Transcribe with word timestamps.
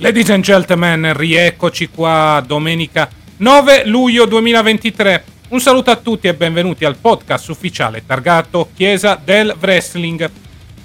Ladies 0.00 0.30
and 0.30 0.44
gentlemen, 0.44 1.12
rieccoci 1.12 1.88
qua 1.88 2.40
domenica 2.46 3.08
9 3.38 3.84
luglio 3.86 4.26
2023. 4.26 5.24
Un 5.48 5.58
saluto 5.58 5.90
a 5.90 5.96
tutti 5.96 6.28
e 6.28 6.34
benvenuti 6.34 6.84
al 6.84 6.94
podcast 6.94 7.48
ufficiale 7.48 8.06
targato 8.06 8.68
Chiesa 8.76 9.20
del 9.22 9.52
Wrestling. 9.60 10.30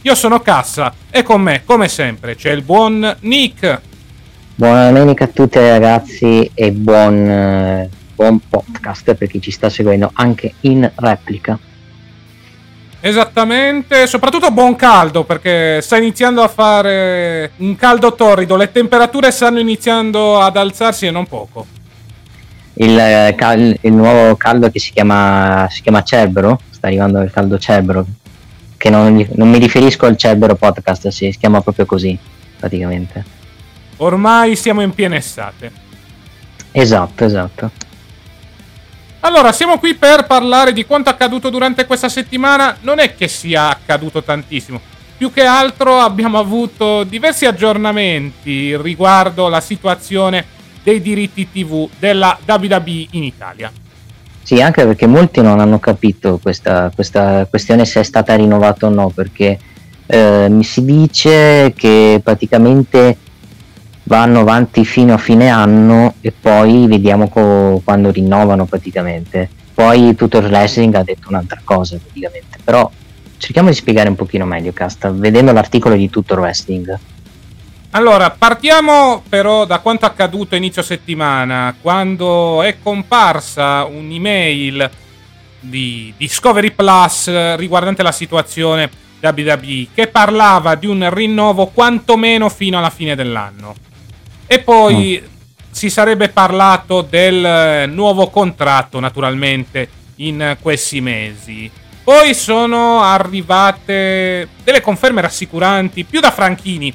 Io 0.01 0.15
sono 0.15 0.39
Cassa 0.39 0.91
e 1.11 1.21
con 1.21 1.43
me, 1.43 1.61
come 1.63 1.89
sempre, 1.89 2.33
c'è 2.35 2.49
il 2.49 2.63
buon 2.63 3.17
Nick. 3.19 3.81
Buona 4.55 4.89
domenica 4.89 5.25
a 5.25 5.27
tutti 5.27 5.59
ragazzi 5.59 6.49
e 6.51 6.71
buon, 6.71 7.29
eh, 7.29 7.89
buon 8.15 8.39
podcast 8.49 9.13
per 9.13 9.27
chi 9.27 9.39
ci 9.39 9.51
sta 9.51 9.69
seguendo 9.69 10.09
anche 10.11 10.55
in 10.61 10.91
replica. 10.95 11.59
Esattamente, 13.05 14.07
soprattutto 14.07 14.49
buon 14.49 14.77
caldo 14.77 15.25
perché 15.25 15.81
sta 15.81 15.97
iniziando 15.97 16.41
a 16.41 16.47
fare 16.47 17.51
un 17.57 17.75
caldo 17.75 18.15
torrido, 18.15 18.55
le 18.55 18.71
temperature 18.71 19.29
stanno 19.29 19.59
iniziando 19.59 20.39
ad 20.39 20.55
alzarsi 20.55 21.07
e 21.07 21.11
non 21.11 21.27
poco. 21.27 21.67
Il, 22.75 22.97
eh, 22.97 23.35
cal- 23.35 23.77
il 23.81 23.91
nuovo 23.91 24.37
caldo 24.37 24.71
che 24.71 24.79
si 24.79 24.93
chiama, 24.93 25.67
si 25.69 25.81
chiama 25.81 26.01
Cerbero, 26.01 26.61
sta 26.69 26.87
arrivando 26.87 27.19
il 27.19 27.29
caldo 27.29 27.57
Cerbero, 27.57 28.05
che 28.77 28.89
non, 28.89 29.27
non 29.33 29.49
mi 29.49 29.57
riferisco 29.57 30.05
al 30.05 30.15
Cerbero 30.15 30.55
podcast, 30.55 31.09
si, 31.09 31.29
si 31.29 31.37
chiama 31.37 31.59
proprio 31.59 31.85
così 31.85 32.17
praticamente. 32.57 33.21
Ormai 33.97 34.55
siamo 34.55 34.81
in 34.81 34.93
piena 34.93 35.17
estate. 35.17 35.69
Esatto, 36.71 37.25
esatto. 37.25 37.71
Allora, 39.25 39.53
siamo 39.53 39.79
qui 39.79 39.95
per 39.95 40.25
parlare 40.25 40.73
di 40.73 40.85
quanto 40.85 41.09
accaduto 41.09 41.49
durante 41.49 41.85
questa 41.85 42.09
settimana. 42.09 42.75
Non 42.81 42.99
è 42.99 43.15
che 43.15 43.29
sia 43.29 43.69
accaduto 43.69 44.21
tantissimo. 44.21 44.81
Più 45.17 45.31
che 45.31 45.45
altro 45.45 45.99
abbiamo 45.99 46.37
avuto 46.37 47.05
diversi 47.05 47.45
aggiornamenti 47.45 48.75
riguardo 48.75 49.47
la 49.47 49.61
situazione 49.61 50.45
dei 50.83 51.01
diritti 51.01 51.49
TV 51.49 51.87
della 51.97 52.37
WWE 52.45 53.07
in 53.11 53.23
Italia. 53.23 53.71
Sì, 54.41 54.61
anche 54.61 54.85
perché 54.85 55.07
molti 55.07 55.41
non 55.41 55.61
hanno 55.61 55.79
capito 55.79 56.37
questa, 56.41 56.91
questa 56.93 57.47
questione 57.49 57.85
se 57.85 58.01
è 58.01 58.03
stata 58.03 58.35
rinnovata 58.35 58.87
o 58.87 58.89
no, 58.89 59.07
perché 59.07 59.57
eh, 60.05 60.47
mi 60.49 60.65
si 60.65 60.83
dice 60.83 61.71
che 61.77 62.19
praticamente 62.21 63.15
vanno 64.03 64.41
avanti 64.41 64.83
fino 64.85 65.13
a 65.13 65.17
fine 65.17 65.49
anno 65.49 66.15
e 66.21 66.31
poi 66.31 66.87
vediamo 66.87 67.29
co- 67.29 67.81
quando 67.83 68.11
rinnovano 68.11 68.65
praticamente. 68.65 69.49
Poi 69.73 70.15
tutto 70.15 70.37
il 70.37 70.45
wrestling 70.45 70.93
ha 70.95 71.03
detto 71.03 71.29
un'altra 71.29 71.61
cosa 71.63 71.97
praticamente, 71.97 72.59
però 72.63 72.89
cerchiamo 73.37 73.69
di 73.69 73.75
spiegare 73.75 74.09
un 74.09 74.15
pochino 74.15 74.45
meglio, 74.45 74.71
Casta, 74.71 75.11
vedendo 75.11 75.51
l'articolo 75.51 75.95
di 75.95 76.09
tutto 76.09 76.33
il 76.33 76.39
wrestling. 76.39 76.99
Allora, 77.91 78.31
partiamo 78.31 79.23
però 79.27 79.65
da 79.65 79.79
quanto 79.79 80.05
accaduto 80.05 80.55
inizio 80.55 80.81
settimana, 80.81 81.75
quando 81.79 82.61
è 82.63 82.77
comparsa 82.81 83.83
un'email 83.83 84.89
di 85.59 86.13
Discovery 86.17 86.71
Plus 86.71 87.55
riguardante 87.55 88.03
la 88.03 88.11
situazione 88.11 88.89
WWE 89.21 89.87
che 89.93 90.07
parlava 90.07 90.75
di 90.75 90.87
un 90.87 91.07
rinnovo 91.13 91.67
quantomeno 91.67 92.49
fino 92.49 92.77
alla 92.77 92.89
fine 92.89 93.15
dell'anno. 93.15 93.75
E 94.45 94.59
poi 94.59 95.21
si 95.71 95.89
sarebbe 95.89 96.29
parlato 96.29 97.01
del 97.01 97.43
eh, 97.43 97.85
nuovo 97.87 98.29
contratto, 98.29 98.99
naturalmente, 98.99 99.89
in 100.17 100.57
questi 100.61 101.01
mesi. 101.01 101.69
Poi 102.03 102.33
sono 102.33 103.01
arrivate 103.01 104.49
delle 104.63 104.81
conferme 104.81 105.21
rassicuranti, 105.21 106.03
più 106.03 106.19
da 106.19 106.31
Franchini 106.31 106.93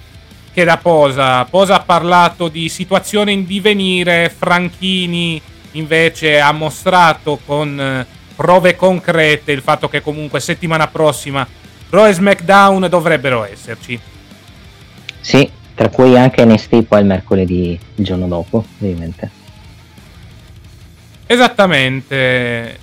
che 0.53 0.65
da 0.65 0.77
Posa. 0.77 1.45
Posa 1.47 1.77
ha 1.77 1.81
parlato 1.81 2.49
di 2.49 2.69
situazione 2.69 3.33
in 3.33 3.47
divenire, 3.47 4.33
Franchini 4.37 5.41
invece 5.73 6.41
ha 6.41 6.53
mostrato 6.53 7.41
con 7.45 7.81
eh, 7.81 8.07
prove 8.35 8.77
concrete 8.77 9.53
il 9.53 9.63
fatto 9.63 9.89
che 9.89 10.01
comunque 10.01 10.41
settimana 10.41 10.89
prossima 10.89 11.47
Raw 11.91 12.07
e 12.07 12.13
SmackDown 12.13 12.87
dovrebbero 12.89 13.45
esserci. 13.45 13.99
Sì, 15.21 15.51
tra 15.79 15.91
cui 15.91 16.19
anche 16.19 16.45
NXT 16.45 16.83
poi 16.83 16.99
il 16.99 17.07
mercoledì 17.07 17.79
il 17.95 18.05
giorno 18.05 18.27
dopo, 18.27 18.65
ovviamente. 18.81 19.31
Esattamente. 21.25 22.79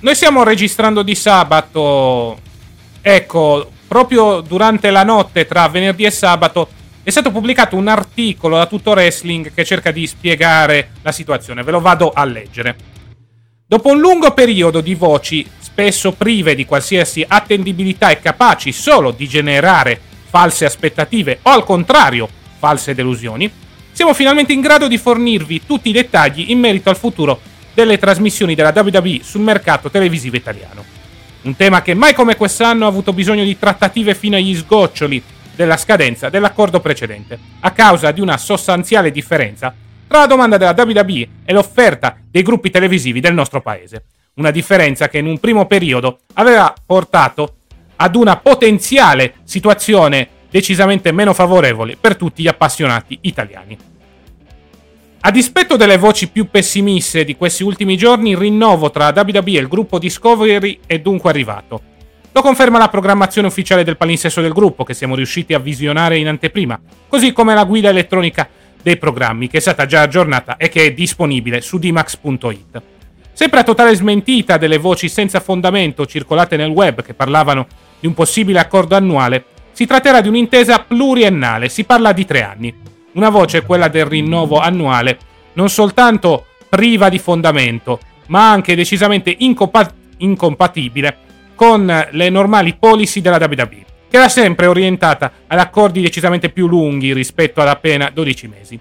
Noi 0.00 0.14
stiamo 0.16 0.42
registrando 0.42 1.02
di 1.02 1.14
sabato. 1.14 2.36
Ecco, 3.00 3.70
proprio 3.86 4.40
durante 4.40 4.90
la 4.90 5.04
notte 5.04 5.46
tra 5.46 5.68
venerdì 5.68 6.02
e 6.02 6.10
sabato 6.10 6.68
è 7.04 7.10
stato 7.10 7.30
pubblicato 7.30 7.76
un 7.76 7.86
articolo 7.86 8.56
da 8.56 8.66
tutto 8.66 8.90
wrestling 8.90 9.54
che 9.54 9.64
cerca 9.64 9.92
di 9.92 10.04
spiegare 10.08 10.88
la 11.02 11.12
situazione. 11.12 11.62
Ve 11.62 11.70
lo 11.70 11.80
vado 11.80 12.10
a 12.10 12.24
leggere. 12.24 12.76
Dopo 13.64 13.90
un 13.90 14.00
lungo 14.00 14.32
periodo 14.32 14.80
di 14.80 14.96
voci 14.96 15.48
spesso 15.60 16.10
prive 16.10 16.56
di 16.56 16.64
qualsiasi 16.64 17.24
attendibilità 17.24 18.10
e 18.10 18.18
capaci 18.18 18.72
solo 18.72 19.12
di 19.12 19.28
generare 19.28 20.14
false 20.36 20.66
aspettative 20.66 21.38
o 21.40 21.50
al 21.50 21.64
contrario 21.64 22.28
false 22.58 22.94
delusioni, 22.94 23.50
siamo 23.90 24.12
finalmente 24.12 24.52
in 24.52 24.60
grado 24.60 24.86
di 24.86 24.98
fornirvi 24.98 25.64
tutti 25.64 25.88
i 25.88 25.92
dettagli 25.92 26.50
in 26.50 26.58
merito 26.58 26.90
al 26.90 26.96
futuro 26.98 27.40
delle 27.72 27.96
trasmissioni 27.96 28.54
della 28.54 28.74
WWE 28.76 29.20
sul 29.22 29.40
mercato 29.40 29.90
televisivo 29.90 30.36
italiano. 30.36 30.84
Un 31.40 31.56
tema 31.56 31.80
che 31.80 31.94
mai 31.94 32.12
come 32.12 32.36
quest'anno 32.36 32.84
ha 32.84 32.88
avuto 32.88 33.14
bisogno 33.14 33.44
di 33.44 33.58
trattative 33.58 34.14
fino 34.14 34.36
agli 34.36 34.54
sgoccioli 34.54 35.22
della 35.54 35.78
scadenza 35.78 36.28
dell'accordo 36.28 36.80
precedente, 36.80 37.38
a 37.60 37.70
causa 37.70 38.10
di 38.10 38.20
una 38.20 38.36
sostanziale 38.36 39.10
differenza 39.10 39.74
tra 40.06 40.18
la 40.18 40.26
domanda 40.26 40.58
della 40.58 40.74
WWE 40.76 41.28
e 41.46 41.52
l'offerta 41.54 42.14
dei 42.30 42.42
gruppi 42.42 42.68
televisivi 42.68 43.20
del 43.20 43.32
nostro 43.32 43.62
paese. 43.62 44.04
Una 44.34 44.50
differenza 44.50 45.08
che 45.08 45.16
in 45.16 45.28
un 45.28 45.40
primo 45.40 45.64
periodo 45.64 46.18
aveva 46.34 46.74
portato 46.84 47.54
ad 47.96 48.14
una 48.14 48.36
potenziale 48.36 49.34
situazione 49.44 50.28
decisamente 50.50 51.12
meno 51.12 51.34
favorevole 51.34 51.96
per 52.00 52.16
tutti 52.16 52.42
gli 52.42 52.48
appassionati 52.48 53.18
italiani. 53.22 53.76
A 55.20 55.30
dispetto 55.32 55.76
delle 55.76 55.98
voci 55.98 56.28
più 56.28 56.48
pessimiste 56.48 57.24
di 57.24 57.36
questi 57.36 57.64
ultimi 57.64 57.96
giorni, 57.96 58.30
il 58.30 58.36
rinnovo 58.36 58.90
tra 58.90 59.12
WWE 59.14 59.56
e 59.56 59.60
il 59.60 59.66
gruppo 59.66 59.98
Discovery 59.98 60.78
è 60.86 61.00
dunque 61.00 61.30
arrivato. 61.30 61.80
Lo 62.30 62.42
conferma 62.42 62.78
la 62.78 62.88
programmazione 62.88 63.48
ufficiale 63.48 63.82
del 63.82 63.96
palinsesto 63.96 64.40
del 64.40 64.52
gruppo, 64.52 64.84
che 64.84 64.94
siamo 64.94 65.16
riusciti 65.16 65.52
a 65.52 65.58
visionare 65.58 66.18
in 66.18 66.28
anteprima, 66.28 66.78
così 67.08 67.32
come 67.32 67.54
la 67.54 67.64
guida 67.64 67.88
elettronica 67.88 68.48
dei 68.80 68.98
programmi, 68.98 69.48
che 69.48 69.56
è 69.56 69.60
stata 69.60 69.84
già 69.86 70.02
aggiornata 70.02 70.56
e 70.58 70.68
che 70.68 70.84
è 70.84 70.92
disponibile 70.92 71.60
su 71.60 71.78
dmax.it. 71.78 72.82
Sempre 73.32 73.60
a 73.60 73.64
totale 73.64 73.96
smentita 73.96 74.58
delle 74.58 74.78
voci 74.78 75.08
senza 75.08 75.40
fondamento 75.40 76.06
circolate 76.06 76.56
nel 76.56 76.70
web 76.70 77.02
che 77.02 77.14
parlavano 77.14 77.66
di 78.00 78.06
un 78.06 78.14
possibile 78.14 78.58
accordo 78.58 78.96
annuale, 78.96 79.44
si 79.72 79.86
tratterà 79.86 80.20
di 80.20 80.28
un'intesa 80.28 80.80
pluriennale, 80.80 81.68
si 81.68 81.84
parla 81.84 82.12
di 82.12 82.24
tre 82.24 82.42
anni. 82.42 82.74
Una 83.12 83.28
voce 83.28 83.58
è 83.58 83.64
quella 83.64 83.88
del 83.88 84.06
rinnovo 84.06 84.58
annuale, 84.58 85.18
non 85.54 85.68
soltanto 85.68 86.46
priva 86.68 87.08
di 87.08 87.18
fondamento, 87.18 88.00
ma 88.28 88.50
anche 88.50 88.74
decisamente 88.74 89.34
incompa- 89.38 89.92
incompatibile 90.18 91.18
con 91.54 92.06
le 92.10 92.30
normali 92.30 92.74
policy 92.74 93.20
della 93.20 93.38
WWE, 93.38 93.84
che 94.08 94.16
era 94.16 94.28
sempre 94.28 94.66
orientata 94.66 95.32
ad 95.46 95.58
accordi 95.58 96.00
decisamente 96.00 96.50
più 96.50 96.66
lunghi 96.66 97.12
rispetto 97.12 97.60
ad 97.60 97.68
appena 97.68 98.10
12 98.12 98.48
mesi. 98.48 98.78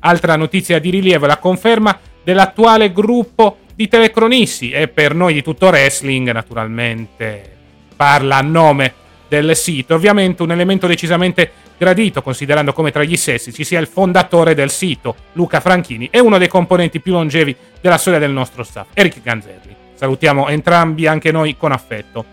Altra 0.00 0.36
notizia 0.36 0.78
di 0.78 0.90
rilievo 0.90 1.24
è 1.24 1.28
la 1.28 1.38
conferma 1.38 1.98
dell'attuale 2.22 2.92
gruppo 2.92 3.58
di 3.74 3.88
telecronisti 3.88 4.70
e 4.70 4.88
per 4.88 5.14
noi 5.14 5.34
di 5.34 5.42
tutto 5.42 5.66
wrestling 5.66 6.30
naturalmente 6.30 7.53
parla 7.94 8.36
a 8.36 8.42
nome 8.42 8.94
del 9.28 9.56
sito, 9.56 9.94
ovviamente 9.94 10.42
un 10.42 10.52
elemento 10.52 10.86
decisamente 10.86 11.50
gradito 11.76 12.22
considerando 12.22 12.72
come 12.72 12.92
tra 12.92 13.02
gli 13.02 13.16
stessi 13.16 13.52
ci 13.52 13.64
sia 13.64 13.80
il 13.80 13.86
fondatore 13.86 14.54
del 14.54 14.70
sito, 14.70 15.16
Luca 15.32 15.60
Franchini, 15.60 16.08
e 16.10 16.20
uno 16.20 16.38
dei 16.38 16.48
componenti 16.48 17.00
più 17.00 17.12
longevi 17.12 17.54
della 17.80 17.98
storia 17.98 18.18
del 18.18 18.30
nostro 18.30 18.62
staff, 18.62 18.88
Eric 18.94 19.22
Ganzelli. 19.22 19.74
Salutiamo 19.94 20.48
entrambi 20.48 21.06
anche 21.06 21.32
noi 21.32 21.56
con 21.56 21.72
affetto. 21.72 22.24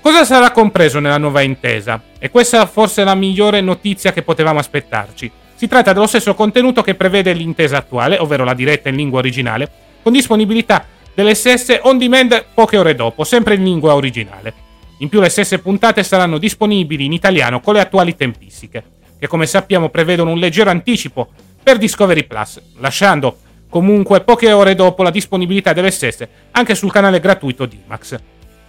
Cosa 0.00 0.24
sarà 0.24 0.50
compreso 0.52 1.00
nella 1.00 1.18
nuova 1.18 1.42
intesa? 1.42 2.00
E 2.18 2.30
questa 2.30 2.64
forse 2.66 3.02
è 3.02 3.04
la 3.04 3.14
migliore 3.14 3.60
notizia 3.60 4.12
che 4.12 4.22
potevamo 4.22 4.58
aspettarci. 4.58 5.30
Si 5.54 5.66
tratta 5.66 5.92
dello 5.92 6.06
stesso 6.06 6.34
contenuto 6.34 6.82
che 6.82 6.94
prevede 6.94 7.32
l'intesa 7.32 7.78
attuale, 7.78 8.16
ovvero 8.16 8.44
la 8.44 8.54
diretta 8.54 8.88
in 8.88 8.96
lingua 8.96 9.18
originale, 9.18 9.68
con 10.02 10.12
disponibilità 10.12 10.86
delle 11.18 11.34
stesse 11.34 11.80
on 11.82 11.98
demand 11.98 12.44
poche 12.54 12.76
ore 12.76 12.94
dopo, 12.94 13.24
sempre 13.24 13.56
in 13.56 13.64
lingua 13.64 13.96
originale. 13.96 14.54
In 14.98 15.08
più 15.08 15.18
le 15.18 15.28
stesse 15.28 15.58
puntate 15.58 16.04
saranno 16.04 16.38
disponibili 16.38 17.06
in 17.06 17.12
italiano 17.12 17.58
con 17.60 17.74
le 17.74 17.80
attuali 17.80 18.14
tempistiche, 18.14 18.84
che 19.18 19.26
come 19.26 19.46
sappiamo 19.46 19.88
prevedono 19.88 20.30
un 20.30 20.38
leggero 20.38 20.70
anticipo 20.70 21.28
per 21.60 21.76
Discovery 21.76 22.22
Plus, 22.22 22.62
lasciando 22.76 23.36
comunque 23.68 24.20
poche 24.20 24.52
ore 24.52 24.76
dopo 24.76 25.02
la 25.02 25.10
disponibilità 25.10 25.72
delle 25.72 25.90
stesse 25.90 26.28
anche 26.52 26.76
sul 26.76 26.92
canale 26.92 27.18
gratuito 27.18 27.66
di 27.66 27.80
Max. 27.84 28.16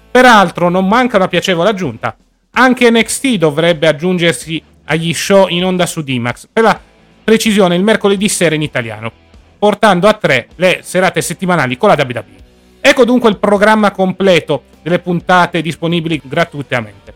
Peraltro 0.10 0.70
non 0.70 0.88
manca 0.88 1.18
una 1.18 1.28
piacevole 1.28 1.70
aggiunta. 1.70 2.18
Anche 2.54 2.90
NXT 2.90 3.36
dovrebbe 3.36 3.86
aggiungersi 3.86 4.60
agli 4.86 5.14
show 5.14 5.48
in 5.50 5.66
onda 5.66 5.86
su 5.86 6.02
D-Max, 6.02 6.48
per 6.52 6.64
la 6.64 6.82
precisione 7.24 7.76
il 7.76 7.84
mercoledì 7.84 8.28
sera 8.28 8.56
in 8.56 8.64
italiano, 8.64 9.12
portando 9.60 10.08
a 10.08 10.14
tre 10.14 10.48
le 10.56 10.80
serate 10.82 11.22
settimanali 11.22 11.78
con 11.78 11.90
la 11.90 11.96
WWE. 12.00 12.48
Ecco 12.80 13.04
dunque 13.04 13.30
il 13.30 13.38
programma 13.38 13.92
completo 13.92 14.64
delle 14.82 15.00
puntate 15.00 15.62
disponibili 15.62 16.22
gratuitamente. 16.24 17.14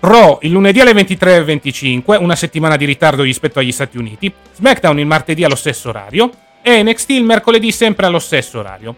Raw 0.00 0.38
il 0.42 0.50
lunedì 0.50 0.80
alle 0.80 0.92
23.25, 0.92 2.20
una 2.22 2.36
settimana 2.36 2.76
di 2.76 2.84
ritardo 2.84 3.22
rispetto 3.22 3.58
agli 3.58 3.72
Stati 3.72 3.98
Uniti, 3.98 4.32
SmackDown 4.54 4.98
il 4.98 5.06
martedì 5.06 5.44
allo 5.44 5.56
stesso 5.56 5.90
orario 5.90 6.30
e 6.62 6.82
NXT 6.82 7.10
il 7.10 7.24
mercoledì 7.24 7.70
sempre 7.70 8.06
allo 8.06 8.18
stesso 8.18 8.60
orario. 8.60 8.94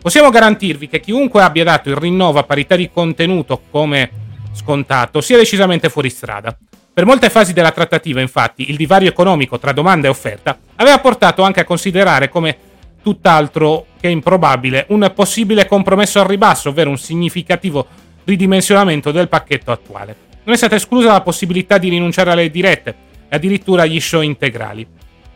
Possiamo 0.00 0.30
garantirvi 0.30 0.88
che 0.88 1.00
chiunque 1.00 1.42
abbia 1.42 1.64
dato 1.64 1.88
il 1.88 1.96
rinnovo 1.96 2.38
a 2.38 2.44
parità 2.44 2.76
di 2.76 2.88
contenuto 2.90 3.62
come 3.70 4.10
scontato 4.54 5.20
sia 5.20 5.36
decisamente 5.36 5.88
fuori 5.88 6.08
strada. 6.08 6.56
Per 6.98 7.06
molte 7.06 7.30
fasi 7.30 7.52
della 7.52 7.70
trattativa, 7.70 8.20
infatti, 8.20 8.70
il 8.70 8.76
divario 8.76 9.08
economico 9.08 9.56
tra 9.60 9.70
domanda 9.70 10.08
e 10.08 10.10
offerta 10.10 10.58
aveva 10.74 10.98
portato 10.98 11.42
anche 11.42 11.60
a 11.60 11.64
considerare 11.64 12.28
come 12.28 12.58
tutt'altro 13.00 13.86
che 14.00 14.08
improbabile 14.08 14.84
un 14.88 15.12
possibile 15.14 15.66
compromesso 15.66 16.18
al 16.18 16.26
ribasso, 16.26 16.70
ovvero 16.70 16.90
un 16.90 16.98
significativo 16.98 17.86
ridimensionamento 18.24 19.12
del 19.12 19.28
pacchetto 19.28 19.70
attuale. 19.70 20.16
Non 20.42 20.56
è 20.56 20.58
stata 20.58 20.74
esclusa 20.74 21.12
la 21.12 21.20
possibilità 21.20 21.78
di 21.78 21.88
rinunciare 21.88 22.32
alle 22.32 22.50
dirette 22.50 22.96
e 23.28 23.36
addirittura 23.36 23.82
agli 23.82 24.00
show 24.00 24.22
integrali. 24.22 24.84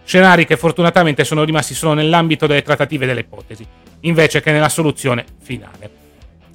Scenari 0.02 0.44
che 0.44 0.56
fortunatamente 0.56 1.22
sono 1.22 1.44
rimasti 1.44 1.74
solo 1.74 1.94
nell'ambito 1.94 2.48
delle 2.48 2.62
trattative 2.62 3.06
delle 3.06 3.20
ipotesi, 3.20 3.64
invece 4.00 4.40
che 4.40 4.50
nella 4.50 4.68
soluzione 4.68 5.24
finale. 5.40 5.90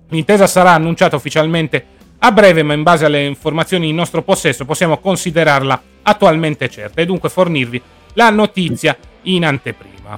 L'intesa 0.09 0.48
sarà 0.48 0.71
annunciata 0.74 1.15
ufficialmente 1.15 1.95
a 2.19 2.31
breve, 2.31 2.63
ma 2.63 2.73
in 2.73 2.83
base 2.83 3.05
alle 3.05 3.25
informazioni 3.25 3.89
in 3.89 3.95
nostro 3.95 4.21
possesso 4.23 4.65
possiamo 4.65 4.97
considerarla 4.97 5.81
attualmente 6.03 6.69
certa 6.69 7.01
e 7.01 7.05
dunque 7.05 7.29
fornirvi 7.29 7.81
la 8.13 8.29
notizia 8.29 8.97
in 9.23 9.45
anteprima. 9.45 10.17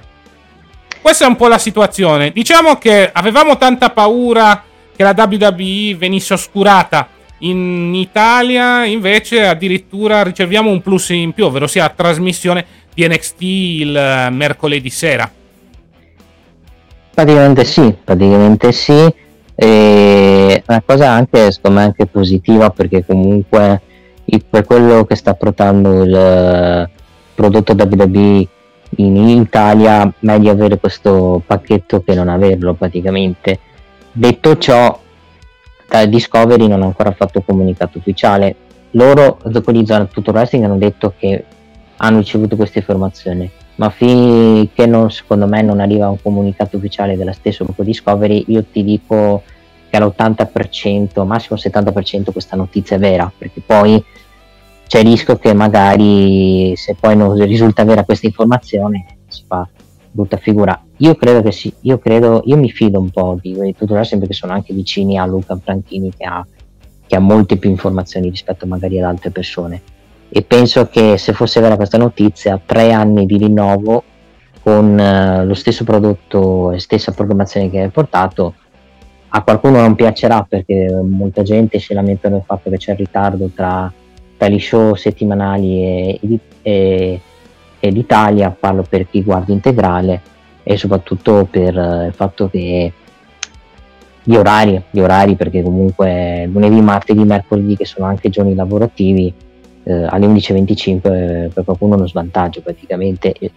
Questa 1.02 1.26
è 1.26 1.28
un 1.28 1.36
po' 1.36 1.48
la 1.48 1.58
situazione. 1.58 2.32
Diciamo 2.32 2.78
che 2.78 3.10
avevamo 3.12 3.58
tanta 3.58 3.90
paura 3.90 4.64
che 4.96 5.04
la 5.04 5.16
WWE 5.16 5.96
venisse 5.98 6.34
oscurata 6.34 7.08
in 7.40 7.94
Italia, 7.96 8.86
invece 8.86 9.46
addirittura 9.46 10.24
riceviamo 10.24 10.70
un 10.70 10.82
plus 10.82 11.10
in 11.10 11.32
più, 11.34 11.46
ovvero 11.46 11.68
sia 11.68 11.84
la 11.84 11.90
trasmissione 11.90 12.66
di 12.94 13.08
NXT 13.08 13.42
il 13.42 14.28
mercoledì 14.32 14.90
sera. 14.90 15.32
Praticamente 17.14 17.66
sì, 17.66 17.96
praticamente 18.04 18.72
sì. 18.72 19.14
E 19.62 20.64
una 20.66 20.82
cosa 20.86 21.10
anche, 21.10 21.52
secondo 21.52 21.80
me, 21.80 21.86
anche 21.86 22.06
positiva 22.06 22.70
perché 22.70 23.06
comunque 23.06 23.82
per 24.50 24.64
quello 24.64 25.04
che 25.04 25.16
sta 25.16 25.34
portando 25.34 26.04
il 26.04 26.90
prodotto 27.36 27.74
WWE 27.74 28.48
in 28.98 29.18
Italia, 29.18 30.10
meglio 30.20 30.52
avere 30.52 30.78
questo 30.80 31.42
pacchetto 31.46 32.02
che 32.04 32.16
non 32.16 32.30
averlo 32.30 32.74
praticamente. 32.74 33.60
Detto 34.14 34.58
ciò, 34.58 34.98
Discovery 36.08 36.68
non 36.68 36.82
ha 36.82 36.86
ancora 36.86 37.12
fatto 37.12 37.42
comunicato 37.42 37.98
ufficiale. 37.98 38.56
Loro, 38.92 39.40
di 39.44 39.62
Tutto 39.62 40.32
Wrestling, 40.32 40.64
hanno 40.64 40.78
detto 40.78 41.14
che 41.18 41.44
hanno 41.98 42.20
ricevuto 42.20 42.56
questa 42.56 42.80
informazione 42.80 43.52
ma 43.80 43.90
finché 43.90 44.86
non, 44.86 45.10
secondo 45.10 45.48
me 45.48 45.62
non 45.62 45.80
arriva 45.80 46.10
un 46.10 46.22
comunicato 46.22 46.76
ufficiale 46.76 47.16
della 47.16 47.32
stessa 47.32 47.64
gruppo 47.64 47.84
Discovery, 47.84 48.44
io 48.48 48.66
ti 48.70 48.84
dico 48.84 49.42
che 49.90 49.96
all'80%, 49.96 51.26
massimo 51.26 51.58
70% 51.58 52.32
questa 52.34 52.58
notizia 52.58 52.98
è 52.98 53.00
vera, 53.00 53.32
perché 53.36 53.62
poi 53.66 54.04
c'è 54.86 55.00
il 55.00 55.06
rischio 55.06 55.38
che 55.38 55.54
magari 55.54 56.76
se 56.76 56.98
poi 57.00 57.16
non 57.16 57.42
risulta 57.46 57.86
vera 57.86 58.04
questa 58.04 58.26
informazione 58.26 59.20
si 59.28 59.44
fa 59.48 59.66
brutta 60.12 60.36
figura. 60.36 60.84
Io 60.98 61.16
credo 61.16 61.42
che 61.42 61.54
sì, 61.54 61.74
io 61.82 62.00
credo, 62.00 62.42
io 62.46 62.58
mi 62.58 62.70
fido 62.70 63.00
un 63.00 63.10
po' 63.12 63.38
di, 63.42 63.54
tutto 63.78 63.94
il 63.94 64.00
resto 64.00 64.18
perché 64.18 64.34
sono 64.34 64.52
anche 64.52 64.74
vicini 64.74 65.18
a 65.18 65.26
Luca 65.26 65.58
Franchini 65.58 66.12
che 66.18 66.26
ha, 66.26 66.46
che 67.08 67.16
ha 67.16 67.20
molte 67.20 67.56
più 67.56 67.70
informazioni 67.70 68.30
rispetto 68.30 68.66
magari 68.66 69.00
ad 69.00 69.06
altre 69.06 69.30
persone 69.30 69.82
e 70.32 70.44
penso 70.44 70.88
che 70.88 71.18
se 71.18 71.34
fosse 71.34 71.60
vera 71.60 71.76
questa 71.76 71.98
notizia, 71.98 72.62
tre 72.64 72.92
anni 72.92 73.26
di 73.26 73.38
rinnovo 73.38 74.04
con 74.62 74.98
uh, 74.98 75.46
lo 75.46 75.54
stesso 75.56 75.84
prodotto 75.84 76.72
e 76.72 76.80
stessa 76.80 77.12
programmazione 77.14 77.70
che 77.70 77.82
hai 77.82 77.90
portato, 77.90 78.54
a 79.30 79.42
qualcuno 79.42 79.82
non 79.82 79.96
piacerà 79.96 80.46
perché 80.48 80.90
molta 81.04 81.42
gente 81.42 81.80
si 81.80 81.94
lamenta 81.94 82.30
del 82.30 82.44
fatto 82.46 82.70
che 82.70 82.78
c'è 82.78 82.92
il 82.92 82.98
ritardo 82.98 83.50
tra, 83.54 83.92
tra 84.38 84.48
gli 84.48 84.60
show 84.60 84.96
settimanali 84.96 85.84
e, 85.84 86.20
e, 86.62 87.22
e 87.80 87.90
l'Italia, 87.90 88.56
parlo 88.58 88.84
per 88.88 89.10
chi 89.10 89.24
guarda 89.24 89.52
integrale 89.52 90.22
e 90.62 90.78
soprattutto 90.78 91.48
per 91.50 91.76
uh, 91.76 92.06
il 92.06 92.14
fatto 92.14 92.50
che 92.50 92.94
gli 94.22 94.36
orari, 94.36 94.80
gli 94.92 95.00
orari 95.00 95.36
perché 95.36 95.64
comunque 95.64 96.48
lunedì, 96.52 96.80
martedì, 96.82 97.24
mercoledì 97.24 97.76
che 97.76 97.86
sono 97.86 98.06
anche 98.06 98.30
giorni 98.30 98.54
lavorativi 98.54 99.48
eh, 99.90 100.06
alle 100.08 100.28
11.25 100.28 101.00
eh, 101.04 101.50
per 101.52 101.64
qualcuno 101.64 101.96
uno 101.96 102.08
svantaggio 102.08 102.62
praticamente. 102.62 103.34
E, 103.34 103.52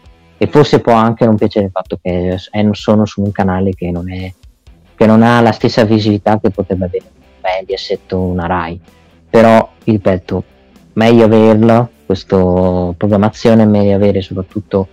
forse 0.48 0.80
può 0.80 0.94
anche 0.94 1.24
non 1.24 1.36
piacere 1.36 1.66
il 1.66 1.70
fatto 1.70 1.98
che 2.02 2.38
eh, 2.50 2.68
sono 2.72 3.04
su 3.04 3.22
un 3.22 3.30
canale 3.30 3.74
che 3.74 3.92
non, 3.92 4.10
è, 4.10 4.32
che 4.96 5.06
non 5.06 5.22
ha 5.22 5.40
la 5.40 5.52
stessa 5.52 5.84
visibilità 5.84 6.40
che 6.40 6.50
potrebbe 6.50 6.86
avere 6.86 7.04
un 7.04 7.22
Mediaset 7.42 8.12
o 8.12 8.20
una 8.22 8.46
Rai. 8.46 8.80
Però 9.30 9.70
ripeto 9.84 10.44
meglio 10.94 11.24
averla 11.24 11.88
questa 12.04 12.36
programmazione 12.36 13.64
meglio 13.64 13.94
avere 13.94 14.20
soprattutto 14.20 14.88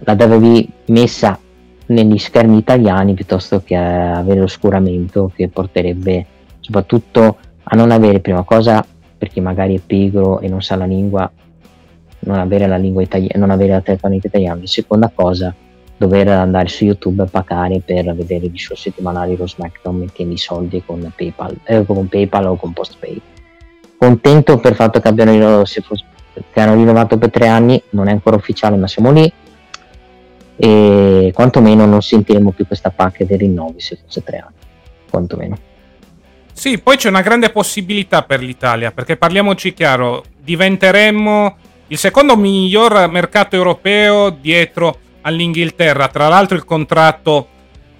la 0.00 0.14
WWE 0.18 0.66
messa 0.86 1.38
negli 1.86 2.18
schermi 2.18 2.58
italiani 2.58 3.14
piuttosto 3.14 3.62
che 3.64 3.76
avere 3.76 4.40
l'oscuramento 4.40 5.32
che 5.34 5.48
porterebbe 5.48 6.26
soprattutto 6.60 7.38
a 7.62 7.76
non 7.76 7.90
avere 7.90 8.20
prima 8.20 8.42
cosa 8.42 8.84
per 9.24 9.32
chi 9.32 9.40
magari 9.40 9.76
è 9.76 9.80
pigro 9.80 10.40
e 10.40 10.48
non 10.48 10.60
sa 10.60 10.76
la 10.76 10.84
lingua, 10.84 11.30
non 12.20 12.38
avere 12.38 12.66
la 12.66 12.76
lingua 12.76 13.00
italiana, 13.00 13.38
non 13.38 13.50
avere 13.50 13.72
la 13.72 13.80
telefonica 13.80 14.26
italiana. 14.26 14.60
Seconda 14.64 15.10
cosa, 15.14 15.54
dover 15.96 16.28
andare 16.28 16.68
su 16.68 16.84
YouTube 16.84 17.22
a 17.22 17.26
pagare 17.26 17.80
per 17.82 18.14
vedere 18.14 18.50
i 18.52 18.58
show 18.58 18.76
settimanali 18.76 19.34
lo 19.36 19.46
SmackDown 19.46 19.96
mettendo 19.96 20.34
i 20.34 20.36
soldi 20.36 20.82
con 20.84 21.10
PayPal, 21.16 21.56
eh, 21.64 21.86
con 21.86 22.06
PayPal 22.06 22.46
o 22.48 22.56
con 22.56 22.74
PostPay. 22.74 23.20
Contento 23.96 24.58
per 24.58 24.72
il 24.72 24.76
fatto 24.76 25.00
che 25.00 25.08
abbiano 25.08 25.30
rinnovato, 25.30 25.64
che 26.52 26.60
hanno 26.60 26.74
rinnovato 26.74 27.16
per 27.16 27.30
tre 27.30 27.46
anni, 27.46 27.82
non 27.90 28.08
è 28.08 28.10
ancora 28.10 28.36
ufficiale, 28.36 28.76
ma 28.76 28.86
siamo 28.86 29.10
lì. 29.10 29.32
E 30.56 31.30
quantomeno 31.34 31.86
non 31.86 32.02
sentiremo 32.02 32.50
più 32.50 32.66
questa 32.66 32.90
pacca 32.90 33.24
dei 33.24 33.38
rinnovi 33.38 33.80
se 33.80 33.98
fosse 34.04 34.22
tre 34.22 34.36
anni, 34.36 34.54
quantomeno. 35.08 35.72
Sì, 36.54 36.78
poi 36.78 36.96
c'è 36.96 37.08
una 37.08 37.20
grande 37.20 37.50
possibilità 37.50 38.22
per 38.22 38.40
l'Italia, 38.40 38.92
perché 38.92 39.16
parliamoci 39.16 39.74
chiaro, 39.74 40.24
diventeremmo 40.38 41.56
il 41.88 41.98
secondo 41.98 42.36
miglior 42.36 43.10
mercato 43.10 43.56
europeo 43.56 44.30
dietro 44.30 44.98
all'Inghilterra. 45.22 46.08
Tra 46.08 46.28
l'altro 46.28 46.56
il 46.56 46.64
contratto 46.64 47.48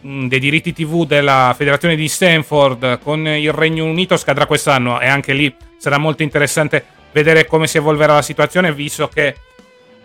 mh, 0.00 0.28
dei 0.28 0.38
diritti 0.38 0.72
TV 0.72 1.04
della 1.04 1.52
federazione 1.56 1.96
di 1.96 2.08
Stanford 2.08 3.00
con 3.00 3.26
il 3.26 3.52
Regno 3.52 3.84
Unito 3.84 4.16
scadrà 4.16 4.46
quest'anno 4.46 5.00
e 5.00 5.08
anche 5.08 5.32
lì 5.34 5.54
sarà 5.76 5.98
molto 5.98 6.22
interessante 6.22 6.82
vedere 7.12 7.46
come 7.46 7.66
si 7.66 7.76
evolverà 7.76 8.14
la 8.14 8.22
situazione, 8.22 8.72
visto 8.72 9.08
che 9.08 9.36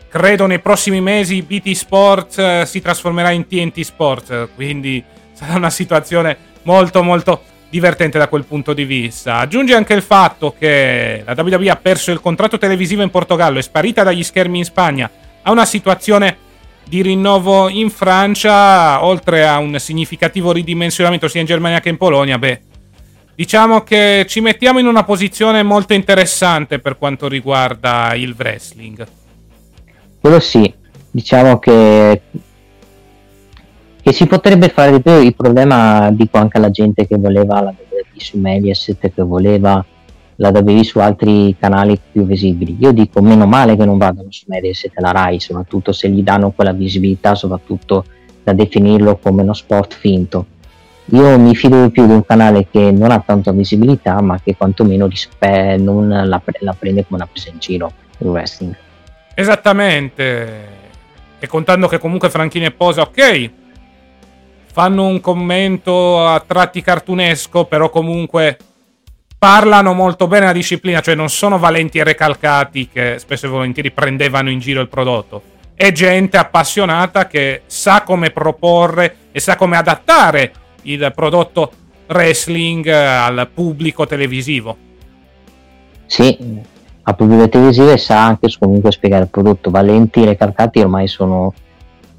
credo 0.09 0.47
nei 0.47 0.59
prossimi 0.59 1.01
mesi 1.01 1.43
BT 1.43 1.71
Sports 1.71 2.37
eh, 2.39 2.63
si 2.65 2.81
trasformerà 2.81 3.29
in 3.29 3.47
TNT 3.47 3.81
Sports, 3.81 4.49
quindi 4.55 5.03
sarà 5.33 5.55
una 5.55 5.69
situazione 5.69 6.37
molto 6.63 7.03
molto 7.03 7.43
divertente 7.69 8.17
da 8.17 8.27
quel 8.27 8.45
punto 8.45 8.73
di 8.73 8.83
vista. 8.83 9.37
Aggiunge 9.37 9.75
anche 9.75 9.93
il 9.93 10.01
fatto 10.01 10.55
che 10.57 11.23
la 11.25 11.35
WWE 11.37 11.69
ha 11.69 11.75
perso 11.75 12.11
il 12.11 12.19
contratto 12.19 12.57
televisivo 12.57 13.03
in 13.03 13.09
Portogallo, 13.09 13.59
è 13.59 13.61
sparita 13.61 14.03
dagli 14.03 14.23
schermi 14.23 14.57
in 14.57 14.65
Spagna, 14.65 15.09
ha 15.41 15.51
una 15.51 15.65
situazione 15.65 16.47
di 16.89 17.01
rinnovo 17.03 17.69
in 17.69 17.91
Francia, 17.91 19.03
oltre 19.05 19.47
a 19.47 19.59
un 19.59 19.77
significativo 19.79 20.51
ridimensionamento 20.51 21.27
sia 21.27 21.39
in 21.39 21.45
Germania 21.45 21.79
che 21.79 21.89
in 21.89 21.97
Polonia, 21.97 22.39
beh, 22.39 22.61
diciamo 23.35 23.83
che 23.83 24.25
ci 24.27 24.41
mettiamo 24.41 24.79
in 24.79 24.87
una 24.87 25.03
posizione 25.03 25.61
molto 25.61 25.93
interessante 25.93 26.79
per 26.79 26.97
quanto 26.97 27.27
riguarda 27.27 28.13
il 28.15 28.33
wrestling. 28.35 29.07
Quello 30.19 30.39
sì, 30.39 30.73
diciamo 31.11 31.59
che, 31.59 32.21
che 34.01 34.13
si 34.13 34.25
potrebbe 34.27 34.69
fare 34.69 34.91
di 34.91 35.01
più, 35.01 35.19
il 35.21 35.35
problema 35.35 36.09
dico 36.11 36.37
anche 36.37 36.57
alla 36.57 36.71
gente 36.71 37.05
che 37.05 37.17
voleva 37.17 37.61
la 37.61 37.73
WWE 37.77 38.03
su 38.15 38.37
Mediaset, 38.37 39.13
che 39.13 39.23
voleva 39.23 39.83
la 40.35 40.49
WWE 40.49 40.83
su 40.83 40.99
altri 40.99 41.55
canali 41.59 41.99
più 42.11 42.25
visibili. 42.25 42.77
Io 42.79 42.91
dico 42.91 43.21
meno 43.21 43.45
male 43.45 43.75
che 43.75 43.85
non 43.85 43.97
vadano 43.97 44.31
su 44.31 44.45
Mediaset 44.47 44.93
e 44.95 45.01
la 45.01 45.11
Rai, 45.11 45.39
soprattutto 45.39 45.91
se 45.91 46.09
gli 46.09 46.23
danno 46.23 46.51
quella 46.51 46.71
visibilità, 46.71 47.35
soprattutto 47.35 48.05
da 48.43 48.53
definirlo 48.53 49.17
come 49.17 49.41
uno 49.41 49.53
sport 49.53 49.93
finto. 49.95 50.45
Io 51.11 51.37
mi 51.39 51.55
fido 51.55 51.89
più 51.89 52.05
di 52.05 52.13
un 52.13 52.23
canale 52.23 52.67
che 52.69 52.91
non 52.91 53.11
ha 53.11 53.19
tanta 53.19 53.51
visibilità, 53.51 54.21
ma 54.21 54.39
che 54.39 54.55
quantomeno 54.55 55.07
rispe- 55.07 55.75
non 55.77 56.07
la, 56.07 56.39
pre- 56.39 56.59
la 56.61 56.75
prende 56.77 57.05
come 57.05 57.21
una 57.21 57.29
presa 57.29 57.49
in 57.49 57.59
giro 57.59 57.91
il 58.19 58.27
wrestling. 58.27 58.75
Esattamente. 59.33 60.77
E 61.39 61.47
contando 61.47 61.87
che 61.87 61.97
comunque 61.97 62.29
Franchini 62.29 62.65
e 62.65 62.71
Posa, 62.71 63.01
ok, 63.01 63.51
fanno 64.71 65.05
un 65.05 65.19
commento 65.19 66.25
a 66.25 66.43
tratti 66.45 66.81
cartunesco, 66.81 67.65
però 67.65 67.89
comunque 67.89 68.57
parlano 69.37 69.93
molto 69.93 70.27
bene 70.27 70.47
la 70.47 70.51
disciplina, 70.51 70.99
cioè 70.99 71.15
non 71.15 71.29
sono 71.29 71.57
valenti 71.57 71.97
e 71.97 72.03
recalcati 72.03 72.89
che 72.89 73.15
spesso 73.19 73.45
e 73.45 73.49
volentieri 73.49 73.91
prendevano 73.91 74.49
in 74.49 74.59
giro 74.59 74.81
il 74.81 74.89
prodotto. 74.89 75.41
È 75.73 75.93
gente 75.93 76.35
appassionata 76.35 77.25
che 77.27 77.61
sa 77.65 78.03
come 78.03 78.31
proporre 78.31 79.15
e 79.31 79.39
sa 79.39 79.55
come 79.55 79.77
adattare 79.77 80.51
il 80.83 81.11
prodotto 81.15 81.71
wrestling 82.09 82.87
al 82.87 83.47
pubblico 83.53 84.05
televisivo. 84.05 84.75
Sì, 86.05 86.37
al 87.03 87.15
pubblico 87.15 87.47
televisivo 87.47 87.91
e 87.91 87.97
sa 87.97 88.25
anche 88.25 88.49
comunque 88.59 88.91
spiegare 88.91 89.23
il 89.23 89.29
prodotto. 89.29 89.69
Valenti 89.69 90.21
e 90.21 90.25
recalcati 90.25 90.79
ormai 90.79 91.07
sono, 91.07 91.53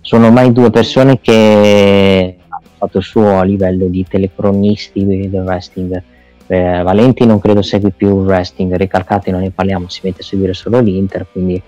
sono 0.00 0.26
ormai 0.26 0.52
due 0.52 0.70
persone 0.70 1.20
che 1.20 2.39
fatto 2.76 2.98
il 2.98 3.04
suo 3.04 3.38
a 3.38 3.42
livello 3.42 3.86
di 3.86 4.04
telecronisti 4.08 5.04
del 5.04 5.42
wrestling. 5.42 6.02
Eh, 6.46 6.82
Valenti 6.82 7.24
non 7.26 7.38
credo 7.38 7.62
segui 7.62 7.90
più 7.90 8.20
il 8.20 8.26
wrestling, 8.26 8.74
Ricalcati 8.74 9.30
non 9.30 9.40
ne 9.40 9.50
parliamo, 9.50 9.88
si 9.88 10.00
mette 10.02 10.22
a 10.22 10.24
seguire 10.24 10.52
solo 10.52 10.80
l'Inter, 10.80 11.26
quindi 11.30 11.62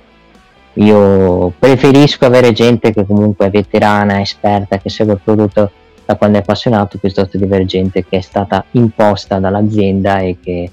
io 0.74 1.52
preferisco 1.58 2.24
avere 2.24 2.52
gente 2.52 2.92
che 2.92 3.06
comunque 3.06 3.46
è 3.46 3.50
veterana, 3.50 4.20
esperta, 4.20 4.78
che 4.78 4.88
segue 4.88 5.14
il 5.14 5.20
prodotto 5.22 5.70
da 6.04 6.16
quando 6.16 6.38
è 6.38 6.40
appassionato, 6.40 6.98
piuttosto 6.98 7.36
di 7.36 7.44
avere 7.44 7.64
gente 7.64 8.04
che 8.04 8.16
è 8.16 8.20
stata 8.20 8.64
imposta 8.72 9.38
dall'azienda 9.38 10.18
e 10.18 10.38
che 10.42 10.70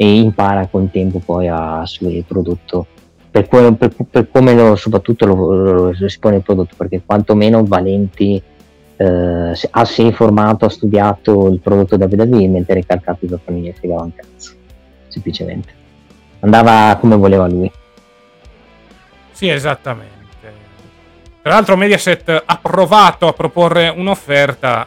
e 0.00 0.18
impara 0.18 0.68
col 0.68 0.90
tempo 0.92 1.18
poi 1.18 1.48
a 1.48 1.84
seguire 1.84 2.18
il 2.18 2.24
prodotto. 2.24 2.86
Per, 3.30 3.48
quello, 3.48 3.74
per, 3.74 3.92
per 4.08 4.30
come 4.30 4.54
lo, 4.54 4.76
soprattutto 4.76 5.26
lo, 5.26 5.34
lo, 5.34 5.72
lo 5.92 6.04
espone 6.06 6.36
il 6.36 6.42
prodotto, 6.42 6.74
perché 6.76 7.02
quantomeno 7.04 7.64
Valenti 7.64 8.40
eh, 8.98 9.56
ha 9.70 9.84
si 9.84 10.02
è 10.02 10.04
informato, 10.04 10.64
ha 10.64 10.70
studiato 10.70 11.46
il 11.46 11.60
prodotto 11.60 11.96
da 11.96 12.06
WWE 12.06 12.48
mentre 12.48 12.74
ricalcato 12.74 13.24
i 13.24 13.28
non 13.28 13.60
gli 13.60 13.72
fregava 13.72 14.02
un 14.02 14.14
cazzo 14.14 14.52
semplicemente. 15.06 15.72
Andava 16.40 16.96
come 17.00 17.16
voleva 17.16 17.46
lui. 17.46 17.70
Sì 19.30 19.48
esattamente. 19.48 20.16
Tra 21.40 21.52
l'altro 21.54 21.76
Mediaset 21.76 22.42
ha 22.44 22.58
provato 22.58 23.28
a 23.28 23.32
proporre 23.32 23.88
un'offerta 23.88 24.86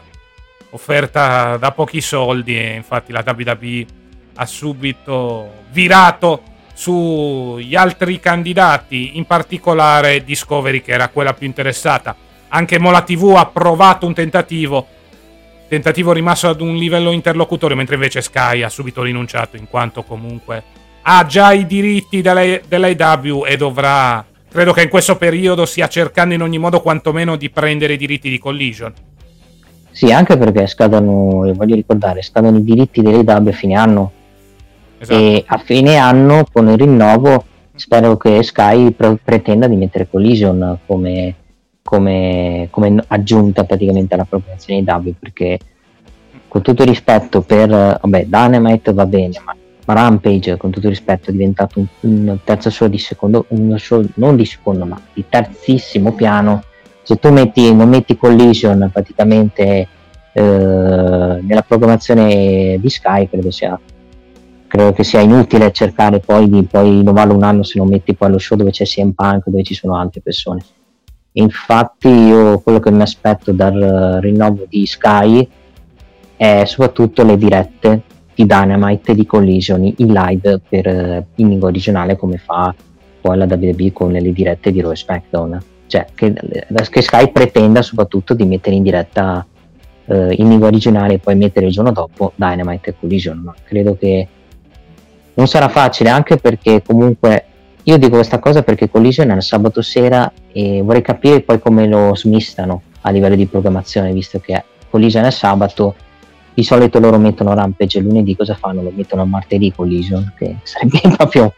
offerta 0.71 1.57
da 1.57 1.71
pochi 1.71 2.01
soldi 2.01 2.55
e 2.55 2.75
infatti 2.75 3.11
la 3.11 3.23
WWE 3.25 3.85
ha 4.35 4.45
subito 4.45 5.49
virato 5.71 6.43
sugli 6.73 7.75
altri 7.75 8.19
candidati 8.19 9.17
in 9.17 9.25
particolare 9.25 10.23
Discovery 10.23 10.81
che 10.81 10.93
era 10.93 11.09
quella 11.09 11.33
più 11.33 11.45
interessata 11.45 12.15
anche 12.53 12.79
Mola 12.79 13.01
TV 13.01 13.33
ha 13.35 13.45
provato 13.47 14.05
un 14.05 14.13
tentativo. 14.13 14.85
Tentativo 15.67 16.11
rimasto 16.11 16.49
ad 16.49 16.61
un 16.61 16.75
livello 16.75 17.11
interlocutorio, 17.11 17.75
mentre 17.75 17.95
invece 17.95 18.21
Sky 18.21 18.61
ha 18.61 18.69
subito 18.69 19.03
rinunciato 19.03 19.55
in 19.55 19.67
quanto 19.69 20.03
comunque 20.03 20.79
ha 21.03 21.25
già 21.25 21.51
i 21.53 21.65
diritti 21.65 22.21
dell'AW 22.21 23.45
e 23.45 23.57
dovrà, 23.57 24.23
credo 24.49 24.73
che 24.73 24.83
in 24.83 24.89
questo 24.89 25.15
periodo 25.15 25.65
stia 25.65 25.87
cercando 25.87 26.33
in 26.33 26.41
ogni 26.41 26.57
modo 26.57 26.81
quantomeno 26.81 27.35
di 27.35 27.49
prendere 27.49 27.93
i 27.93 27.97
diritti 27.97 28.29
di 28.29 28.37
Collision. 28.37 28.93
Sì, 29.91 30.11
anche 30.11 30.37
perché 30.37 30.67
scadono, 30.67 31.51
voglio 31.53 31.75
ricordare, 31.75 32.21
scadono 32.21 32.57
i 32.57 32.63
diritti 32.63 33.01
dell'AW 33.01 33.47
a 33.47 33.51
fine 33.51 33.75
anno. 33.75 34.11
Esatto. 34.99 35.19
E 35.19 35.43
a 35.47 35.57
fine 35.57 35.97
anno, 35.97 36.45
con 36.51 36.69
il 36.69 36.77
rinnovo, 36.77 37.45
spero 37.75 38.15
che 38.17 38.43
Sky 38.43 38.91
pre- 38.91 39.17
pretenda 39.23 39.67
di 39.67 39.75
mettere 39.75 40.07
Collision 40.09 40.77
come 40.85 41.35
come, 41.91 42.69
come 42.69 43.03
aggiunta 43.07 43.65
praticamente 43.65 44.13
alla 44.13 44.23
programmazione 44.23 44.81
di 44.81 44.89
W 44.89 45.13
perché 45.19 45.59
con 46.47 46.61
tutto 46.61 46.85
rispetto 46.85 47.41
per 47.41 47.67
vabbè, 47.69 48.27
Dynamite 48.27 48.93
va 48.93 49.05
bene 49.05 49.41
ma, 49.43 49.53
ma 49.85 49.93
Rampage 49.93 50.55
con 50.55 50.71
tutto 50.71 50.87
rispetto 50.87 51.29
è 51.29 51.33
diventato 51.33 51.79
un, 51.79 51.87
un 51.99 52.39
terzo 52.45 52.69
show 52.69 52.87
di 52.87 52.97
secondo 52.97 53.43
un 53.49 53.77
show 53.77 54.05
non 54.13 54.37
di 54.37 54.45
secondo 54.45 54.85
ma 54.85 55.01
di 55.13 55.25
terzissimo 55.27 56.13
piano. 56.13 56.63
Se 57.03 57.17
tu 57.17 57.29
metti, 57.29 57.75
non 57.75 57.89
metti 57.89 58.15
collision 58.15 58.89
praticamente 58.93 59.87
eh, 60.31 60.41
nella 60.41 61.63
programmazione 61.67 62.77
di 62.79 62.89
Sky 62.89 63.27
credo 63.27 63.51
sia 63.51 63.77
credo 64.67 64.93
che 64.93 65.03
sia 65.03 65.19
inutile 65.19 65.73
cercare 65.73 66.19
poi 66.19 66.49
di 66.49 66.63
poi 66.63 66.89
rinnovarlo 66.89 67.35
un 67.35 67.43
anno 67.43 67.63
se 67.63 67.79
non 67.79 67.89
metti 67.89 68.13
poi 68.13 68.29
lo 68.31 68.37
show 68.37 68.57
dove 68.57 68.71
c'è 68.71 68.85
CM 68.85 69.11
Punk 69.11 69.49
dove 69.49 69.63
ci 69.63 69.73
sono 69.73 69.97
altre 69.97 70.21
persone 70.21 70.63
Infatti 71.33 72.09
io 72.09 72.59
quello 72.59 72.79
che 72.79 72.91
mi 72.91 73.01
aspetto 73.01 73.51
dal 73.51 74.19
rinnovo 74.21 74.65
di 74.67 74.85
Sky 74.85 75.47
è 76.35 76.63
soprattutto 76.65 77.23
le 77.23 77.37
dirette 77.37 78.01
di 78.33 78.45
Dynamite 78.45 79.11
e 79.11 79.15
di 79.15 79.25
Collision 79.25 79.83
in 79.83 80.13
live 80.13 80.59
per, 80.67 80.87
in 81.35 81.49
lingua 81.49 81.69
originale 81.69 82.17
come 82.17 82.37
fa 82.37 82.73
poi 83.21 83.37
la 83.37 83.45
WWE 83.45 83.93
con 83.93 84.11
le 84.11 84.33
dirette 84.33 84.71
di 84.71 84.81
Raw 84.81 84.91
e 84.91 84.95
SmackDown. 84.95 85.63
Cioè 85.85 86.07
che, 86.15 86.33
che, 86.33 87.01
Sky 87.01 87.31
pretenda 87.31 87.81
soprattutto 87.81 88.33
di 88.33 88.45
mettere 88.45 88.75
in 88.75 88.83
diretta 88.83 89.45
eh, 90.05 90.33
in 90.37 90.49
lingua 90.49 90.67
originale 90.67 91.15
e 91.15 91.19
poi 91.19 91.35
mettere 91.35 91.67
il 91.67 91.71
giorno 91.71 91.91
dopo 91.91 92.33
Dynamite 92.35 92.89
e 92.89 92.95
Collision. 92.99 93.37
Ma 93.37 93.53
credo 93.63 93.95
che 93.95 94.27
non 95.33 95.47
sarà 95.47 95.69
facile 95.69 96.09
anche 96.09 96.37
perché 96.37 96.81
comunque 96.81 97.45
io 97.83 97.97
dico 97.97 98.15
questa 98.15 98.39
cosa 98.39 98.61
perché 98.61 98.89
Collision 98.89 99.31
è 99.31 99.35
il 99.35 99.41
sabato 99.41 99.81
sera 99.81 100.31
e 100.51 100.81
vorrei 100.83 101.01
capire 101.01 101.41
poi 101.41 101.59
come 101.59 101.87
lo 101.87 102.15
smistano 102.15 102.83
a 103.01 103.09
livello 103.09 103.35
di 103.35 103.47
programmazione, 103.47 104.13
visto 104.13 104.39
che 104.39 104.63
Collision 104.89 105.25
è 105.25 105.31
sabato, 105.31 105.95
di 106.53 106.63
solito 106.63 106.99
loro 106.99 107.17
mettono 107.17 107.53
Rampage 107.53 107.99
lunedì, 107.99 108.35
cosa 108.35 108.53
fanno? 108.53 108.83
Lo 108.83 108.91
mettono 108.93 109.23
a 109.23 109.25
martedì 109.25 109.71
Collision, 109.71 110.33
che 110.37 110.57
sarebbe 110.63 110.99
proprio 111.15 111.53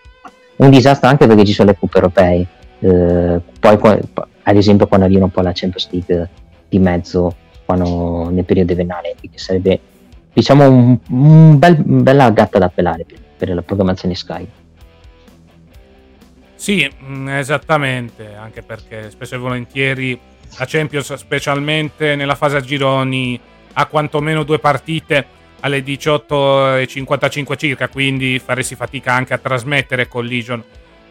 un 0.58 0.70
disastro 0.70 1.10
anche 1.10 1.28
perché 1.28 1.44
ci 1.44 1.54
sono 1.54 1.72
le 1.72 1.78
cuppe 1.78 1.98
europee. 1.98 2.48
Eh, 2.80 3.42
poi, 3.60 4.00
ad 4.44 4.56
esempio, 4.56 4.88
quando 4.88 5.06
arrivano 5.06 5.30
poi 5.30 5.44
la 5.44 5.52
Champions 5.54 5.90
League 5.92 6.30
di 6.70 6.80
mezzo, 6.80 7.36
quando, 7.66 8.30
nel 8.30 8.46
periodo 8.46 8.76
venale, 8.76 9.16
che 9.20 9.30
sarebbe 9.34 9.80
diciamo 10.32 10.70
un, 10.70 10.98
un 11.10 11.60
bel, 11.60 11.76
bella 11.84 12.30
gatta 12.30 12.60
da 12.60 12.70
pelare 12.70 13.04
per, 13.06 13.20
per 13.36 13.54
la 13.54 13.62
programmazione 13.62 14.16
Sky. 14.16 14.48
Sì, 16.56 16.90
mm, 17.04 17.28
esattamente, 17.30 18.36
anche 18.36 18.62
perché 18.62 19.10
spesso 19.10 19.36
e 19.36 19.38
volentieri 19.38 20.20
la 20.58 20.66
Champions, 20.68 21.14
specialmente 21.16 22.16
nella 22.16 22.36
fase 22.36 22.58
a 22.58 22.62
gironi, 22.62 23.40
ha 23.74 23.86
quantomeno 23.88 24.44
due 24.44 24.60
partite 24.60 25.42
alle 25.62 25.84
18.55 25.84 27.58
circa, 27.58 27.88
quindi 27.88 28.40
faresti 28.40 28.76
fatica 28.76 29.14
anche 29.14 29.34
a 29.34 29.38
trasmettere 29.38 30.08
Collision 30.08 30.64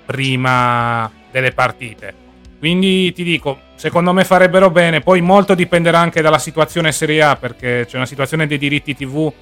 prima 0.04 1.10
delle 1.30 1.52
partite. 1.52 2.14
Quindi 2.58 3.12
ti 3.12 3.24
dico, 3.24 3.58
secondo 3.74 4.12
me 4.12 4.24
farebbero 4.24 4.70
bene. 4.70 5.00
Poi 5.00 5.20
molto 5.20 5.54
dipenderà 5.54 5.98
anche 5.98 6.22
dalla 6.22 6.38
situazione 6.38 6.92
Serie 6.92 7.22
A, 7.22 7.34
perché 7.34 7.86
c'è 7.88 7.96
una 7.96 8.06
situazione 8.06 8.46
dei 8.46 8.58
diritti 8.58 8.94
TV 8.94 9.32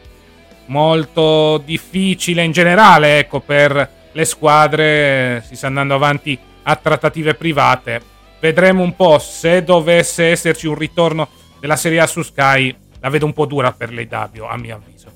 molto 0.66 1.58
difficile 1.58 2.42
in 2.42 2.52
generale, 2.52 3.18
ecco, 3.18 3.40
per 3.40 3.98
le 4.12 4.24
squadre. 4.24 5.42
Si 5.46 5.56
sta 5.56 5.66
andando 5.66 5.94
avanti 5.94 6.38
a 6.62 6.76
trattative 6.76 7.34
private. 7.34 8.00
Vedremo 8.40 8.82
un 8.82 8.94
po' 8.96 9.18
se 9.18 9.62
dovesse 9.62 10.26
esserci 10.26 10.66
un 10.66 10.74
ritorno 10.74 11.28
della 11.60 11.76
Serie 11.76 12.00
A 12.00 12.06
su 12.06 12.22
Sky. 12.22 12.74
La 13.00 13.08
vedo 13.08 13.26
un 13.26 13.32
po' 13.32 13.46
dura 13.46 13.72
per 13.72 13.92
l'AW, 13.92 14.44
a 14.44 14.56
mio 14.56 14.76
avviso. 14.76 15.08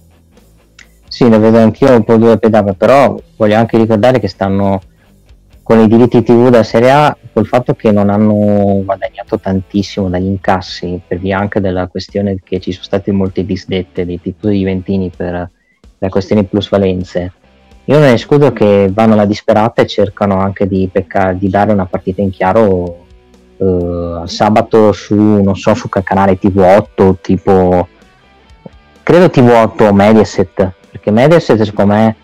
Sì, 1.09 1.29
la 1.29 1.39
vedo 1.39 1.59
anch'io 1.59 1.95
un 1.95 2.05
po' 2.05 2.17
dura 2.17 2.37
per 2.37 2.51
l'AW, 2.51 2.75
però 2.75 3.19
voglio 3.37 3.57
anche 3.57 3.77
ricordare 3.79 4.21
che 4.21 4.29
stanno 4.29 4.81
con 5.63 5.81
i 5.81 5.89
diritti 5.89 6.23
TV 6.23 6.51
della 6.51 6.63
Serie 6.63 6.91
A 6.91 7.17
col 7.33 7.47
fatto 7.47 7.75
che 7.75 7.91
non 7.91 8.11
hanno 8.11 8.83
guadagnato 8.85 9.41
tantissimo 9.41 10.11
dagli 10.11 10.27
incassi 10.27 11.01
per 11.07 11.19
via 11.19 11.39
anche 11.39 11.59
della 11.59 11.87
questione 11.87 12.39
che 12.45 12.61
ci 12.61 12.71
sono 12.71 12.85
state 12.85 13.13
molte 13.13 13.47
disdette 13.47 14.05
dei 14.05 14.21
titoli 14.21 14.59
juventini 14.59 15.11
per 15.15 15.51
la 15.99 16.09
questione 16.11 16.45
plusvalenze 16.45 17.33
io 17.87 17.99
non 17.99 18.09
escludo 18.09 18.53
che 18.53 18.91
vanno 18.93 19.13
alla 19.13 19.27
disperata 19.27 19.83
e 19.83 19.87
cercano 19.87 20.39
anche 20.41 20.67
di, 20.67 20.89
pecca- 20.91 21.33
di 21.33 21.49
dare 21.49 21.73
una 21.73 21.87
partita 21.87 22.23
in 22.23 22.31
chiaro 22.31 23.05
eh, 23.59 24.23
sabato 24.25 24.93
su 24.93 25.15
non 25.15 25.55
so 25.55 25.75
su 25.75 25.89
canale 25.89 26.39
TV8 26.39 27.17
tipo 27.21 27.89
credo 29.03 29.27
TV8 29.27 29.83
o 29.83 29.93
Mediaset 29.93 30.73
perché 30.91 31.11
Mediaset 31.11 31.61
secondo 31.63 31.93
me 31.93 32.17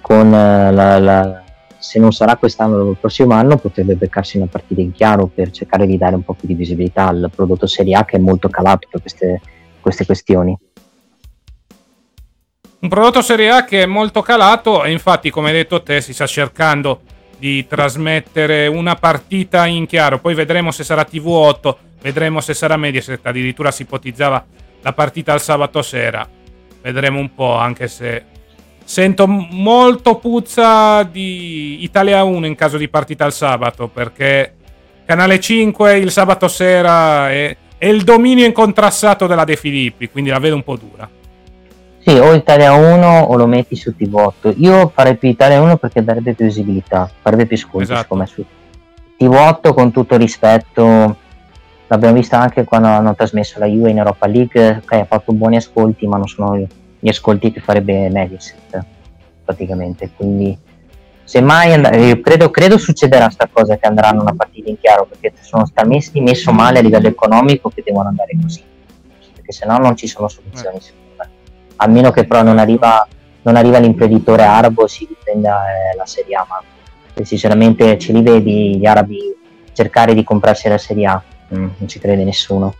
con 0.00 0.32
eh, 0.32 0.72
la, 0.72 0.98
la 0.98 1.44
se 1.78 2.00
non 2.00 2.12
sarà 2.12 2.36
quest'anno 2.36 2.90
il 2.90 2.96
prossimo 2.98 3.34
anno 3.34 3.58
potrebbe 3.58 3.94
beccarsi 3.94 4.38
una 4.38 4.46
partita 4.46 4.80
in 4.80 4.92
chiaro 4.92 5.30
per 5.32 5.50
cercare 5.50 5.86
di 5.86 5.96
dare 5.96 6.16
un 6.16 6.22
po' 6.22 6.34
più 6.34 6.48
di 6.48 6.54
visibilità 6.54 7.06
al 7.06 7.30
prodotto 7.32 7.66
Serie 7.66 7.94
A 7.94 8.04
che 8.04 8.16
è 8.16 8.20
molto 8.20 8.48
calato 8.48 8.88
per 8.90 9.00
queste, 9.00 9.40
queste 9.80 10.04
questioni. 10.04 10.58
Un 12.86 12.92
prodotto 12.92 13.20
Serie 13.20 13.50
A 13.50 13.64
che 13.64 13.82
è 13.82 13.86
molto 13.86 14.22
calato 14.22 14.84
e 14.84 14.92
infatti 14.92 15.28
come 15.28 15.48
hai 15.48 15.54
detto 15.54 15.82
te 15.82 16.00
si 16.00 16.14
sta 16.14 16.24
cercando 16.24 17.00
di 17.36 17.66
trasmettere 17.66 18.68
una 18.68 18.94
partita 18.94 19.66
in 19.66 19.86
chiaro, 19.86 20.20
poi 20.20 20.34
vedremo 20.34 20.70
se 20.70 20.84
sarà 20.84 21.04
TV8, 21.04 21.74
vedremo 22.00 22.40
se 22.40 22.54
sarà 22.54 22.76
Mediaset, 22.76 23.26
addirittura 23.26 23.72
si 23.72 23.82
ipotizzava 23.82 24.46
la 24.82 24.92
partita 24.92 25.32
al 25.32 25.40
sabato 25.40 25.82
sera, 25.82 26.28
vedremo 26.80 27.18
un 27.18 27.34
po' 27.34 27.56
anche 27.56 27.88
se 27.88 28.24
Sento 28.84 29.26
molto 29.26 30.18
puzza 30.18 31.02
di 31.02 31.82
Italia 31.82 32.22
1 32.22 32.46
in 32.46 32.54
caso 32.54 32.76
di 32.76 32.86
partita 32.86 33.24
al 33.24 33.32
sabato, 33.32 33.88
perché 33.88 34.54
Canale 35.04 35.40
5 35.40 35.96
il 35.96 36.12
sabato 36.12 36.46
sera 36.46 37.32
è, 37.32 37.56
è 37.78 37.86
il 37.86 38.04
dominio 38.04 38.46
incontrassato 38.46 39.26
della 39.26 39.42
De 39.42 39.56
Filippi, 39.56 40.08
quindi 40.08 40.30
la 40.30 40.38
vedo 40.38 40.54
un 40.54 40.62
po' 40.62 40.76
dura. 40.76 41.10
Sì, 42.06 42.16
o 42.18 42.34
Italia 42.34 42.72
1 42.72 43.22
o 43.22 43.34
lo 43.34 43.48
metti 43.48 43.74
su 43.74 43.92
TV8. 43.98 44.54
Io 44.58 44.92
farei 44.94 45.16
più 45.16 45.28
Italia 45.28 45.60
1 45.60 45.76
perché 45.76 46.04
darebbe 46.04 46.34
più 46.34 46.44
visibilità, 46.44 47.10
farebbe 47.20 47.46
più 47.46 47.56
sconti 47.56 47.90
esatto. 47.90 48.06
come 48.06 48.26
su 48.26 48.44
TV8 49.18 49.74
con 49.74 49.90
tutto 49.90 50.16
rispetto. 50.16 51.16
L'abbiamo 51.88 52.14
vista 52.14 52.38
anche 52.38 52.62
quando 52.62 52.86
hanno 52.86 53.16
trasmesso 53.16 53.58
la 53.58 53.66
Juve 53.66 53.90
in 53.90 53.98
Europa 53.98 54.28
League, 54.28 54.82
ok, 54.84 54.92
ha 54.92 55.04
fatto 55.04 55.32
buoni 55.32 55.56
ascolti, 55.56 56.06
ma 56.06 56.16
non 56.16 56.28
sono 56.28 56.56
gli 56.56 57.08
ascolti 57.08 57.50
che 57.50 57.58
farebbe 57.58 58.08
Mediaset 58.08 58.84
praticamente 59.44 60.10
quindi 60.16 60.56
semmai 61.24 61.72
and- 61.72 61.90
io 61.92 62.20
credo, 62.20 62.50
credo 62.50 62.78
succederà 62.78 63.24
questa 63.24 63.48
cosa 63.50 63.76
che 63.76 63.86
andranno 63.86 64.22
una 64.22 64.34
partita 64.34 64.70
in 64.70 64.78
chiaro 64.80 65.06
perché 65.06 65.32
sono 65.40 65.68
talmente 65.72 66.20
messo 66.20 66.52
male 66.52 66.78
a 66.78 66.82
livello 66.82 67.08
economico 67.08 67.68
che 67.68 67.82
devono 67.84 68.08
andare 68.08 68.36
così 68.40 68.62
perché 69.34 69.52
se 69.52 69.66
no 69.66 69.78
non 69.78 69.96
ci 69.96 70.06
sono 70.06 70.28
soluzioni 70.28 70.76
eh. 70.76 71.05
A 71.76 71.86
meno 71.86 72.10
che 72.10 72.26
però 72.26 72.42
non 72.42 72.58
arriva, 72.58 73.06
non 73.42 73.56
arriva 73.56 73.78
l'imprenditore 73.78 74.42
arabo 74.42 74.86
si 74.86 75.06
difenda 75.06 75.64
eh, 75.64 75.96
la 75.96 76.06
Serie 76.06 76.36
A 76.36 76.46
ma 76.48 76.62
sinceramente 77.24 77.98
ce 77.98 78.12
li 78.12 78.22
vedi 78.22 78.78
gli 78.78 78.86
arabi 78.86 79.34
cercare 79.72 80.14
di 80.14 80.24
comprarsi 80.24 80.68
la 80.68 80.78
Serie 80.78 81.06
A 81.06 81.22
mm, 81.54 81.68
non 81.78 81.88
ci 81.88 81.98
crede 81.98 82.24
nessuno. 82.24 82.74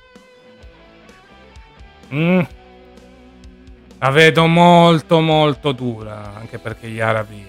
Mm, 2.13 2.41
la 3.99 4.11
vedo 4.11 4.47
molto 4.47 5.21
molto 5.21 5.73
dura, 5.73 6.33
anche 6.39 6.59
perché 6.59 6.89
gli 6.89 7.01
arabi, 7.01 7.45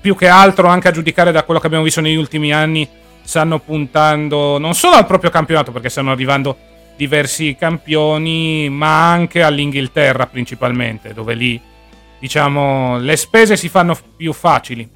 più 0.00 0.16
che 0.16 0.28
altro 0.28 0.68
anche 0.68 0.88
a 0.88 0.92
giudicare 0.92 1.32
da 1.32 1.42
quello 1.42 1.60
che 1.60 1.66
abbiamo 1.66 1.84
visto 1.84 2.00
negli 2.00 2.16
ultimi 2.16 2.52
anni, 2.52 2.88
stanno 3.22 3.58
puntando 3.58 4.58
non 4.58 4.74
solo 4.74 4.96
al 4.96 5.06
proprio 5.06 5.30
campionato, 5.30 5.70
perché 5.70 5.88
stanno 5.88 6.10
arrivando 6.10 6.56
diversi 6.98 7.54
campioni, 7.54 8.68
ma 8.68 9.10
anche 9.10 9.42
all'Inghilterra 9.42 10.26
principalmente, 10.26 11.14
dove 11.14 11.34
lì, 11.34 11.58
diciamo, 12.18 12.98
le 12.98 13.16
spese 13.16 13.56
si 13.56 13.68
fanno 13.68 13.96
più 14.16 14.32
facili. 14.32 14.86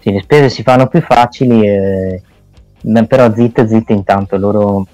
Sì, 0.00 0.10
le 0.10 0.20
spese 0.22 0.48
si 0.50 0.64
fanno 0.64 0.88
più 0.88 1.00
facili, 1.00 1.64
eh, 1.64 2.22
però 3.06 3.32
zitte 3.32 3.68
zitte 3.68 3.92
intanto 3.92 4.36
loro 4.36 4.86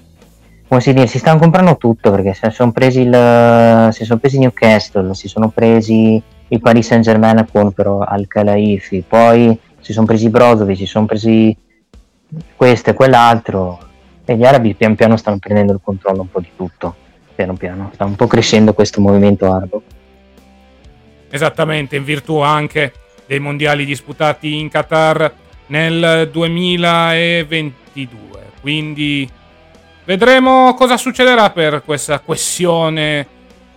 come 0.69 0.81
si 0.81 0.93
dice, 0.93 1.07
si 1.07 1.17
stanno 1.17 1.39
comprando 1.39 1.77
tutto 1.77 2.11
perché 2.11 2.35
si 2.35 2.47
sono 2.51 2.71
presi 2.71 3.01
il 3.01 3.89
presi 4.19 4.37
Newcastle, 4.37 5.15
si 5.15 5.27
sono 5.27 5.49
presi 5.49 6.21
il 6.49 6.61
Paris 6.61 6.85
Saint 6.85 7.03
Germain 7.03 7.43
con 7.51 7.71
però 7.71 8.01
Al 8.01 8.27
Khelaifi, 8.27 9.03
poi 9.07 9.59
si 9.79 9.93
sono 9.93 10.05
presi 10.05 10.29
Brozovic, 10.29 10.77
si 10.77 10.85
sono 10.85 11.07
presi 11.07 11.57
questo 12.55 12.91
e 12.91 12.93
quell'altro 12.93 13.88
e 14.29 14.35
gli 14.35 14.45
arabi 14.45 14.75
pian 14.75 14.93
piano 14.93 15.17
stanno 15.17 15.39
prendendo 15.39 15.73
il 15.73 15.79
controllo 15.83 16.21
un 16.21 16.29
po' 16.29 16.39
di 16.39 16.51
tutto, 16.55 16.95
piano 17.33 17.55
piano, 17.55 17.89
sta 17.95 18.05
un 18.05 18.15
po' 18.15 18.27
crescendo 18.27 18.73
questo 18.73 19.01
movimento 19.01 19.51
arabo. 19.51 19.81
Esattamente, 21.31 21.95
in 21.95 22.03
virtù 22.03 22.37
anche 22.37 22.93
dei 23.25 23.39
mondiali 23.39 23.85
disputati 23.85 24.59
in 24.59 24.69
Qatar 24.69 25.33
nel 25.67 26.29
2022, 26.31 28.39
quindi 28.61 29.37
Vedremo 30.09 30.73
cosa 30.73 30.97
succederà 30.97 31.51
per 31.51 31.83
questa 31.85 32.19
questione 32.19 33.27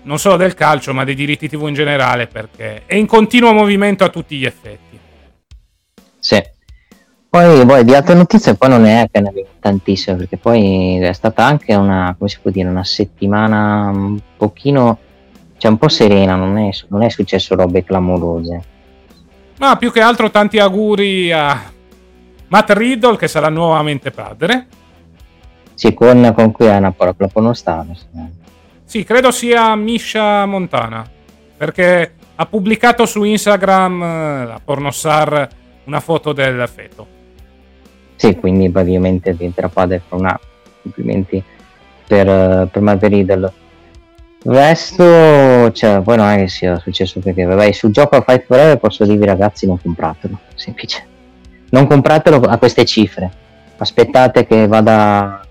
non 0.04 0.18
solo 0.18 0.38
del 0.38 0.54
calcio, 0.54 0.94
ma 0.94 1.04
dei 1.04 1.14
diritti 1.14 1.46
TV 1.46 1.68
in 1.68 1.74
generale, 1.74 2.26
perché 2.26 2.84
è 2.86 2.94
in 2.94 3.04
continuo 3.04 3.52
movimento 3.52 4.02
a 4.02 4.08
tutti 4.08 4.38
gli 4.38 4.46
effetti. 4.46 4.98
Sì. 6.18 6.42
Poi, 7.32 7.64
poi 7.64 7.82
di 7.82 7.94
altre 7.94 8.12
notizie 8.12 8.56
poi 8.56 8.68
non 8.68 8.84
è 8.84 9.08
che 9.10 9.18
ne 9.22 9.30
abbiamo 9.30 9.48
tantissime, 9.58 10.18
perché 10.18 10.36
poi 10.36 10.98
è 10.98 11.14
stata 11.14 11.42
anche 11.42 11.74
una, 11.74 12.14
come 12.18 12.28
si 12.28 12.36
può 12.42 12.50
dire, 12.50 12.68
una 12.68 12.84
settimana 12.84 13.88
un 13.88 14.18
pochino, 14.36 14.98
cioè 15.56 15.70
un 15.70 15.78
po' 15.78 15.88
serena, 15.88 16.34
non 16.34 16.58
è, 16.58 16.68
non 16.88 17.00
è 17.00 17.08
successo 17.08 17.54
robe 17.54 17.84
clamorose. 17.84 18.62
Ma 19.56 19.76
più 19.76 19.90
che 19.90 20.02
altro 20.02 20.30
tanti 20.30 20.58
auguri 20.58 21.32
a 21.32 21.72
Matt 22.48 22.70
Riddle 22.72 23.16
che 23.16 23.28
sarà 23.28 23.48
nuovamente 23.48 24.10
padre 24.10 24.66
sì, 25.72 25.94
con, 25.94 26.34
con 26.34 26.52
cui 26.52 26.66
è 26.66 26.76
una 26.76 26.92
parola 26.92 27.28
pornostar. 27.32 27.86
Sì, 28.84 29.04
credo 29.04 29.30
sia 29.30 29.74
Misha 29.74 30.44
Montana, 30.44 31.02
perché 31.56 32.12
ha 32.34 32.44
pubblicato 32.44 33.06
su 33.06 33.24
Instagram 33.24 34.02
eh, 34.02 34.44
la 34.44 34.60
pornostar 34.62 35.48
una 35.84 36.00
foto 36.00 36.34
del 36.34 36.68
feto. 36.68 37.20
Sì, 38.22 38.36
quindi 38.36 38.70
praticamente 38.70 39.32
diventerà 39.32 39.68
padre 39.68 40.02
con 40.08 40.20
una 40.20 40.38
complimenti 40.80 41.42
per, 42.06 42.68
per 42.70 42.80
Margaridel. 42.80 43.52
Il 44.44 44.52
resto, 44.52 45.72
cioè, 45.72 46.00
poi 46.02 46.16
non 46.18 46.28
è 46.28 46.36
che 46.36 46.46
sia 46.46 46.78
successo 46.78 47.18
perché, 47.18 47.42
vabbè, 47.42 47.72
sul 47.72 47.90
gioco 47.90 48.14
a 48.14 48.22
Fight 48.22 48.44
Forever 48.44 48.78
posso 48.78 49.04
dirvi 49.04 49.24
ragazzi 49.24 49.66
non 49.66 49.80
compratelo, 49.82 50.38
semplice. 50.54 51.04
Non 51.70 51.88
compratelo 51.88 52.36
a 52.42 52.58
queste 52.58 52.84
cifre. 52.84 53.28
Aspettate 53.78 54.46
che 54.46 54.68
vada 54.68 55.44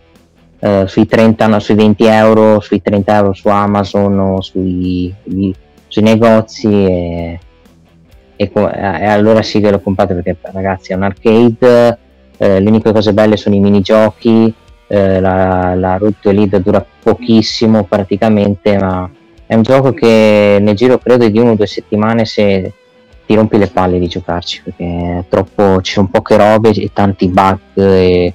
eh, 0.58 0.86
sui 0.88 1.06
30, 1.06 1.48
no, 1.48 1.60
sui 1.60 1.76
20 1.76 2.06
euro, 2.06 2.62
sui 2.62 2.82
30 2.82 3.16
euro 3.18 3.34
su 3.34 3.50
Amazon 3.50 4.18
o 4.18 4.40
sui, 4.40 5.14
sui 5.90 6.04
negozi 6.04 6.70
e, 6.70 7.40
e, 8.38 8.52
e, 8.54 9.06
allora 9.08 9.42
sì 9.42 9.60
che 9.60 9.72
lo 9.72 9.82
comprate 9.82 10.14
perché 10.14 10.38
ragazzi 10.54 10.94
è 10.94 10.96
un 10.96 11.04
arcade, 11.04 12.00
eh, 12.42 12.60
le 12.60 12.70
uniche 12.70 12.92
cose 12.92 13.14
belle 13.14 13.38
sono 13.38 13.54
i 13.54 13.60
minigiochi, 13.60 14.52
eh, 14.88 15.20
la, 15.20 15.76
la 15.76 15.98
Root 15.98 16.26
Lead 16.26 16.58
dura 16.58 16.84
pochissimo 17.04 17.84
praticamente, 17.84 18.80
ma 18.80 19.08
è 19.46 19.54
un 19.54 19.62
gioco 19.62 19.94
che 19.94 20.58
nel 20.60 20.76
giro 20.76 20.98
credo 20.98 21.30
di 21.30 21.38
una 21.38 21.52
o 21.52 21.56
due 21.56 21.68
settimane 21.68 22.26
se 22.26 22.74
ti 23.28 23.36
rompi 23.36 23.60
le 23.60 23.68
palle 23.68 24.00
di 24.00 24.08
giocarci 24.08 24.64
perché 24.64 25.24
troppo, 25.30 25.82
ci 25.82 25.94
sono 25.94 26.10
poche 26.12 26.36
robe 26.36 26.72
e 26.72 26.90
tanti 26.92 27.28
bug 27.28 27.60
e 27.76 28.34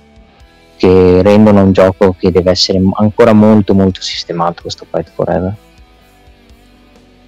che 0.77 1.23
rendono 1.23 1.63
un 1.63 1.73
gioco 1.73 2.15
che 2.17 2.31
deve 2.31 2.53
essere 2.53 2.81
ancora 2.95 3.33
molto 3.33 3.75
molto 3.75 4.01
sistemato 4.03 4.63
questo 4.63 4.87
Fight 4.89 5.11
Forever. 5.13 5.55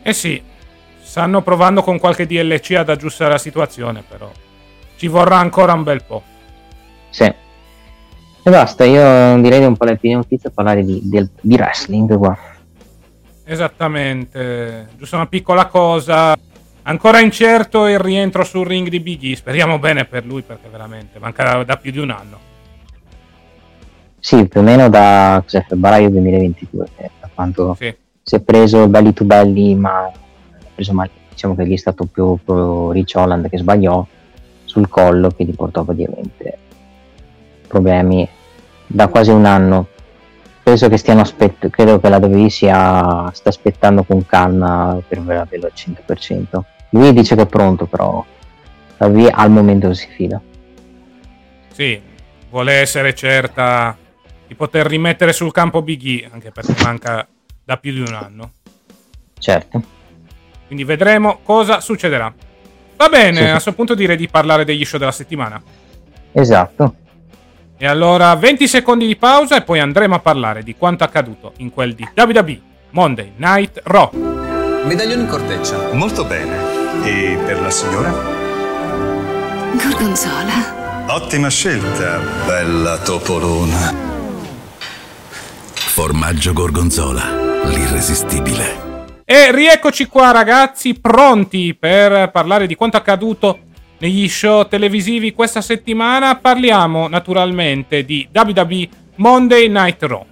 Eh 0.00 0.12
sì, 0.12 0.40
stanno 1.02 1.42
provando 1.42 1.82
con 1.82 1.98
qualche 1.98 2.24
DLC 2.24 2.76
ad 2.76 2.88
aggiustare 2.88 3.32
la 3.32 3.38
situazione, 3.38 4.04
però 4.06 4.30
ci 4.96 5.08
vorrà 5.08 5.38
ancora 5.38 5.72
un 5.72 5.82
bel 5.82 6.04
po'. 6.04 6.36
Sì. 7.11 7.25
E 7.25 8.51
basta, 8.51 8.85
io 8.85 9.40
direi 9.42 9.61
di 9.61 9.66
un 9.66 9.77
po' 9.77 9.85
le 9.85 9.97
prime 9.97 10.14
notizie 10.14 10.51
parlare 10.51 10.85
di, 10.85 11.01
di, 11.03 11.29
di 11.40 11.55
wrestling 11.55 12.16
qua. 12.16 12.37
Esattamente, 13.44 14.88
giusto 14.97 15.16
una 15.16 15.27
piccola 15.27 15.66
cosa. 15.66 16.37
Ancora 16.83 17.21
incerto 17.21 17.87
il 17.87 17.99
rientro 17.99 18.44
sul 18.44 18.66
ring 18.66 18.88
di 18.88 19.01
Big 19.01 19.23
E. 19.25 19.37
Speriamo 19.37 19.79
bene 19.79 20.07
per 20.07 20.25
lui 20.25 20.42
perché 20.42 20.68
veramente 20.68 21.18
manca 21.18 21.62
da 21.62 21.77
più 21.77 21.90
di 21.90 21.99
un 21.99 22.11
anno. 22.11 22.38
Sì, 24.18 24.49
più 24.49 24.61
o 24.61 24.62
meno 24.62 24.88
da 24.88 25.42
febbraio 25.47 26.09
2022, 26.11 26.87
da 26.97 27.31
quando 27.35 27.77
sì. 27.79 27.94
si 28.23 28.35
è 28.35 28.40
preso 28.40 28.88
belli 28.88 29.12
to 29.12 29.25
belli, 29.25 29.75
ma 29.75 30.11
preso 30.75 30.92
male. 30.92 31.11
Diciamo 31.29 31.55
che 31.55 31.66
gli 31.66 31.75
è 31.75 31.77
stato 31.77 32.07
più, 32.07 32.38
più 32.42 32.90
Rich 32.90 33.14
Holland 33.14 33.49
che 33.49 33.59
sbagliò 33.59 34.05
sul 34.64 34.88
collo 34.88 35.29
che 35.31 35.44
gli 35.44 35.55
portò 35.55 35.85
praticamente 35.85 36.59
problemi 37.68 38.28
da 38.87 39.07
quasi 39.07 39.31
un 39.31 39.44
anno. 39.44 39.87
Penso 40.62 40.88
che 40.88 40.96
stiano 40.96 41.20
aspettando, 41.20 41.70
credo 41.70 42.00
che 42.00 42.09
la 42.09 42.18
WWE 42.18 42.50
sia, 42.50 43.31
sta 43.33 43.48
aspettando 43.48 44.02
con 44.02 44.26
calma 44.26 45.00
per 45.07 45.18
averlo 45.18 45.66
al 45.66 45.72
100%. 45.74 46.61
Lui 46.90 47.12
dice 47.12 47.37
che 47.37 47.42
è 47.42 47.46
pronto, 47.46 47.87
però 47.87 48.24
la 48.96 49.07
WWE 49.07 49.31
al 49.31 49.50
momento 49.50 49.94
si 49.94 50.09
fida. 50.09 50.40
Sì, 51.72 52.00
vuole 52.50 52.72
essere 52.74 53.14
certa 53.14 53.96
di 54.46 54.54
poter 54.54 54.87
rimettere 54.87 55.33
sul 55.33 55.52
campo 55.52 55.83
Big 55.83 56.04
E, 56.04 56.28
anche 56.31 56.50
perché 56.50 56.74
manca 56.83 57.26
da 57.64 57.76
più 57.76 57.92
di 57.92 58.00
un 58.00 58.14
anno. 58.14 58.52
Certo. 59.38 59.83
Quindi 60.66 60.85
vedremo 60.85 61.40
cosa 61.42 61.81
succederà. 61.81 62.33
Va 62.96 63.09
bene, 63.09 63.37
sì. 63.37 63.44
a 63.44 63.50
questo 63.52 63.72
punto 63.74 63.94
direi 63.94 64.16
di 64.16 64.28
parlare 64.28 64.64
degli 64.64 64.85
show 64.85 64.98
della 64.98 65.12
settimana. 65.12 65.62
Esatto. 66.33 66.94
E 67.80 67.86
allora 67.86 68.34
20 68.34 68.66
secondi 68.66 69.06
di 69.06 69.14
pausa 69.14 69.54
e 69.54 69.62
poi 69.62 69.78
andremo 69.78 70.16
a 70.16 70.18
parlare 70.18 70.64
di 70.64 70.74
quanto 70.74 71.04
accaduto 71.04 71.52
in 71.58 71.70
quel 71.70 71.94
di 71.94 72.04
WWE 72.12 72.60
Monday 72.90 73.34
Night 73.36 73.80
Raw. 73.84 74.10
Medaglione 74.84 75.22
in 75.22 75.28
corteccia. 75.28 75.92
Molto 75.92 76.24
bene. 76.24 76.56
E 77.04 77.38
per 77.46 77.60
la 77.60 77.70
signora? 77.70 78.12
Gorgonzola. 79.74 81.06
Ottima 81.06 81.48
scelta, 81.48 82.18
bella 82.44 82.98
topolona. 82.98 83.94
Formaggio 85.72 86.52
Gorgonzola, 86.52 87.62
l'irresistibile. 87.64 88.86
E 89.24 89.52
rieccoci 89.52 90.06
qua 90.06 90.32
ragazzi, 90.32 90.94
pronti 90.94 91.76
per 91.78 92.30
parlare 92.32 92.66
di 92.66 92.74
quanto 92.74 92.96
accaduto 92.96 93.66
negli 93.98 94.28
show 94.28 94.66
televisivi 94.66 95.32
questa 95.32 95.61
settimana. 95.61 96.37
Parliamo 96.37 97.08
naturalmente 97.08 98.04
di 98.04 98.28
WWE 98.32 98.88
Monday 99.16 99.68
Night 99.68 100.02
Raw. 100.02 100.24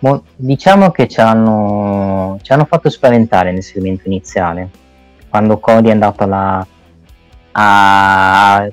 Mo- 0.00 0.24
diciamo 0.36 0.90
che 0.90 1.06
ci 1.08 1.20
hanno, 1.20 2.38
ci 2.42 2.52
hanno, 2.52 2.64
fatto 2.64 2.88
spaventare 2.88 3.52
nel 3.52 3.62
segmento 3.62 4.04
iniziale, 4.06 4.70
quando 5.28 5.58
Cody 5.58 5.88
è 5.88 5.92
andato 5.92 6.26
là 6.26 6.66
a 7.52 8.68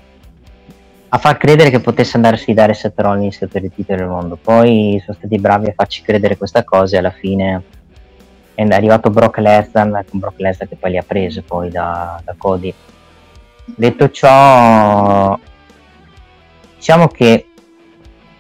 a 1.10 1.17
far 1.20 1.38
credere 1.38 1.70
che 1.70 1.80
potesse 1.80 2.17
andare 2.17 2.36
a 2.36 2.39
sfidare 2.39 2.74
Seth 2.74 3.00
Rollins 3.00 3.46
per 3.50 3.63
il 3.63 3.72
titolo 3.74 4.00
del 4.00 4.08
mondo. 4.08 4.38
Poi 4.41 5.02
sono 5.04 5.17
stati 5.17 5.39
bravi 5.39 5.70
a 5.70 5.74
farci 5.74 6.02
credere 6.02 6.38
questa 6.38 6.63
cosa 6.63 6.96
e 6.96 7.00
alla 7.00 7.12
fine 7.12 7.63
è 8.54 8.63
arrivato 8.63 9.10
Brock 9.10 9.38
Lesnar, 9.38 10.06
con 10.10 10.20
Brock 10.20 10.39
Lesnar 10.39 10.67
che 10.67 10.76
poi 10.76 10.91
li 10.91 10.98
ha 10.98 11.04
presi 11.04 11.41
poi 11.41 11.70
da, 11.70 12.20
da 12.24 12.36
Cody. 12.38 12.74
Detto 13.76 14.10
ciò, 14.10 15.38
diciamo 16.76 17.08
che 17.08 17.48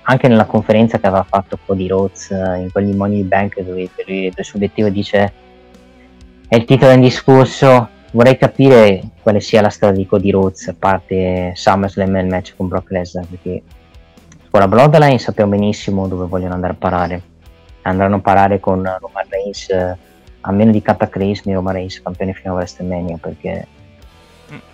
anche 0.09 0.27
nella 0.27 0.45
conferenza 0.45 0.99
che 0.99 1.07
aveva 1.07 1.23
fatto 1.23 1.59
Cody 1.65 1.87
Rhodes 1.87 2.31
eh, 2.31 2.59
in 2.59 2.71
quegli 2.71 2.95
Money 2.95 3.23
Bank 3.23 3.59
dove 3.59 3.89
per 3.93 4.09
il 4.09 4.33
suo 4.39 4.55
obiettivo 4.55 4.87
dice 4.89 5.33
è 6.47 6.55
il 6.55 6.63
titolo 6.63 6.93
in 6.93 7.01
discorso 7.01 7.89
vorrei 8.11 8.37
capire 8.37 9.01
quale 9.21 9.41
sia 9.41 9.61
la 9.61 9.69
storia 9.69 9.97
di 9.97 10.05
Cody 10.05 10.31
Rhodes 10.31 10.69
a 10.69 10.75
parte 10.79 11.51
SummerSlam 11.53 12.15
e 12.15 12.21
il 12.21 12.27
match 12.27 12.53
con 12.55 12.69
Brock 12.69 12.89
Lesnar 12.91 13.25
perché 13.25 13.61
con 14.49 14.61
la 14.61 14.67
Bloodline 14.69 15.19
sappiamo 15.19 15.51
benissimo 15.51 16.07
dove 16.07 16.25
vogliono 16.25 16.53
andare 16.53 16.73
a 16.73 16.77
parare 16.77 17.21
andranno 17.81 18.15
a 18.15 18.19
parare 18.19 18.61
con 18.61 18.77
Roman 18.77 19.25
Reigns 19.27 19.69
eh, 19.69 19.97
a 20.39 20.51
meno 20.51 20.71
di 20.71 20.81
cataclismi 20.81 21.53
Roman 21.53 21.73
Reigns 21.73 22.01
campione 22.01 22.31
fino 22.33 22.53
a 22.53 22.55
WrestleMania 22.55 23.17
perché. 23.17 23.67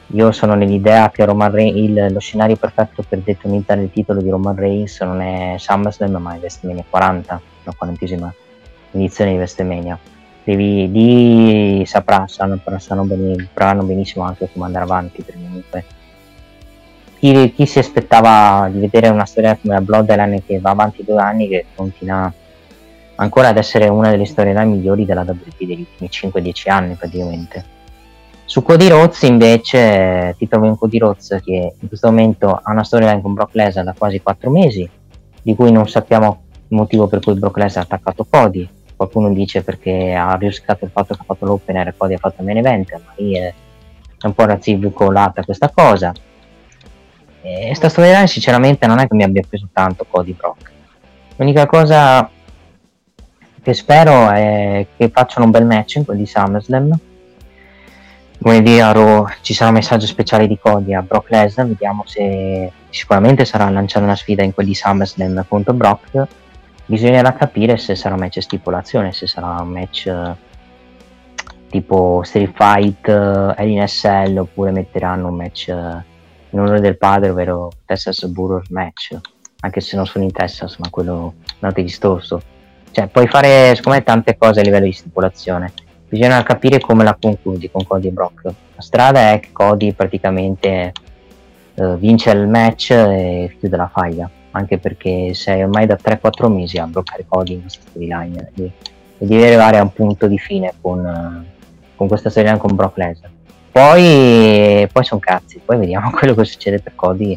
Io 0.08 0.32
sono 0.32 0.54
nell'idea 0.54 1.10
che 1.10 1.26
Reigns, 1.26 1.76
il, 1.78 2.13
lo 2.13 2.20
scenario 2.20 2.56
perfetto 2.56 3.04
per 3.08 3.20
determinare 3.20 3.82
il 3.82 3.92
titolo 3.92 4.22
di 4.22 4.30
Roman 4.30 4.56
Reigns 4.56 5.00
non 5.02 5.22
è 5.22 5.56
SummerSlam 5.58 6.16
ma 6.18 6.36
è 6.36 6.38
WrestleMania 6.38 6.84
40 6.89 7.42
la 7.63 7.74
quarantesima 7.76 8.34
edizione 8.92 9.32
di 9.32 9.38
WrestleMania. 9.38 9.98
Devi, 10.44 10.92
lì 10.92 11.86
saprà, 11.86 12.28
sanno, 12.28 12.60
sanno, 12.78 13.08
sapranno 13.08 13.84
benissimo 13.84 14.26
anche 14.26 14.50
come 14.52 14.66
andare 14.66 14.84
avanti 14.84 15.22
perché 15.22 15.42
comunque 15.42 15.86
chi, 17.18 17.54
chi, 17.54 17.66
si 17.66 17.80
aspettava 17.80 18.68
di 18.70 18.80
vedere 18.80 19.08
una 19.08 19.26
storia 19.26 19.58
come 19.60 19.76
la 19.76 19.82
Bloodline 19.82 20.44
che 20.46 20.60
va 20.60 20.72
avanti 20.72 21.06
due 21.06 21.22
anni 21.22 21.48
che 21.48 21.68
continua 21.74 22.32
ancora 23.16 23.48
ad 23.48 23.58
essere 23.58 23.88
una 23.88 24.10
delle 24.10 24.26
storyline 24.26 24.66
migliori 24.66 25.06
della 25.06 25.22
WP 25.22 25.58
degli 25.60 25.80
ultimi 25.80 26.10
5-10 26.12 26.70
anni 26.70 26.96
praticamente 26.96 27.72
su 28.45 28.62
Cody 28.62 28.88
Rhodes 28.88 29.21
invece 29.23 30.36
ti 30.38 30.47
trovi 30.47 30.67
un 30.67 30.77
Cody 30.77 30.97
Rhodes 30.97 31.39
che 31.43 31.73
in 31.79 31.88
questo 31.88 32.08
momento 32.08 32.60
ha 32.62 32.71
una 32.71 32.84
storyline 32.84 33.21
con 33.21 33.34
Brock 33.34 33.56
Lesnar 33.56 33.86
da 33.86 33.95
quasi 33.97 34.21
4 34.21 34.49
mesi 34.49 34.89
di 35.41 35.56
cui 35.56 35.71
non 35.71 35.88
sappiamo 35.88 36.43
il 36.67 36.77
motivo 36.77 37.08
per 37.08 37.19
cui 37.19 37.34
Brock 37.34 37.58
Lesnar 37.58 37.84
ha 37.84 37.88
attaccato 37.95 38.25
Cody 38.29 38.69
qualcuno 38.95 39.34
dice 39.34 39.63
perché 39.63 40.13
ha 40.13 40.36
riscattato 40.36 40.86
il 40.86 40.91
fatto 40.91 41.13
che 41.13 41.21
ha 41.21 41.25
fatto 41.25 41.45
l'opener 41.45 41.89
e 41.89 41.93
poi 41.93 42.13
ha 42.13 42.17
fatto 42.17 42.36
il 42.39 42.45
main 42.45 42.58
event, 42.58 42.91
ma 42.93 43.13
lì 43.15 43.36
è 43.36 43.53
un 44.23 44.34
po' 44.34 44.45
razzicolata 44.45 45.43
questa 45.43 45.69
cosa. 45.69 46.13
E 47.41 47.75
sta 47.75 47.89
storyline 47.89 48.27
sinceramente 48.27 48.88
non 48.88 48.99
è 48.99 49.08
che 49.08 49.15
mi 49.15 49.23
abbia 49.23 49.43
preso 49.47 49.67
tanto 49.73 50.06
Cody 50.10 50.34
Brock. 50.34 50.71
L'unica 51.36 51.65
cosa 51.65 52.29
che 53.62 53.73
spero 53.73 54.29
è 54.29 54.86
che 54.95 55.10
facciano 55.10 55.45
un 55.45 55.51
bel 55.51 55.65
match 55.65 55.95
in 55.95 56.06
quel 56.06 56.17
di 56.17 56.25
SummerSlam. 56.25 56.99
Come 58.43 58.62
dire, 58.62 58.93
ci 59.41 59.53
sarà 59.53 59.69
un 59.69 59.75
messaggio 59.75 60.06
speciale 60.06 60.47
di 60.47 60.60
Cody 60.60 60.93
a 60.93 61.01
Brock 61.01 61.29
Lesnar, 61.29 61.65
vediamo 61.65 62.03
se 62.06 62.69
sicuramente 62.89 63.45
sarà 63.45 63.69
lanciare 63.69 64.03
una 64.03 64.17
sfida 64.17 64.43
in 64.43 64.53
quel 64.53 64.65
di 64.65 64.75
SummerSlam 64.75 65.45
contro 65.47 65.73
Brock 65.73 66.27
bisognerà 66.86 67.34
capire 67.34 67.77
se 67.77 67.95
sarà 67.95 68.15
un 68.15 68.21
match 68.21 68.38
a 68.38 68.41
stipulazione, 68.41 69.13
se 69.13 69.27
sarà 69.27 69.62
un 69.62 69.69
match 69.69 70.08
eh, 70.08 70.36
tipo 71.69 72.21
Street 72.23 72.51
Fight, 72.53 73.08
eh, 73.08 73.53
Elin 73.58 73.88
SL 73.88 74.38
oppure 74.38 74.71
metteranno 74.71 75.29
un 75.29 75.36
match 75.36 75.69
eh, 75.69 76.03
in 76.49 76.60
onore 76.60 76.82
del 76.82 76.97
padre, 76.97 77.29
ovvero 77.29 77.71
Texas 77.86 78.25
Burger 78.25 78.63
match, 78.69 79.17
anche 79.62 79.79
se 79.79 79.95
non 79.95 80.06
sono 80.06 80.23
in 80.23 80.32
Texas, 80.32 80.77
ma 80.77 80.89
quello 80.89 81.36
note 81.60 81.82
distorso. 81.82 82.41
Cioè, 82.91 83.08
puoi 83.08 83.27
fare 83.27 83.73
secondo 83.75 83.97
me 83.97 84.03
tante 84.03 84.38
cose 84.38 84.60
a 84.60 84.63
livello 84.63 84.86
di 84.86 84.91
stipulazione. 84.91 85.71
Bisogna 86.13 86.43
capire 86.43 86.80
come 86.80 87.04
la 87.04 87.17
concludi 87.19 87.71
con 87.71 87.88
Cody 87.88 88.12
Brock. 88.12 88.43
La 88.43 88.82
strada 88.84 89.32
è 89.32 89.39
che 89.39 89.49
Cody 89.52 89.93
praticamente 89.93 90.91
uh, 91.73 91.97
vince 91.97 92.30
il 92.30 92.47
match 92.47 92.91
e 92.91 93.56
chiude 93.58 93.76
la 93.76 93.89
faglia 93.91 94.30
anche 94.52 94.78
perché 94.78 95.34
sei 95.34 95.63
ormai 95.63 95.88
da 95.88 95.97
3-4 95.99 96.54
mesi 96.54 96.78
a 96.78 96.86
bloccare 96.86 97.26
codi 97.28 97.54
in 97.54 97.62
questa 97.62 97.82
storyline 97.89 98.52
e, 98.54 98.63
e 99.17 99.26
devi 99.26 99.43
arrivare 99.43 99.80
a 99.80 99.82
un 99.82 99.91
punto 99.91 100.28
di 100.28 100.38
fine 100.38 100.76
con, 100.80 101.47
con 101.95 102.08
questa 102.08 102.30
storyline 102.30 102.60
con 102.60 102.76
Brock 102.76 102.97
Lesnar. 102.97 103.32
Poi, 103.71 104.88
poi 104.91 105.04
sono 105.04 105.19
cazzi, 105.19 105.60
poi 105.65 105.80
vediamo 105.80 106.12
quello 106.15 106.36
che 106.36 106.45
succede 106.45 106.80
per 106.80 106.93
Cody 106.93 107.36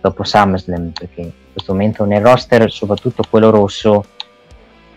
dopo 0.00 0.24
SummerSlam, 0.24 0.92
perché 0.98 1.20
in 1.20 1.32
questo 1.52 1.72
momento 1.72 2.06
nel 2.06 2.22
roster, 2.22 2.70
soprattutto 2.70 3.22
quello 3.28 3.50
rosso, 3.50 4.02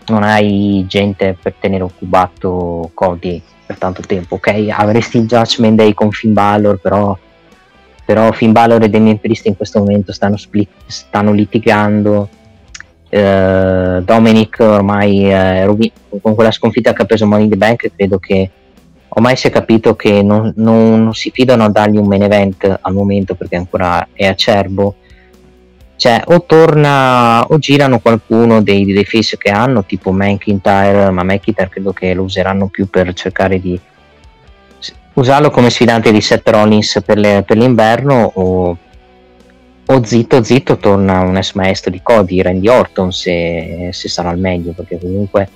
non 0.08 0.22
hai 0.22 0.84
gente 0.88 1.36
per 1.40 1.54
tenere 1.58 1.82
occupato 1.82 2.90
Cody 2.94 3.42
per 3.66 3.78
tanto 3.78 4.02
tempo, 4.02 4.36
ok? 4.36 4.68
Avresti 4.70 5.18
il 5.18 5.26
Judgment 5.26 5.76
Day 5.76 5.94
con 5.94 6.10
Finn 6.10 6.32
Balor, 6.32 6.78
però 6.80 7.16
però 8.08 8.32
Finn 8.32 8.52
Balor 8.52 8.82
e 8.82 8.88
Damien 8.88 9.20
Priest 9.20 9.44
in 9.44 9.54
questo 9.54 9.80
momento 9.80 10.12
stanno, 10.12 10.38
split, 10.38 10.70
stanno 10.86 11.30
litigando 11.32 12.30
eh, 13.10 14.02
Dominic 14.02 14.56
ormai 14.60 15.30
eh, 15.30 15.92
con 16.22 16.34
quella 16.34 16.50
sconfitta 16.50 16.94
che 16.94 17.02
ha 17.02 17.04
preso 17.04 17.26
Money 17.26 17.44
in 17.44 17.50
the 17.50 17.56
Bank 17.56 17.90
credo 17.94 18.18
che 18.18 18.50
ormai 19.08 19.36
si 19.36 19.46
è 19.46 19.50
capito 19.50 19.94
che 19.94 20.22
non, 20.22 20.52
non, 20.56 21.02
non, 21.04 21.14
si 21.14 21.30
fidano 21.30 21.64
a 21.64 21.68
dargli 21.68 21.98
un 21.98 22.06
main 22.06 22.22
event 22.22 22.78
al 22.80 22.94
momento 22.94 23.34
perché 23.34 23.56
ancora 23.56 24.08
è 24.12 24.26
acerbo 24.26 24.96
cioè 25.98 26.22
o 26.26 26.44
torna 26.44 27.44
o 27.44 27.58
girano 27.58 27.98
qualcuno 27.98 28.62
dei, 28.62 28.84
dei 28.84 29.04
face 29.04 29.36
che 29.36 29.50
hanno 29.50 29.84
tipo 29.84 30.12
McIntyre 30.12 31.10
ma 31.10 31.24
McIntyre 31.24 31.68
credo 31.68 31.92
che 31.92 32.14
lo 32.14 32.22
useranno 32.22 32.68
più 32.68 32.88
per 32.88 33.12
cercare 33.14 33.60
di 33.60 33.78
usarlo 35.14 35.50
come 35.50 35.70
sfidante 35.70 36.12
di 36.12 36.20
Seth 36.20 36.48
Rollins 36.48 37.02
per, 37.04 37.18
le, 37.18 37.42
per 37.44 37.56
l'inverno 37.56 38.30
o, 38.34 38.76
o 39.86 40.04
zitto 40.04 40.42
zitto 40.44 40.76
torna 40.76 41.22
un 41.22 41.36
ex 41.36 41.54
maestro 41.54 41.90
di 41.90 42.00
Cody, 42.00 42.42
Randy 42.42 42.68
Orton, 42.68 43.10
se, 43.10 43.88
se 43.90 44.08
sarà 44.08 44.28
al 44.28 44.38
meglio, 44.38 44.70
perché 44.72 45.00
comunque 45.00 45.48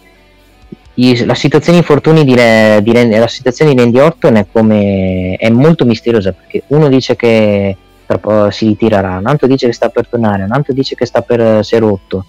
la 0.94 1.34
situazione 1.34 1.78
infortuni 1.78 2.24
di, 2.24 2.34
di, 2.82 3.16
la 3.16 3.28
situazione 3.28 3.72
di 3.72 3.80
Randy 3.80 3.98
Orton 4.00 4.36
è, 4.36 4.46
come, 4.50 5.36
è 5.36 5.48
molto 5.50 5.84
misteriosa, 5.84 6.32
perché 6.32 6.64
uno 6.68 6.88
dice 6.88 7.14
che 7.14 7.76
tra 8.12 8.18
poco 8.18 8.50
si 8.50 8.66
ritirerà, 8.66 9.16
un 9.18 9.26
altro 9.26 9.46
dice 9.46 9.66
che 9.66 9.72
sta 9.72 9.88
per 9.88 10.06
tornare, 10.06 10.44
un 10.44 10.52
altro 10.52 10.72
dice 10.72 10.94
che 10.94 11.06
sta 11.06 11.22
per 11.22 11.64
si 11.64 11.74
è 11.74 11.78
rotto. 11.78 12.26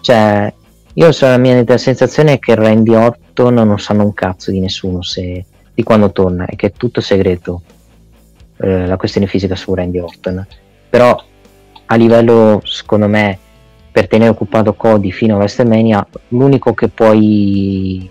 Cioè, 0.00 0.52
io 0.94 1.12
so, 1.12 1.26
la 1.26 1.36
mia 1.36 1.64
sensazione 1.76 2.34
è 2.34 2.38
che 2.38 2.54
Randy 2.54 2.94
Orton 2.94 3.54
non 3.54 3.78
sanno 3.78 4.04
un 4.04 4.14
cazzo 4.14 4.50
di 4.50 4.60
nessuno 4.60 5.02
se, 5.02 5.44
di 5.74 5.82
quando 5.82 6.12
torna 6.12 6.46
e 6.46 6.56
che 6.56 6.68
è 6.68 6.72
tutto 6.72 7.00
segreto 7.00 7.62
eh, 8.58 8.86
la 8.86 8.96
questione 8.96 9.26
fisica 9.26 9.56
su 9.56 9.74
Randy 9.74 9.98
Orton. 9.98 10.46
Però 10.88 11.22
a 11.86 11.94
livello, 11.96 12.60
secondo 12.64 13.08
me, 13.08 13.38
per 13.90 14.08
tenere 14.08 14.30
occupato 14.30 14.74
Cody 14.74 15.10
fino 15.10 15.34
a 15.34 15.38
WrestleMania, 15.38 16.06
l'unico 16.28 16.72
che 16.74 16.88
puoi 16.88 18.08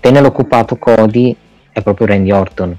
tenere 0.00 0.26
occupato 0.26 0.76
Cody 0.76 1.36
è 1.70 1.82
proprio 1.82 2.06
Randy 2.06 2.30
Orton. 2.30 2.78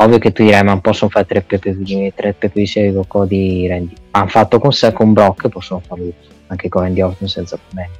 Ovvio 0.00 0.18
che 0.18 0.32
tu 0.32 0.44
direi, 0.44 0.62
ma 0.62 0.78
possono 0.78 1.10
fare 1.10 1.26
tre 1.26 1.40
PPV, 1.42 2.12
tre 2.14 2.32
PPV 2.32 2.64
serie 2.64 2.92
con 2.92 3.06
Cody 3.08 3.66
Randy. 3.66 3.94
Hanno 4.12 4.28
fatto 4.28 4.60
con 4.60 4.72
sé, 4.72 4.92
con 4.92 5.12
Brock, 5.12 5.48
possono 5.48 5.80
farlo 5.84 6.12
anche 6.46 6.68
con 6.68 6.82
Randy 6.82 7.00
Orton 7.00 7.28
senza 7.28 7.58
problemi. 7.58 7.92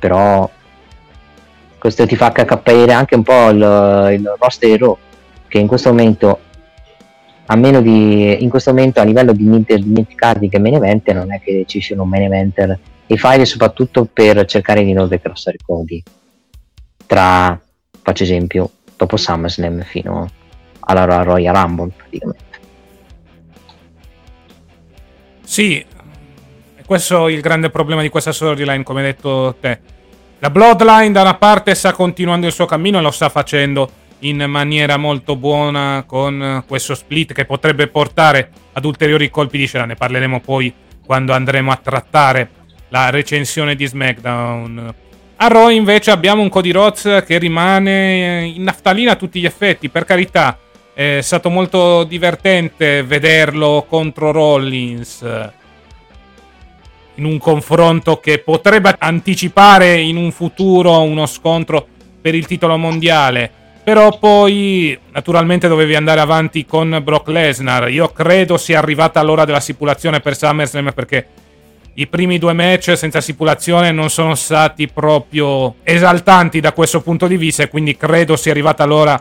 Però 0.00 0.50
questo 1.78 2.06
ti 2.06 2.16
fa 2.16 2.32
capire 2.32 2.92
anche 2.92 3.14
un 3.14 3.22
po' 3.22 3.48
il, 3.48 4.18
il 4.18 4.36
roster 4.40 4.78
Raw, 4.80 4.96
che 5.46 5.58
in 5.58 5.68
questo 5.68 5.90
momento 5.90 6.40
a 7.46 7.56
meno 7.56 7.80
di 7.80 8.42
in 8.42 8.48
questo 8.48 8.70
momento 8.70 9.00
a 9.00 9.04
livello 9.04 9.32
di 9.32 9.64
dimenticati 9.64 10.48
che 10.48 10.58
main 10.60 10.74
event 10.74 11.10
non 11.10 11.32
è 11.32 11.40
che 11.40 11.64
ci 11.66 11.80
siano 11.80 12.04
main 12.04 12.22
eventer 12.22 12.78
e 13.06 13.16
file 13.16 13.44
soprattutto 13.44 14.04
per 14.04 14.44
cercare 14.44 14.84
di 14.84 14.92
non 14.92 15.08
decrossare 15.08 15.56
Cody 15.60 16.00
tra 17.06 17.60
faccio 18.02 18.22
esempio 18.22 18.70
dopo 18.96 19.16
SummerSlam 19.16 19.82
fino 19.82 20.30
alla 20.98 21.22
Royal 21.22 21.54
Rumble 21.54 21.90
praticamente 21.96 22.58
sì 25.44 25.84
questo 26.84 27.28
è 27.28 27.32
il 27.32 27.40
grande 27.40 27.70
problema 27.70 28.02
di 28.02 28.08
questa 28.08 28.32
storyline 28.32 28.82
come 28.82 29.00
hai 29.00 29.06
detto 29.06 29.56
te 29.60 29.80
la 30.38 30.48
Bloodline 30.48 31.12
da 31.12 31.20
una 31.20 31.34
parte 31.34 31.74
sta 31.74 31.92
continuando 31.92 32.46
il 32.46 32.52
suo 32.52 32.64
cammino 32.64 32.98
e 32.98 33.02
lo 33.02 33.10
sta 33.10 33.28
facendo 33.28 33.90
in 34.20 34.42
maniera 34.48 34.96
molto 34.96 35.36
buona 35.36 36.04
con 36.06 36.64
questo 36.66 36.94
split 36.94 37.32
che 37.32 37.44
potrebbe 37.44 37.88
portare 37.88 38.50
ad 38.72 38.84
ulteriori 38.84 39.30
colpi 39.30 39.58
di 39.58 39.66
scena. 39.66 39.84
Ne 39.84 39.96
parleremo 39.96 40.40
poi 40.40 40.72
quando 41.04 41.32
andremo 41.32 41.70
a 41.70 41.76
trattare 41.76 42.50
la 42.88 43.10
recensione 43.10 43.74
di 43.74 43.86
SmackDown. 43.86 44.94
A 45.36 45.46
Raw 45.46 45.68
invece 45.68 46.10
abbiamo 46.10 46.42
un 46.42 46.48
Cody 46.48 46.70
Rhodes 46.70 47.22
che 47.26 47.38
rimane 47.38 48.50
in 48.54 48.62
naftalina 48.62 49.12
a 49.12 49.16
tutti 49.16 49.40
gli 49.40 49.46
effetti, 49.46 49.88
per 49.88 50.04
carità. 50.04 50.58
È 50.92 51.20
stato 51.22 51.50
molto 51.50 52.04
divertente 52.04 53.02
vederlo 53.02 53.86
contro 53.88 54.32
Rollins 54.32 55.24
in 57.14 57.24
un 57.24 57.38
confronto 57.38 58.18
che 58.18 58.38
potrebbe 58.38 58.96
anticipare 58.98 59.98
in 60.00 60.16
un 60.16 60.32
futuro 60.32 61.02
uno 61.02 61.26
scontro 61.26 61.86
per 62.20 62.34
il 62.34 62.46
titolo 62.46 62.76
mondiale. 62.76 63.50
Però 63.82 64.18
poi 64.18 64.98
naturalmente 65.12 65.68
dovevi 65.68 65.94
andare 65.94 66.20
avanti 66.20 66.66
con 66.66 67.00
Brock 67.02 67.28
Lesnar. 67.28 67.90
Io 67.90 68.08
credo 68.08 68.56
sia 68.56 68.78
arrivata 68.78 69.22
l'ora 69.22 69.44
della 69.44 69.60
stipulazione 69.60 70.20
per 70.20 70.36
SummerSlam 70.36 70.92
perché 70.92 71.26
i 71.94 72.06
primi 72.06 72.38
due 72.38 72.52
match 72.52 72.96
senza 72.96 73.20
stipulazione 73.20 73.90
non 73.90 74.10
sono 74.10 74.34
stati 74.34 74.86
proprio 74.86 75.76
esaltanti 75.82 76.60
da 76.60 76.72
questo 76.72 77.00
punto 77.00 77.26
di 77.26 77.36
vista 77.36 77.62
e 77.62 77.68
quindi 77.68 77.96
credo 77.96 78.36
sia 78.36 78.52
arrivata 78.52 78.84
l'ora 78.84 79.20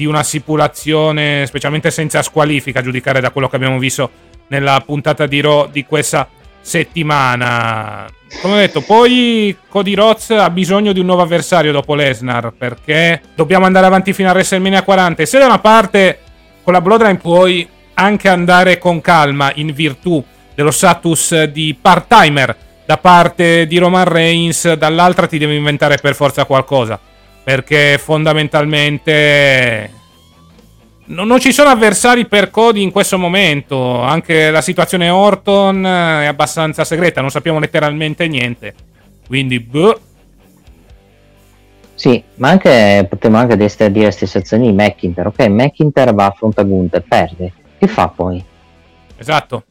di 0.00 0.06
una 0.06 0.22
stipulazione, 0.22 1.44
specialmente 1.44 1.90
senza 1.90 2.22
squalifica, 2.22 2.78
a 2.78 2.82
giudicare 2.82 3.20
da 3.20 3.28
quello 3.28 3.50
che 3.50 3.56
abbiamo 3.56 3.78
visto 3.78 4.10
nella 4.46 4.82
puntata 4.82 5.26
di 5.26 5.42
Raw 5.42 5.68
di 5.70 5.84
questa 5.84 6.26
settimana. 6.58 8.08
Come 8.40 8.54
ho 8.54 8.56
detto, 8.56 8.80
poi 8.80 9.54
Cody 9.68 9.92
Rhodes 9.92 10.30
ha 10.30 10.48
bisogno 10.48 10.92
di 10.92 11.00
un 11.00 11.04
nuovo 11.04 11.20
avversario 11.20 11.70
dopo 11.70 11.94
Lesnar 11.94 12.54
perché 12.56 13.20
dobbiamo 13.34 13.66
andare 13.66 13.84
avanti 13.84 14.14
fino 14.14 14.30
a 14.30 14.32
WrestleMania 14.32 14.84
40. 14.84 15.20
E 15.20 15.26
se 15.26 15.38
da 15.38 15.44
una 15.44 15.58
parte 15.58 16.20
con 16.62 16.72
la 16.72 16.80
Bloodline 16.80 17.18
puoi 17.18 17.68
anche 17.92 18.28
andare 18.30 18.78
con 18.78 19.02
calma 19.02 19.52
in 19.56 19.70
virtù 19.74 20.24
dello 20.54 20.70
status 20.70 21.42
di 21.42 21.76
part-timer 21.78 22.56
da 22.86 22.96
parte 22.96 23.66
di 23.66 23.76
Roman 23.76 24.08
Reigns, 24.08 24.72
dall'altra 24.72 25.26
ti 25.26 25.36
devi 25.36 25.56
inventare 25.56 25.98
per 25.98 26.14
forza 26.14 26.46
qualcosa. 26.46 26.98
Perché 27.42 27.98
fondamentalmente 27.98 29.98
non 31.10 31.40
ci 31.40 31.52
sono 31.52 31.70
avversari 31.70 32.26
per 32.26 32.50
Cody 32.50 32.82
in 32.82 32.92
questo 32.92 33.18
momento. 33.18 34.00
Anche 34.00 34.50
la 34.50 34.60
situazione 34.60 35.08
Orton 35.08 35.84
è 35.84 36.26
abbastanza 36.26 36.84
segreta, 36.84 37.20
non 37.20 37.30
sappiamo 37.30 37.58
letteralmente 37.58 38.28
niente. 38.28 38.74
Quindi, 39.26 39.60
boh. 39.60 40.00
Sì, 41.94 42.22
ma 42.36 42.48
anche 42.48 43.06
potremmo 43.08 43.38
anche 43.38 43.56
dire 43.56 44.06
le 44.06 44.10
stesse 44.10 44.38
azioni 44.38 44.68
di 44.68 44.72
McIntyre. 44.72 45.28
Ok, 45.28 45.46
McIntyre 45.48 46.12
va 46.12 46.26
a 46.26 46.30
fronte 46.30 46.60
a 46.60 46.64
Gunther, 46.64 47.04
perde. 47.06 47.52
Che 47.78 47.86
fa 47.86 48.08
poi? 48.08 48.42
Esatto. 49.16 49.64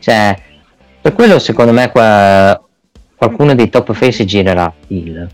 Cioè, 0.00 0.36
per 1.00 1.14
quello 1.14 1.38
secondo 1.38 1.72
me 1.72 1.90
qua, 1.90 2.60
qualcuno 3.14 3.54
dei 3.54 3.70
top 3.70 3.92
face 3.92 4.24
girerà 4.24 4.72
il. 4.88 5.28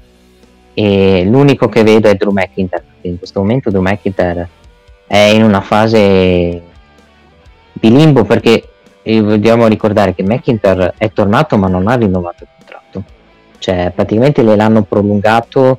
E 0.78 1.24
l'unico 1.24 1.68
che 1.68 1.82
vedo 1.82 2.08
è 2.08 2.14
Drew 2.14 2.32
McIntyre. 2.32 2.84
In 3.02 3.16
questo 3.16 3.40
momento 3.40 3.70
Drew 3.70 3.82
McIntyre 3.82 4.48
è 5.06 5.16
in 5.16 5.42
una 5.42 5.60
fase 5.60 6.62
di 7.72 7.90
limbo 7.90 8.24
perché 8.24 8.68
dobbiamo 9.02 9.66
ricordare 9.68 10.14
che 10.14 10.24
McIntyre 10.24 10.94
è 10.98 11.12
tornato 11.12 11.56
ma 11.56 11.68
non 11.68 11.86
ha 11.86 11.94
rinnovato 11.94 12.42
il 12.42 12.48
contratto 12.56 13.04
cioè 13.58 13.92
praticamente 13.94 14.42
gliel'hanno 14.42 14.82
prolungato 14.82 15.78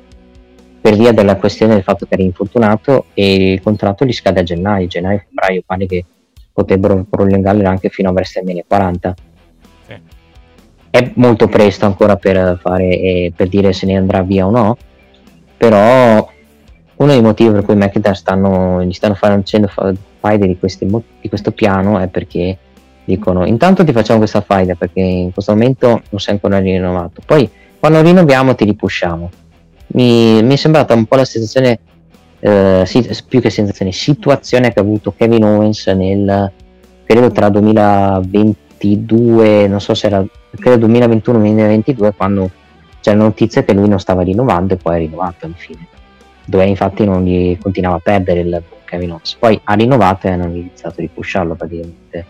per 0.80 0.94
via 0.96 1.12
della 1.12 1.36
questione 1.36 1.74
del 1.74 1.82
fatto 1.82 2.06
che 2.06 2.14
era 2.14 2.22
infortunato 2.22 3.06
e 3.12 3.52
il 3.52 3.60
contratto 3.60 4.06
gli 4.06 4.12
scade 4.12 4.40
a 4.40 4.42
gennaio 4.42 4.86
gennaio 4.86 5.24
febbraio 5.26 5.62
pare 5.66 5.86
che 5.86 6.04
potrebbero 6.52 7.04
prolungarlo 7.08 7.68
anche 7.68 7.90
fino 7.90 8.08
a 8.08 8.12
WrestleMania 8.12 8.64
40 8.66 9.14
sì. 9.86 9.94
è 10.88 11.10
molto 11.16 11.48
presto 11.48 11.84
ancora 11.84 12.16
per 12.16 12.58
fare 12.62 12.88
eh, 12.88 13.32
per 13.36 13.48
dire 13.48 13.74
se 13.74 13.84
ne 13.84 13.96
andrà 13.96 14.22
via 14.22 14.46
o 14.46 14.50
no 14.50 14.76
però 15.58 16.26
uno 16.96 17.12
dei 17.12 17.20
motivi 17.20 17.50
per 17.50 17.64
cui 17.64 17.74
McIntyre 17.74 18.14
stanno, 18.14 18.82
gli 18.82 18.92
stanno 18.92 19.14
facendo 19.14 19.68
faide 20.20 20.46
di, 20.46 20.58
di, 20.58 21.28
questo 21.28 21.52
piano 21.52 21.98
è 21.98 22.08
perché 22.08 22.56
dicono 23.04 23.44
intanto 23.44 23.84
ti 23.84 23.92
facciamo 23.92 24.18
questa 24.18 24.40
faida 24.40 24.74
perché 24.74 25.00
in 25.00 25.32
questo 25.32 25.52
momento 25.52 26.02
non 26.08 26.20
sei 26.20 26.34
ancora 26.34 26.58
rinnovato. 26.58 27.20
Poi 27.26 27.50
quando 27.78 28.00
rinnoviamo 28.00 28.54
ti 28.54 28.64
ripusciamo 28.64 29.30
mi, 29.88 30.42
mi 30.42 30.54
è 30.54 30.56
sembrata 30.56 30.94
un 30.94 31.06
po' 31.06 31.16
la 31.16 31.24
sensazione 31.24 31.78
eh, 32.40 32.86
più 33.26 33.40
che 33.40 33.50
sensazione 33.50 33.92
situazione 33.92 34.72
che 34.72 34.78
ha 34.78 34.82
avuto 34.82 35.12
Kevin 35.16 35.44
Owens 35.44 35.86
nel 35.88 36.52
periodo 37.04 37.32
tra 37.32 37.48
2022 37.48 39.66
non 39.66 39.80
so 39.80 39.94
se 39.94 40.06
era 40.06 40.24
credo 40.58 40.86
2021-2022 40.86 42.10
quando 42.16 42.50
c'era 43.00 43.16
la 43.16 43.24
notizia 43.24 43.62
che 43.62 43.72
lui 43.72 43.88
non 43.88 44.00
stava 44.00 44.22
rinnovando 44.22 44.74
e 44.74 44.76
poi 44.76 44.96
è 44.96 44.98
rinnovato 44.98 45.46
alla 45.46 45.54
fine. 45.56 45.86
Dove 46.44 46.64
infatti 46.64 47.04
non 47.04 47.24
gli 47.24 47.58
continuava 47.58 47.96
a 47.96 48.00
perdere 48.00 48.40
il 48.40 48.48
buon 48.48 48.80
Kevin 48.84 49.10
Owens. 49.10 49.36
Poi 49.38 49.60
ha 49.64 49.74
rinnovato 49.74 50.26
e 50.26 50.30
hanno 50.30 50.46
iniziato 50.46 50.94
a 50.98 51.02
ripusharlo 51.02 51.54
praticamente 51.54 52.24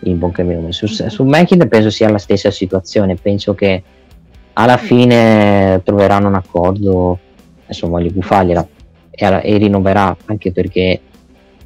il 0.00 0.14
buon 0.14 0.32
Kevin 0.32 0.58
Owens. 0.58 0.84
Su, 0.84 1.08
su 1.08 1.24
McIntyre 1.24 1.68
penso 1.68 1.90
sia 1.90 2.08
la 2.08 2.18
stessa 2.18 2.50
situazione, 2.50 3.16
penso 3.16 3.54
che 3.54 3.82
alla 4.54 4.78
fine 4.78 5.80
troveranno 5.84 6.28
un 6.28 6.34
accordo, 6.34 7.18
adesso 7.64 7.88
voglio 7.88 8.10
buffargliela, 8.10 8.66
e, 9.10 9.40
e 9.42 9.56
rinnoverà 9.58 10.16
anche 10.26 10.52
perché 10.52 11.00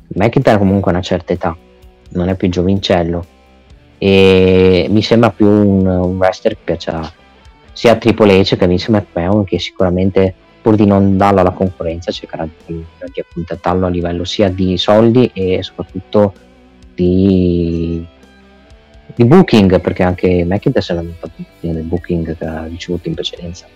McIntyre 0.08 0.58
comunque 0.58 0.90
ha 0.90 0.94
una 0.94 1.02
certa 1.02 1.32
età, 1.32 1.56
non 2.10 2.28
è 2.28 2.34
più 2.34 2.48
giovincello. 2.48 3.24
E 3.98 4.86
mi 4.90 5.00
sembra 5.00 5.30
più 5.30 5.46
un, 5.46 5.86
un 5.86 6.16
wrestler 6.16 6.54
che 6.54 6.60
piace 6.64 6.90
sia 7.74 7.92
a 7.92 7.96
Triple 7.96 8.40
H 8.40 8.56
che 8.56 8.64
a 8.64 8.66
Vince 8.66 8.90
McMahon 8.90 9.44
che 9.44 9.58
sicuramente 9.58 10.34
pur 10.62 10.76
di 10.76 10.86
non 10.86 11.18
darlo 11.18 11.40
alla 11.40 11.50
concorrenza 11.50 12.10
cercherà 12.10 12.48
di, 12.66 12.82
di 13.12 13.20
accontentarlo 13.20 13.84
a 13.84 13.90
livello 13.90 14.24
sia 14.24 14.48
di 14.48 14.78
soldi 14.78 15.30
e 15.34 15.62
soprattutto 15.62 16.32
di, 16.94 18.02
di 19.14 19.24
booking 19.24 19.78
perché 19.80 20.02
anche 20.02 20.44
McIntyre 20.44 20.86
è 20.86 20.94
lamentato 20.94 21.32
del 21.60 21.82
booking 21.82 22.38
che 22.38 22.44
ha 22.46 22.64
ricevuto 22.64 23.08
in 23.08 23.14
precedenza. 23.14 23.66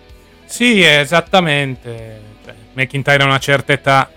Sì 0.45 0.81
esattamente. 0.81 2.21
Cioè, 2.43 2.53
McIntyre 2.73 3.21
ha 3.21 3.27
una 3.27 3.37
certa 3.37 3.73
età. 3.73 4.09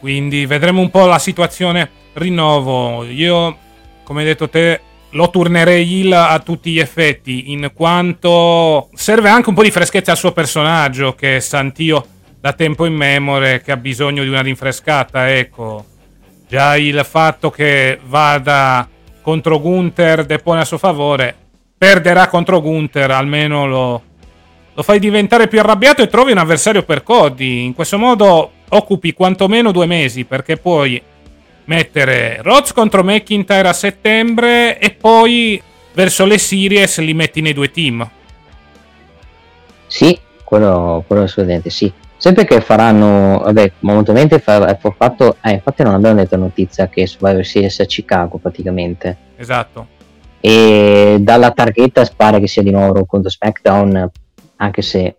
Quindi 0.00 0.44
vedremo 0.44 0.82
un 0.82 0.90
po' 0.90 1.06
la 1.06 1.18
situazione. 1.18 1.88
Rinnovo. 2.12 3.04
Io 3.04 3.56
come 4.02 4.20
hai 4.20 4.26
detto 4.26 4.48
te 4.48 4.80
lo 5.10 5.30
turnerei 5.30 6.00
il 6.00 6.12
a 6.12 6.38
tutti 6.40 6.72
gli 6.72 6.78
effetti, 6.78 7.52
in 7.52 7.70
quanto 7.74 8.88
serve 8.94 9.28
anche 9.28 9.48
un 9.48 9.54
po' 9.54 9.62
di 9.62 9.70
freschezza 9.70 10.10
al 10.10 10.16
suo 10.16 10.32
personaggio, 10.32 11.14
che 11.14 11.36
è 11.36 11.40
Santio 11.40 12.04
da 12.40 12.52
tempo 12.52 12.84
in 12.84 12.94
memore, 12.94 13.62
che 13.62 13.72
ha 13.72 13.76
bisogno 13.76 14.22
di 14.22 14.28
una 14.28 14.42
rinfrescata, 14.42 15.34
ecco. 15.34 15.84
Già 16.48 16.76
il 16.76 17.04
fatto 17.04 17.50
che 17.50 17.98
vada 18.06 18.88
contro 19.20 19.60
Gunther 19.60 20.24
depone 20.24 20.60
a 20.60 20.64
suo 20.64 20.78
favore, 20.78 21.34
perderà 21.76 22.28
contro 22.28 22.60
Gunther, 22.60 23.10
almeno 23.10 23.66
lo, 23.66 24.02
lo 24.72 24.82
fai 24.82 24.98
diventare 24.98 25.48
più 25.48 25.58
arrabbiato 25.58 26.02
e 26.02 26.08
trovi 26.08 26.32
un 26.32 26.38
avversario 26.38 26.82
per 26.82 27.02
Cody. 27.02 27.64
In 27.64 27.74
questo 27.74 27.98
modo 27.98 28.52
occupi 28.68 29.12
quantomeno 29.12 29.72
due 29.72 29.86
mesi, 29.86 30.24
perché 30.24 30.56
puoi 30.56 31.00
mettere 31.68 32.40
Rhodes 32.42 32.72
contro 32.72 33.04
McIntyre 33.04 33.68
a 33.68 33.72
settembre 33.72 34.78
e 34.78 34.90
poi 34.90 35.62
verso 35.92 36.24
le 36.24 36.38
series 36.38 36.98
li 36.98 37.14
metti 37.14 37.40
nei 37.40 37.52
due 37.52 37.70
team. 37.70 38.08
Sì, 39.86 40.18
quello, 40.44 41.04
quello 41.06 41.22
assolutamente 41.22 41.70
sì. 41.70 41.92
Sempre 42.16 42.44
che 42.44 42.60
faranno, 42.60 43.40
vabbè, 43.44 43.72
momentalmente 43.80 44.40
fa, 44.40 44.76
fatto, 44.96 45.36
eh, 45.42 45.52
infatti 45.52 45.82
non 45.84 45.94
abbiamo 45.94 46.16
detto 46.16 46.36
notizia 46.36 46.88
che 46.88 47.06
Survivor 47.06 47.44
Series 47.44 47.78
a 47.80 47.84
Chicago 47.84 48.38
praticamente. 48.38 49.16
Esatto. 49.36 49.86
E 50.40 51.18
dalla 51.20 51.52
targhetta 51.52 52.08
pare 52.16 52.40
che 52.40 52.48
sia 52.48 52.62
di 52.62 52.70
nuovo 52.70 53.04
contro 53.04 53.30
SmackDown, 53.30 54.10
anche 54.56 54.82
se 54.82 55.16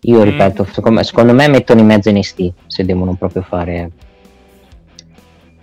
io 0.00 0.18
mm. 0.18 0.22
ripeto, 0.22 0.66
secondo, 0.72 1.02
secondo 1.02 1.32
me 1.32 1.48
mettono 1.48 1.80
in 1.80 1.86
mezzo 1.86 2.10
NXT 2.10 2.52
se 2.66 2.84
devono 2.84 3.14
proprio 3.14 3.42
fare 3.42 3.90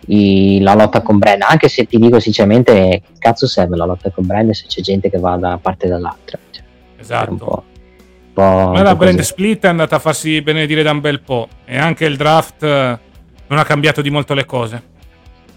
i, 0.09 0.59
la 0.61 0.73
lotta 0.73 1.01
con 1.01 1.17
Brand, 1.17 1.43
anche 1.47 1.69
se 1.69 1.85
ti 1.85 1.97
dico 1.97 2.19
sinceramente, 2.19 3.01
cazzo 3.17 3.47
serve 3.47 3.75
la 3.75 3.85
lotta 3.85 4.09
con 4.09 4.25
Brand 4.25 4.51
se 4.51 4.65
c'è 4.67 4.81
gente 4.81 5.09
che 5.09 5.19
va 5.19 5.35
da 5.35 5.59
parte 5.61 5.87
dall'altra. 5.87 6.37
Cioè, 6.49 6.63
esatto. 6.97 7.31
Un 7.31 7.37
po', 7.37 7.63
un 7.65 8.33
po', 8.33 8.71
Ma 8.71 8.81
la 8.81 8.95
brand 8.95 9.17
così. 9.17 9.29
split 9.29 9.65
è 9.65 9.67
andata 9.67 9.97
a 9.97 9.99
farsi 9.99 10.41
benedire 10.41 10.83
da 10.83 10.91
un 10.91 10.99
bel 10.99 11.21
po' 11.21 11.47
e 11.65 11.77
anche 11.77 12.05
il 12.05 12.17
draft 12.17 12.63
eh, 12.63 12.99
non 13.47 13.59
ha 13.59 13.63
cambiato 13.63 14.01
di 14.01 14.09
molto 14.09 14.33
le 14.33 14.45
cose. 14.45 14.97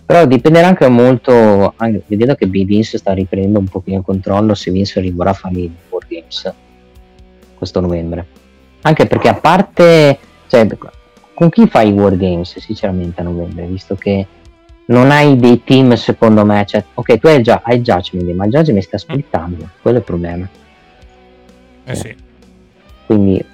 Però 0.04 0.26
dipenderà 0.26 0.66
anche 0.66 0.86
molto, 0.88 1.72
anche, 1.76 2.02
vedendo 2.06 2.34
che 2.34 2.46
B. 2.46 2.64
Vince 2.64 2.98
sta 2.98 3.12
riprendendo 3.12 3.60
un 3.60 3.68
pochino 3.68 3.98
il 3.98 4.04
controllo, 4.04 4.54
se 4.54 4.70
Vince 4.70 4.98
arriverà 4.98 5.30
a 5.30 5.34
fare 5.34 5.58
i 5.58 5.72
War 5.88 6.04
Games 6.06 6.52
questo 7.54 7.80
novembre. 7.80 8.26
Anche 8.82 9.06
perché 9.06 9.28
a 9.28 9.34
parte, 9.34 10.18
cioè, 10.48 10.66
con 11.32 11.48
chi 11.48 11.66
fai 11.68 11.88
i 11.88 11.92
War 11.92 12.16
Games 12.16 12.58
sinceramente 12.58 13.20
a 13.20 13.24
novembre, 13.24 13.64
visto 13.66 13.94
che 13.94 14.26
non 14.86 15.10
hai 15.10 15.36
dei 15.36 15.62
team 15.64 15.94
secondo 15.94 16.44
me, 16.44 16.64
cioè, 16.66 16.84
ok 16.94 17.18
tu 17.18 17.26
hai 17.28 17.42
già 17.42 17.60
hai 17.64 17.80
Judgment, 17.80 18.28
ma 18.32 18.44
il 18.44 18.50
Judgment 18.50 18.84
sta 18.84 18.98
splittando, 18.98 19.68
quello 19.80 19.98
è 19.98 20.00
il 20.00 20.06
problema. 20.06 20.48
Eh 21.84 21.94
sì. 21.94 22.14
Quindi, 23.06 23.44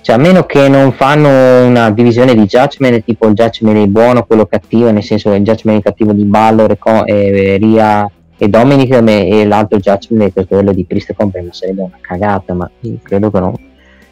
cioè, 0.00 0.16
a 0.16 0.18
meno 0.18 0.44
che 0.44 0.68
non 0.68 0.92
fanno 0.92 1.66
una 1.66 1.90
divisione 1.90 2.34
di 2.34 2.44
Judgment, 2.44 3.04
tipo 3.04 3.26
il 3.26 3.34
Judgment 3.34 3.84
è 3.84 3.86
buono, 3.86 4.24
quello 4.24 4.46
cattivo, 4.46 4.90
nel 4.90 5.02
senso 5.02 5.30
che 5.30 5.36
il 5.36 5.42
Judgment 5.42 5.80
è 5.80 5.82
cattivo 5.82 6.12
di 6.12 6.24
Ballo, 6.24 6.66
e 7.04 7.56
Ria 7.60 8.10
e 8.40 8.48
Dominic 8.48 8.92
e 8.92 9.44
l'altro 9.46 9.78
Judgment 9.78 10.38
è 10.38 10.46
quello 10.46 10.72
di 10.72 10.84
Priest 10.84 11.12
Company, 11.14 11.46
ma 11.46 11.52
sarebbe 11.52 11.82
una 11.82 11.98
cagata, 12.00 12.54
ma 12.54 12.70
credo 13.02 13.30
che 13.30 13.40
no, 13.40 13.58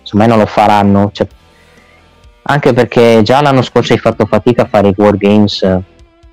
insomma 0.00 0.26
non 0.26 0.38
lo 0.38 0.46
faranno. 0.46 1.10
Cioè, 1.12 1.26
anche 2.42 2.72
perché 2.72 3.22
già 3.22 3.40
l'anno 3.40 3.62
scorso 3.62 3.92
hai 3.92 3.98
fatto 3.98 4.26
fatica 4.26 4.62
a 4.62 4.66
fare 4.66 4.88
i 4.88 4.94
War 4.96 5.16
Games 5.16 5.80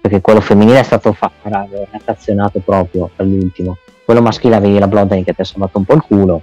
perché 0.03 0.19
quello 0.19 0.41
femminile 0.41 0.81
è 0.81 0.83
stato 0.83 1.13
fatto 1.13 1.47
attazionato 1.91 2.59
proprio 2.59 3.11
all'ultimo. 3.15 3.77
Quello 4.03 4.21
maschile 4.21 4.57
avevi 4.57 4.77
la 4.77 4.89
Bloodline 4.89 5.23
che 5.23 5.33
ti 5.33 5.39
ha 5.39 5.45
salvato 5.45 5.77
un 5.77 5.85
po' 5.85 5.93
il 5.93 6.01
culo. 6.01 6.41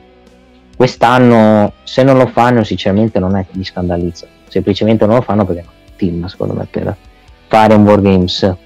Quest'anno 0.75 1.75
se 1.83 2.03
non 2.03 2.17
lo 2.17 2.27
fanno 2.27 2.65
sinceramente 2.65 3.19
non 3.19 3.37
è 3.37 3.45
che 3.45 3.59
mi 3.59 3.65
scandalizza. 3.65 4.27
Semplicemente 4.49 5.05
non 5.05 5.17
lo 5.17 5.21
fanno 5.21 5.45
perché 5.45 5.61
è 5.61 5.65
team 5.97 6.25
secondo 6.25 6.55
me 6.55 6.67
per 6.71 6.97
fare 7.49 7.75
un 7.75 7.85
War 7.85 8.01
Games. 8.01 8.57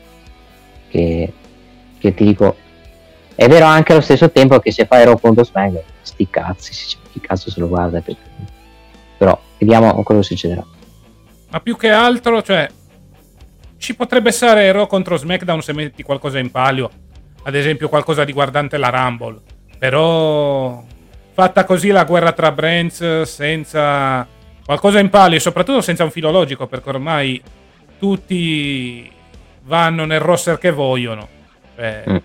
Che, 0.89 1.33
che 1.99 2.15
ti 2.15 2.25
dico 2.25 2.55
è 3.35 3.49
vero 3.49 3.65
anche 3.65 3.91
allo 3.91 4.01
stesso 4.01 4.31
tempo 4.31 4.61
che 4.61 4.71
se 4.71 4.87
fai 4.87 5.05
Raw 5.05 5.19
contro 5.19 5.43
SmackDown 5.43 5.83
sti 6.03 6.31
cazzi 6.31 6.97
chi 7.11 7.19
cazzo 7.19 7.51
se 7.51 7.59
lo 7.59 7.67
guarda 7.67 8.01
però 9.19 9.37
vediamo 9.59 10.01
cosa 10.05 10.23
succederà. 10.23 10.65
Ma 11.51 11.61
più 11.61 11.77
che 11.77 11.91
altro, 11.91 12.43
cioè, 12.43 12.69
ci 13.79 13.95
potrebbe 13.95 14.29
essere 14.31 14.71
Raw 14.73 14.87
contro 14.87 15.17
SmackDown 15.17 15.63
se 15.63 15.73
metti 15.73 16.03
qualcosa 16.03 16.39
in 16.39 16.51
palio, 16.51 16.91
ad 17.43 17.55
esempio 17.55 17.89
qualcosa 17.89 18.23
riguardante 18.23 18.77
la 18.77 18.89
Rumble. 18.89 19.41
Però, 19.79 20.85
fatta 21.33 21.65
così 21.65 21.89
la 21.89 22.05
guerra 22.05 22.33
tra 22.33 22.53
brands 22.53 23.23
senza 23.23 24.27
qualcosa 24.65 24.99
in 24.99 25.11
palio 25.11 25.37
e 25.37 25.41
soprattutto 25.41 25.81
senza 25.81 26.05
un 26.05 26.11
filo 26.11 26.31
logico, 26.31 26.67
perché 26.67 26.89
ormai 26.89 27.43
tutti 27.99 29.11
vanno 29.63 30.05
nel 30.05 30.21
roster 30.21 30.59
che 30.59 30.71
vogliono. 30.71 31.29
Cioè, 31.77 32.05
mm. 32.09 32.17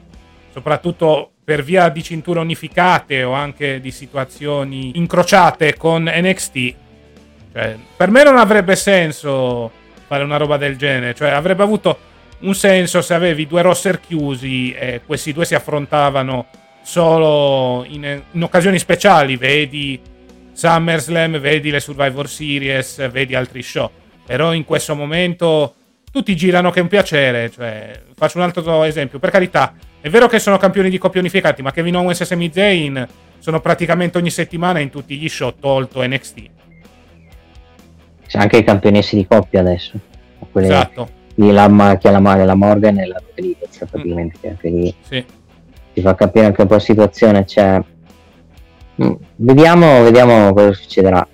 Soprattutto 0.52 1.32
per 1.44 1.64
via 1.64 1.90
di 1.90 2.04
cinture 2.04 2.40
unificate 2.40 3.24
o 3.24 3.34
anche 3.34 3.80
di 3.80 3.92
situazioni 3.92 4.98
incrociate 4.98 5.76
con 5.76 6.04
NXT 6.04 6.76
cioè, 7.52 7.76
per 7.96 8.10
me 8.12 8.24
non 8.24 8.38
avrebbe 8.38 8.76
senso 8.76 9.72
fare 10.10 10.24
una 10.24 10.38
roba 10.38 10.58
del 10.58 10.76
genere. 10.76 11.14
Cioè, 11.14 11.30
avrebbe 11.30 11.62
avuto 11.62 11.98
un 12.40 12.56
senso 12.56 13.02
se 13.02 13.14
avevi 13.14 13.46
due 13.46 13.62
roster 13.62 14.00
chiusi 14.00 14.74
e 14.74 15.02
questi 15.06 15.34
due 15.34 15.46
si 15.46 15.54
affrontavano 15.54 16.48
solo 16.82 17.86
in, 17.88 18.22
in 18.32 18.44
occasioni 18.44 18.80
speciali. 18.80 19.38
Vedi 19.38 20.02
SummerSlam, 20.52 21.38
vedi 21.38 21.70
le 21.70 21.80
Survivor 21.80 22.28
Series, 22.28 23.08
vedi 23.12 23.36
altri 23.36 23.62
show. 23.62 23.92
Però 24.26 24.52
in 24.52 24.66
questo 24.66 24.96
momento 24.96 25.76
tutti 26.12 26.36
girano 26.36 26.72
che 26.72 26.80
è 26.80 26.82
un 26.82 26.88
piacere. 26.88 27.52
Cioè, 27.52 28.02
faccio 28.16 28.40
un 28.40 28.46
altro 28.46 28.84
esempio. 28.84 29.20
Per 29.20 29.30
carità, 29.30 29.76
è 30.02 30.10
vero 30.10 30.28
che 30.28 30.40
sono 30.40 30.58
campioni 30.58 30.90
di 30.90 30.98
coppia 30.98 31.20
unificati, 31.20 31.62
ma 31.62 31.72
Kevin 31.72 31.98
Owens 31.98 32.22
e 32.22 32.26
Sami 32.26 32.50
Zayn 32.52 33.08
sono 33.38 33.62
praticamente 33.62 34.18
ogni 34.18 34.32
settimana 34.32 34.80
in 34.80 34.90
tutti 34.90 35.18
gli 35.18 35.30
show, 35.30 35.54
tolto 35.60 36.04
NXT. 36.04 36.59
C'è 38.30 38.38
anche 38.38 38.58
i 38.58 38.64
campionessi 38.64 39.16
di 39.16 39.26
coppia 39.26 39.62
adesso. 39.62 40.00
Quelle, 40.52 40.68
esatto. 40.68 41.10
Lì 41.36 41.52
la, 41.52 41.98
che 42.00 42.12
la, 42.12 42.20
la 42.20 42.54
Morgan 42.54 43.00
e 43.00 43.08
la 43.08 43.20
Rodriguez 43.26 43.76
praticamente, 43.90 44.38
mm. 44.38 44.42
che 44.42 44.50
anche 44.50 44.70
lì 44.70 44.96
sì. 45.02 45.26
ti 45.94 46.02
fa 46.02 46.14
capire 46.14 46.46
anche 46.46 46.62
un 46.62 46.68
po' 46.68 46.76
la 46.76 46.80
situazione. 46.80 47.44
Cioè, 47.48 47.82
mm, 49.02 49.14
vediamo, 49.38 50.04
vediamo 50.04 50.54
cosa 50.54 50.74
succederà. 50.74 51.28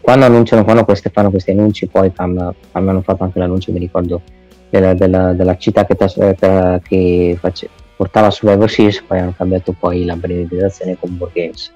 Quando 0.00 0.24
annunciano, 0.24 0.64
quando 0.64 0.84
queste, 0.84 1.10
fanno 1.10 1.30
questi 1.30 1.52
annunci, 1.52 1.86
poi 1.86 2.10
fanno, 2.10 2.56
hanno 2.72 3.02
fatto 3.02 3.22
anche 3.22 3.38
l'annuncio, 3.38 3.70
mi 3.70 3.78
ricordo, 3.78 4.20
della, 4.68 4.94
della, 4.94 5.32
della 5.32 5.56
città 5.56 5.86
che, 5.86 5.94
ta, 5.94 6.80
che 6.82 7.38
face, 7.38 7.68
portava 7.96 8.32
su 8.32 8.46
Survivor 8.46 8.68
Series, 8.68 9.00
poi 9.02 9.20
hanno 9.20 9.34
cambiato 9.36 9.76
poi 9.78 10.04
la 10.04 10.16
brevizzazione 10.16 10.96
con 10.98 11.16
Games. 11.32 11.72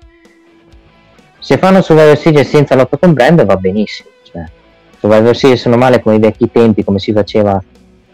Se 1.38 1.56
fanno 1.56 1.82
Survivor 1.82 2.18
Series 2.18 2.48
senza 2.48 2.74
lotta 2.74 2.96
con 2.96 3.12
brand 3.12 3.44
va 3.44 3.56
benissimo 3.56 4.10
Survivor 5.00 5.34
Series 5.34 5.60
sono 5.60 5.76
male 5.76 6.00
come 6.00 6.16
i 6.16 6.18
vecchi 6.18 6.50
tempi, 6.50 6.84
come 6.84 6.98
si 6.98 7.12
faceva 7.12 7.62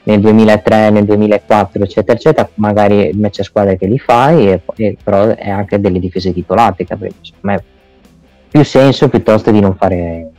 nel 0.04 0.20
2003, 0.20 0.90
nel 0.90 1.04
2004, 1.04 1.82
eccetera, 1.82 2.16
eccetera, 2.16 2.48
magari 2.54 3.08
il 3.08 3.18
match 3.18 3.40
a 3.40 3.42
squadre 3.42 3.76
che 3.76 3.86
li 3.86 3.98
fai, 3.98 4.52
e, 4.52 4.62
e, 4.76 4.96
però 5.02 5.26
è 5.34 5.50
anche 5.50 5.80
delle 5.80 5.98
difese 5.98 6.32
titolate 6.32 6.84
che 6.84 6.92
avrebbe 6.92 7.16
secondo 7.22 7.46
me 7.56 7.64
più 8.48 8.64
senso 8.64 9.08
piuttosto 9.08 9.50
di 9.50 9.58
non 9.58 9.74
fare, 9.74 10.30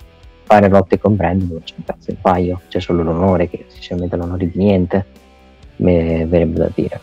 fare 0.43 0.69
lotte 0.69 0.97
con 0.97 1.17
brand 1.17 1.41
dove 1.41 1.61
c'è 1.63 1.73
un 1.75 1.83
pezzo 1.83 2.11
in 2.11 2.21
paio, 2.21 2.61
c'è 2.69 2.80
solo 2.80 3.03
l'onore 3.03 3.49
che 3.49 3.65
sinceramente 3.67 4.15
l'onore 4.15 4.49
di 4.49 4.57
niente, 4.57 5.05
mi 5.78 6.25
verrebbe 6.25 6.59
da 6.59 6.69
dire. 6.73 6.99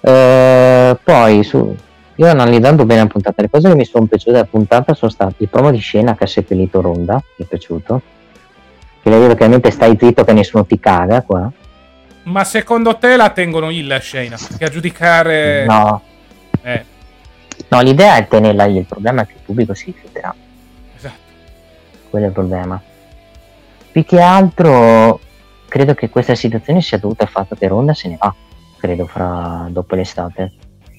Uh, 0.00 0.98
poi 1.04 1.44
su, 1.44 1.72
io 2.24 2.30
analizzando 2.30 2.84
bene 2.84 3.02
la 3.02 3.06
puntata, 3.06 3.42
le 3.42 3.50
cose 3.50 3.68
che 3.68 3.74
mi 3.74 3.84
sono 3.84 4.06
piaciute 4.06 4.32
della 4.32 4.44
puntata 4.44 4.94
sono 4.94 5.10
state 5.10 5.34
il 5.38 5.48
promo 5.48 5.70
di 5.70 5.78
scena 5.78 6.14
che 6.14 6.24
ha 6.24 6.26
seppellito 6.26 6.80
Ronda, 6.80 7.14
mi 7.14 7.44
è 7.44 7.48
piaciuto, 7.48 8.02
che 9.02 9.10
le 9.10 9.20
dico 9.20 9.34
chiaramente 9.34 9.70
stai 9.70 9.96
zitto 9.98 10.24
che 10.24 10.32
nessuno 10.32 10.64
ti 10.64 10.78
caga 10.78 11.22
qua. 11.22 11.50
Ma 12.24 12.44
secondo 12.44 12.96
te 12.98 13.16
la 13.16 13.30
tengono 13.30 13.70
il 13.70 13.98
scena? 14.00 14.36
Che 14.56 14.64
a 14.64 14.68
giudicare... 14.68 15.64
No. 15.66 16.02
Eh. 16.62 16.84
No, 17.68 17.80
l'idea 17.80 18.16
è 18.16 18.28
tenerla 18.28 18.64
lì, 18.66 18.78
il 18.78 18.84
problema 18.84 19.22
è 19.22 19.26
che 19.26 19.32
il 19.32 19.40
pubblico 19.44 19.74
si 19.74 19.86
rifiuterà. 19.86 20.34
Esatto. 20.96 21.14
Quello 22.10 22.24
è 22.26 22.28
il 22.28 22.34
problema. 22.34 22.80
Più 23.90 24.04
che 24.04 24.20
altro, 24.20 25.20
credo 25.68 25.94
che 25.94 26.08
questa 26.08 26.34
situazione 26.34 26.80
sia 26.80 26.98
dovuta 26.98 27.24
al 27.24 27.30
fatto 27.30 27.56
che 27.56 27.66
Ronda 27.66 27.94
se 27.94 28.08
ne 28.08 28.16
va, 28.18 28.32
credo, 28.78 29.06
fra, 29.06 29.66
dopo 29.70 29.96
l'estate. 29.96 30.52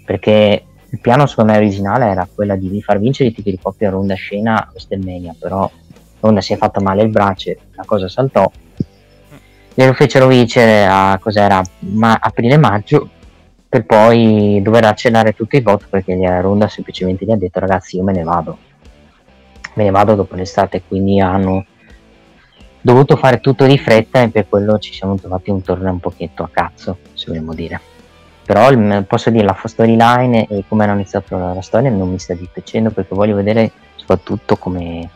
Perché 0.06 0.66
il 0.94 1.00
piano 1.00 1.26
secondo 1.26 1.52
me 1.52 1.58
originale 1.58 2.06
era 2.06 2.28
quella 2.32 2.56
di 2.56 2.80
far 2.84 3.00
vincere 3.00 3.30
i 3.30 3.34
titoli 3.34 3.56
di 3.56 3.62
coppia 3.62 3.90
Ronda 3.90 4.14
Scena 4.14 4.60
a 4.60 4.68
WrestleMania, 4.70 5.36
però 5.40 5.70
Ronda 6.20 6.40
si 6.40 6.54
è 6.54 6.58
fatta 6.58 6.82
male 6.82 7.02
il 7.02 7.10
braccio, 7.10 7.52
la 7.74 7.84
cosa 7.84 8.08
saltò. 8.08 8.50
Glielo 9.74 9.94
fecero 9.94 10.28
vincere 10.28 10.86
a 10.86 11.18
cos'era? 11.20 11.64
Ma, 11.80 12.20
aprile-maggio, 12.22 13.10
per 13.68 13.86
poi 13.88 14.62
dover 14.62 14.86
accennare 14.86 15.34
tutti 15.34 15.56
i 15.56 15.62
bot 15.62 15.88
perché 15.90 16.16
Ronda 16.42 16.68
semplicemente 16.68 17.26
gli 17.26 17.32
ha 17.32 17.38
detto 17.38 17.60
ragazzi 17.60 17.96
io 17.98 18.04
me 18.04 18.14
ne 18.14 18.24
vado. 18.24 18.58
Me 19.74 19.86
ne 19.86 19.90
vado 19.90 20.14
dopo 20.14 20.36
l'estate 20.36 20.84
quindi 20.88 21.20
hanno 21.20 21.66
dovuto 22.80 23.16
fare 23.16 23.40
tutto 23.40 23.66
di 23.66 23.80
fretta 23.80 24.22
e 24.22 24.30
per 24.30 24.48
quello 24.48 24.78
ci 24.78 24.94
siamo 24.94 25.16
trovati 25.16 25.50
un 25.50 25.64
torneo 25.64 25.94
un 25.94 26.00
pochetto 26.00 26.44
a 26.44 26.50
cazzo 26.52 26.98
se 27.14 27.26
vogliamo 27.30 27.54
dire 27.56 27.93
però 28.46 28.70
posso 29.04 29.30
dire 29.30 29.46
la 29.46 29.58
storyline 29.64 30.48
e 30.48 30.64
come 30.68 30.84
hanno 30.84 30.94
iniziato 30.94 31.38
la, 31.38 31.62
storia 31.62 31.90
non 31.90 32.10
mi 32.10 32.20
sta 32.20 32.34
dispiacendo 32.34 32.92
perché 32.92 33.16
voglio 33.16 33.36
vedere 33.36 33.72
soprattutto 33.96 34.58
come, 34.58 35.10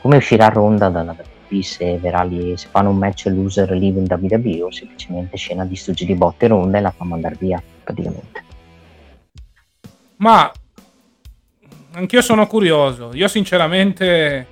come 0.00 0.16
uscirà 0.16 0.48
Ronda 0.48 0.88
dalla 0.88 1.16
WWE 1.16 1.62
se, 1.62 2.00
lì, 2.28 2.56
se 2.56 2.68
fanno 2.70 2.90
un 2.90 2.98
match 2.98 3.26
loser 3.26 3.70
live 3.70 3.98
in 3.98 4.06
WWE 4.08 4.62
o 4.62 4.70
semplicemente 4.70 5.36
scena 5.36 5.64
di 5.64 5.74
stuggi 5.74 6.04
di 6.04 6.14
botte 6.14 6.46
Ronda 6.46 6.78
e 6.78 6.80
la 6.80 6.94
fa 6.96 7.04
mandare 7.04 7.36
via 7.38 7.60
praticamente 7.82 8.44
Ma 10.18 10.50
anch'io 11.92 12.22
sono 12.22 12.46
curioso. 12.46 13.10
Io 13.12 13.28
sinceramente 13.28 14.46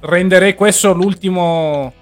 renderei 0.00 0.54
questo 0.54 0.92
l'ultimo 0.94 1.92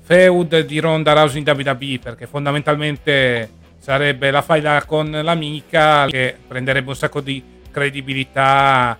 feud 0.00 0.60
di 0.60 0.78
Ronda 0.80 1.12
Rousey 1.12 1.40
in 1.40 1.48
WWE 1.48 1.98
perché 2.02 2.26
fondamentalmente 2.26 3.50
sarebbe 3.88 4.30
la 4.30 4.42
faida 4.42 4.84
con 4.84 5.10
l'amica 5.10 6.04
che 6.08 6.36
prenderebbe 6.46 6.90
un 6.90 6.94
sacco 6.94 7.22
di 7.22 7.42
credibilità 7.70 8.98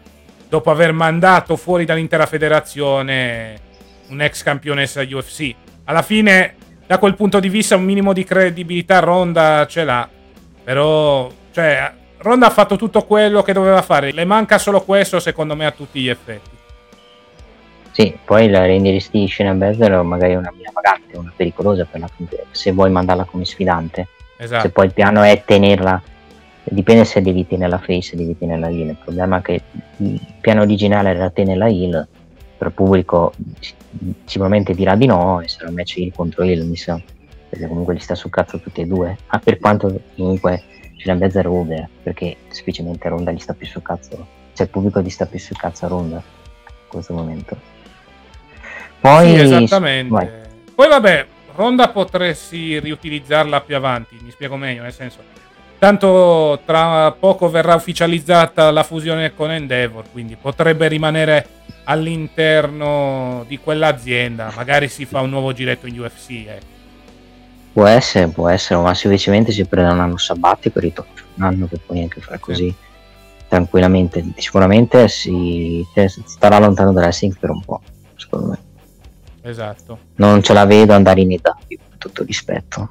dopo 0.49 0.70
aver 0.70 0.93
mandato 0.93 1.57
fuori 1.57 1.84
dall'intera 1.84 2.24
federazione 2.24 3.61
un 4.09 4.22
ex 4.22 4.43
campionessa 4.43 5.03
UFC. 5.03 5.55
Alla 5.84 6.01
fine, 6.01 6.55
da 6.86 6.97
quel 6.97 7.16
punto 7.16 7.39
di 7.39 7.51
vista, 7.51 7.76
un 7.76 7.84
minimo 7.84 8.14
di 8.14 8.24
credibilità 8.24 9.01
Ronda 9.01 9.66
ce 9.66 9.84
l'ha. 9.84 10.09
Però, 10.64 11.30
cioè, 11.53 11.93
Ronda 12.16 12.47
ha 12.47 12.51
fatto 12.51 12.76
tutto 12.76 13.05
quello 13.05 13.43
che 13.43 13.53
doveva 13.53 13.82
fare. 13.82 14.12
Le 14.12 14.24
manca 14.24 14.57
solo 14.57 14.80
questo, 14.80 15.20
secondo 15.20 15.55
me, 15.55 15.66
a 15.66 15.70
tutti 15.70 16.01
gli 16.01 16.09
effetti. 16.09 16.57
Sì, 17.91 18.16
poi 18.24 18.49
la 18.49 18.64
renderesti 18.64 19.28
Shayna 19.28 19.53
Baszler 19.53 20.01
magari 20.01 20.34
una 20.34 20.51
mia 20.57 20.70
vagante, 20.72 21.18
una 21.18 21.32
pericolosa 21.36 21.84
per 21.84 22.01
la 22.01 22.09
se 22.53 22.72
vuoi 22.72 22.91
mandarla 22.91 23.24
come 23.24 23.45
sfidante. 23.45 24.09
Esatto. 24.39 24.62
Se 24.62 24.70
poi 24.70 24.86
il 24.86 24.93
piano 24.93 25.22
è 25.22 25.43
tenerla, 25.45 26.01
dipende 26.64 27.05
se 27.05 27.20
devi 27.20 27.47
tenerla 27.47 27.78
face, 27.78 28.16
devi 28.16 28.36
tenerla 28.39 28.68
heel. 28.68 28.89
Il 28.89 28.97
problema 29.03 29.39
è 29.39 29.43
che 29.43 29.62
il 29.99 30.20
piano 30.41 30.62
originale 30.62 31.11
era 31.11 31.28
tenerla 31.30 31.66
heel, 31.68 32.07
però 32.57 32.70
il 32.70 32.76
pubblico 32.76 33.32
si- 33.61 33.74
sicuramente 34.24 34.74
dirà 34.74 34.95
di 34.95 35.07
no 35.07 35.41
e 35.41 35.49
sarà 35.49 35.68
un 35.68 35.74
match 35.74 35.97
heel 35.99 36.12
contro 36.14 36.45
heel, 36.45 36.64
mi 36.64 36.76
sa. 36.76 37.01
Perché 37.49 37.66
comunque 37.66 37.95
li 37.95 38.01
sta 38.01 38.14
sul 38.14 38.30
cazzo 38.30 38.61
tutti 38.61 38.80
e 38.82 38.86
due. 38.86 39.16
Ma 39.30 39.39
per 39.39 39.59
quanto 39.59 40.01
comunque 40.16 40.62
Shayna 40.99 41.18
Baszler 41.18 41.45
è 41.47 41.49
over, 41.49 41.89
perché 42.03 42.36
semplicemente 42.49 43.09
Ronda 43.09 43.32
gli 43.32 43.39
sta 43.39 43.55
più 43.55 43.66
sul 43.66 43.82
cazzo. 43.82 44.16
Cioè 44.53 44.66
il 44.66 44.72
pubblico 44.72 45.01
gli 45.01 45.09
sta 45.11 45.26
più 45.26 45.39
sul 45.39 45.57
cazzo 45.57 45.84
a 45.86 45.89
Ronda 45.89 46.16
in 46.16 46.74
questo 46.89 47.12
momento. 47.14 47.57
Poi, 49.01 49.28
Sì, 49.28 49.34
esattamente. 49.41 50.11
vai. 50.12 50.28
Poi 50.74 50.89
vabbè, 50.89 51.26
Ronda 51.59 51.88
potresti 51.88 52.78
riutilizzarla 52.78 53.62
più 53.62 53.74
avanti, 53.74 54.16
mi 54.22 54.30
spiego 54.30 54.54
meglio, 54.54 54.82
nel 54.82 54.92
senso. 54.92 55.18
Tanto 55.76 56.61
tra 56.64 57.11
poco 57.11 57.50
verrà 57.50 57.74
ufficializzata 57.74 58.70
la 58.70 58.84
fusione 58.84 59.34
con 59.34 59.50
Endeavor, 59.50 60.04
quindi 60.12 60.36
potrebbe 60.40 60.86
rimanere 60.86 61.48
all'interno 61.82 63.44
di 63.48 63.59
quell'azienda. 63.59 64.52
Magari 64.54 64.86
si 64.86 65.04
fa 65.04 65.20
un 65.20 65.30
nuovo 65.30 65.52
giretto 65.52 65.88
in 65.88 65.98
UFC. 65.98 66.30
eh. 66.30 66.61
Può 67.72 67.86
essere, 67.86 68.28
può 68.28 68.48
essere, 68.48 68.80
ma 68.80 68.94
semplicemente 68.94 69.50
si 69.50 69.64
prende 69.64 69.92
un 69.92 70.00
anno 70.00 70.16
sabbatico 70.16 70.78
e 70.78 70.82
ritorna. 70.82 71.22
Un 71.34 71.42
anno 71.42 71.66
che 71.66 71.78
puoi 71.78 72.02
anche 72.02 72.20
fare 72.20 72.38
così 72.38 72.72
tranquillamente. 73.48 74.24
Sicuramente 74.36 75.09
si 75.09 75.84
starà 76.24 76.61
lontano 76.61 76.92
dal 76.92 77.02
wrestling 77.02 77.36
per 77.36 77.50
un 77.50 77.64
po', 77.64 77.80
secondo 78.14 78.46
me. 78.50 78.66
Esatto. 79.49 79.99
Non 80.16 80.42
ce 80.42 80.53
la 80.53 80.66
vedo 80.66 80.92
andare 80.92 81.20
in 81.22 81.32
età, 81.32 81.57
con 81.66 81.96
tutto 81.96 82.22
rispetto. 82.24 82.90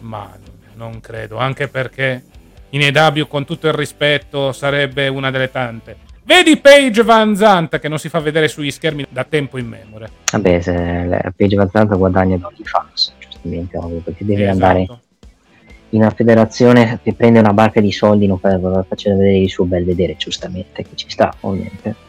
Ma 0.00 0.34
non 0.76 1.00
credo, 1.00 1.36
anche 1.36 1.68
perché 1.68 2.22
in 2.70 2.82
EW, 2.82 3.26
con 3.26 3.44
tutto 3.44 3.66
il 3.66 3.74
rispetto, 3.74 4.52
sarebbe 4.52 5.08
una 5.08 5.30
delle 5.30 5.50
tante. 5.50 5.96
Vedi 6.24 6.56
Paige 6.58 7.02
Van 7.02 7.36
Zandt 7.36 7.78
che 7.78 7.88
non 7.88 7.98
si 7.98 8.08
fa 8.08 8.20
vedere 8.20 8.48
sugli 8.48 8.70
schermi 8.70 9.06
da 9.08 9.24
tempo 9.24 9.58
in 9.58 9.66
memoria. 9.66 10.10
Vabbè, 10.32 10.60
se 10.60 11.04
la 11.04 11.32
Page 11.34 11.56
Vanzante 11.56 11.96
guadagna 11.96 12.36
da 12.36 12.46
OnlyFans, 12.46 13.14
giustamente, 13.18 13.76
ovvio, 13.76 14.00
perché 14.00 14.24
devi 14.24 14.42
Esatto. 14.42 14.64
andare 14.64 14.86
in 15.90 16.00
una 16.00 16.10
federazione 16.10 17.00
che 17.02 17.14
prende 17.14 17.38
una 17.38 17.52
barca 17.54 17.80
di 17.80 17.92
soldi, 17.92 18.26
non 18.26 18.38
fa, 18.38 18.58
facendo 18.86 19.18
vedere 19.20 19.38
il 19.38 19.50
suo 19.50 19.64
bel 19.64 19.84
vedere, 19.84 20.16
giustamente, 20.16 20.82
che 20.82 20.94
ci 20.94 21.08
sta, 21.08 21.34
ovviamente. 21.40 22.06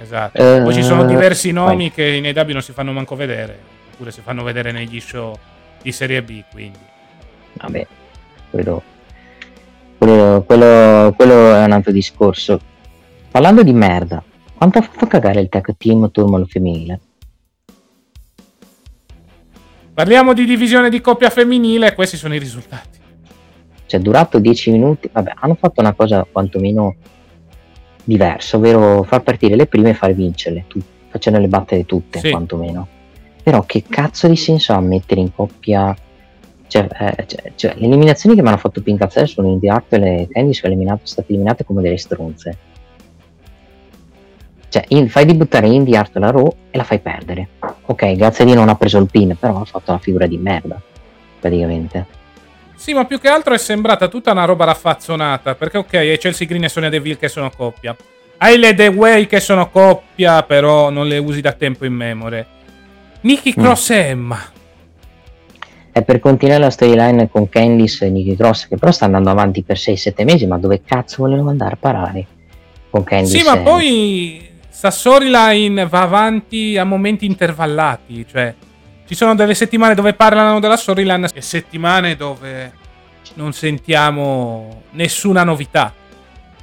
Esatto. 0.00 0.38
Eh, 0.38 0.62
Poi 0.62 0.72
ci 0.72 0.82
sono 0.82 1.04
diversi 1.04 1.52
vai. 1.52 1.62
nomi 1.64 1.92
che 1.92 2.06
in 2.06 2.24
EW 2.24 2.52
non 2.52 2.62
si 2.62 2.72
fanno 2.72 2.92
manco 2.92 3.14
vedere, 3.16 3.58
oppure 3.92 4.10
si 4.10 4.22
fanno 4.22 4.42
vedere 4.42 4.72
negli 4.72 4.98
show 4.98 5.36
di 5.82 5.92
Serie 5.92 6.22
B, 6.22 6.42
quindi. 6.50 6.78
Vabbè, 7.52 7.86
quello, 8.50 8.82
quello, 9.98 10.42
quello, 10.46 11.12
quello 11.14 11.54
è 11.54 11.64
un 11.64 11.72
altro 11.72 11.92
discorso. 11.92 12.60
Parlando 13.30 13.62
di 13.62 13.72
merda, 13.72 14.22
quanto 14.56 14.78
ha 14.78 14.82
fatto 14.82 15.06
cagare 15.06 15.40
il 15.40 15.48
tag 15.48 15.74
team 15.76 16.10
turmolo 16.10 16.46
femminile? 16.46 17.00
Parliamo 19.92 20.32
di 20.32 20.46
divisione 20.46 20.88
di 20.88 21.02
coppia 21.02 21.28
femminile, 21.28 21.94
questi 21.94 22.16
sono 22.16 22.34
i 22.34 22.38
risultati. 22.38 22.98
Cioè, 23.84 24.00
è 24.00 24.02
durato 24.02 24.38
10 24.38 24.70
minuti. 24.70 25.10
Vabbè, 25.12 25.32
hanno 25.34 25.56
fatto 25.56 25.80
una 25.80 25.92
cosa 25.92 26.26
quantomeno 26.30 26.94
diversa, 28.10 28.56
ovvero 28.56 29.04
far 29.04 29.22
partire 29.22 29.54
le 29.54 29.66
prime 29.66 29.90
e 29.90 29.94
far 29.94 30.12
vincerle, 30.12 30.64
tu- 30.66 30.82
facendole 31.08 31.46
battere 31.46 31.84
tutte, 31.86 32.18
Sì. 32.18 32.30
quantomeno. 32.30 32.86
Però 33.42 33.62
che 33.62 33.84
cazzo 33.88 34.26
di 34.28 34.36
senso 34.36 34.72
ha 34.72 34.80
mettere 34.80 35.20
in 35.20 35.32
coppia... 35.32 35.94
Cioè, 36.66 36.86
eh, 37.16 37.26
cioè- 37.26 37.52
cioè, 37.56 37.74
le 37.76 37.86
eliminazioni 37.86 38.34
che 38.36 38.42
mi 38.42 38.48
hanno 38.48 38.56
fatto 38.58 38.80
più 38.82 38.92
incazzare 38.92 39.26
sono 39.26 39.48
Indy 39.48 39.68
Hartwell 39.68 40.02
e 40.04 40.28
Candy 40.30 40.52
sono 40.52 40.72
eliminate- 40.72 41.00
state 41.06 41.32
eliminate 41.32 41.64
come 41.64 41.82
delle 41.82 41.98
stronze. 41.98 42.56
Cioè, 44.68 44.84
in- 44.88 45.08
fai 45.08 45.24
debuttare 45.24 45.66
Indy 45.68 45.94
Hartwell 45.96 46.24
a 46.24 46.30
Raw 46.30 46.54
e 46.70 46.76
la 46.76 46.84
fai 46.84 47.00
perdere. 47.00 47.48
Ok, 47.86 48.12
grazie 48.14 48.44
a 48.44 48.46
Dio 48.46 48.56
non 48.56 48.68
ha 48.68 48.76
preso 48.76 48.98
il 48.98 49.08
pin, 49.10 49.36
però 49.38 49.60
ha 49.60 49.64
fatto 49.64 49.90
una 49.90 49.98
figura 50.00 50.26
di 50.26 50.36
merda, 50.36 50.80
praticamente. 51.40 52.06
Sì, 52.80 52.94
ma 52.94 53.04
più 53.04 53.20
che 53.20 53.28
altro 53.28 53.52
è 53.52 53.58
sembrata 53.58 54.08
tutta 54.08 54.32
una 54.32 54.46
roba 54.46 54.64
raffazzonata. 54.64 55.54
Perché, 55.54 55.76
ok, 55.76 55.94
hai 55.96 56.16
Chelsea 56.16 56.46
Green 56.46 56.64
e 56.64 56.70
Sonia 56.70 56.88
Deville 56.88 57.18
che 57.18 57.28
sono 57.28 57.50
coppia. 57.54 57.94
Hai 58.38 58.56
le 58.56 58.74
The 58.74 58.86
Way 58.86 59.26
che 59.26 59.38
sono 59.38 59.68
coppia, 59.68 60.42
però 60.44 60.88
non 60.88 61.06
le 61.06 61.18
usi 61.18 61.42
da 61.42 61.52
tempo 61.52 61.84
in 61.84 61.92
memoria. 61.92 62.46
Nikki 63.20 63.54
Mm. 63.54 63.62
Cross 63.62 63.90
e 63.90 63.96
Emma. 63.96 64.40
È 65.92 66.02
per 66.02 66.20
continuare 66.20 66.62
la 66.62 66.70
storyline 66.70 67.28
con 67.28 67.50
Candice 67.50 68.06
e 68.06 68.08
Nikki 68.08 68.34
Cross, 68.34 68.68
che 68.68 68.78
però 68.78 68.92
sta 68.92 69.04
andando 69.04 69.28
avanti 69.28 69.62
per 69.62 69.76
6-7 69.76 70.24
mesi, 70.24 70.46
ma 70.46 70.56
dove 70.56 70.80
cazzo 70.82 71.16
vogliono 71.24 71.50
andare 71.50 71.74
a 71.74 71.78
parare? 71.78 72.26
Con 72.88 73.04
Candice 73.04 73.38
Sì, 73.40 73.44
ma 73.44 73.58
e- 73.58 73.62
poi 73.62 74.48
sta 74.70 74.90
storyline 74.90 75.86
va 75.86 76.00
avanti 76.00 76.78
a 76.78 76.84
momenti 76.84 77.26
intervallati. 77.26 78.24
Cioè, 78.26 78.54
ci 79.10 79.16
sono 79.16 79.34
delle 79.34 79.56
settimane 79.56 79.96
dove 79.96 80.14
parlano 80.14 80.60
della 80.60 80.76
storyline 80.76 81.30
e 81.34 81.40
settimane 81.40 82.14
dove 82.14 82.72
non 83.34 83.52
sentiamo 83.52 84.82
nessuna 84.90 85.42
novità. 85.42 85.92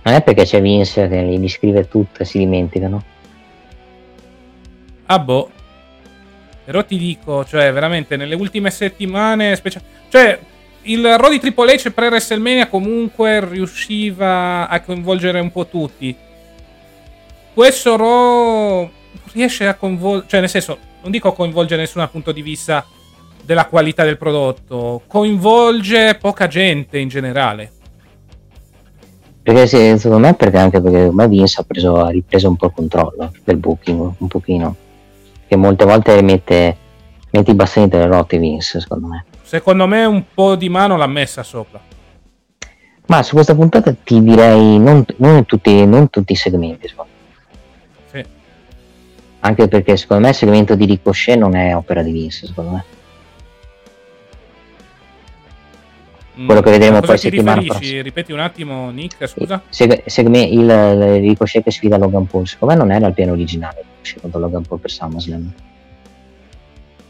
Non 0.04 0.14
è 0.14 0.22
perché 0.22 0.46
c'è 0.46 0.62
Vince 0.62 1.10
che 1.10 1.24
li 1.24 1.50
scrive 1.50 1.90
tutto 1.90 2.22
e 2.22 2.26
si 2.26 2.38
dimenticano. 2.38 3.04
Ah 5.08 5.20
boh. 5.20 5.52
Però 6.64 6.86
ti 6.86 6.98
dico, 6.98 7.44
cioè, 7.44 7.74
veramente, 7.74 8.16
nelle 8.16 8.36
ultime 8.36 8.72
settimane... 8.72 9.54
specia- 9.58 9.82
cioè, 10.08 10.40
il 10.84 11.18
Raw 11.18 11.30
di 11.30 11.42
Triple 11.42 11.76
H 11.76 11.92
pre-WrestleMania 11.92 12.68
comunque 12.68 13.46
riusciva 13.46 14.70
a 14.70 14.80
coinvolgere 14.80 15.42
un 15.42 15.52
po' 15.52 15.68
tutti. 15.68 16.16
Questo 17.54 17.98
Raw 17.98 18.80
non 18.84 18.90
riesce 19.34 19.68
a 19.68 19.74
coinvolgere... 19.74 20.30
Cioè, 20.30 20.40
nel 20.40 20.50
senso, 20.50 20.87
non 21.02 21.12
dico 21.12 21.32
coinvolgere 21.34 21.82
nessuno 21.82 22.04
dal 22.04 22.12
punto 22.12 22.32
di 22.32 22.42
vista 22.42 22.86
della 23.44 23.66
qualità 23.66 24.04
del 24.04 24.18
prodotto. 24.18 25.04
Coinvolge 25.08 26.18
poca 26.20 26.48
gente 26.48 27.00
in 27.00 27.08
generale. 27.08 27.72
Perché 29.42 29.66
sì, 29.66 29.98
secondo 29.98 30.28
me 30.28 30.34
perché 30.34 30.58
anche 30.58 30.82
perché 30.82 31.04
ormai 31.04 31.30
Vince 31.30 31.62
ha, 31.62 31.64
preso, 31.64 31.96
ha 31.96 32.10
ripreso 32.10 32.50
un 32.50 32.58
po' 32.58 32.66
il 32.66 32.74
controllo 32.76 33.32
del 33.46 33.56
booking, 33.56 34.14
un 34.18 34.28
pochino. 34.28 34.76
Che 35.48 35.56
molte 35.56 35.86
volte 35.86 36.22
mette, 36.22 36.76
mette 37.32 37.52
i 37.52 37.56
bastoni 37.56 37.88
delle 37.88 38.08
rotte 38.08 38.38
Vince, 38.38 38.82
secondo 38.82 39.08
me. 39.08 39.26
Secondo 39.44 39.88
me 39.88 40.04
un 40.04 40.26
po' 40.34 40.56
di 40.56 40.68
mano 40.68 40.98
l'ha 40.98 41.08
messa 41.08 41.44
sopra. 41.44 41.80
Ma 43.06 43.24
su 43.24 43.36
questa 43.36 43.56
puntata 43.56 43.96
ti 44.04 44.22
direi 44.22 44.78
non, 44.78 45.06
non 45.20 45.46
tutti, 45.46 45.86
non 45.86 46.10
tutti 46.10 46.34
i 46.34 46.36
segmenti, 46.36 46.90
secondo 46.90 47.12
me. 47.12 47.17
Anche 49.48 49.70
perché 49.70 49.96
secondo 49.96 50.24
me 50.24 50.30
il 50.32 50.36
segmento 50.36 50.76
di 50.76 50.84
Ricochet 50.84 51.38
non 51.38 51.56
è 51.56 51.74
opera 51.74 52.02
di 52.02 52.12
Vince, 52.12 52.48
secondo 52.48 52.72
me. 52.72 52.84
quello 56.46 56.62
che 56.62 56.70
vedremo 56.70 56.98
Mm, 56.98 57.02
poi 57.02 57.16
ti 57.16 57.22
settimana 57.22 57.62
prossima. 57.64 58.02
Ripeti 58.02 58.32
un 58.34 58.40
attimo, 58.40 58.92
Nick, 58.92 59.26
scusa. 59.26 59.64
Se- 59.70 60.04
secondo 60.06 60.38
me 60.38 60.44
il, 60.44 60.60
il 60.60 61.20
Ricochet 61.30 61.64
che 61.64 61.72
sfida 61.72 61.98
Logan 61.98 62.28
Paul, 62.28 62.46
secondo 62.46 62.74
me 62.76 62.80
non 62.82 62.92
era 62.92 63.08
il 63.08 63.14
piano 63.14 63.32
originale 63.32 63.84
contro 64.22 64.40
Logan 64.40 64.64
Paul 64.64 64.80
per 64.82 64.92
SummerSlam. 64.92 65.54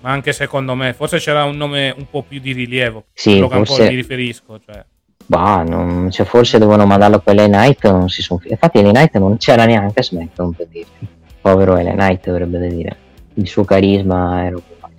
Ma 0.02 0.12
anche 0.12 0.32
secondo 0.32 0.76
me, 0.76 0.94
forse 0.94 1.18
c'era 1.18 1.44
un 1.44 1.58
nome 1.58 1.94
un 1.98 2.06
po' 2.10 2.22
più 2.22 2.40
di 2.40 2.54
rilievo. 2.54 3.06
Sì, 3.14 3.40
Logan 3.40 3.66
forse- 3.66 3.82
Paul 3.82 3.90
mi 3.90 3.96
riferisco. 3.96 4.60
Cioè. 4.64 4.86
Bah, 5.26 5.64
non- 5.64 6.10
cioè, 6.12 6.26
forse 6.26 6.60
dovevano 6.60 6.86
mandarlo 6.86 7.20
con 7.20 7.36
LA 7.36 7.48
Knight, 7.48 7.90
non 7.90 8.08
si 8.10 8.22
sono... 8.22 8.40
Infatti 8.46 8.80
LA 8.82 8.92
Knight 8.92 9.18
non 9.18 9.38
c'era 9.38 9.66
neanche 9.66 10.00
a 10.00 10.04
SmackDown 10.04 10.54
per 10.54 10.68
dirti. 10.68 11.16
Povero 11.42 11.76
LA 11.76 11.92
Knight 11.92 12.28
avrebbe 12.28 12.60
da 12.60 12.68
dire. 12.68 12.98
Il 13.36 13.48
suo 13.48 13.64
carisma 13.64 14.46
era 14.46 14.58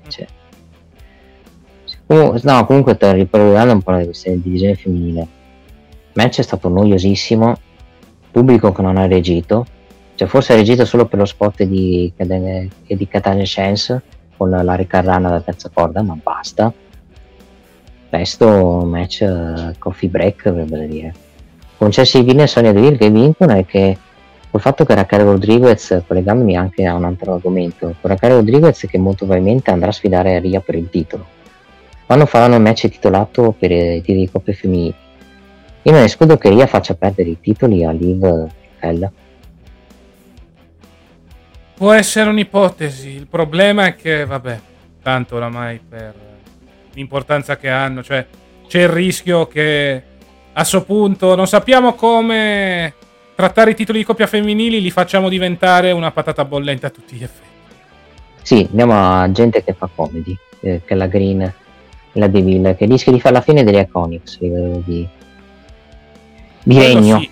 cioè. 0.08 0.26
Comu- 2.06 2.42
No, 2.42 2.64
comunque 2.64 2.94
sto 2.94 3.12
riparlando 3.12 3.74
un 3.74 3.82
po' 3.82 3.94
di 3.96 4.04
questa 4.04 4.30
divisione 4.30 4.74
femminile. 4.74 5.20
Il 5.20 5.28
match 6.14 6.38
è 6.38 6.42
stato 6.42 6.68
noiosissimo, 6.68 7.56
pubblico 8.30 8.72
che 8.72 8.82
non 8.82 8.96
ha 8.96 9.06
reagito, 9.06 9.66
cioè 10.14 10.26
forse 10.26 10.52
ha 10.52 10.56
reagito 10.56 10.84
solo 10.84 11.06
per 11.06 11.18
lo 11.18 11.24
spot 11.24 11.62
di, 11.64 12.12
di 12.16 13.08
Katana 13.08 13.42
Chance 13.44 14.02
con 14.36 14.50
la 14.50 14.74
ricarrana 14.74 15.28
da 15.30 15.40
terza 15.40 15.70
corda, 15.72 16.02
ma 16.02 16.16
basta. 16.20 16.72
Resto 18.10 18.84
match 18.86 19.20
eh, 19.20 19.74
coffee 19.78 20.08
break 20.08 20.46
avrebbe 20.46 20.78
da 20.78 20.84
dire. 20.84 21.14
Con 21.76 21.90
Chelsea 21.90 22.22
Green 22.22 22.40
e 22.40 22.46
Sonia 22.46 22.72
Deville 22.72 22.96
che 22.96 23.10
vincono 23.10 23.52
è 23.52 23.66
che 23.66 23.98
col 24.50 24.60
fatto 24.60 24.84
che 24.84 24.94
Raquel 24.94 25.22
Rodriguez, 25.22 26.02
collegandomi 26.06 26.56
anche 26.56 26.84
a 26.84 26.94
un 26.94 27.04
altro 27.04 27.34
argomento, 27.34 27.94
con 28.00 28.10
Raquel 28.10 28.32
Rodriguez 28.32 28.86
che 28.88 28.98
molto 28.98 29.24
probabilmente 29.24 29.70
andrà 29.70 29.88
a 29.88 29.92
sfidare 29.92 30.38
Ria 30.40 30.60
per 30.60 30.74
il 30.74 30.88
titolo. 30.90 31.26
Quando 32.06 32.26
faranno 32.26 32.54
il 32.54 32.62
match 32.62 32.88
titolato 32.88 33.54
per 33.58 33.70
i 33.70 34.00
titoli 34.00 34.20
di 34.20 34.30
coppie 34.30 34.54
femminili, 34.54 34.94
io 35.82 35.92
non 35.92 36.02
escludo 36.02 36.36
che 36.38 36.48
Ria 36.48 36.66
faccia 36.66 36.94
perdere 36.94 37.30
i 37.30 37.40
titoli 37.40 37.84
a 37.84 37.90
Liv 37.90 38.22
Raquel. 38.78 39.10
Può 41.74 41.92
essere 41.92 42.28
un'ipotesi. 42.28 43.10
Il 43.10 43.26
problema 43.28 43.86
è 43.86 43.94
che, 43.94 44.24
vabbè, 44.24 44.60
tanto 45.02 45.36
oramai 45.36 45.80
per 45.86 46.14
l'importanza 46.94 47.56
che 47.56 47.68
hanno, 47.68 48.02
cioè 48.02 48.26
c'è 48.66 48.82
il 48.82 48.88
rischio 48.88 49.46
che 49.46 50.02
a 50.52 50.64
sto 50.64 50.82
punto 50.82 51.36
non 51.36 51.46
sappiamo 51.46 51.94
come 51.94 52.94
trattare 53.38 53.70
i 53.70 53.74
titoli 53.76 53.98
di 53.98 54.04
coppia 54.04 54.26
femminili, 54.26 54.80
li 54.80 54.90
facciamo 54.90 55.28
diventare 55.28 55.92
una 55.92 56.10
patata 56.10 56.44
bollente 56.44 56.86
a 56.86 56.90
tutti 56.90 57.14
gli 57.14 57.22
effetti. 57.22 57.46
Sì, 58.42 58.66
andiamo 58.68 59.20
a 59.20 59.30
gente 59.30 59.62
che 59.62 59.74
fa 59.74 59.88
comedy, 59.94 60.36
eh, 60.58 60.80
che 60.84 60.94
la 60.96 61.06
Green 61.06 61.54
la 62.14 62.26
Deville, 62.26 62.74
che 62.74 62.86
rischia 62.86 63.12
di 63.12 63.20
fare 63.20 63.36
la 63.36 63.40
fine 63.40 63.62
degli 63.62 63.78
Iconics 63.78 64.38
di, 64.40 65.08
di 66.64 66.78
regno. 66.80 67.20
sì. 67.20 67.30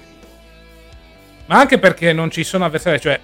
Ma 1.46 1.58
anche 1.58 1.78
perché 1.80 2.12
non 2.12 2.30
ci 2.30 2.44
sono 2.44 2.66
avversari, 2.66 3.00
cioè, 3.00 3.18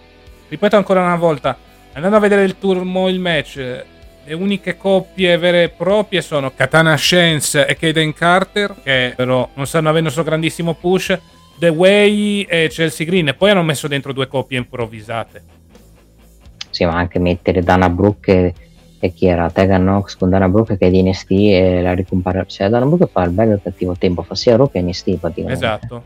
ripeto 0.48 0.74
ancora 0.74 1.02
una 1.02 1.14
volta, 1.14 1.56
andando 1.92 2.16
a 2.16 2.20
vedere 2.20 2.42
il 2.42 2.58
turmo, 2.58 3.08
il 3.08 3.20
match, 3.20 3.84
le 4.24 4.34
uniche 4.34 4.76
coppie 4.76 5.38
vere 5.38 5.62
e 5.62 5.68
proprie 5.68 6.20
sono 6.20 6.50
Katana 6.52 6.96
Chance 6.98 7.64
e 7.64 7.76
Kaden 7.76 8.12
Carter, 8.12 8.74
che 8.82 9.12
però 9.14 9.48
non 9.54 9.68
stanno 9.68 9.88
avendo 9.88 10.10
questo 10.10 10.28
grandissimo 10.28 10.74
push, 10.74 11.16
The 11.58 11.68
Way 11.68 12.42
e 12.42 12.68
Chelsea 12.70 13.06
Green, 13.06 13.28
e 13.28 13.34
poi 13.34 13.50
hanno 13.50 13.62
messo 13.62 13.88
dentro 13.88 14.12
due 14.12 14.26
coppie 14.26 14.58
improvvisate. 14.58 15.42
Sì, 16.70 16.84
ma 16.84 16.96
anche 16.96 17.18
mettere 17.18 17.62
Dana 17.62 17.90
Brooke 17.90 18.32
e, 18.32 18.54
e 18.98 19.12
chi 19.12 19.26
era? 19.26 19.50
Tegan 19.50 19.82
Knox 19.82 20.16
con 20.16 20.30
Dana 20.30 20.48
Brooke 20.48 20.78
che 20.78 20.86
è 20.86 20.90
di 20.90 21.02
NST 21.02 21.30
e 21.30 21.82
la 21.82 21.92
ricompare. 21.92 22.44
Cioè, 22.46 22.68
Dana 22.68 22.86
Brooke 22.86 23.06
fa 23.06 23.22
il 23.24 23.30
bello 23.30 23.52
e 23.52 23.54
il 23.56 23.60
cattivo 23.62 23.94
tempo, 23.96 24.22
fa 24.22 24.34
sia 24.34 24.56
Raw 24.56 24.70
che 24.70 24.80
NST 24.80 25.16
praticamente. 25.18 25.64
Esatto. 25.64 26.02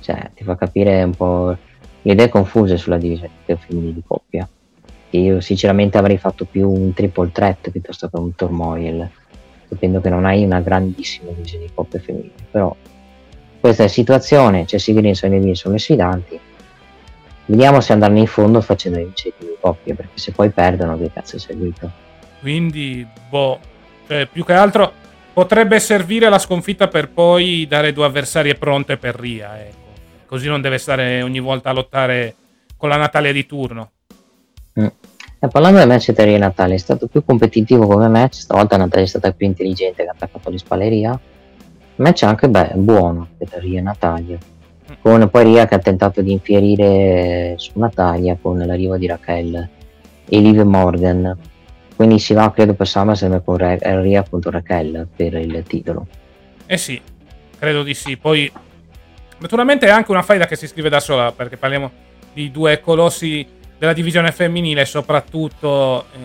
Cioè, 0.00 0.30
ti 0.34 0.42
fa 0.44 0.56
capire 0.56 1.02
un 1.02 1.14
po' 1.14 1.56
le 2.02 2.12
idee 2.12 2.28
confuse 2.28 2.76
sulla 2.76 2.96
divisione 2.96 3.30
femminile 3.44 3.94
di 3.94 4.02
coppia. 4.04 4.48
Io 5.10 5.40
sinceramente 5.40 5.98
avrei 5.98 6.16
fatto 6.16 6.46
più 6.46 6.70
un 6.70 6.94
triple 6.94 7.30
threat 7.30 7.70
piuttosto 7.70 8.08
che 8.08 8.16
un 8.16 8.34
turmoil, 8.34 9.08
sapendo 9.68 10.00
che 10.00 10.08
non 10.08 10.24
hai 10.24 10.42
una 10.42 10.60
grandissima 10.60 11.30
divisione 11.32 11.66
di 11.66 11.70
coppie 11.74 12.00
femminili. 12.00 12.32
Però 12.50 12.74
questa 13.62 13.84
è 13.84 13.86
la 13.86 13.92
situazione, 13.92 14.64
c'è 14.64 14.76
Sigrid 14.76 15.16
e 15.22 15.28
Deville 15.28 15.54
sono 15.54 15.74
le 15.74 15.80
sfidanti. 15.80 16.40
Vediamo 17.46 17.80
se 17.80 17.92
andranno 17.92 18.18
in 18.18 18.26
fondo 18.26 18.60
facendo 18.60 18.98
i 18.98 19.04
vincenti 19.04 19.44
di 19.44 19.56
coppia, 19.60 19.94
perché 19.94 20.18
se 20.18 20.32
poi 20.32 20.50
perdono 20.50 20.98
che 20.98 21.12
cazzo 21.12 21.36
è 21.36 21.38
seguito. 21.38 21.88
Quindi, 22.40 23.06
boh, 23.30 23.60
cioè, 24.08 24.26
più 24.26 24.44
che 24.44 24.52
altro 24.52 24.92
potrebbe 25.32 25.78
servire 25.78 26.28
la 26.28 26.40
sconfitta 26.40 26.88
per 26.88 27.10
poi 27.10 27.64
dare 27.68 27.92
due 27.92 28.04
avversarie 28.04 28.56
pronte 28.56 28.96
per 28.96 29.14
Ria, 29.14 29.60
ecco. 29.60 29.76
Così 30.26 30.48
non 30.48 30.60
deve 30.60 30.78
stare 30.78 31.22
ogni 31.22 31.38
volta 31.38 31.70
a 31.70 31.72
lottare 31.72 32.34
con 32.76 32.88
la 32.88 32.96
Natalia 32.96 33.32
di 33.32 33.46
turno. 33.46 33.90
Mm. 34.80 34.86
E 35.38 35.48
parlando 35.48 35.78
del 35.78 35.86
match 35.86 36.12
tra 36.12 36.24
Ria 36.24 36.34
e 36.34 36.38
Natalia, 36.38 36.74
è 36.74 36.78
stato 36.78 37.06
più 37.06 37.24
competitivo 37.24 37.86
come 37.86 38.08
match, 38.08 38.40
stavolta 38.40 38.76
Natalia 38.76 39.04
è 39.04 39.08
stata 39.08 39.30
più 39.30 39.46
intelligente 39.46 40.02
che 40.02 40.08
ha 40.08 40.12
attaccato 40.12 40.50
le 40.50 40.58
spalle 40.58 40.88
Ria. 40.88 41.10
Il 41.12 41.18
match 41.96 42.22
anche 42.22 42.48
beh, 42.48 42.72
buono 42.74 43.28
tra 43.38 43.58
Ria 43.60 43.78
e 43.78 43.82
Natalia. 43.82 44.38
Con 45.00 45.28
poi 45.30 45.44
Ria 45.44 45.66
che 45.66 45.74
ha 45.74 45.78
tentato 45.78 46.20
di 46.20 46.32
infierire 46.32 47.54
su 47.56 47.72
Natalia 47.74 48.36
con 48.40 48.58
l'arrivo 48.58 48.96
di 48.96 49.06
Raquel 49.06 49.68
e 50.28 50.38
Liv 50.38 50.60
Morgan. 50.60 51.36
Quindi 51.96 52.18
si 52.18 52.34
va 52.34 52.50
credo 52.50 52.74
per 52.74 52.86
SummerSlam 52.86 53.42
con 53.44 53.56
Ria 53.58 54.24
contro 54.28 54.50
Raquel 54.50 55.06
per 55.14 55.34
il 55.34 55.62
titolo. 55.66 56.06
Eh 56.66 56.76
sì, 56.76 57.00
credo 57.58 57.82
di 57.82 57.94
sì. 57.94 58.16
Poi, 58.16 58.50
naturalmente 59.38 59.86
è 59.86 59.90
anche 59.90 60.10
una 60.10 60.22
faida 60.22 60.46
che 60.46 60.56
si 60.56 60.66
scrive 60.66 60.88
da 60.88 61.00
sola, 61.00 61.32
perché 61.32 61.56
parliamo 61.56 61.90
di 62.32 62.50
due 62.50 62.80
colossi 62.80 63.46
della 63.78 63.92
divisione 63.92 64.32
femminile, 64.32 64.84
soprattutto 64.84 66.04
eh, 66.12 66.16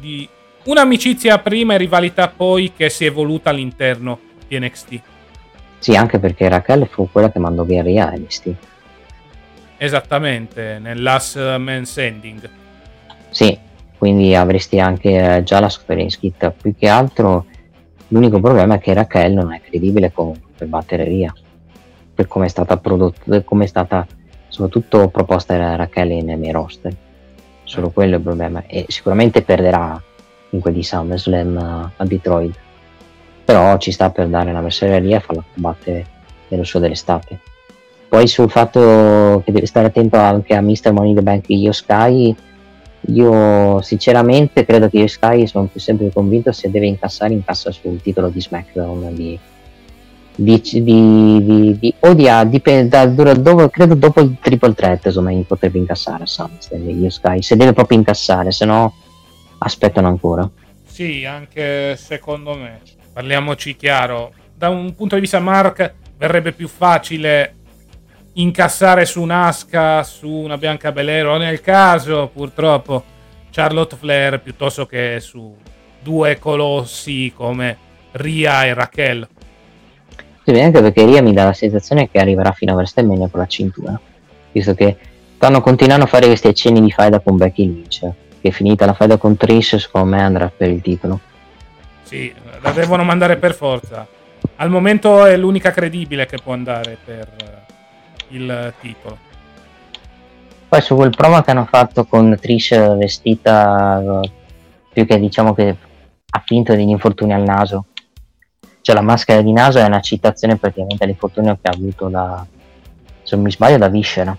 di 0.00 0.28
un'amicizia 0.64 1.38
prima 1.38 1.74
e 1.74 1.78
rivalità 1.78 2.28
poi 2.28 2.72
che 2.74 2.88
si 2.88 3.04
è 3.04 3.08
evoluta 3.08 3.50
all'interno 3.50 4.18
di 4.46 4.58
NXT. 4.58 5.00
Sì, 5.80 5.96
anche 5.96 6.18
perché 6.18 6.48
Raquel 6.48 6.86
fu 6.86 7.08
quella 7.10 7.32
che 7.32 7.38
mandò 7.38 7.64
via 7.64 7.82
Ria 7.82 8.12
NXT. 8.14 8.54
Esattamente, 9.78 10.78
nel 10.78 11.02
Last 11.02 11.56
Man 11.56 11.86
Standing. 11.86 12.48
Sì, 13.30 13.58
quindi 13.96 14.34
avresti 14.34 14.78
anche 14.78 15.36
eh, 15.36 15.42
già 15.42 15.58
la 15.58 15.70
sofferenza 15.70 16.18
scritta. 16.18 16.50
Più 16.50 16.74
che 16.76 16.86
altro, 16.86 17.46
l'unico 18.08 18.40
problema 18.40 18.74
è 18.74 18.78
che 18.78 18.92
Raquel 18.92 19.32
non 19.32 19.54
è 19.54 19.60
credibile 19.62 20.12
con, 20.12 20.38
per 20.54 20.68
battere 20.68 21.04
Ria. 21.04 21.34
Per 22.14 22.28
come 22.28 22.44
è 22.44 22.48
stata 22.48 22.76
prodotta, 22.76 23.22
per 23.24 23.44
come 23.44 23.64
è 23.64 23.66
stata 23.66 24.06
soprattutto 24.48 25.08
proposta 25.08 25.56
da 25.56 25.76
Raquel 25.76 26.22
nei 26.24 26.50
roster. 26.50 26.94
Solo 27.64 27.88
quello 27.88 28.14
è 28.14 28.16
il 28.18 28.22
problema. 28.22 28.64
E 28.66 28.84
sicuramente 28.88 29.40
perderà 29.40 29.98
in 30.50 30.60
quelli 30.60 30.82
SummerSlam 30.82 31.56
a, 31.56 31.90
a 31.96 32.04
Detroit. 32.04 32.54
Però 33.50 33.76
ci 33.78 33.90
sta 33.90 34.10
per 34.10 34.28
dare 34.28 34.50
una 34.50 34.60
versione 34.60 34.94
a 34.94 34.98
Ria 35.00 35.16
e 35.16 35.20
farla 35.20 35.42
combattere 35.52 36.06
nello 36.46 36.62
show 36.62 36.80
dell'estate. 36.80 37.40
Poi 38.08 38.28
sul 38.28 38.48
fatto 38.48 39.42
che 39.44 39.50
devi 39.50 39.66
stare 39.66 39.88
attento 39.88 40.14
anche 40.18 40.54
a 40.54 40.60
Mr. 40.60 40.92
Money 40.92 41.14
the 41.14 41.22
Bank 41.22 41.46
Io 41.48 41.72
Sky, 41.72 42.32
io 43.08 43.82
sinceramente 43.82 44.64
credo 44.64 44.88
che 44.88 44.98
Io 44.98 45.08
Sky 45.08 45.48
sono 45.48 45.64
più 45.64 45.80
sempre 45.80 46.12
convinto 46.12 46.52
se 46.52 46.70
deve 46.70 46.86
incassare 46.86 47.32
incassa 47.32 47.72
sul 47.72 48.00
titolo 48.00 48.28
di 48.28 48.40
SmackDown 48.40 49.12
di, 49.16 49.36
di, 50.32 50.60
di, 50.60 51.76
di, 51.76 51.94
o 51.98 52.14
di, 52.14 52.28
ah, 52.28 52.44
dipende 52.44 52.88
da, 52.88 53.34
dopo, 53.34 53.68
credo 53.68 53.96
dopo 53.96 54.20
il 54.20 54.36
triple 54.40 54.74
threat 54.74 55.06
insomma 55.06 55.32
potrebbe 55.44 55.78
incassare 55.78 56.22
a 56.22 56.26
SummerSlam 56.26 56.88
Io 57.02 57.10
Sky 57.10 57.42
se 57.42 57.56
deve 57.56 57.72
proprio 57.72 57.98
incassare 57.98 58.52
se 58.52 58.64
no 58.64 58.94
aspettano 59.58 60.06
ancora 60.06 60.48
Sì, 60.84 61.24
anche 61.24 61.96
secondo 61.96 62.54
me. 62.54 62.98
Parliamoci 63.12 63.76
chiaro. 63.76 64.32
Da 64.54 64.68
un 64.68 64.94
punto 64.94 65.14
di 65.14 65.22
vista 65.22 65.40
Mark 65.40 65.94
verrebbe 66.16 66.52
più 66.52 66.68
facile 66.68 67.54
incassare 68.34 69.06
su 69.06 69.20
un'Asca, 69.20 70.02
su 70.02 70.28
una 70.28 70.56
Bianca 70.56 70.92
Belero, 70.92 71.36
nel 71.36 71.60
caso 71.60 72.30
purtroppo 72.32 73.02
Charlotte 73.50 73.96
Flair 73.96 74.40
piuttosto 74.40 74.86
che 74.86 75.18
su 75.20 75.56
due 76.02 76.38
colossi 76.38 77.32
come 77.34 77.76
Ria 78.12 78.64
e 78.64 78.74
Raquel. 78.74 79.28
Sì, 80.44 80.60
anche 80.60 80.80
perché 80.80 81.04
Ria 81.04 81.22
mi 81.22 81.32
dà 81.32 81.44
la 81.44 81.52
sensazione 81.52 82.10
che 82.10 82.18
arriverà 82.18 82.52
fino 82.52 82.72
a 82.72 82.76
WrestleMania 82.76 83.28
con 83.28 83.40
la 83.40 83.46
cintura 83.46 84.00
visto 84.52 84.74
che 84.74 84.96
stanno 85.36 85.60
continuando 85.60 86.04
a 86.04 86.08
fare 86.08 86.26
questi 86.26 86.48
accenni 86.48 86.80
di 86.80 86.90
faida 86.90 87.20
con 87.20 87.36
Becky 87.36 87.66
Lynch 87.66 88.08
che 88.40 88.50
finita 88.50 88.86
la 88.86 88.94
faida 88.94 89.16
con 89.16 89.36
Trish 89.36 89.76
secondo 89.76 90.16
me 90.16 90.22
andrà 90.22 90.50
per 90.54 90.70
il 90.70 90.80
titolo 90.80 91.20
Sì, 92.10 92.34
la 92.60 92.72
devono 92.72 93.04
mandare 93.04 93.36
per 93.36 93.54
forza. 93.54 94.04
Al 94.56 94.68
momento 94.68 95.24
è 95.26 95.36
l'unica 95.36 95.70
credibile 95.70 96.26
che 96.26 96.38
può 96.42 96.52
andare 96.52 96.98
per 97.04 97.28
eh, 97.36 98.34
il 98.34 98.74
titolo. 98.80 99.16
Poi 100.68 100.80
su 100.80 100.96
quel 100.96 101.10
promo 101.10 101.40
che 101.40 101.52
hanno 101.52 101.66
fatto 101.66 102.06
con 102.06 102.36
Trish 102.36 102.96
vestita 102.96 104.02
eh, 104.22 104.30
più 104.92 105.06
che 105.06 105.20
diciamo 105.20 105.54
che 105.54 105.76
ha 106.30 106.42
finto 106.44 106.74
degli 106.74 106.88
infortuni 106.88 107.32
al 107.32 107.44
naso. 107.44 107.84
Cioè 108.80 108.96
la 108.96 109.02
maschera 109.02 109.40
di 109.40 109.52
naso 109.52 109.78
è 109.78 109.84
una 109.84 110.00
citazione 110.00 110.56
praticamente 110.56 111.04
all'infortunio 111.04 111.60
che 111.62 111.68
ha 111.68 111.74
avuto 111.76 112.08
da, 112.08 112.44
se 113.22 113.36
non 113.36 113.44
mi 113.44 113.52
sbaglio, 113.52 113.78
da 113.78 113.86
Viscera. 113.86 114.36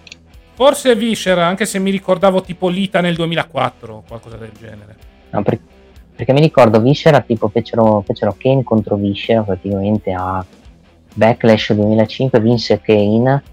Forse 0.55 0.93
Viscera, 0.93 1.47
anche 1.47 1.65
se 1.65 1.79
mi 1.79 1.89
ricordavo 1.89 2.41
tipo 2.41 2.67
Lita 2.67 2.99
nel 2.99 3.15
2004 3.15 3.93
o 3.93 4.03
qualcosa 4.05 4.35
del 4.35 4.51
genere. 4.59 4.95
No, 5.29 5.41
per, 5.41 5.57
perché 6.21 6.33
mi 6.33 6.41
ricordo 6.41 6.79
Viscera, 6.79 7.21
tipo 7.21 7.47
fecero, 7.47 8.03
fecero 8.05 8.35
Kane 8.37 8.63
contro 8.63 8.95
Viscera 8.95 9.41
praticamente 9.41 10.11
a 10.11 10.45
Backlash 11.15 11.73
2005, 11.73 12.39
vinse 12.39 12.79
Kane. 12.79 13.43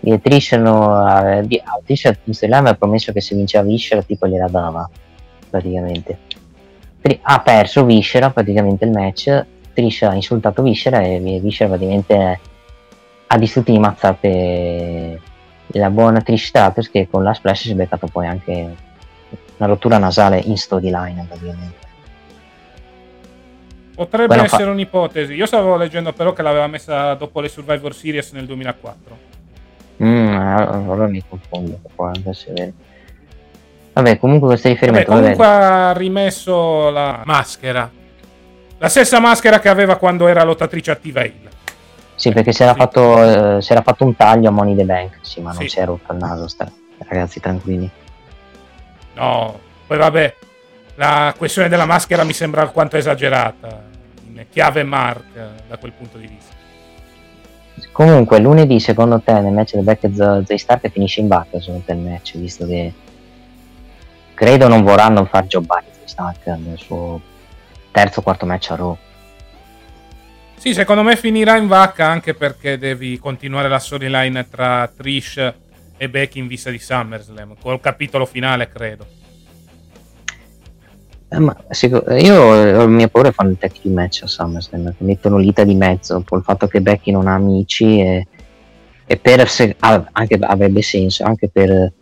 E 0.00 0.18
Trish, 0.18 0.52
no, 0.52 0.94
a, 0.94 1.36
a 1.36 1.80
Trish 1.84 2.06
aveva 2.44 2.72
promesso 2.76 3.12
che 3.12 3.20
se 3.20 3.34
vinceva 3.34 3.62
Viscera 3.62 4.00
tipo 4.00 4.26
gliela 4.26 4.48
dava 4.48 4.88
praticamente. 5.50 6.18
Ha 7.20 7.40
perso 7.40 7.84
Viscera 7.84 8.30
praticamente 8.30 8.86
il 8.86 8.90
match. 8.90 9.44
Trish 9.74 10.00
ha 10.04 10.14
insultato 10.14 10.62
Viscera 10.62 11.02
e 11.02 11.20
Viscera 11.42 11.68
praticamente 11.68 12.40
ha 13.26 13.36
distrutto 13.36 13.70
di 13.70 13.78
mazzate 13.78 15.20
la 15.66 15.90
buona 15.90 16.22
Trish 16.22 16.46
Stratus 16.46 16.88
che 16.88 17.06
con 17.10 17.22
la 17.22 17.34
splash 17.34 17.64
si 17.64 17.72
è 17.72 17.74
beccato 17.74 18.06
poi 18.06 18.26
anche 18.26 18.52
una 19.58 19.68
rottura 19.68 19.98
nasale 19.98 20.38
in 20.38 20.56
storyline 20.56 21.26
praticamente 21.28 21.87
potrebbe 24.06 24.28
Quello 24.28 24.44
essere 24.44 24.64
fa... 24.64 24.70
un'ipotesi 24.70 25.34
io 25.34 25.46
stavo 25.46 25.76
leggendo 25.76 26.12
però 26.12 26.32
che 26.32 26.42
l'aveva 26.42 26.66
messa 26.66 27.14
dopo 27.14 27.40
le 27.40 27.48
Survivor 27.48 27.94
Series 27.94 28.32
nel 28.32 28.46
2004 28.46 29.18
mm, 30.02 30.36
allora 30.36 31.06
mi 31.06 31.22
confondo 31.28 31.80
anche 31.96 32.28
essere 32.30 32.52
vero 32.54 32.72
Vabbè, 33.98 34.20
comunque 34.20 34.46
questo 34.46 34.68
riferimento. 34.68 35.10
Vabbè, 35.10 35.22
comunque 35.22 35.44
ha 35.44 35.92
rimesso 35.92 36.88
la 36.90 37.22
maschera. 37.24 37.90
La 38.78 38.88
stessa 38.88 39.18
maschera 39.18 39.58
che 39.58 39.68
aveva 39.68 39.96
quando 39.96 40.28
era 40.28 40.44
lottatrice 40.44 40.92
attiva 40.92 41.24
Hill. 41.24 41.48
Sì, 42.14 42.30
perché 42.30 42.52
si 42.52 42.62
era, 42.62 42.74
sì. 42.74 42.78
Fatto, 42.78 43.56
eh, 43.56 43.60
si 43.60 43.72
era 43.72 43.82
fatto 43.82 44.04
un 44.04 44.14
taglio 44.14 44.50
a 44.50 44.52
Money 44.52 44.76
the 44.76 44.84
Bank. 44.84 45.18
Sì, 45.22 45.40
ma 45.40 45.50
non 45.50 45.62
sì. 45.62 45.68
si 45.68 45.80
è 45.80 45.84
rotto 45.84 46.12
il 46.12 46.18
naso. 46.18 46.46
Sta... 46.46 46.70
Ragazzi, 46.98 47.40
tranquilli. 47.40 47.90
No, 49.14 49.58
poi 49.88 49.98
vabbè, 49.98 50.34
la 50.94 51.34
questione 51.36 51.68
della 51.68 51.84
maschera 51.84 52.22
mi 52.22 52.32
sembra 52.32 52.60
alquanto 52.60 52.96
esagerata. 52.96 53.86
Chiave 54.50 54.82
Mark 54.82 55.24
da 55.66 55.76
quel 55.78 55.92
punto 55.92 56.18
di 56.18 56.26
vista. 56.26 56.54
Comunque, 57.92 58.38
lunedì, 58.38 58.80
secondo 58.80 59.20
te, 59.20 59.32
nel 59.40 59.52
match 59.52 59.74
del 59.74 59.84
Beck 59.84 60.04
e 60.04 60.12
Zay 60.12 60.58
Stark 60.58 60.88
finisce 60.90 61.20
in 61.20 61.28
vacca, 61.28 61.60
secondo 61.60 61.84
te 61.84 61.92
il 61.92 61.98
match, 61.98 62.36
visto 62.36 62.66
che 62.66 62.92
credo 64.34 64.68
non 64.68 64.82
vorranno 64.82 65.24
far 65.24 65.46
giocare 65.46 65.86
Stark 66.04 66.46
nel 66.46 66.78
suo 66.78 67.20
terzo 67.90 68.20
o 68.20 68.22
quarto 68.22 68.46
match 68.46 68.70
a 68.70 68.76
Raw. 68.76 68.96
Sì, 70.56 70.74
secondo 70.74 71.02
me 71.02 71.16
finirà 71.16 71.56
in 71.56 71.68
vacca 71.68 72.06
anche 72.06 72.34
perché 72.34 72.78
devi 72.78 73.18
continuare 73.18 73.68
la 73.68 73.78
storyline 73.78 74.48
tra 74.48 74.88
Trish 74.88 75.54
e 75.96 76.08
Becky 76.08 76.40
in 76.40 76.48
vista 76.48 76.70
di 76.70 76.78
SummerSlam, 76.78 77.54
col 77.60 77.80
capitolo 77.80 78.26
finale, 78.26 78.68
credo. 78.68 79.06
Eh, 81.30 81.38
ma, 81.38 81.54
io 82.18 82.40
ho 82.40 82.82
il 82.84 82.88
mio 82.88 83.08
paura 83.08 83.30
fanno 83.32 83.50
il 83.50 83.58
tech 83.58 83.80
di 83.82 83.90
match 83.90 84.22
a 84.22 84.26
SummerSlam, 84.26 84.94
mettono 84.98 85.36
l'ita 85.36 85.62
di 85.62 85.74
mezzo, 85.74 86.20
poi 86.20 86.38
il 86.38 86.44
fatto 86.44 86.66
che 86.66 86.80
Becky 86.80 87.10
non 87.10 87.26
ha 87.26 87.34
amici 87.34 88.00
e, 88.00 88.26
e 89.04 89.16
per 89.18 89.46
se, 89.48 89.76
anche, 89.78 90.38
avrebbe 90.40 90.80
senso 90.80 91.24
anche 91.24 91.48
per 91.48 91.92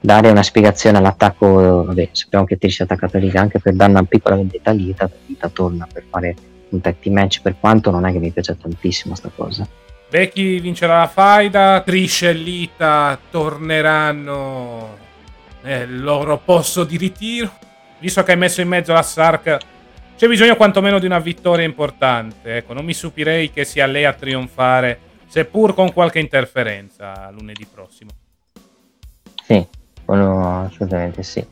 dare 0.00 0.30
una 0.30 0.42
spiegazione 0.42 0.96
all'attacco, 0.96 1.84
vabbè, 1.84 2.08
sappiamo 2.12 2.46
che 2.46 2.56
Trish 2.56 2.80
è 2.80 2.82
attaccata 2.84 3.18
lì 3.18 3.30
anche 3.34 3.58
per 3.60 3.74
dare 3.74 3.90
una 3.90 4.04
piccola 4.04 4.36
vendetta 4.36 4.70
a 4.70 4.74
Lita, 4.74 5.10
torna 5.52 5.86
per 5.92 6.04
fare 6.08 6.34
un 6.70 6.80
tag 6.80 6.96
team 7.00 7.16
match, 7.16 7.42
per 7.42 7.56
quanto 7.60 7.90
non 7.90 8.06
è 8.06 8.12
che 8.12 8.18
mi 8.18 8.30
piace 8.30 8.56
tantissimo 8.56 9.14
sta 9.14 9.30
cosa. 9.34 9.66
Becky 10.08 10.58
vincerà 10.60 11.00
la 11.00 11.06
faida, 11.06 11.82
Trish 11.84 12.22
e 12.22 12.32
Lita 12.32 13.18
torneranno 13.30 14.96
nel 15.62 16.00
loro 16.00 16.40
posto 16.42 16.84
di 16.84 16.96
ritiro. 16.96 17.66
Visto 18.00 18.22
che 18.22 18.32
hai 18.32 18.38
messo 18.38 18.60
in 18.60 18.68
mezzo 18.68 18.92
la 18.92 19.02
Sark, 19.02 19.58
c'è 20.16 20.26
bisogno 20.28 20.56
quantomeno 20.56 20.98
di 20.98 21.06
una 21.06 21.18
vittoria 21.18 21.64
importante. 21.64 22.56
Ecco, 22.56 22.72
non 22.72 22.84
mi 22.84 22.92
stupirei 22.92 23.50
che 23.50 23.64
sia 23.64 23.86
lei 23.86 24.04
a 24.04 24.12
trionfare, 24.12 24.98
seppur 25.26 25.74
con 25.74 25.92
qualche 25.92 26.18
interferenza 26.18 27.30
lunedì 27.30 27.66
prossimo. 27.72 28.10
Sì, 29.44 29.66
quello 30.04 30.64
assolutamente 30.66 31.22
sì. 31.22 31.44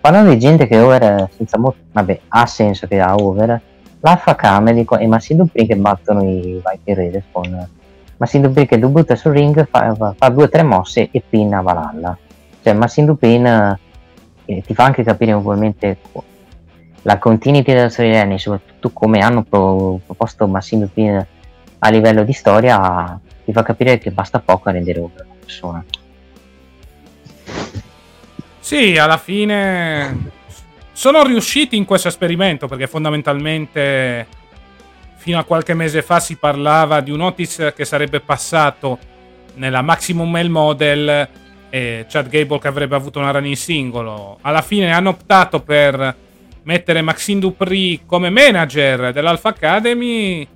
Parlando 0.00 0.30
di 0.30 0.38
gente 0.38 0.66
che 0.66 0.78
over 0.78 1.28
senza 1.36 1.58
molto, 1.58 1.80
vabbè, 1.92 2.20
ha 2.28 2.46
senso 2.46 2.86
che 2.86 3.00
ha 3.00 3.14
over, 3.14 3.60
l'Alfa 4.00 4.34
Camel 4.34 4.86
e 4.98 5.06
Massimo 5.06 5.44
Dupri 5.44 5.66
che 5.66 5.76
battono 5.76 6.22
i 6.22 6.62
Viking 6.64 6.96
Raiders 6.96 7.24
con 7.32 7.68
Massimo 8.16 8.46
Dupri 8.46 8.66
che 8.66 8.78
debutta 8.78 9.16
sul 9.16 9.32
ring, 9.32 9.66
fa, 9.68 10.14
fa 10.16 10.28
due 10.28 10.44
o 10.44 10.48
tre 10.48 10.62
mosse 10.62 11.08
e 11.10 11.22
pinna 11.28 11.60
Valhalla. 11.60 12.16
Cioè 12.62 12.72
Massimo 12.74 13.08
Dupin 13.08 13.78
eh, 14.48 14.62
ti 14.62 14.72
fa 14.72 14.84
anche 14.84 15.04
capire 15.04 15.32
ugualmente 15.32 15.98
la 17.02 17.18
continuity 17.18 17.74
della 17.74 17.90
storyline, 17.90 18.38
soprattutto 18.38 18.90
come 18.90 19.20
hanno 19.20 19.42
pro, 19.42 20.00
proposto 20.04 20.46
Massimo 20.46 20.86
Dupin 20.86 21.26
a 21.80 21.88
livello 21.90 22.24
di 22.24 22.32
storia, 22.32 23.20
ti 23.44 23.52
fa 23.52 23.62
capire 23.62 23.98
che 23.98 24.10
basta 24.10 24.40
poco 24.40 24.70
a 24.70 24.72
rendere 24.72 25.00
una 25.00 25.24
persona. 25.38 25.84
Sì, 28.58 28.96
alla 28.96 29.18
fine 29.18 30.30
sono 30.92 31.22
riusciti 31.24 31.76
in 31.76 31.84
questo 31.84 32.08
esperimento 32.08 32.66
perché 32.68 32.86
fondamentalmente 32.86 34.26
fino 35.16 35.38
a 35.38 35.44
qualche 35.44 35.74
mese 35.74 36.00
fa 36.00 36.20
si 36.20 36.36
parlava 36.36 37.00
di 37.00 37.10
un 37.10 37.20
Otis 37.20 37.72
che 37.76 37.84
sarebbe 37.84 38.20
passato 38.20 38.98
nella 39.54 39.82
Maximum 39.82 40.30
Male 40.30 40.48
Model 40.48 41.28
e 41.70 42.06
Chad 42.08 42.28
Gable 42.28 42.58
che 42.58 42.68
avrebbe 42.68 42.96
avuto 42.96 43.18
una 43.18 43.30
run 43.30 43.46
in 43.46 43.56
singolo. 43.56 44.38
Alla 44.42 44.62
fine 44.62 44.92
hanno 44.92 45.10
optato 45.10 45.60
per 45.60 46.16
mettere 46.62 47.02
Maxine 47.02 47.40
Dupri 47.40 48.02
come 48.04 48.30
manager 48.30 49.12
dell'Alpha 49.12 49.50
Academy. 49.50 50.46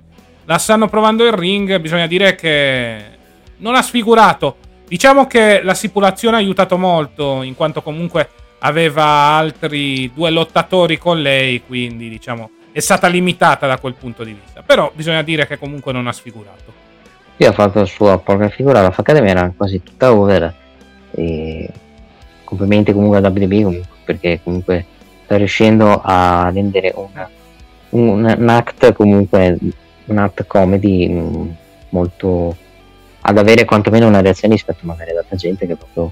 La 0.45 0.57
stanno 0.57 0.87
provando 0.87 1.25
in 1.25 1.35
ring. 1.35 1.77
Bisogna 1.79 2.07
dire 2.07 2.35
che 2.35 3.03
non 3.57 3.75
ha 3.75 3.81
sfigurato. 3.81 4.57
Diciamo 4.87 5.25
che 5.27 5.61
la 5.63 5.73
stipulazione 5.73 6.35
ha 6.35 6.39
aiutato 6.39 6.77
molto, 6.77 7.41
in 7.41 7.55
quanto 7.55 7.81
comunque 7.81 8.29
aveva 8.59 9.03
altri 9.03 10.11
due 10.13 10.29
lottatori 10.29 10.97
con 10.97 11.21
lei, 11.21 11.63
quindi 11.65 12.09
diciamo 12.09 12.49
è 12.71 12.79
stata 12.79 13.07
limitata 13.07 13.67
da 13.67 13.77
quel 13.77 13.93
punto 13.93 14.23
di 14.23 14.33
vista. 14.33 14.61
Però 14.61 14.91
bisogna 14.93 15.21
dire 15.21 15.47
che 15.47 15.57
comunque 15.57 15.93
non 15.93 16.07
ha 16.07 16.11
sfigurato. 16.11 16.73
Sì, 17.37 17.45
ha 17.45 17.51
fatto 17.51 17.79
la 17.79 17.85
sua 17.85 18.17
porca 18.19 18.49
figura, 18.49 18.81
la 18.81 18.93
Academy 18.95 19.29
era 19.29 19.51
quasi 19.55 19.81
tutta 19.81 20.13
over. 20.13 20.61
E 21.15 21.69
complimenti 22.43 22.93
comunque 22.93 23.17
a 23.17 23.29
WB 23.29 23.85
perché 24.03 24.39
comunque 24.43 24.85
sta 25.23 25.37
riuscendo 25.37 26.01
a 26.03 26.49
rendere 26.53 26.93
una, 26.95 27.29
un, 27.89 28.35
un 28.37 28.49
act 28.49 28.93
comunque 28.93 29.57
un 30.05 30.17
act 30.17 30.45
comedy 30.45 31.09
mm, 31.09 31.49
molto 31.89 32.55
ad 33.21 33.37
avere 33.37 33.65
quantomeno 33.65 34.07
una 34.07 34.21
reazione 34.21 34.55
rispetto 34.55 34.85
magari 34.85 35.11
ad 35.11 35.17
altra 35.17 35.37
gente 35.37 35.65
che 35.65 35.75
proprio 35.75 36.11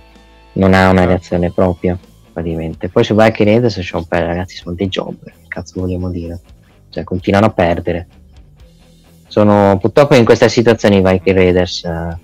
non 0.54 0.74
ha 0.74 0.90
una 0.90 1.06
reazione 1.06 1.52
propria 1.52 1.98
praticamente. 2.32 2.90
Poi 2.90 3.04
che 3.04 3.44
rede 3.44 3.70
se 3.70 3.82
c'è 3.82 3.96
un 3.98 4.06
po' 4.06 4.18
ragazzi 4.18 4.56
sono 4.56 4.76
dei 4.76 4.88
job 4.88 5.16
cazzo 5.52 5.82
vogliamo 5.82 6.10
dire? 6.10 6.40
Cioè 6.90 7.04
continuano 7.04 7.48
a 7.48 7.52
perdere. 7.52 8.08
Sono 9.28 9.78
purtroppo 9.80 10.16
in 10.16 10.26
questa 10.26 10.48
situazione 10.48 10.98
i 10.98 11.02
Viking 11.02 11.36
Raiders 11.36 11.84
eh, 11.86 12.18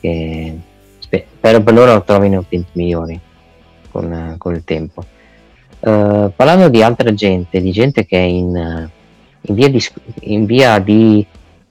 che 0.00 0.58
spero 1.08 1.62
per 1.62 1.74
loro 1.74 2.02
trovino 2.02 2.44
migliori 2.72 3.18
con, 3.90 4.34
con, 4.38 4.54
il 4.54 4.64
tempo 4.64 5.04
uh, 5.80 6.32
parlando 6.34 6.68
di 6.68 6.82
altra 6.82 7.12
gente 7.14 7.60
di 7.60 7.72
gente 7.72 8.04
che 8.04 8.18
è 8.18 8.22
in, 8.22 8.88
in 9.40 9.54
via 9.54 9.68
di, 9.68 9.84
in 10.20 10.44
via 10.44 10.78
di 10.78 11.26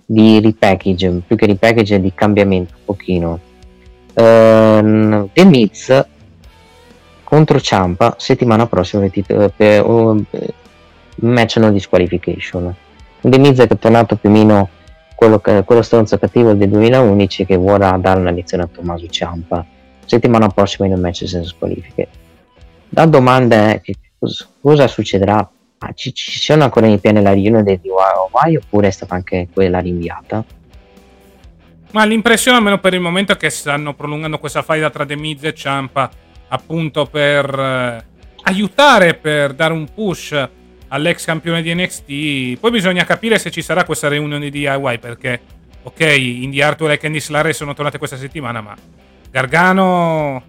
di 0.05 0.39
repackage, 0.39 1.21
più 1.25 1.35
che 1.35 1.47
repackage 1.47 1.99
di 1.99 2.13
cambiamento 2.13 2.75
un 2.75 2.85
pochino. 2.85 3.39
Uh, 4.13 5.29
The 5.33 5.43
Miz 5.43 6.05
contro 7.23 7.59
Ciampa 7.59 8.15
settimana 8.17 8.65
prossima 8.67 9.09
per, 9.09 9.51
per 9.55 9.85
uh, 9.85 10.23
match 11.15 11.57
no 11.57 11.71
disqualification. 11.71 12.73
The 13.21 13.39
Miz 13.39 13.59
è 13.59 13.67
tornato 13.77 14.15
più 14.15 14.29
o 14.29 14.31
meno 14.31 14.69
quello, 15.15 15.39
quello 15.39 15.81
stronzo 15.81 16.17
cattivo 16.17 16.53
del 16.53 16.69
2011 16.69 17.45
che 17.45 17.55
vuole 17.55 17.97
dare 17.99 18.19
una 18.19 18.31
lezione 18.31 18.63
a 18.63 18.67
Tommaso 18.67 19.07
Ciampa. 19.07 19.65
Settimana 20.05 20.49
prossima 20.49 20.85
in 20.87 20.93
un 20.93 20.99
match 20.99 21.27
senza 21.27 21.43
squalifiche. 21.43 22.07
La 22.89 23.05
domanda 23.05 23.71
è 23.71 23.81
che 23.81 23.95
cosa, 24.61 24.87
succederà 24.87 25.49
Ah, 25.79 25.91
ci, 25.93 26.13
ci 26.13 26.39
sono 26.39 26.63
ancora 26.63 26.87
in 26.87 26.99
piedi 26.99 27.21
la 27.21 27.33
riunione 27.33 27.63
del 27.63 27.79
DIY 27.79 28.55
oppure 28.55 28.87
è 28.87 28.91
stata 28.91 29.13
anche 29.13 29.49
quella 29.53 29.79
rinviata? 29.79 30.43
Ma 31.91 32.05
l'impressione, 32.05 32.57
almeno 32.57 32.79
per 32.79 32.93
il 32.93 33.01
momento, 33.01 33.33
è 33.33 33.37
che 33.37 33.49
stanno 33.49 33.93
prolungando 33.93 34.39
questa 34.39 34.61
faida 34.61 34.89
tra 34.89 35.05
The 35.05 35.15
Miz 35.15 35.43
e 35.43 35.53
Ciampa 35.53 36.09
appunto 36.47 37.05
per 37.05 37.47
eh, 37.59 38.05
aiutare, 38.43 39.15
per 39.15 39.53
dare 39.53 39.73
un 39.73 39.87
push 39.93 40.49
all'ex 40.95 41.25
campione 41.25 41.61
di 41.61 41.73
NXT. 41.73 42.59
Poi 42.59 42.71
bisogna 42.71 43.03
capire 43.03 43.37
se 43.37 43.51
ci 43.51 43.61
sarà 43.61 43.83
questa 43.83 44.07
riunione 44.07 44.49
di 44.49 44.59
DIY 44.59 44.99
perché, 44.99 45.39
ok, 45.83 45.99
Indy 45.99 46.61
Arthur 46.61 46.91
e 46.91 46.97
Candice 46.97 47.31
Larry 47.31 47.53
sono 47.53 47.73
tornate 47.73 47.97
questa 47.97 48.17
settimana, 48.17 48.61
ma 48.61 48.75
Gargano 49.29 50.43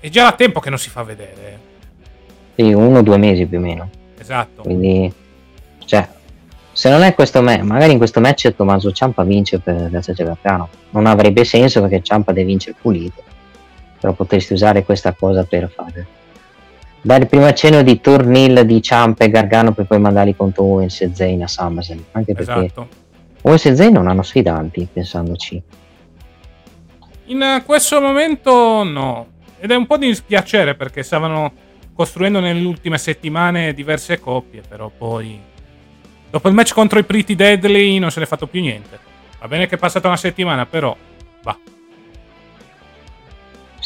è 0.00 0.08
già 0.08 0.24
da 0.24 0.32
tempo 0.32 0.60
che 0.60 0.70
non 0.70 0.78
si 0.78 0.90
fa 0.90 1.02
vedere. 1.02 1.66
Sì, 2.56 2.72
uno 2.72 2.98
o 2.98 3.02
due 3.02 3.18
mesi 3.18 3.46
più 3.46 3.58
o 3.58 3.60
meno. 3.60 3.90
Esatto. 4.18 4.62
Quindi, 4.62 5.12
cioè, 5.84 6.08
se 6.72 6.90
non 6.90 7.02
è 7.02 7.14
questo 7.14 7.40
match, 7.40 7.62
magari 7.62 7.92
in 7.92 7.98
questo 7.98 8.20
match 8.20 8.54
Tommaso 8.54 8.90
Ciampa 8.90 9.22
vince 9.22 9.60
per 9.60 9.88
grazie 9.90 10.12
a 10.12 10.24
Gargano. 10.24 10.68
Non 10.90 11.06
avrebbe 11.06 11.44
senso 11.44 11.80
perché 11.80 12.02
Ciampa 12.02 12.32
deve 12.32 12.46
vincere 12.46 12.76
pulito. 12.80 13.22
Però 14.00 14.12
potresti 14.12 14.52
usare 14.52 14.84
questa 14.84 15.12
cosa 15.12 15.44
per 15.44 15.70
fare. 15.72 16.06
Dare 17.08 17.22
il 17.22 17.28
primo 17.30 17.46
accenno 17.46 17.80
di 17.80 18.02
turnil 18.02 18.66
di 18.66 18.82
Ciampa 18.82 19.24
e 19.24 19.30
Gargano 19.30 19.72
per 19.72 19.86
poi 19.86 19.98
mandarli 19.98 20.36
contro 20.36 20.64
Owens 20.64 21.00
e 21.00 21.10
Zayn 21.14 21.42
a 21.42 21.48
SummerSlam. 21.48 22.04
Anche 22.12 22.34
perché 22.34 22.52
Esatto. 22.66 22.88
Owens 23.40 23.64
e 23.64 23.74
Zayn 23.74 23.94
non 23.94 24.08
hanno 24.08 24.20
sfidanti, 24.20 24.86
pensandoci. 24.92 25.62
In 27.28 27.62
questo 27.64 27.98
momento 28.02 28.82
no. 28.82 29.26
Ed 29.58 29.70
è 29.70 29.74
un 29.74 29.86
po' 29.86 29.96
di 29.96 30.08
dispiacere 30.08 30.74
perché 30.74 31.02
stavano 31.02 31.50
costruendo 31.94 32.40
nelle 32.40 32.62
ultime 32.66 32.98
settimane 32.98 33.72
diverse 33.72 34.20
coppie, 34.20 34.60
però 34.68 34.90
poi... 34.94 35.40
Dopo 36.28 36.46
il 36.46 36.52
match 36.52 36.74
contro 36.74 36.98
i 36.98 37.04
Pretty 37.04 37.34
Deadly 37.34 37.98
non 37.98 38.10
se 38.10 38.18
ne 38.18 38.26
è 38.26 38.28
fatto 38.28 38.46
più 38.46 38.60
niente. 38.60 38.98
Va 39.40 39.48
bene 39.48 39.66
che 39.66 39.76
è 39.76 39.78
passata 39.78 40.08
una 40.08 40.18
settimana, 40.18 40.66
però... 40.66 40.94
Va. 41.42 41.56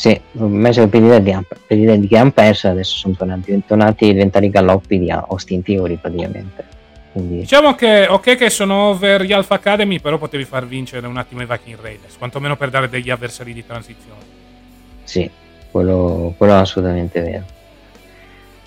Sì, 0.03 0.21
messo 0.33 0.89
per 0.89 1.01
l'idea 1.01 1.95
di 1.95 2.09
che 2.09 2.17
hanno 2.17 2.33
perso, 2.33 2.67
adesso 2.67 2.97
sono 2.97 3.15
tornati, 3.15 3.63
tornati 3.65 4.09
a 4.09 4.13
diventare 4.13 4.47
i 4.47 4.51
galoppi 4.51 4.99
di 4.99 5.09
Austin 5.09 5.63
Theory 5.63 5.95
praticamente. 5.95 6.65
Quindi 7.13 7.37
Diciamo 7.37 7.77
che 7.77 8.09
ok 8.09 8.35
che 8.35 8.51
sono 8.51 8.89
over 8.89 9.23
gli 9.23 9.31
Alpha 9.31 9.55
Academy, 9.55 10.01
però 10.01 10.19
potevi 10.19 10.43
far 10.43 10.67
vincere 10.67 11.07
un 11.07 11.17
attimo 11.19 11.43
i 11.43 11.47
Viking 11.49 11.79
Raiders, 11.81 12.17
quantomeno 12.19 12.57
per 12.57 12.71
dare 12.71 12.89
degli 12.89 13.11
avversari 13.11 13.53
di 13.53 13.65
transizione. 13.65 14.19
sì, 15.05 15.31
quello, 15.71 16.35
quello 16.37 16.55
è 16.55 16.57
assolutamente 16.57 17.21
vero. 17.21 17.45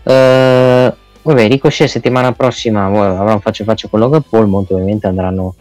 Eh, 0.04 0.94
vabbè, 1.22 1.48
Ricochet 1.50 1.90
settimana 1.90 2.32
prossima 2.32 2.86
avrà 2.86 3.34
un 3.34 3.42
faccia 3.42 3.64
a 3.64 3.66
faccia 3.66 3.90
con 3.90 4.00
Logan 4.00 4.24
Paul, 4.30 4.48
molto 4.48 4.76
ovviamente 4.76 5.08
andranno 5.08 5.54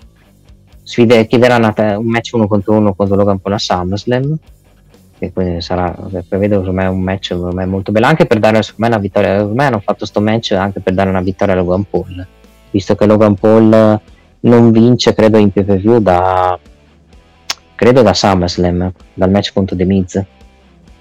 sfide, 0.85 1.27
chiederanno 1.27 1.75
un 1.99 2.07
match 2.07 2.31
uno 2.35 2.47
contro 2.47 2.75
uno 2.75 2.95
contro 2.95 3.17
Logan 3.17 3.41
Paul 3.41 3.55
a 3.55 3.59
SummerSlam 3.59 4.39
che 5.19 5.33
quindi 5.33 5.61
sarà 5.61 5.95
prevedo 6.29 6.61
me 6.73 6.87
un 6.87 7.01
match 7.01 7.33
me, 7.33 7.67
molto 7.67 7.93
bello 7.93 8.07
anche 8.07 8.27
per 8.27 8.39
dare 8.39 8.61
me 8.77 8.87
una 8.87 8.99
vittoria 8.99 9.45
me 9.45 9.65
hanno 9.67 9.81
fatto 9.81 10.05
sto 10.07 10.21
match 10.21 10.53
anche 10.53 10.81
per 10.81 10.95
dare 10.95 11.09
una 11.09 11.21
vittoria 11.21 11.55
a 11.55 11.57
Logan 11.57 11.85
Paul 11.89 12.27
visto 12.71 12.95
che 12.95 13.07
Logan 13.07 13.35
Paul 13.35 14.01
non 14.41 14.71
vince 14.71 15.15
credo 15.15 15.39
in 15.39 15.51
view 15.53 15.99
da 16.01 16.59
credo 17.75 18.03
da 18.03 18.13
SummerSlam 18.13 18.93
dal 19.15 19.31
match 19.31 19.53
contro 19.53 19.77
The 19.77 19.85
Miz 19.85 20.25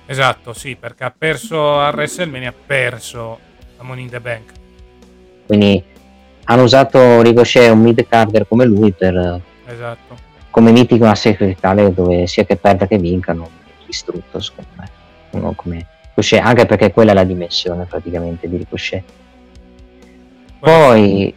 Esatto, 0.05 0.51
sì, 0.53 0.75
perché 0.75 1.05
ha 1.05 1.13
perso 1.17 1.79
a 1.79 1.87
WrestleMania, 1.87 2.49
ha 2.49 2.53
perso 2.65 3.39
a 3.77 3.83
Money 3.83 4.03
in 4.03 4.09
the 4.09 4.19
Bank. 4.19 4.51
quindi 5.47 5.81
hanno 6.45 6.63
usato 6.63 7.21
Ricochet 7.21 7.71
un 7.71 7.81
mid 7.81 8.05
carder 8.07 8.45
come 8.47 8.65
lui 8.65 8.91
per 8.91 9.41
Esatto. 9.65 10.15
come 10.49 10.71
mitico 10.71 11.05
una 11.05 11.15
sacrificale 11.15 11.93
dove 11.93 12.27
sia 12.27 12.43
che 12.43 12.57
perda 12.57 12.85
che 12.85 12.97
vincano 12.97 13.49
distrutto 13.93 14.39
secondo 14.39 14.71
me. 14.77 14.89
Uno 15.31 15.53
come 15.53 15.85
Ricochet 16.15 16.43
anche 16.43 16.65
perché 16.65 16.91
quella 16.91 17.11
è 17.11 17.13
la 17.13 17.23
dimensione 17.23 17.85
praticamente 17.85 18.49
di 18.49 18.57
Ricochet 18.57 19.03
poi 20.59 21.33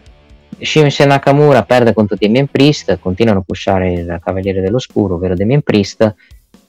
Shinsuke 0.58 1.08
Nakamura 1.08 1.62
perde 1.64 1.92
contro 1.92 2.16
Damien 2.18 2.46
Priest 2.46 2.98
continuano 2.98 3.40
a 3.40 3.42
pushare 3.42 3.92
il 3.92 4.20
Cavaliere 4.22 4.60
dell'Oscuro 4.60 5.14
ovvero 5.14 5.34
Damien 5.34 5.62
Priest 5.62 6.14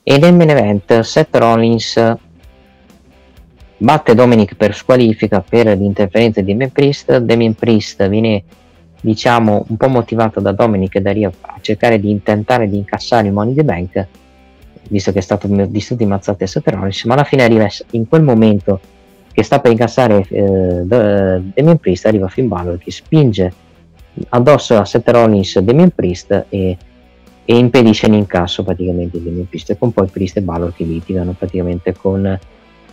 e 0.03 0.17
nel 0.17 0.33
main 0.33 0.49
event 0.49 0.99
Seth 1.01 1.35
Rollins 1.35 2.15
batte 3.77 4.15
Dominic 4.15 4.55
per 4.55 4.73
squalifica 4.73 5.41
per 5.41 5.67
l'interferenza 5.77 6.41
di 6.41 6.51
Damien 6.51 6.71
Priest. 6.71 7.17
Damien 7.19 7.53
Priest 7.53 8.07
viene 8.07 8.43
diciamo 8.99 9.65
un 9.67 9.77
po' 9.77 9.89
motivato 9.89 10.39
da 10.39 10.51
Dominic 10.51 10.95
e 10.95 11.01
da 11.01 11.11
Ria 11.11 11.31
a 11.41 11.57
cercare 11.61 11.99
di 11.99 12.21
tentare 12.23 12.67
di 12.67 12.77
incassare 12.77 13.27
il 13.27 13.33
Money 13.33 13.53
the 13.53 13.63
Bank 13.63 14.07
visto 14.89 15.11
che 15.11 15.19
è 15.19 15.21
stato 15.21 15.47
distrutto 15.47 16.03
in 16.03 16.09
mazzate 16.09 16.47
Seth 16.47 16.67
Rollins 16.67 17.03
ma 17.05 17.13
alla 17.13 17.23
fine 17.23 17.43
arriva 17.43 17.67
in 17.91 18.07
quel 18.07 18.21
momento 18.21 18.79
che 19.31 19.43
sta 19.43 19.59
per 19.59 19.71
incassare 19.71 20.25
eh, 20.29 20.81
Da- 20.83 21.39
Damien 21.39 21.77
Priest 21.77 22.05
arriva 22.05 22.27
Finn 22.27 22.47
Balor 22.47 22.77
che 22.77 22.91
spinge 22.91 23.53
addosso 24.29 24.77
a 24.77 24.85
Seth 24.85 25.09
Rollins 25.09 25.59
Damien 25.59 25.91
Priest 25.91 26.45
e, 26.49 26.77
e 27.45 27.57
impedisce 27.57 28.07
l'incasso 28.07 28.63
praticamente 28.63 29.17
di 29.19 29.25
Damien 29.25 29.47
Priest 29.47 29.71
e 29.71 29.77
con 29.77 29.91
poi 29.91 30.07
Priest 30.07 30.37
e 30.37 30.41
Balor 30.41 30.73
che 30.73 30.83
litigano 30.83 31.33
praticamente 31.37 31.93
con 31.95 32.39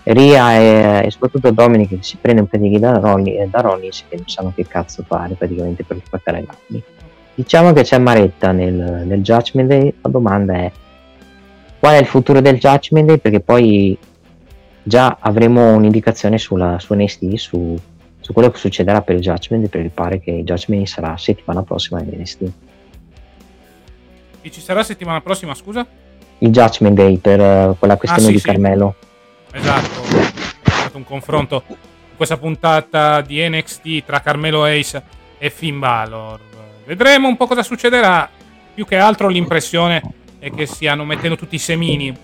Ria 0.04 0.58
e, 0.58 1.06
e 1.06 1.10
soprattutto 1.10 1.50
Dominic 1.50 1.88
che 1.88 1.98
si 2.00 2.18
prende 2.20 2.42
un 2.42 2.46
pedigree 2.46 2.78
da, 2.78 2.98
Rolli- 2.98 3.48
da 3.48 3.60
Rollins 3.60 4.04
che 4.08 4.16
non 4.16 4.28
sanno 4.28 4.52
che 4.54 4.66
cazzo 4.66 5.02
fare 5.06 5.34
praticamente 5.34 5.82
per 5.82 5.98
spaccare 6.04 6.40
i 6.40 6.46
danni 6.46 6.82
diciamo 7.34 7.72
che 7.72 7.82
c'è 7.82 7.98
Maretta 7.98 8.52
nel, 8.52 9.04
nel 9.06 9.22
Judgment 9.22 9.68
Day 9.68 9.94
la 10.02 10.10
domanda 10.10 10.54
è 10.54 10.72
qual 11.84 11.96
è 11.96 11.98
il 11.98 12.06
futuro 12.06 12.40
del 12.40 12.58
Judgment 12.58 13.06
Day 13.08 13.18
perché 13.18 13.40
poi 13.40 13.94
già 14.82 15.18
avremo 15.20 15.74
un'indicazione 15.74 16.38
sulla, 16.38 16.78
su 16.78 16.94
NXT 16.94 17.34
su, 17.34 17.78
su 18.20 18.32
quello 18.32 18.50
che 18.50 18.56
succederà 18.56 19.02
per 19.02 19.16
il 19.16 19.20
Judgment 19.20 19.64
Day 19.64 19.68
perché 19.68 19.90
pare 19.90 20.18
che 20.18 20.30
il 20.30 20.44
Judgment 20.44 20.82
Day 20.82 20.86
sarà 20.86 21.14
settimana 21.18 21.62
prossima 21.62 22.00
in 22.00 22.08
NXT 22.18 22.52
Chi 24.40 24.50
ci 24.50 24.62
sarà 24.62 24.82
settimana 24.82 25.20
prossima, 25.20 25.54
scusa? 25.54 25.86
il 26.38 26.48
Judgment 26.48 26.96
Day 26.96 27.18
per 27.18 27.38
eh, 27.38 27.74
quella 27.78 27.98
questione 27.98 28.28
sì, 28.28 28.32
di 28.32 28.38
sì. 28.38 28.46
Carmelo 28.46 28.94
Esatto. 29.52 30.02
È 30.62 30.70
stato 30.70 30.96
un 30.96 31.04
confronto 31.04 31.64
questa 32.16 32.38
puntata 32.38 33.20
di 33.20 33.46
NXT 33.46 34.04
tra 34.06 34.20
Carmelo 34.20 34.64
Ace 34.64 35.02
e 35.36 35.50
Finn 35.50 35.78
Balor. 35.78 36.40
Vedremo 36.86 37.28
un 37.28 37.36
po' 37.36 37.46
cosa 37.46 37.62
succederà. 37.62 38.26
Più 38.72 38.86
che 38.86 38.96
altro 38.96 39.28
l'impressione 39.28 40.22
è 40.44 40.50
che 40.50 40.66
stiano 40.66 41.06
mettendo 41.06 41.36
tutti 41.36 41.54
i 41.54 41.58
semini 41.58 42.14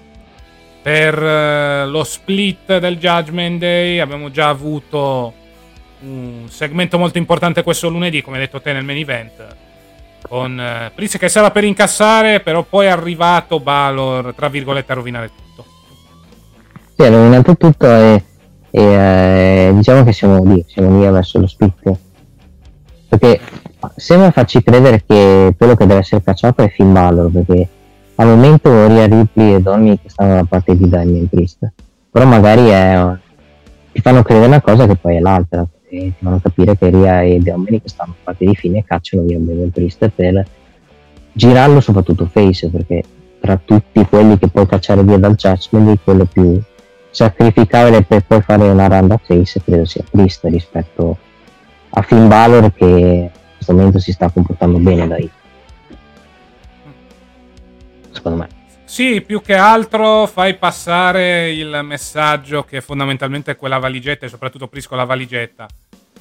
per 0.82 1.22
eh, 1.22 1.86
lo 1.86 2.04
split 2.04 2.76
del 2.76 2.98
Judgment 2.98 3.58
Day. 3.58 3.98
Abbiamo 3.98 4.30
già 4.30 4.50
avuto 4.50 5.32
un 6.00 6.44
segmento 6.50 6.98
molto 6.98 7.16
importante 7.16 7.62
questo 7.62 7.88
lunedì, 7.88 8.20
come 8.20 8.36
hai 8.36 8.42
detto 8.42 8.60
te 8.60 8.74
nel 8.74 8.84
main 8.84 8.98
event. 8.98 9.56
Con 10.28 10.60
eh, 10.60 10.90
Priest 10.94 11.16
che 11.16 11.30
stava 11.30 11.50
per 11.50 11.64
incassare, 11.64 12.40
però 12.40 12.62
poi 12.62 12.86
è 12.86 12.90
arrivato 12.90 13.58
Balor, 13.58 14.34
tra 14.34 14.50
virgolette, 14.50 14.92
a 14.92 14.96
rovinare 14.96 15.30
tutto. 15.34 15.64
Sì, 16.94 17.02
hanno 17.02 17.22
rovinato 17.22 17.56
tutto 17.56 17.86
e, 17.86 18.24
e, 18.70 18.82
eh, 18.82 19.70
diciamo 19.72 20.04
che 20.04 20.12
siamo 20.12 20.44
lì, 20.44 20.62
siamo 20.68 21.00
lì 21.00 21.10
verso 21.10 21.38
lo 21.38 21.46
split. 21.46 21.98
Perché 23.08 23.40
sembra 23.96 24.30
farci 24.30 24.62
credere 24.62 25.02
che 25.06 25.54
quello 25.56 25.74
che 25.74 25.86
deve 25.86 26.00
essere 26.00 26.22
cacciato 26.22 26.62
è 26.62 26.68
Finn 26.68 26.92
Balor, 26.92 27.30
perché 27.30 27.68
al 28.20 28.26
momento 28.26 28.86
Ria 28.86 29.06
Ripley 29.06 29.54
e 29.54 29.60
Dominic 29.62 30.00
stanno 30.04 30.30
dalla 30.30 30.44
parte 30.44 30.76
di 30.76 30.86
Damien 30.86 31.26
Priest. 31.26 31.72
Però 32.10 32.26
magari 32.26 32.68
è, 32.68 33.16
ti 33.92 34.00
fanno 34.02 34.22
credere 34.22 34.46
una 34.46 34.60
cosa 34.60 34.86
che 34.86 34.96
poi 34.96 35.16
è 35.16 35.20
l'altra, 35.20 35.66
ti 35.88 36.12
fanno 36.20 36.38
capire 36.38 36.76
che 36.76 36.90
Ria 36.90 37.22
e 37.22 37.38
Dominic 37.38 37.88
stanno 37.88 38.10
dalla 38.12 38.24
parte 38.24 38.44
di 38.44 38.54
Finn 38.54 38.76
e 38.76 38.84
cacciano 38.84 39.22
via 39.22 39.38
Damien 39.38 39.70
Priest 39.70 40.06
per 40.14 40.46
girarlo 41.32 41.80
soprattutto 41.80 42.26
face, 42.26 42.68
perché 42.68 43.02
tra 43.40 43.58
tutti 43.64 44.04
quelli 44.04 44.36
che 44.38 44.48
puoi 44.48 44.66
cacciare 44.66 45.02
via 45.02 45.16
dal 45.16 45.34
Judgment 45.34 46.00
quello 46.04 46.26
più 46.26 46.60
sacrificabile 47.08 48.02
per 48.02 48.24
poi 48.26 48.42
fare 48.42 48.68
una 48.68 48.86
run 48.86 49.08
da 49.08 49.16
face 49.16 49.62
credo 49.64 49.86
sia 49.86 50.04
Priest 50.08 50.44
rispetto 50.44 51.16
a 51.88 52.02
Finn 52.02 52.28
Balor 52.28 52.70
che 52.74 52.84
in 52.84 53.30
questo 53.54 53.72
momento 53.72 53.98
si 53.98 54.12
sta 54.12 54.28
comportando 54.28 54.76
bene 54.76 55.08
da 55.08 55.16
Hit. 55.16 55.39
Secondo 58.20 58.38
me 58.38 58.48
Sì, 58.84 59.20
più 59.20 59.40
che 59.40 59.54
altro 59.54 60.26
fai 60.26 60.56
passare 60.56 61.50
il 61.52 61.80
messaggio 61.82 62.64
che 62.64 62.80
fondamentalmente 62.80 63.56
quella 63.56 63.78
valigetta, 63.78 64.26
e 64.26 64.28
soprattutto 64.28 64.66
Pris 64.68 64.86
con 64.86 64.96
la 64.98 65.04
valigetta, 65.04 65.66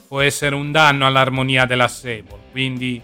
può 0.07 0.21
essere 0.21 0.55
un 0.55 0.71
danno 0.71 1.05
all'armonia 1.05 1.65
della 1.65 1.87
Sable. 1.87 2.37
Quindi 2.51 3.01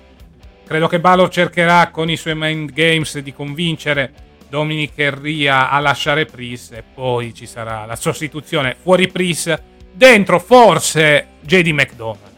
credo 0.65 0.87
che 0.87 0.99
Balor 0.99 1.29
cercherà 1.29 1.89
con 1.89 2.09
i 2.09 2.15
suoi 2.15 2.35
mind 2.35 2.71
games 2.73 3.17
di 3.19 3.33
convincere 3.33 4.11
Dominic 4.49 4.97
e 4.99 5.09
Ria 5.13 5.69
a 5.69 5.79
lasciare 5.79 6.25
Pris 6.25 6.71
e 6.71 6.83
poi 6.93 7.33
ci 7.33 7.45
sarà 7.47 7.85
la 7.85 7.95
sostituzione 7.95 8.75
fuori 8.79 9.07
Pris, 9.07 9.53
dentro 9.91 10.39
forse 10.39 11.27
JD 11.41 11.67
McDonald. 11.69 12.33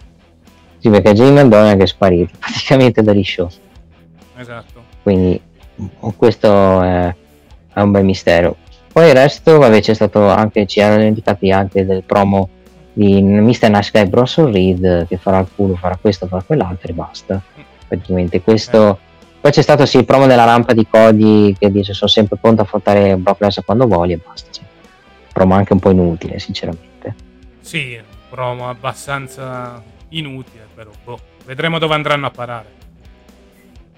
sì 0.80 0.90
perché 0.90 1.14
Jay 1.14 1.32
McDonald 1.32 1.82
è 1.82 1.86
sparito 1.88 2.34
praticamente 2.40 3.02
dagli 3.02 3.24
show 3.24 3.50
Esatto. 4.38 4.84
quindi 5.04 5.42
questo 6.16 6.82
è, 6.82 7.16
è 7.74 7.80
un 7.80 7.92
bel 7.92 8.06
mistero 8.06 8.58
poi 8.92 9.10
il 9.10 9.14
resto 9.14 9.60
vabbè 9.60 9.80
c'è 9.80 9.94
stato 9.94 10.28
anche 10.28 10.66
ci 10.66 10.82
hanno 10.82 11.04
indicati 11.04 11.52
anche 11.52 11.86
del 11.86 12.04
promo 12.04 12.50
di 12.98 13.22
Mr. 13.22 13.70
Nice 13.70 13.92
Guy 13.94 14.08
Bronson 14.08 14.52
Reed 14.52 15.06
che 15.08 15.18
farà 15.18 15.38
il 15.38 15.48
culo, 15.56 15.76
farà 15.76 15.98
questo, 16.02 16.26
farà 16.26 16.42
quell'altro 16.42 16.90
e 16.92 16.96
basta. 16.96 17.40
Praticamente 17.88 18.42
questo. 18.42 18.98
Poi 19.40 19.52
c'è 19.52 19.62
stato 19.62 19.86
sì 19.86 19.98
il 19.98 20.06
promo 20.06 20.26
della 20.26 20.46
rampa 20.46 20.74
di 20.74 20.88
Cody 20.90 21.54
che 21.54 21.72
dice 21.72 21.94
sono 21.94 22.10
sempre 22.10 22.38
pronto 22.42 22.62
a 22.62 22.64
affrontare 22.64 23.16
Brock 23.18 23.42
Lesnar 23.42 23.66
quando 23.66 23.86
voglio 23.86 24.16
e 24.16 24.20
basta. 24.26 24.48
Sì. 24.50 24.62
Promo 25.32 25.54
anche 25.54 25.74
un 25.74 25.80
po' 25.80 25.92
inutile, 25.92 26.40
sinceramente. 26.40 27.14
Sì, 27.62 28.00
promo 28.32 28.68
abbastanza 28.68 29.80
inutile, 30.10 30.66
però 30.74 30.90
boh, 31.04 31.20
vedremo 31.46 31.78
dove 31.78 31.94
andranno 31.94 32.26
a 32.26 32.32
parare. 32.32 32.77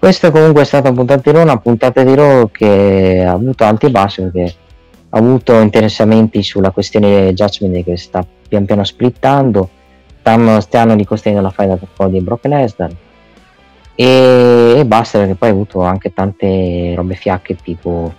Questa 0.00 0.30
comunque 0.30 0.62
è 0.62 0.64
stata 0.64 0.88
una 0.88 0.96
puntata 0.96 1.30
di 1.30 1.36
Raw, 1.36 1.42
una 1.42 1.58
puntata 1.58 2.02
di 2.02 2.14
Raw 2.14 2.50
che 2.50 3.22
ha 3.22 3.32
avuto 3.32 3.64
alti 3.64 3.84
e 3.84 3.90
bassi 3.90 4.22
perché 4.22 4.54
ha 5.10 5.18
avuto 5.18 5.60
interessamenti 5.60 6.42
sulla 6.42 6.70
questione 6.70 7.34
Judgment 7.34 7.84
che 7.84 7.98
sta 7.98 8.26
pian 8.48 8.64
piano 8.64 8.82
splittando, 8.82 9.68
stanno, 10.20 10.58
stanno 10.60 10.94
ricostruendo 10.94 11.42
la 11.42 11.50
faida 11.50 11.78
e 11.78 12.20
Brock 12.22 12.46
Lesnar. 12.46 12.90
E, 13.94 14.74
e 14.78 14.86
basta 14.86 15.18
perché 15.18 15.34
poi 15.34 15.50
ha 15.50 15.52
avuto 15.52 15.82
anche 15.82 16.14
tante 16.14 16.94
robe 16.96 17.14
fiacche 17.14 17.56
tipo 17.56 18.10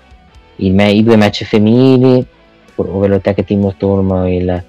me- 0.57 0.91
i 0.91 1.01
due 1.01 1.15
match 1.15 1.45
femminili, 1.45 2.23
ovvero 2.75 3.15
il 3.15 3.21
tag 3.21 3.43
team 3.43 3.73
Storm 3.73 4.27
il, 4.27 4.63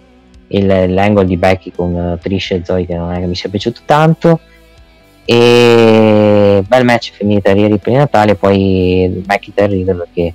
il, 0.46 0.94
l'angle 0.94 1.26
di 1.26 1.36
Becky 1.36 1.72
con 1.72 2.18
Trish 2.22 2.52
e 2.52 2.62
Zoe 2.64 2.86
che 2.86 2.96
non 2.96 3.12
è 3.12 3.18
che 3.18 3.26
mi 3.26 3.34
sia 3.34 3.50
piaciuto 3.50 3.82
tanto 3.84 4.40
e 5.24 6.64
bel 6.66 6.84
match 6.84 7.12
femminile 7.12 7.42
tra 7.42 7.52
Rhea 7.52 7.68
Ripley 7.68 7.94
e 7.94 7.98
Natalia 7.98 8.34
poi 8.34 9.22
McIntyre 9.26 9.68
Riddle 9.68 9.94
perché 9.94 10.34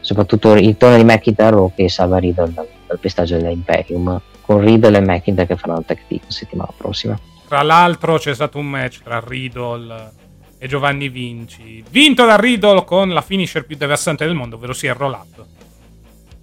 soprattutto 0.00 0.54
il 0.54 0.76
tono 0.76 0.96
di 0.96 1.04
McIntyre 1.04 1.72
che 1.74 1.88
salva 1.88 2.18
Riddle 2.18 2.52
dal, 2.52 2.68
dal 2.86 2.98
pestaggio 2.98 3.36
dell'Imperium 3.36 4.20
con 4.40 4.60
Riddle 4.60 4.98
e 4.98 5.00
McIntyre 5.00 5.46
che 5.46 5.56
faranno 5.56 5.80
il 5.80 5.86
tag 5.86 5.98
team 6.06 6.20
settimana 6.28 6.72
prossima. 6.76 7.18
Tra 7.46 7.62
l'altro 7.62 8.18
c'è 8.18 8.34
stato 8.34 8.58
un 8.58 8.66
match 8.66 9.02
tra 9.02 9.22
Riddle 9.24 10.12
e 10.58 10.66
Giovanni 10.68 11.08
Vinci, 11.08 11.84
vinto 11.90 12.24
da 12.24 12.36
Riddle 12.36 12.84
con 12.84 13.10
la 13.10 13.20
finisher 13.20 13.66
più 13.66 13.76
devastante 13.76 14.24
del 14.24 14.34
mondo, 14.34 14.56
ovvero 14.56 14.72
sia 14.72 14.92
il 14.92 14.98
roll 14.98 15.12
up. 15.12 15.44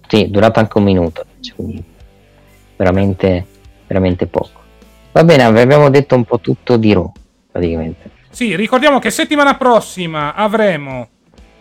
sì, 0.06 0.30
durato 0.30 0.60
anche 0.60 0.78
un 0.78 0.84
minuto 0.84 1.24
cioè, 1.40 1.54
quindi 1.56 1.82
veramente 2.76 3.46
veramente 3.86 4.26
poco. 4.26 4.60
Va 5.12 5.24
bene 5.24 5.42
abbiamo 5.42 5.90
detto 5.90 6.14
un 6.14 6.24
po' 6.24 6.40
tutto 6.40 6.76
di 6.76 6.92
Raw 6.92 7.12
praticamente 7.52 8.10
Sì, 8.30 8.56
ricordiamo 8.56 8.98
che 8.98 9.10
settimana 9.10 9.54
prossima 9.54 10.34
avremo 10.34 11.08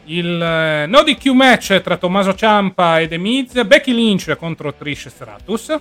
il 0.06 0.42
eh, 0.42 0.86
no 0.88 1.04
DQ 1.04 1.28
match 1.28 1.82
tra 1.82 1.98
Tommaso 1.98 2.34
Ciampa 2.34 3.00
e 3.00 3.08
The 3.08 3.18
Miz, 3.18 3.64
Becky 3.66 3.94
Lynch 3.94 4.36
contro 4.36 4.74
Trish 4.74 5.10
Stratus. 5.10 5.80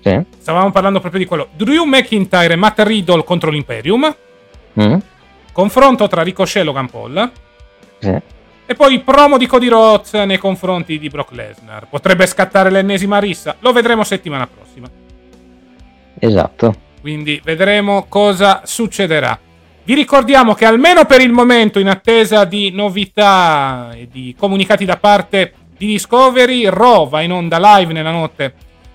sì? 0.00 0.22
Stavamo 0.38 0.70
parlando 0.72 1.00
proprio 1.00 1.20
di 1.20 1.26
quello. 1.26 1.48
Drew 1.54 1.84
McIntyre 1.84 2.54
e 2.54 2.56
Matt 2.56 2.80
Riddle 2.80 3.22
contro 3.24 3.50
l'Imperium. 3.50 4.14
Mm? 4.80 4.96
Confronto 5.52 6.08
tra 6.08 6.22
Ricochet 6.22 6.62
e 6.62 6.64
Logan 6.64 6.90
Paul. 6.90 7.30
Sì. 7.98 8.20
E 8.66 8.74
poi 8.74 8.98
promo 9.00 9.36
di 9.36 9.46
Cody 9.46 9.68
Rhodes 9.68 10.14
nei 10.14 10.38
confronti 10.38 10.98
di 10.98 11.08
Brock 11.08 11.32
Lesnar. 11.32 11.86
Potrebbe 11.88 12.26
scattare 12.26 12.70
l'ennesima 12.70 13.18
rissa. 13.18 13.56
Lo 13.60 13.72
vedremo 13.72 14.04
settimana 14.04 14.46
prossima. 14.46 14.88
esatto 16.18 16.83
Quindi 17.04 17.38
vedremo 17.44 18.06
cosa 18.08 18.62
succederà. 18.64 19.38
Vi 19.84 19.92
ricordiamo 19.92 20.54
che 20.54 20.64
almeno 20.64 21.04
per 21.04 21.20
il 21.20 21.32
momento, 21.32 21.78
in 21.78 21.90
attesa 21.90 22.46
di 22.46 22.70
novità 22.70 23.90
e 23.94 24.08
di 24.10 24.34
comunicati 24.34 24.86
da 24.86 24.96
parte 24.96 25.52
di 25.76 25.86
Discovery, 25.88 26.66
Raw 26.70 27.06
va 27.06 27.20
in 27.20 27.32
onda 27.32 27.58
live 27.58 27.92
nella 27.92 28.10
notte 28.10 28.54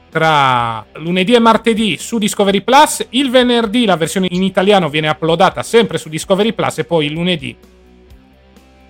tra 0.10 0.84
lunedì 0.94 1.36
e 1.36 1.40
martedì 1.40 1.98
su 2.00 2.18
Discovery 2.18 2.62
Plus. 2.62 3.06
Il 3.10 3.30
venerdì 3.30 3.86
la 3.86 3.96
versione 3.96 4.26
in 4.32 4.42
italiano 4.42 4.90
viene 4.90 5.08
uploadata 5.08 5.62
sempre 5.62 6.00
su 6.00 6.10
Discovery 6.10 6.54
Plus 6.54 6.80
e 6.80 6.86
poi 6.86 7.06
il 7.06 7.12
lunedì 7.12 7.56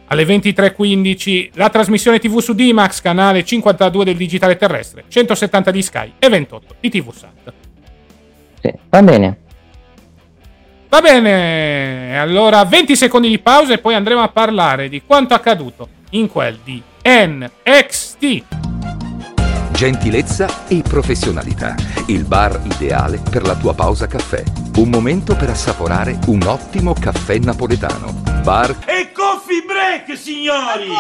alle 0.06 0.24
23.15 0.24 1.50
la 1.56 1.68
trasmissione 1.68 2.20
TV 2.20 2.40
su 2.40 2.54
D-Max, 2.54 3.02
canale 3.02 3.44
52 3.44 4.06
del 4.06 4.16
digitale 4.16 4.56
terrestre, 4.56 5.04
170 5.10 5.72
di 5.72 5.82
Sky 5.82 6.14
e 6.20 6.30
28 6.30 6.76
di 6.80 6.90
TV 6.90 7.12
Sat. 7.12 7.59
Sì. 8.62 8.74
va 8.90 9.02
bene 9.02 9.38
Va 10.90 11.02
bene, 11.02 12.20
allora 12.20 12.66
20 12.66 12.96
secondi 12.96 13.30
di 13.30 13.38
pausa 13.38 13.74
e 13.74 13.78
poi 13.78 13.94
andremo 13.94 14.24
a 14.24 14.30
parlare 14.30 14.90
di 14.90 15.04
quanto 15.06 15.36
accaduto 15.36 15.88
in 16.12 16.28
quel 16.28 16.58
di 16.64 16.82
NXT. 17.04 18.44
Gentilezza 19.72 20.68
e 20.68 20.82
professionalità. 20.82 21.76
Il 22.08 22.26
bar 22.26 22.60
ideale 22.64 23.22
per 23.30 23.44
la 23.44 23.56
tua 23.56 23.76
pausa 23.76 24.08
caffè. 24.08 24.44
Un 24.78 24.90
momento 24.90 25.36
per 25.36 25.52
assaporare 25.52 26.18
un 26.26 26.42
ottimo 26.48 26.96
caffè 27.00 27.38
napoletano. 27.38 28.24
Bar 28.42 28.76
E 28.88 29.12
coffee 29.50 29.64
break, 29.66 30.16
signori! 30.16 30.92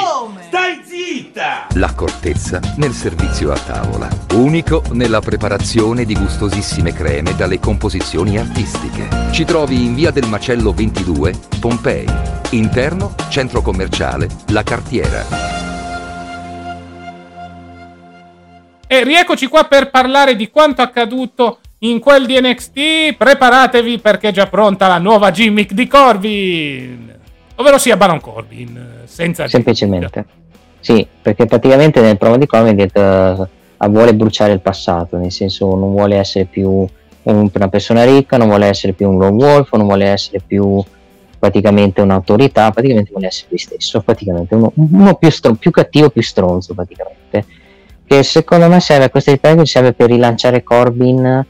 Stai 0.48 0.82
zitta! 0.84 1.68
L'accortezza 1.76 2.60
nel 2.78 2.94
servizio 2.94 3.52
a 3.52 3.58
tavola. 3.60 4.10
Unico 4.34 4.82
nella 4.94 5.20
preparazione 5.20 6.04
di 6.04 6.16
gustosissime 6.16 6.92
creme 6.92 7.36
dalle 7.36 7.60
composizioni 7.60 8.40
artistiche. 8.40 9.08
Ci 9.32 9.46
trovi 9.46 9.86
in 9.86 9.94
via 9.94 10.10
del 10.10 10.26
Macello 10.26 10.72
22, 10.72 11.34
Pompei. 11.60 12.08
Interno, 12.52 13.14
centro 13.30 13.62
commerciale, 13.62 14.28
La 14.48 14.64
Cartiera. 14.64 15.24
E 18.88 19.04
rieccoci 19.04 19.46
qua 19.46 19.66
per 19.66 19.92
parlare 19.92 20.36
di 20.36 20.50
quanto 20.50 20.82
accaduto 20.82 21.60
in 21.80 22.00
quel 22.00 22.26
di 22.26 22.42
NXT. 22.42 23.16
Preparatevi 23.16 24.00
perché 24.00 24.30
è 24.30 24.32
già 24.32 24.48
pronta 24.48 24.88
la 24.88 24.98
nuova 24.98 25.30
gimmick 25.30 25.74
di 25.74 25.86
Corbin. 25.86 27.18
Ovvero 27.60 27.78
sia 27.78 27.98
Baron 27.98 28.22
Corbin, 28.22 28.78
eh, 29.04 29.08
senza 29.08 29.48
semplicemente. 29.48 30.26
sì 30.80 31.06
perché 31.22 31.46
praticamente 31.46 32.00
nel 32.00 32.18
promo 32.18 32.38
di 32.38 32.46
Corbin 32.46 32.72
ha 32.72 32.74
detto 32.74 33.50
eh, 33.82 33.88
vuole 33.90 34.16
bruciare 34.16 34.54
il 34.54 34.62
passato 34.62 35.18
nel 35.18 35.32
senso 35.32 35.76
non 35.76 35.92
vuole 35.92 36.16
essere 36.16 36.46
più 36.46 36.70
un- 37.24 37.50
una 37.54 37.68
persona 37.68 38.06
ricca 38.06 38.38
non 38.38 38.48
vuole 38.48 38.68
essere 38.68 38.94
più 38.94 39.10
un 39.10 39.18
lone 39.20 39.44
wolf 39.44 39.74
non 39.74 39.88
vuole 39.88 40.06
essere 40.06 40.40
più 40.46 40.82
praticamente 41.38 42.00
un'autorità 42.00 42.72
praticamente 42.72 43.12
vuole 43.12 43.28
essere 43.28 43.48
lui 43.50 43.58
stesso 43.60 44.00
praticamente 44.02 44.56
uno, 44.56 44.72
uno 44.76 45.16
più, 45.16 45.30
stro- 45.30 45.56
più 45.56 45.70
cattivo 45.72 46.10
più 46.10 46.22
stronzo 46.22 46.74
praticamente. 46.74 47.46
Che 48.06 48.24
secondo 48.24 48.68
me 48.70 48.80
serve 48.80 49.10
questo 49.10 49.32
ripeto 49.32 49.66
serve 49.66 49.92
per 49.94 50.08
rilanciare 50.10 50.64
Corbin 50.64 51.46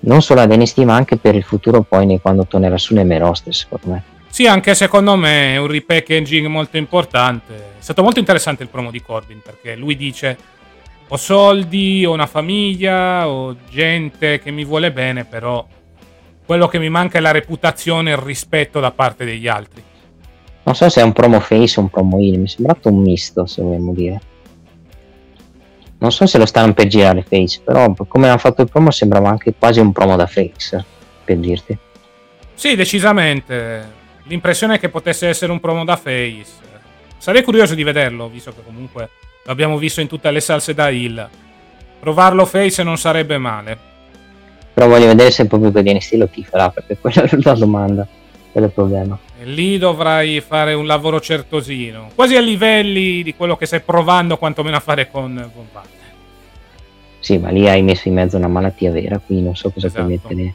non 0.00 0.22
solo 0.22 0.40
ad 0.42 0.52
NXT 0.52 0.78
ma 0.80 0.94
anche 0.96 1.16
per 1.16 1.34
il 1.34 1.42
futuro 1.42 1.80
poi 1.82 2.20
quando 2.20 2.44
tornerà 2.46 2.76
su 2.76 2.92
nelle 2.94 3.16
roster 3.18 3.54
secondo 3.54 3.86
me 3.88 4.02
Sì, 4.36 4.46
anche 4.46 4.74
secondo 4.74 5.16
me 5.16 5.54
è 5.54 5.56
un 5.56 5.66
repackaging 5.66 6.46
molto 6.48 6.76
importante. 6.76 7.54
È 7.78 7.82
stato 7.82 8.02
molto 8.02 8.18
interessante 8.18 8.62
il 8.62 8.68
promo 8.68 8.90
di 8.90 9.00
Corbin 9.00 9.40
perché 9.42 9.74
lui 9.74 9.96
dice 9.96 10.36
ho 11.08 11.16
soldi, 11.16 12.04
ho 12.04 12.12
una 12.12 12.26
famiglia, 12.26 13.26
ho 13.30 13.56
gente 13.70 14.38
che 14.40 14.50
mi 14.50 14.62
vuole 14.66 14.92
bene, 14.92 15.24
però 15.24 15.66
quello 16.44 16.68
che 16.68 16.78
mi 16.78 16.90
manca 16.90 17.16
è 17.16 17.22
la 17.22 17.30
reputazione 17.30 18.10
e 18.10 18.12
il 18.12 18.20
rispetto 18.20 18.78
da 18.78 18.90
parte 18.90 19.24
degli 19.24 19.48
altri. 19.48 19.82
Non 20.64 20.74
so 20.74 20.86
se 20.90 21.00
è 21.00 21.02
un 21.02 21.12
promo 21.12 21.40
face 21.40 21.80
o 21.80 21.84
un 21.84 21.88
promo 21.88 22.18
heel, 22.18 22.38
mi 22.38 22.44
è 22.44 22.48
sembrato 22.48 22.90
un 22.90 23.00
misto, 23.00 23.46
se 23.46 23.62
vogliamo 23.62 23.94
dire. 23.94 24.20
Non 25.96 26.12
so 26.12 26.26
se 26.26 26.36
lo 26.36 26.44
stanno 26.44 26.74
per 26.74 26.88
girare 26.88 27.22
face, 27.26 27.62
però 27.64 27.90
come 28.06 28.28
hanno 28.28 28.36
fatto 28.36 28.60
il 28.60 28.68
promo 28.68 28.90
sembrava 28.90 29.30
anche 29.30 29.54
quasi 29.58 29.80
un 29.80 29.92
promo 29.92 30.14
da 30.14 30.26
face, 30.26 30.84
per 31.24 31.38
dirti. 31.38 31.78
Sì, 32.52 32.74
decisamente. 32.74 34.04
L'impressione 34.28 34.74
è 34.74 34.78
che 34.78 34.88
potesse 34.88 35.28
essere 35.28 35.52
un 35.52 35.60
promo 35.60 35.84
da 35.84 35.96
face. 35.96 36.64
Sarei 37.18 37.42
curioso 37.42 37.74
di 37.74 37.82
vederlo, 37.82 38.28
visto 38.28 38.52
che 38.52 38.62
comunque 38.64 39.10
l'abbiamo 39.44 39.78
visto 39.78 40.00
in 40.00 40.08
tutte 40.08 40.30
le 40.30 40.40
salse 40.40 40.74
da 40.74 40.88
Hill. 40.88 41.28
Provarlo 42.00 42.44
face 42.44 42.82
non 42.82 42.98
sarebbe 42.98 43.38
male. 43.38 43.78
Però 44.74 44.88
voglio 44.88 45.06
vedere 45.06 45.30
se 45.30 45.42
il 45.42 45.48
pubblico 45.48 45.80
di 45.80 45.92
NXT 45.94 46.12
lo 46.14 46.28
tiferà, 46.28 46.70
perché 46.70 46.98
quella 47.00 47.22
è 47.22 47.36
la 47.40 47.54
domanda, 47.54 48.06
quello 48.52 48.66
è 48.66 48.68
il 48.68 48.74
problema. 48.74 49.18
E 49.38 49.44
lì 49.44 49.78
dovrai 49.78 50.40
fare 50.40 50.74
un 50.74 50.86
lavoro 50.86 51.20
certosino, 51.20 52.10
quasi 52.14 52.36
a 52.36 52.40
livelli 52.40 53.22
di 53.22 53.34
quello 53.34 53.56
che 53.56 53.66
stai 53.66 53.80
provando 53.80 54.36
quantomeno 54.36 54.76
a 54.76 54.80
fare 54.80 55.08
con, 55.10 55.50
con 55.54 55.66
Van. 55.72 55.84
Sì, 57.20 57.38
ma 57.38 57.50
lì 57.50 57.68
hai 57.68 57.82
messo 57.82 58.08
in 58.08 58.14
mezzo 58.14 58.36
una 58.36 58.48
malattia 58.48 58.90
vera, 58.90 59.18
quindi 59.18 59.44
non 59.44 59.56
so 59.56 59.70
cosa 59.70 59.86
Esatto. 59.86 60.04
puoi 60.04 60.16
mettere. 60.16 60.54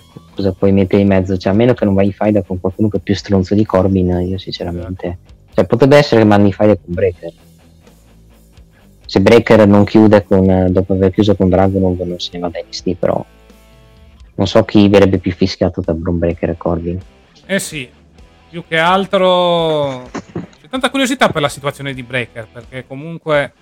Sì. 0.00 0.20
Cosa 0.34 0.52
puoi 0.52 0.72
mettere 0.72 1.02
in 1.02 1.08
mezzo? 1.08 1.36
Cioè, 1.36 1.52
a 1.52 1.56
meno 1.56 1.74
che 1.74 1.84
non 1.84 1.94
vai 1.94 2.06
in 2.06 2.12
faida 2.12 2.42
con 2.42 2.60
qualcuno 2.60 2.88
che 2.88 2.98
è 2.98 3.00
più 3.00 3.14
stronzo 3.14 3.54
di 3.54 3.64
Corbin, 3.64 4.26
io 4.26 4.38
sinceramente. 4.38 5.18
Cioè, 5.54 5.64
potrebbe 5.66 5.96
essere 5.96 6.22
che 6.22 6.26
mandi 6.26 6.48
in 6.48 6.52
faida 6.52 6.74
con 6.74 6.92
Breaker. 6.94 7.32
Se 9.06 9.20
Breaker 9.20 9.66
non 9.66 9.84
chiude 9.84 10.24
con, 10.24 10.68
dopo 10.70 10.94
aver 10.94 11.12
chiuso 11.12 11.36
con 11.36 11.48
Dragon 11.48 11.96
non 11.96 12.18
se 12.18 12.30
ne 12.32 12.38
va 12.40 12.48
da 12.48 12.58
NXT, 12.58 12.94
però 12.94 13.24
non 14.36 14.46
so 14.46 14.64
chi 14.64 14.88
verrebbe 14.88 15.18
più 15.18 15.30
fischiato 15.30 15.82
tra 15.82 15.92
Braun 15.92 16.18
Breaker 16.18 16.50
e 16.50 16.56
Corbin. 16.56 17.00
Eh 17.46 17.60
sì, 17.60 17.88
più 18.50 18.64
che 18.66 18.78
altro 18.78 20.08
c'è 20.60 20.68
tanta 20.68 20.90
curiosità 20.90 21.28
per 21.28 21.42
la 21.42 21.48
situazione 21.48 21.94
di 21.94 22.02
Breaker, 22.02 22.48
perché 22.50 22.86
comunque 22.86 23.52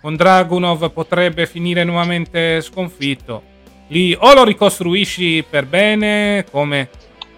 con 0.00 0.14
Dragunov 0.14 0.92
potrebbe 0.92 1.46
finire 1.46 1.82
nuovamente 1.82 2.60
sconfitto. 2.60 3.42
Lì 3.88 4.16
o 4.18 4.32
lo 4.34 4.44
ricostruisci 4.44 5.44
per 5.48 5.66
bene 5.66 6.44
come 6.50 6.88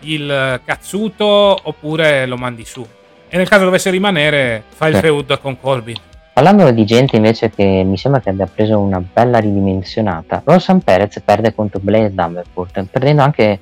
il 0.00 0.60
cazzuto 0.64 1.24
oppure 1.24 2.26
lo 2.26 2.36
mandi 2.36 2.64
su. 2.64 2.86
E 3.28 3.36
nel 3.36 3.48
caso 3.48 3.64
dovesse 3.64 3.90
rimanere, 3.90 4.64
fai 4.68 4.90
il 4.90 4.96
Sì. 4.96 5.02
feud 5.02 5.40
con 5.40 5.60
Corbin. 5.60 5.96
Parlando 6.32 6.70
di 6.70 6.84
gente 6.84 7.16
invece 7.16 7.50
che 7.50 7.82
mi 7.84 7.98
sembra 7.98 8.20
che 8.20 8.30
abbia 8.30 8.46
preso 8.46 8.78
una 8.78 9.00
bella 9.00 9.38
ridimensionata, 9.38 10.42
Rosan 10.44 10.80
Perez 10.80 11.20
perde 11.24 11.54
contro 11.54 11.80
Blaze 11.80 12.14
Davenport, 12.14 12.84
perdendo 12.84 13.22
anche, 13.22 13.60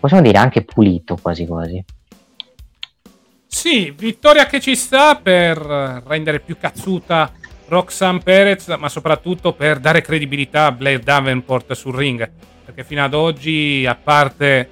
possiamo 0.00 0.22
dire, 0.22 0.38
anche 0.38 0.62
pulito 0.62 1.18
quasi 1.20 1.46
quasi. 1.46 1.84
Sì, 3.46 3.92
vittoria 3.94 4.46
che 4.46 4.60
ci 4.60 4.74
sta 4.74 5.16
per 5.16 5.58
rendere 6.06 6.40
più 6.40 6.56
cazzuta 6.56 7.30
Roxanne 7.72 8.18
Perez, 8.18 8.68
ma 8.78 8.90
soprattutto 8.90 9.54
per 9.54 9.78
dare 9.78 10.02
credibilità 10.02 10.66
a 10.66 10.72
Blair 10.72 10.98
Davenport 10.98 11.72
sul 11.72 11.94
ring. 11.94 12.30
Perché 12.66 12.84
fino 12.84 13.02
ad 13.02 13.14
oggi, 13.14 13.86
a 13.86 13.94
parte 13.94 14.68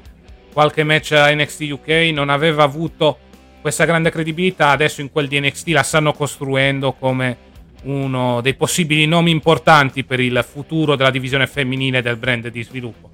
qualche 0.53 0.85
match 0.85 1.13
a 1.13 1.35
NXT 1.35 1.61
UK, 1.71 1.89
non 2.13 2.29
aveva 2.29 2.63
avuto 2.63 3.19
questa 3.63 3.87
grande 3.87 4.11
credibilità. 4.11 4.69
Adesso 4.69 5.01
in 5.01 5.11
quel 5.11 5.29
di 5.29 5.41
NXT 5.41 5.69
la 5.69 5.83
stanno 5.83 6.13
costruendo 6.13 6.93
come 6.93 7.49
uno 7.85 8.43
dei 8.43 8.53
possibili 8.53 9.07
nomi 9.07 9.31
importanti 9.31 10.05
per 10.05 10.21
il 10.21 10.45
futuro 10.47 10.95
della 10.95 11.11
divisione 11.11 11.47
femminile 11.47 12.03
del 12.03 12.17
brand 12.17 12.49
di 12.49 12.63
sviluppo. 12.63 13.11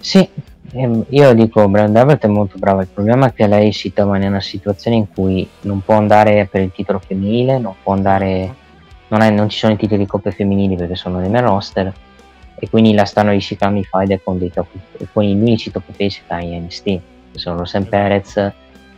Sì, 0.00 0.28
io 0.70 1.34
dico 1.34 1.68
Brand 1.68 1.94
Everett 1.94 2.24
è 2.24 2.28
molto 2.28 2.56
brava, 2.58 2.82
il 2.82 2.88
problema 2.88 3.26
è 3.26 3.32
che 3.32 3.46
lei 3.46 3.72
si 3.72 3.92
trova 3.92 4.16
in 4.16 4.24
una 4.24 4.40
situazione 4.40 4.96
in 4.96 5.08
cui 5.12 5.46
non 5.62 5.82
può 5.82 5.96
andare 5.96 6.48
per 6.50 6.62
il 6.62 6.72
titolo 6.72 6.98
femminile, 6.98 7.58
non 7.58 7.74
può 7.82 7.92
andare, 7.92 8.54
non, 9.08 9.20
è- 9.20 9.30
non 9.30 9.48
ci 9.48 9.58
sono 9.58 9.74
i 9.74 9.76
titoli 9.76 10.00
di 10.00 10.06
coppe 10.06 10.30
femminili 10.30 10.76
perché 10.76 10.94
sono 10.94 11.18
nel 11.18 11.42
roster 11.42 11.92
e 12.54 12.70
quindi 12.70 12.94
la 12.94 13.04
stanno 13.04 13.32
riciclando 13.32 13.80
i 13.80 13.84
fighter 13.84 14.22
con, 14.22 14.38
top, 14.50 14.68
con 15.12 15.24
gli 15.24 15.34
unici 15.34 15.70
top 15.72 15.82
face 15.90 16.22
che 16.26 16.32
ha 16.32 16.40
in 16.40 16.62
NXT, 16.62 16.84
che 16.84 17.00
sono 17.32 17.58
Rosen 17.58 17.88
Perez, 17.88 18.52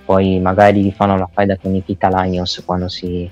poi 0.05 0.39
magari 0.39 0.83
gli 0.83 0.93
fanno 0.93 1.17
la 1.17 1.29
fight 1.33 1.59
con 1.61 1.73
Nikita 1.73 2.09
Lions 2.09 2.63
quando 2.65 2.89
si, 2.89 3.29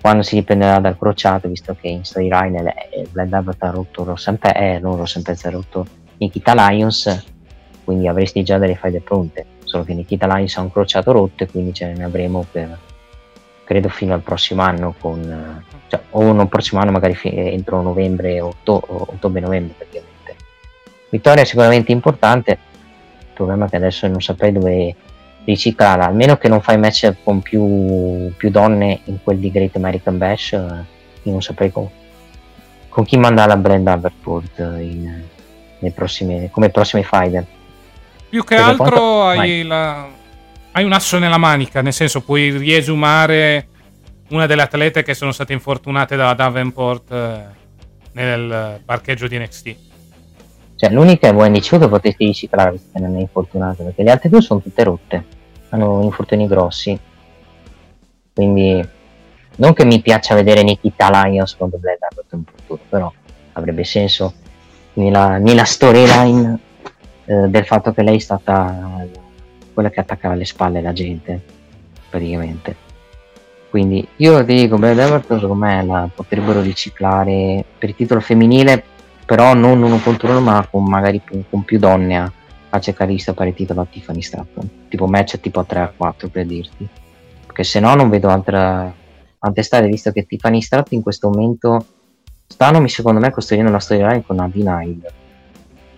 quando 0.00 0.22
si 0.22 0.36
riprenderà 0.36 0.78
dal 0.78 0.96
crociato, 0.96 1.48
visto 1.48 1.76
che 1.78 1.88
in 1.88 2.04
storyline 2.04 2.72
Brand 3.10 3.32
Everett 3.32 3.62
ha 3.64 3.70
rotto 3.70 4.04
Rosen 4.04 4.38
Perez, 4.38 4.76
eh, 4.76 4.78
non 4.78 4.96
Rosen 4.96 5.22
Perez 5.22 5.44
ha 5.44 5.50
rotto 5.50 5.86
Nikita 6.18 6.54
Lions, 6.54 7.31
quindi 7.84 8.08
avresti 8.08 8.42
già 8.42 8.58
delle 8.58 8.76
faide 8.76 9.00
pronte, 9.00 9.46
solo 9.64 9.84
che 9.84 9.94
Nikita 9.94 10.26
Lions 10.26 10.56
ha 10.56 10.60
un 10.60 10.72
crociato 10.72 11.12
rotto 11.12 11.44
e 11.44 11.48
quindi 11.48 11.72
ce 11.72 11.92
ne 11.92 12.04
avremo 12.04 12.46
per 12.50 12.78
credo 13.64 13.88
fino 13.88 14.12
al 14.12 14.20
prossimo 14.20 14.62
anno 14.62 14.94
con 14.98 15.64
cioè, 15.86 16.00
o 16.10 16.32
non 16.32 16.48
prossimo 16.48 16.80
anno 16.80 16.90
magari 16.90 17.14
fi- 17.14 17.34
entro 17.34 17.80
novembre 17.80 18.40
ottobre-novembre 18.40 19.74
praticamente. 19.76 20.36
Vittoria 21.08 21.44
sicuramente 21.44 21.92
importante, 21.92 22.50
il 22.50 23.26
problema 23.34 23.66
è 23.66 23.68
che 23.68 23.76
adesso 23.76 24.06
non 24.08 24.20
saprei 24.20 24.52
dove 24.52 24.94
riciclarla, 25.44 26.06
almeno 26.06 26.36
che 26.36 26.48
non 26.48 26.60
fai 26.60 26.78
match 26.78 27.14
con 27.22 27.40
più, 27.40 28.32
più 28.36 28.50
donne 28.50 29.00
in 29.04 29.18
quel 29.22 29.38
di 29.38 29.50
Great 29.50 29.76
American 29.76 30.18
Bash, 30.18 30.52
eh, 30.52 30.84
io 31.22 31.32
non 31.32 31.42
saprei 31.42 31.70
con, 31.70 31.88
con 32.88 33.04
chi 33.04 33.16
mandare 33.16 33.52
a 33.52 33.56
Brand 33.56 33.88
prossimi, 35.94 36.48
come 36.50 36.70
prossimi 36.70 37.02
fighter. 37.02 37.44
Più 38.32 38.44
che 38.44 38.54
altro 38.54 39.24
hai, 39.26 39.62
la- 39.62 40.08
hai 40.70 40.84
un 40.84 40.92
asso 40.94 41.18
nella 41.18 41.36
manica, 41.36 41.82
nel 41.82 41.92
senso 41.92 42.22
puoi 42.22 42.56
riesumare 42.56 43.68
una 44.30 44.46
delle 44.46 44.62
atlete 44.62 45.02
che 45.02 45.12
sono 45.12 45.32
state 45.32 45.52
infortunate 45.52 46.16
da 46.16 46.32
Davenport 46.32 47.12
eh, 47.12 47.44
nel 48.12 48.80
parcheggio 48.82 49.28
di 49.28 49.38
NXT. 49.38 49.76
Cioè, 50.76 50.90
l'unica 50.92 51.28
è 51.28 51.34
Wendy 51.34 51.60
Chu 51.60 51.78
che 51.78 51.88
potresti 51.88 52.24
riciclare 52.24 52.70
perché 52.70 53.06
non 53.06 53.18
è 53.18 53.20
infortunata, 53.20 53.84
perché 53.84 54.02
le 54.02 54.10
altre 54.12 54.30
due 54.30 54.40
sono 54.40 54.62
tutte 54.62 54.82
rotte, 54.82 55.24
hanno 55.68 56.00
infortuni 56.02 56.46
grossi. 56.46 56.98
Quindi, 58.32 58.88
non 59.56 59.74
che 59.74 59.84
mi 59.84 60.00
piaccia 60.00 60.34
vedere 60.34 60.62
Nikita 60.62 61.10
Lions 61.24 61.54
contro 61.54 61.78
Blair 61.78 61.98
Davenport 61.98 62.32
in 62.32 62.44
futuro, 62.46 62.80
però 62.88 63.12
avrebbe 63.52 63.84
senso 63.84 64.32
nella, 64.94 65.36
nella 65.36 65.64
storyline 65.64 66.70
eh, 67.24 67.48
del 67.48 67.64
fatto 67.64 67.92
che 67.92 68.02
lei 68.02 68.16
è 68.16 68.20
stata 68.20 69.06
quella 69.72 69.90
che 69.90 70.00
attaccava 70.00 70.34
alle 70.34 70.44
spalle 70.44 70.80
la 70.80 70.92
gente, 70.92 71.40
praticamente. 72.08 72.90
Quindi 73.70 74.06
io 74.16 74.44
ti 74.44 74.54
dico, 74.54 74.76
Blair 74.76 74.94
Davenport 74.94 75.40
secondo 75.40 75.54
me 75.54 75.82
la 75.82 76.08
potrebbero 76.14 76.60
riciclare 76.60 77.64
per 77.78 77.88
il 77.88 77.94
titolo 77.94 78.20
femminile 78.20 78.84
però 79.24 79.54
non 79.54 79.82
uno 79.82 79.98
contro 79.98 80.28
uno 80.28 80.40
ma 80.40 80.66
con 80.70 80.84
magari 80.84 81.22
con 81.48 81.64
più 81.64 81.78
donne 81.78 82.18
a, 82.18 82.30
a 82.68 82.80
cercare 82.80 83.12
di 83.12 83.18
stappare 83.18 83.50
il 83.50 83.54
titolo 83.54 83.80
a 83.80 83.86
Tiffany 83.90 84.20
Stratton. 84.20 84.88
Tipo 84.88 85.06
match 85.06 85.40
tipo 85.40 85.60
a 85.60 85.64
3 85.64 85.80
a 85.80 85.92
4 85.96 86.28
per 86.28 86.44
dirti. 86.44 86.86
Perché 87.46 87.64
se 87.64 87.80
no 87.80 87.94
non 87.94 88.10
vedo 88.10 88.28
altra 88.28 88.92
altre 89.44 89.62
strade 89.62 89.88
visto 89.88 90.12
che 90.12 90.26
Tiffany 90.26 90.60
Stratton 90.60 90.98
in 90.98 91.02
questo 91.02 91.30
momento 91.30 91.84
stanno 92.46 92.86
secondo 92.88 93.20
me 93.20 93.30
costruendo 93.30 93.70
una 93.70 93.80
storyline 93.80 94.22
con 94.24 94.38
Avi 94.38 94.62
Nile 94.62 95.12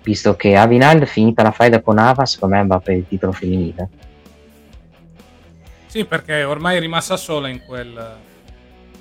visto 0.04 0.36
che 0.36 0.54
Avi 0.54 0.76
Nile 0.78 1.06
finita 1.06 1.42
la 1.42 1.50
faida 1.50 1.80
con 1.80 1.98
Ava 1.98 2.26
secondo 2.26 2.54
me 2.56 2.66
va 2.66 2.78
per 2.78 2.94
il 2.96 3.06
titolo 3.08 3.32
femminile 3.32 3.88
Sì, 5.86 6.04
perché 6.04 6.44
ormai 6.44 6.76
è 6.76 6.80
rimasta 6.80 7.16
sola 7.16 7.48
in 7.48 7.62
quel 7.64 8.16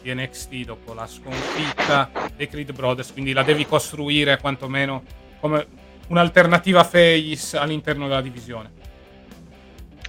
di 0.01 0.13
NXT 0.13 0.53
dopo 0.65 0.93
la 0.93 1.07
sconfitta 1.07 2.09
dei 2.35 2.47
Creed 2.47 2.71
Brothers, 2.73 3.11
quindi 3.13 3.31
la 3.33 3.43
devi 3.43 3.65
costruire 3.65 4.37
quantomeno 4.39 5.01
come 5.39 5.65
un'alternativa 6.07 6.83
face 6.83 7.57
all'interno 7.57 8.07
della 8.07 8.21
divisione. 8.21 8.69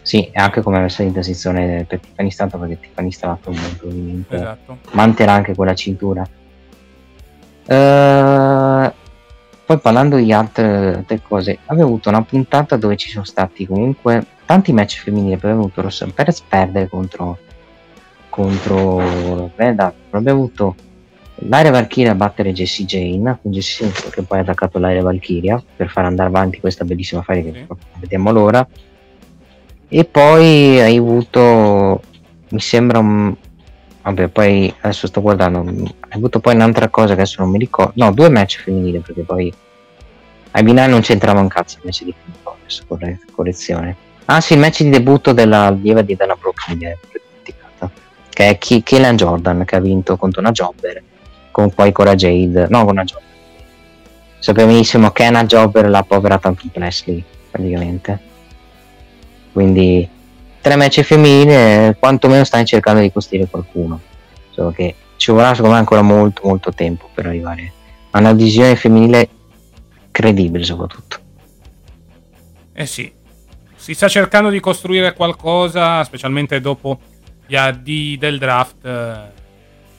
sì 0.03 0.29
e 0.31 0.39
anche 0.41 0.61
come 0.63 0.81
messa 0.81 1.03
in 1.03 1.13
posizione 1.13 1.85
per 1.89 2.01
Tiffany 2.01 2.31
Stratton 2.31 2.61
perché 2.61 2.81
Tiffany 2.81 3.11
Stratton 3.11 3.55
probabilmente 3.79 4.35
Esatto. 4.35 4.79
manterrà 4.93 5.33
anche 5.33 5.55
quella 5.55 5.75
cintura. 5.75 6.29
Eh, 7.67 8.93
poi 9.67 9.79
parlando 9.79 10.17
di 10.17 10.33
altre, 10.33 11.05
cose, 11.27 11.59
avevo 11.67 11.87
avuto 11.87 12.09
una 12.09 12.23
puntata 12.23 12.77
dove 12.77 12.97
ci 12.97 13.09
sono 13.11 13.25
stati 13.25 13.67
comunque 13.67 14.25
tanti 14.45 14.73
match 14.73 15.03
femminili. 15.03 15.35
Abbiamo 15.35 15.61
avuto 15.61 15.83
Rossella 15.83 16.13
Perez 16.15 16.41
perdere 16.43 16.89
contro 16.89 17.39
contro 18.29 19.51
Veda. 19.55 19.95
Abbiamo 20.11 20.41
avuto 20.41 20.75
l'area 21.37 21.71
Valkyria 21.71 22.15
battere 22.15 22.53
Jessie 22.53 22.85
Jane, 22.85 23.39
con 23.41 23.53
Jessie 23.53 23.87
Jane 23.87 24.11
che 24.11 24.23
poi 24.23 24.39
ha 24.39 24.43
attaccato 24.43 24.79
l'area 24.79 25.03
Valkyria 25.03 25.63
per 25.77 25.89
far 25.89 26.05
andare 26.07 26.29
avanti 26.29 26.59
questa 26.59 26.85
bellissima 26.85 27.23
fare 27.23 27.45
che 27.45 27.53
Sì. 27.53 27.77
vediamo 28.01 28.33
l'ora. 28.33 28.67
E 29.89 30.05
poi 30.05 30.81
hai 30.81 30.97
avuto, 30.97 32.03
mi 32.49 32.61
sembra 32.61 32.99
un, 32.99 33.35
Vabbè, 34.05 34.29
poi 34.29 34.73
adesso 34.81 35.07
sto 35.07 35.23
guardando. 35.23 35.61
Hai 35.61 35.87
avuto 36.11 36.39
poi 36.39 36.55
un'altra 36.55 36.89
cosa 36.89 37.15
che 37.15 37.23
adesso 37.23 37.41
non 37.41 37.51
mi 37.51 37.59
ricordo. 37.59 37.93
No, 37.97 38.13
due 38.13 38.29
match 38.29 38.63
femminili 38.63 38.99
perché 38.99 39.23
poi 39.23 39.53
ai 40.51 40.63
binari 40.63 40.91
non 40.91 41.01
c'entrava 41.01 41.41
un 41.41 41.49
cazzo 41.49 41.79
il 41.79 41.83
match 41.87 42.05
di 42.05 42.15
Finito, 42.23 42.57
adesso 42.61 42.85
corre- 42.87 43.19
correzione. 43.33 43.97
Ah 44.27 44.43
sì, 44.43 44.53
il 44.53 44.59
match 44.59 44.83
di 44.83 44.91
debutto 44.91 45.33
della 45.33 45.71
lieva 45.71 46.03
di 46.03 46.15
Dana 46.17 46.37
dimenticata. 46.69 47.91
Che 48.29 48.49
è 48.49 48.59
Keelan 48.59 49.17
Jordan 49.17 49.65
che 49.65 49.77
ha 49.77 49.81
vinto 49.81 50.17
contro 50.19 50.43
una 50.43 50.51
Jobber. 50.51 51.03
Con 51.51 51.71
poi 51.71 51.91
Cora 51.93 52.15
Jade. 52.15 52.67
No, 52.69 52.85
con 52.85 52.93
una 52.93 53.05
Jobber. 53.05 53.23
Sappiamo 54.39 54.71
benissimo 54.71 55.13
che 55.13 55.25
è 55.25 55.29
una 55.29 55.47
Jobber 55.47 55.89
la 55.89 56.03
povera 56.03 56.37
Tantum 56.37 56.69
Presley, 56.69 57.25
praticamente. 57.51 58.19
Quindi 59.51 60.07
tre 60.65 60.77
match 60.77 61.03
femminili 61.03 61.95
quantomeno 61.99 62.43
stanno 62.43 62.65
cercando 62.65 63.03
di 63.03 63.13
costruire 63.13 63.49
qualcuno 63.49 64.01
solo 64.49 64.71
che 64.71 64.95
ci 65.17 65.31
vorrà 65.31 65.51
secondo 65.51 65.75
me 65.75 65.79
ancora 65.79 66.01
molto 66.01 66.41
molto 66.45 66.73
tempo 66.73 67.11
per 67.13 67.27
arrivare 67.27 67.71
a 68.13 68.19
una 68.19 68.33
visione 68.33 68.75
femminile 68.75 69.29
credibile 70.11 70.65
soprattutto 70.65 71.21
Eh 72.73 72.87
sì, 72.87 73.13
si 73.77 73.95
sta 73.95 74.09
cercando 74.09 74.49
di 74.49 74.59
costruire 74.59 75.13
qualcosa, 75.13 76.03
specialmente 76.03 76.61
dopo 76.61 76.99
gli 77.47 77.55
AD 77.55 78.17
del 78.19 78.39
draft. 78.39 79.31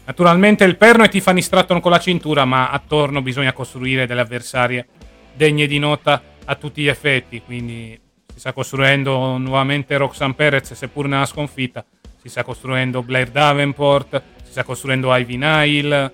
Naturalmente 0.05 0.65
il 0.65 0.75
perno 0.75 1.03
è 1.03 1.09
Tiffany 1.09 1.41
Stratton 1.41 1.79
con 1.79 1.91
la 1.91 1.99
cintura, 1.99 2.43
ma 2.43 2.69
attorno 2.69 3.21
bisogna 3.21 3.53
costruire 3.53 4.05
delle 4.05 4.21
avversarie 4.21 4.87
degne 5.33 5.67
di 5.67 5.79
nota 5.79 6.21
a 6.43 6.55
tutti 6.55 6.81
gli 6.81 6.89
effetti. 6.89 7.41
Quindi 7.41 7.97
si 8.35 8.41
sta 8.41 8.51
costruendo 8.51 9.37
nuovamente 9.37 9.95
Roxanne 9.95 10.33
Perez, 10.33 10.73
seppur 10.73 11.07
nella 11.07 11.25
sconfitta. 11.25 11.85
Si 12.21 12.27
sta 12.27 12.43
costruendo 12.43 13.01
Blair 13.01 13.29
Davenport, 13.29 14.21
si 14.43 14.51
sta 14.51 14.65
costruendo 14.65 15.15
Ivy 15.15 15.37
Nile. 15.37 16.11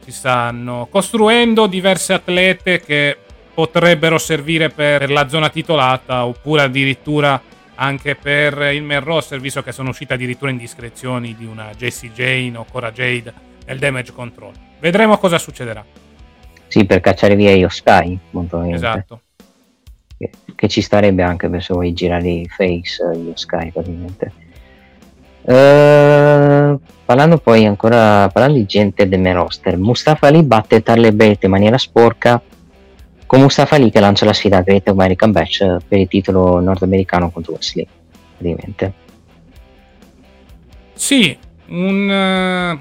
Si 0.00 0.12
stanno 0.12 0.88
costruendo 0.90 1.66
diverse 1.66 2.12
atlete 2.12 2.80
che 2.80 3.16
potrebbero 3.54 4.18
servire 4.18 4.68
per 4.68 5.10
la 5.10 5.26
zona 5.26 5.48
titolata 5.48 6.26
oppure 6.26 6.60
addirittura 6.60 7.40
anche 7.76 8.14
per 8.14 8.74
il 8.74 8.82
main 8.82 9.02
roster, 9.02 9.40
visto 9.40 9.62
che 9.62 9.72
sono 9.72 9.88
uscite 9.88 10.12
addirittura 10.12 10.50
indiscrezioni 10.50 11.34
di 11.34 11.46
una 11.46 11.70
Jessie 11.74 12.12
Jane 12.12 12.58
o 12.58 12.66
Cora 12.70 12.92
Jade 12.92 13.32
nel 13.64 13.78
damage 13.78 14.12
control. 14.12 14.52
Vedremo 14.78 15.16
cosa 15.16 15.38
succederà. 15.38 15.82
Sì, 16.66 16.84
per 16.84 17.00
cacciare 17.00 17.34
via 17.34 17.52
io 17.52 17.70
Sky, 17.70 18.18
molto. 18.32 18.62
Esatto. 18.64 19.20
Che, 20.24 20.54
che 20.54 20.68
ci 20.68 20.80
starebbe 20.80 21.22
anche 21.22 21.48
per 21.48 21.62
se 21.62 21.74
vuoi 21.74 21.92
girare 21.92 22.28
i 22.28 22.48
face 22.48 23.02
io 23.14 23.32
Sky 23.34 23.70
praticamente. 23.70 24.32
Eh, 25.46 26.78
parlando 27.04 27.38
poi 27.38 27.66
ancora 27.66 28.28
parlando 28.28 28.58
di 28.58 28.64
gente 28.64 29.06
del 29.08 29.34
roster, 29.34 29.76
Mustafa 29.76 30.28
Ali 30.28 30.42
batte 30.42 30.82
Tarle 30.82 31.12
Belt 31.12 31.44
in 31.44 31.50
maniera 31.50 31.76
sporca 31.76 32.40
con 33.26 33.40
Mustafa 33.40 33.74
Ali 33.74 33.90
che 33.90 34.00
lancia 34.00 34.24
la 34.24 34.32
sfida 34.32 34.58
a 34.58 34.62
Great 34.62 34.88
American 34.88 35.32
Bash 35.32 35.58
per 35.86 35.98
il 35.98 36.08
titolo 36.08 36.60
nordamericano 36.60 37.30
contro 37.30 37.52
Wesley 37.52 37.86
praticamente. 38.36 38.92
Sì, 40.94 41.36
un 41.66 42.10
eh, 42.10 42.78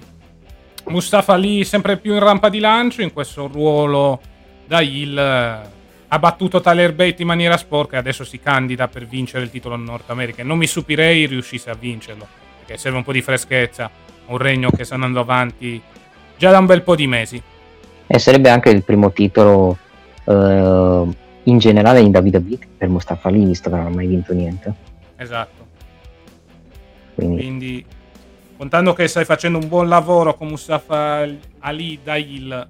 Mustafa 0.86 1.36
lì 1.36 1.66
sempre 1.66 1.98
più 1.98 2.14
in 2.14 2.20
rampa 2.20 2.48
di 2.48 2.60
lancio 2.60 3.02
in 3.02 3.12
questo 3.12 3.48
ruolo 3.48 4.22
da 4.66 4.80
eh, 4.80 5.82
ha 6.14 6.20
battuto 6.20 6.62
Tyler 6.62 6.94
Bate 6.94 7.24
in 7.24 7.28
maniera 7.28 7.58
sporca 7.58 7.96
e 7.96 8.00
adesso 8.00 8.24
si 8.24 8.40
candida 8.40 8.88
per 8.88 9.08
vincere 9.08 9.44
il 9.46 9.50
titolo 9.50 9.76
Nord 9.76 10.04
America. 10.08 10.44
Non 10.44 10.60
mi 10.60 10.68
stupirei 10.68 11.26
riuscisse 11.26 11.72
a 11.72 11.74
vincerlo, 11.74 12.28
perché 12.60 12.78
serve 12.78 12.98
un 12.98 13.04
po' 13.04 13.12
di 13.12 13.24
freschezza, 13.24 13.90
un 14.28 14.38
regno 14.38 14.70
che 14.70 14.84
sta 14.84 14.94
andando 14.94 15.20
avanti 15.20 15.82
già 16.38 16.52
da 16.52 16.60
un 16.60 16.68
bel 16.68 16.84
po' 16.84 16.96
di 16.96 17.08
mesi. 17.08 17.42
E 18.06 18.20
sarebbe 18.20 18.52
anche 18.52 18.70
il 18.70 18.84
primo 18.84 19.12
titolo 19.12 19.76
eh, 20.26 21.08
in 21.46 21.58
generale 21.58 22.02
in 22.02 22.16
WWE 22.16 22.60
per 22.78 22.90
Mustafa 22.90 23.30
Ali, 23.30 23.46
visto 23.46 23.72
che 23.72 23.76
non 23.76 23.88
ha 23.88 23.90
mai 23.90 24.06
vinto 24.06 24.34
niente. 24.34 24.72
Esatto. 25.16 25.66
Quindi, 27.16 27.36
Quindi, 27.38 27.86
contando 28.56 28.94
che 28.94 29.08
stai 29.08 29.26
facendo 29.26 29.58
un 29.58 29.68
buon 29.68 29.88
lavoro 29.88 30.36
con 30.36 30.50
Mustafa 30.50 31.28
Ali 31.62 32.00
da 32.04 32.18
heel, 32.18 32.68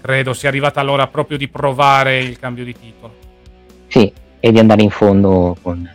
credo 0.00 0.32
sia 0.32 0.48
arrivata 0.48 0.82
l'ora 0.82 1.06
proprio 1.06 1.36
di 1.36 1.48
provare 1.48 2.18
il 2.18 2.38
cambio 2.38 2.64
di 2.64 2.74
titolo. 2.74 3.14
sì, 3.88 4.12
e 4.40 4.52
di 4.52 4.58
andare 4.58 4.82
in 4.82 4.90
fondo 4.90 5.56
con, 5.60 5.88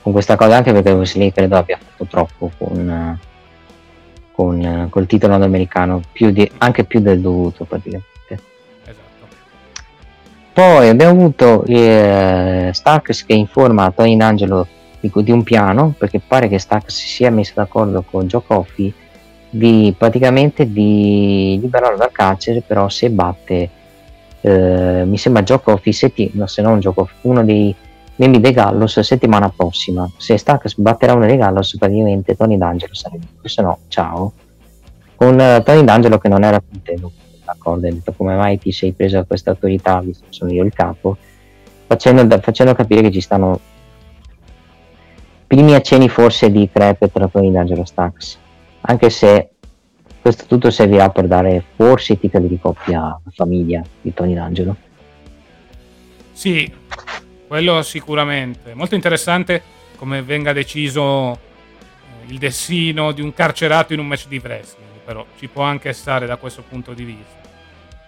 con 0.00 0.12
questa 0.12 0.36
cosa, 0.36 0.56
anche 0.56 0.72
perché 0.72 0.90
Wesley 0.90 1.32
credo 1.32 1.56
abbia 1.56 1.78
fatto 1.78 2.06
troppo 2.06 2.50
con, 2.56 3.18
con, 4.32 4.86
col 4.90 5.06
titolo 5.06 5.32
nordamericano, 5.32 6.00
più 6.10 6.30
di- 6.30 6.50
anche 6.58 6.84
più 6.84 7.00
del 7.00 7.20
dovuto 7.20 7.64
praticamente. 7.64 8.08
Esatto. 8.84 9.26
Poi 10.52 10.88
abbiamo 10.88 11.20
avuto 11.20 11.64
eh, 11.66 12.70
Starks 12.72 13.26
che 13.26 13.34
informa 13.34 13.90
Tony 13.90 14.16
D'Angelo 14.16 14.66
di, 15.00 15.12
di 15.14 15.30
un 15.30 15.42
piano, 15.42 15.94
perché 15.96 16.20
pare 16.20 16.48
che 16.48 16.58
Starks 16.58 16.94
si 16.94 17.06
sia 17.06 17.30
messo 17.30 17.52
d'accordo 17.54 18.02
con 18.02 18.26
Joe 18.26 18.42
Coffey 18.46 18.92
di 19.54 19.94
praticamente 19.96 20.70
di 20.70 21.56
liberarlo 21.60 21.96
dal 21.96 22.10
carcere, 22.10 22.60
però 22.60 22.88
se 22.88 23.08
batte, 23.08 23.70
eh, 24.40 25.04
mi 25.06 25.16
sembra 25.16 25.44
Joe 25.44 25.60
Coffey, 25.62 25.92
setti- 25.92 26.30
no, 26.34 26.48
se 26.48 26.60
non 26.60 26.80
Coffey, 26.82 27.14
uno 27.22 27.44
dei 27.44 27.72
membri 28.16 28.40
dei 28.40 28.50
Gallos 28.50 28.98
settimana 28.98 29.52
prossima. 29.54 30.10
Se 30.16 30.36
Starks 30.36 30.76
batterà 30.76 31.14
uno 31.14 31.26
dei 31.26 31.36
Gallos, 31.36 31.76
praticamente 31.78 32.36
Tony 32.36 32.58
D'Angelo 32.58 32.94
sarebbe, 32.94 33.26
se 33.42 33.62
no, 33.62 33.78
ciao. 33.86 34.32
Con 35.14 35.38
eh, 35.40 35.62
Tony 35.64 35.84
D'Angelo 35.84 36.18
che 36.18 36.28
non 36.28 36.42
era 36.42 36.60
contento 36.60 37.12
d'accordo, 37.44 37.86
ha 37.86 37.90
detto 37.90 38.12
come 38.12 38.34
mai 38.34 38.58
ti 38.58 38.72
sei 38.72 38.90
preso 38.90 39.24
questa 39.24 39.50
autorità, 39.50 40.00
visto 40.00 40.24
che 40.26 40.32
sono 40.32 40.50
io 40.50 40.64
il 40.64 40.72
capo, 40.72 41.16
facendo, 41.86 42.40
facendo 42.40 42.74
capire 42.74 43.02
che 43.02 43.12
ci 43.12 43.20
stanno 43.20 43.60
primi 45.46 45.74
accenni 45.74 46.08
forse 46.08 46.50
di 46.50 46.68
crepe 46.72 47.12
tra 47.12 47.28
Tony 47.28 47.52
D'Angelo 47.52 47.82
e 47.82 47.86
Stax, 47.86 48.38
anche 48.86 49.10
se 49.10 49.50
questo 50.20 50.46
tutto 50.46 50.70
servirà 50.70 51.10
per 51.10 51.26
dare 51.26 51.62
forse 51.76 52.14
i 52.14 52.18
titoli 52.18 52.48
di 52.48 52.58
coppia 52.58 53.00
alla 53.00 53.20
famiglia 53.34 53.82
di 54.00 54.12
Tony 54.14 54.34
D'Angelo. 54.34 54.76
Sì, 56.32 56.70
quello 57.46 57.82
sicuramente. 57.82 58.74
Molto 58.74 58.94
interessante 58.94 59.62
come 59.96 60.22
venga 60.22 60.52
deciso 60.52 61.32
eh, 61.32 61.38
il 62.26 62.38
destino 62.38 63.12
di 63.12 63.20
un 63.20 63.32
carcerato 63.32 63.92
in 63.92 64.00
un 64.00 64.06
match 64.06 64.26
di 64.28 64.40
wrestling, 64.42 65.00
però 65.04 65.24
ci 65.38 65.46
può 65.48 65.62
anche 65.62 65.92
stare 65.92 66.26
da 66.26 66.36
questo 66.36 66.62
punto 66.66 66.94
di 66.94 67.04
vista. 67.04 67.42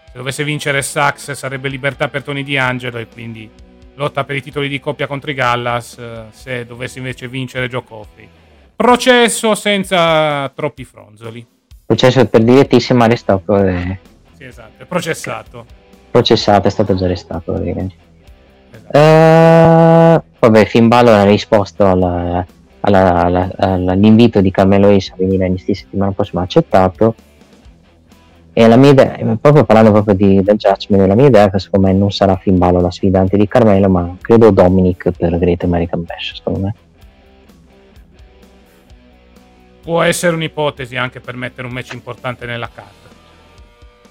Se 0.07 0.12
dovesse 0.14 0.45
vincere 0.45 0.83
Sax 0.83 1.33
sarebbe 1.33 1.68
libertà 1.68 2.09
per 2.09 2.22
Tony 2.22 2.43
D'Angelo 2.43 2.99
e 2.99 3.07
quindi 3.07 3.49
lotta 3.95 4.24
per 4.24 4.37
i 4.37 4.43
titoli 4.43 4.68
di 4.68 4.81
coppia 4.81 5.07
contro 5.07 5.31
i 5.31 5.35
Gallas 5.35 5.99
eh, 5.99 6.24
se 6.31 6.66
dovesse 6.66 6.99
invece 6.99 7.29
vincere 7.29 7.68
Joe 7.68 7.85
Coffey. 7.85 8.29
Processo 8.77 9.55
senza 9.55 10.49
troppi 10.55 10.85
fronzoli. 10.85 11.45
Processo 11.87 12.27
per 12.27 12.43
direttissimo 12.45 13.05
arrestato 13.05 13.57
e 13.57 13.99
Sì, 14.37 14.45
esatto, 14.45 14.83
è 14.83 14.87
processato. 14.87 15.64
processato, 16.11 16.68
è 16.68 16.70
stato 16.70 16.95
già 16.95 17.07
arrestato 17.07 17.53
praticamente. 17.53 17.95
Esatto. 18.70 18.99
Eh, 18.99 20.22
vabbè, 20.39 20.64
Finn 20.66 20.89
Balor 20.89 21.14
ha 21.14 21.24
risposto 21.24 21.87
alla- 21.87 22.45
alla- 22.81 23.22
alla- 23.24 23.51
all'invito 23.59 24.41
di 24.41 24.51
Carmelo 24.51 24.89
Ace 24.89 25.12
a 25.12 25.16
venire 25.16 25.49
NXT 25.49 25.70
settimana 25.72 26.12
prossima, 26.12 26.43
ha 26.43 26.45
accettato. 26.45 27.14
E 28.53 28.66
la 28.68 28.77
mia 28.77 28.91
idea, 28.91 29.37
proprio 29.41 29.64
parlando 29.64 29.91
proprio 29.93 30.14
di, 30.14 30.43
del 30.43 30.57
Judgment, 30.57 31.07
la 31.07 31.14
mia 31.14 31.27
idea 31.27 31.45
è 31.45 31.51
che 31.51 31.59
secondo 31.59 31.87
me 31.89 31.93
non 31.95 32.11
sarà 32.11 32.37
Finn 32.37 32.57
Balor 32.59 32.83
la 32.83 32.91
sfidante 32.91 33.37
di 33.37 33.47
Carmelo, 33.49 33.89
ma 33.89 34.16
credo 34.20 34.51
Dominic 34.51 35.11
per 35.16 35.39
Great 35.39 35.62
American 35.64 36.05
Bash, 36.05 36.35
secondo 36.37 36.61
me. 36.61 36.74
Può 39.87 40.03
essere 40.03 40.34
un'ipotesi 40.34 40.97
anche 40.97 41.20
per 41.20 41.37
mettere 41.37 41.68
un 41.68 41.72
match 41.72 41.93
importante 41.93 42.45
nella 42.45 42.68
carta. 42.74 43.09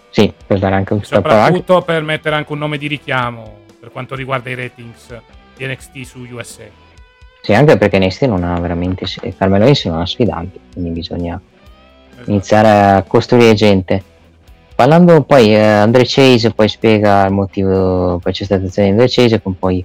Sì, 0.10 0.32
per 0.48 0.58
dare 0.58 0.76
anche 0.76 0.94
un. 0.94 1.04
Soprattutto 1.04 1.82
per 1.82 2.02
mettere 2.02 2.38
anche 2.38 2.54
un 2.54 2.60
nome 2.60 2.78
di 2.78 2.88
richiamo 2.88 3.58
per 3.78 3.92
quanto 3.92 4.16
riguarda 4.16 4.50
i 4.50 4.56
ratings 4.56 5.20
di 5.58 5.66
NXT 5.68 6.02
su 6.04 6.20
USA. 6.32 6.64
Sì, 7.42 7.54
anche 7.54 7.76
perché 7.76 8.00
NXT 8.00 8.22
non 8.24 8.46
ha 8.46 8.58
veramente, 8.58 9.06
Carmelo 9.38 9.66
Ace 9.66 9.90
non 9.90 10.00
ha 10.00 10.06
sfidanti, 10.06 10.58
quindi 10.72 10.92
bisogna 10.92 11.38
Esatto. 12.14 12.30
iniziare 12.32 12.70
a 12.70 13.04
costruire 13.04 13.54
gente. 13.54 14.02
Parlando 14.74 15.24
poi, 15.24 15.54
eh, 15.54 15.60
Andre 15.62 16.04
Chase 16.06 16.52
poi 16.52 16.70
spiega 16.70 17.26
il 17.26 17.34
motivo, 17.34 18.18
poi 18.24 18.32
c'è 18.32 18.46
stata 18.46 18.66
azione 18.66 18.88
di 18.88 18.94
Andre 18.94 19.10
Chase 19.10 19.42
con 19.42 19.60
poi 19.60 19.84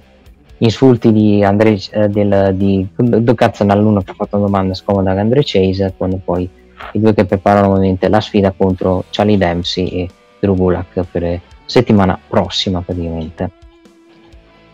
insulti 0.61 1.11
di 1.11 1.43
Andre 1.43 1.79
eh, 1.91 2.07
del, 2.07 2.51
di 2.55 2.87
cazzo 3.35 3.63
l'uno 3.63 4.01
che 4.01 4.11
ha 4.11 4.15
fatto 4.15 4.37
una 4.37 4.45
domanda 4.45 4.73
scomoda 4.73 5.11
ad 5.11 5.17
Andre 5.17 5.41
Chase 5.43 5.93
quando 5.97 6.19
poi 6.23 6.49
i 6.93 6.99
due 6.99 7.13
che 7.13 7.25
preparano 7.25 7.69
ovviamente 7.69 8.09
la 8.09 8.21
sfida 8.21 8.53
contro 8.55 9.05
Charlie 9.09 9.37
Dempsey 9.37 9.87
e 9.87 10.09
Drew 10.39 10.55
Gulak 10.55 11.05
per 11.11 11.39
settimana 11.65 12.19
prossima 12.27 12.81
praticamente. 12.81 13.51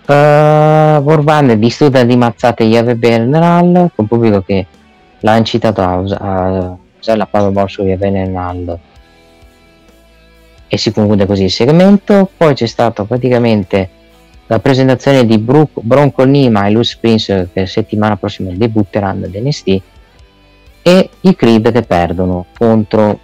Uh, 0.07 1.01
Vorvan 1.01 1.59
distrutta 1.59 2.03
di 2.03 2.15
mazzate 2.15 2.64
Yave 2.64 2.95
Bernal 2.95 3.91
con 3.93 4.07
pubblico 4.07 4.41
che 4.41 4.65
l'ha 5.19 5.35
incitato 5.35 5.81
a, 5.81 5.95
us- 5.97 6.15
a 6.18 6.77
usare 6.97 7.18
la 7.18 7.26
powerbomb 7.26 7.68
su 7.68 7.84
Yave 7.84 8.09
Bernal 8.09 8.80
e 10.69 10.77
si 10.77 10.91
conclude 10.91 11.26
così 11.26 11.43
il 11.43 11.51
segmento. 11.51 12.30
Poi 12.35 12.53
c'è 12.53 12.68
stata 12.68 13.03
praticamente 13.03 13.89
la 14.47 14.59
presentazione 14.59 15.25
di 15.25 15.37
Brook, 15.37 15.81
Bronco 15.81 16.23
Nima 16.23 16.65
e 16.65 16.71
Luce 16.71 16.97
Prince 16.99 17.49
che 17.53 17.65
settimana 17.65 18.15
prossima 18.15 18.51
debutteranno 18.53 19.25
ad 19.25 19.35
NXT 19.35 19.81
e 20.81 21.09
i 21.21 21.35
Creed 21.35 21.71
che 21.71 21.81
perdono 21.81 22.45
contro, 22.57 23.19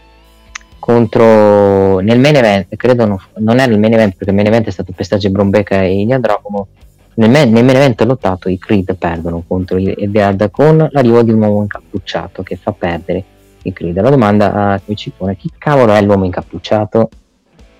contro 0.79 1.99
nel 1.99 2.19
main 2.19 2.35
event, 2.35 2.75
credo 2.75 3.05
non, 3.05 3.17
non 3.37 3.59
era 3.59 3.71
il 3.71 3.79
main 3.79 3.93
event 3.93 4.15
perché 4.15 4.31
il 4.31 4.35
main 4.35 4.47
event 4.47 4.67
è 4.67 4.71
stato 4.71 4.91
Pestaggio 4.91 5.29
Brombeca 5.29 5.81
e 5.81 6.05
Dragomo 6.19 6.67
nel, 7.15 7.29
main- 7.29 7.51
nel 7.51 7.63
main 7.63 7.77
event 7.77 8.01
lottato 8.01 8.49
i 8.49 8.57
Creed 8.57 8.95
perdono 8.95 9.43
contro 9.47 9.77
i 9.77 9.95
Eddard 9.97 10.51
con 10.51 10.85
l'arrivo 10.91 11.23
di 11.23 11.31
un 11.31 11.41
uomo 11.41 11.61
incappucciato 11.61 12.43
che 12.43 12.57
fa 12.57 12.73
perdere 12.73 13.23
i 13.61 13.71
Creed 13.71 13.95
la 14.01 14.09
domanda 14.09 14.73
a 14.73 14.81
cui 14.83 14.97
ci 14.97 15.13
pone 15.15 15.37
chi 15.37 15.49
cavolo 15.57 15.93
è 15.93 16.01
l'uomo 16.01 16.25
incappucciato? 16.25 17.09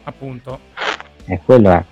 Appunto. 0.03 0.59
e 1.25 1.39
quello 1.43 1.71
è 1.71 1.83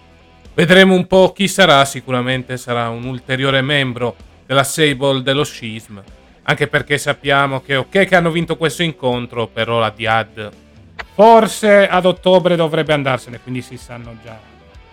Vedremo 0.54 0.94
un 0.94 1.08
po' 1.08 1.32
chi 1.32 1.48
sarà, 1.48 1.86
sicuramente 1.86 2.58
sarà 2.58 2.90
un 2.90 3.06
ulteriore 3.06 3.62
membro 3.62 4.16
della 4.46 4.64
Sable 4.64 5.22
dello 5.22 5.46
Schism, 5.46 6.00
anche 6.44 6.68
perché 6.68 6.98
sappiamo 6.98 7.62
che 7.62 7.76
ok 7.78 8.06
che 8.06 8.16
hanno 8.16 8.32
vinto 8.32 8.58
questo 8.58 8.84
incontro, 8.84 9.48
però 9.48 9.80
la 9.80 9.94
Diad 9.96 10.52
forse 11.14 11.88
ad 11.88 12.06
ottobre 12.06 12.56
dovrebbe 12.56 12.94
andarsene, 12.94 13.40
quindi 13.40 13.62
si 13.62 13.78
sanno 13.78 14.16
già, 14.24 14.38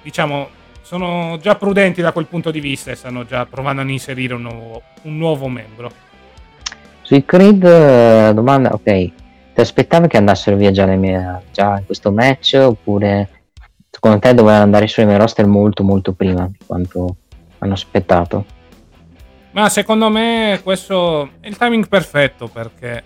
diciamo, 0.03 0.49
sono 0.83 1.39
già 1.41 1.55
prudenti 1.55 2.01
da 2.01 2.13
quel 2.13 2.27
punto 2.27 2.51
di 2.51 2.61
vista 2.61 2.91
e 2.91 2.95
stanno 2.95 3.25
già 3.25 3.47
provando 3.47 3.83
ad 3.83 3.91
inserire 3.91 4.35
un 4.35 4.43
nuovo, 4.43 4.83
un 5.03 5.17
nuovo 5.17 5.49
membro. 5.49 5.91
Sui 7.03 7.25
Creed, 7.25 7.65
eh, 7.65 8.33
domanda, 8.35 8.73
ok, 8.73 8.83
ti 8.85 9.13
aspettavi 9.55 10.09
che 10.09 10.17
andassero 10.17 10.57
via 10.57 10.71
già, 10.71 10.85
nel- 10.85 11.41
già 11.53 11.79
in 11.79 11.87
questo 11.87 12.13
match 12.13 12.59
oppure 12.61 13.29
secondo 14.09 14.19
te 14.21 14.35
dovevano 14.35 14.63
andare 14.63 14.87
sui 14.87 15.05
main 15.05 15.19
roster 15.19 15.47
molto 15.47 15.83
molto 15.83 16.13
prima 16.13 16.47
di 16.47 16.57
quanto 16.65 17.17
hanno 17.59 17.73
aspettato? 17.75 18.45
Ma 19.51 19.69
secondo 19.69 20.09
me 20.09 20.61
questo 20.63 21.31
è 21.41 21.49
il 21.49 21.57
timing 21.57 21.89
perfetto 21.89 22.49
perché, 22.49 23.03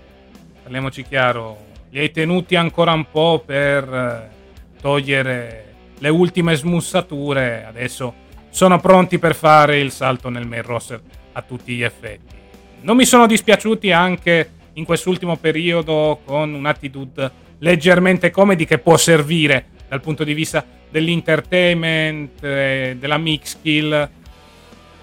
parliamoci 0.63 1.03
chiaro, 1.03 1.57
li 1.91 1.99
hai 1.99 2.11
tenuti 2.11 2.55
ancora 2.55 2.93
un 2.93 3.07
po' 3.11 3.43
per 3.45 3.93
eh, 3.93 4.81
togliere 4.81 5.75
le 5.99 6.09
ultime 6.09 6.55
smussature, 6.55 7.65
adesso 7.67 8.15
sono 8.51 8.79
pronti 8.79 9.19
per 9.19 9.35
fare 9.35 9.81
il 9.81 9.91
salto 9.91 10.29
nel 10.29 10.47
main 10.47 10.63
roster 10.63 11.01
a 11.33 11.43
tutti 11.43 11.75
gli 11.75 11.83
effetti. 11.83 12.35
Non 12.83 12.97
mi 12.97 13.05
sono 13.05 13.27
dispiaciuti 13.27 13.91
anche 13.91 14.51
in 14.75 14.85
quest'ultimo 14.85 15.37
periodo 15.37 16.21
con 16.25 16.53
un'attitude 16.53 17.41
leggermente 17.59 18.31
comedy 18.31 18.65
che 18.65 18.79
può 18.79 18.97
servire 18.97 19.67
dal 19.93 20.01
punto 20.01 20.25
di 20.25 20.33
vista 20.33 20.65
dell'entertainment, 20.89 22.43
eh, 22.43 22.97
della 22.99 23.19
mix 23.19 23.59
skill. 23.59 24.09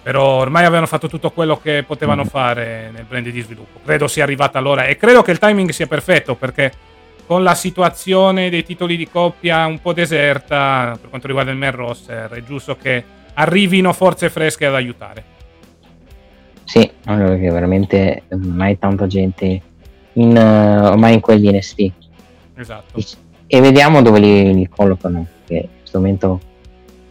Però 0.01 0.25
ormai 0.25 0.65
avevano 0.65 0.87
fatto 0.87 1.07
tutto 1.07 1.29
quello 1.29 1.59
che 1.59 1.83
potevano 1.85 2.25
fare 2.25 2.89
nel 2.91 3.05
brand 3.07 3.27
di 3.27 3.41
sviluppo. 3.41 3.81
Credo 3.85 4.07
sia 4.07 4.23
arrivata 4.23 4.59
l'ora 4.59 4.85
e 4.85 4.97
credo 4.97 5.21
che 5.21 5.29
il 5.29 5.37
timing 5.37 5.69
sia 5.69 5.85
perfetto 5.85 6.33
perché 6.33 6.71
con 7.27 7.43
la 7.43 7.53
situazione 7.53 8.49
dei 8.49 8.63
titoli 8.63 8.97
di 8.97 9.07
coppia 9.07 9.67
un 9.67 9.79
po' 9.79 9.93
deserta 9.93 10.97
per 10.99 11.09
quanto 11.09 11.27
riguarda 11.27 11.51
il 11.51 11.57
main 11.57 11.71
roster 11.71 12.31
è 12.31 12.43
giusto 12.43 12.75
che 12.75 13.03
arrivino 13.35 13.93
forze 13.93 14.31
fresche 14.31 14.65
ad 14.65 14.73
aiutare. 14.73 15.23
Sì, 16.63 16.89
allora 17.05 17.35
che 17.35 17.51
veramente 17.51 18.23
mai 18.29 18.79
tanta 18.79 19.05
gente 19.05 19.61
in, 20.13 20.35
uh, 20.35 20.87
ormai 20.87 21.13
in 21.13 21.19
quegli 21.19 21.47
NST. 21.47 21.91
Esatto. 22.55 23.27
E 23.51 23.61
vediamo 23.61 24.03
dove 24.03 24.19
li, 24.19 24.53
li 24.53 24.69
collocano. 24.69 25.25
Che 25.47 25.55
in 25.55 25.79
questo 25.79 25.97
momento, 25.97 26.39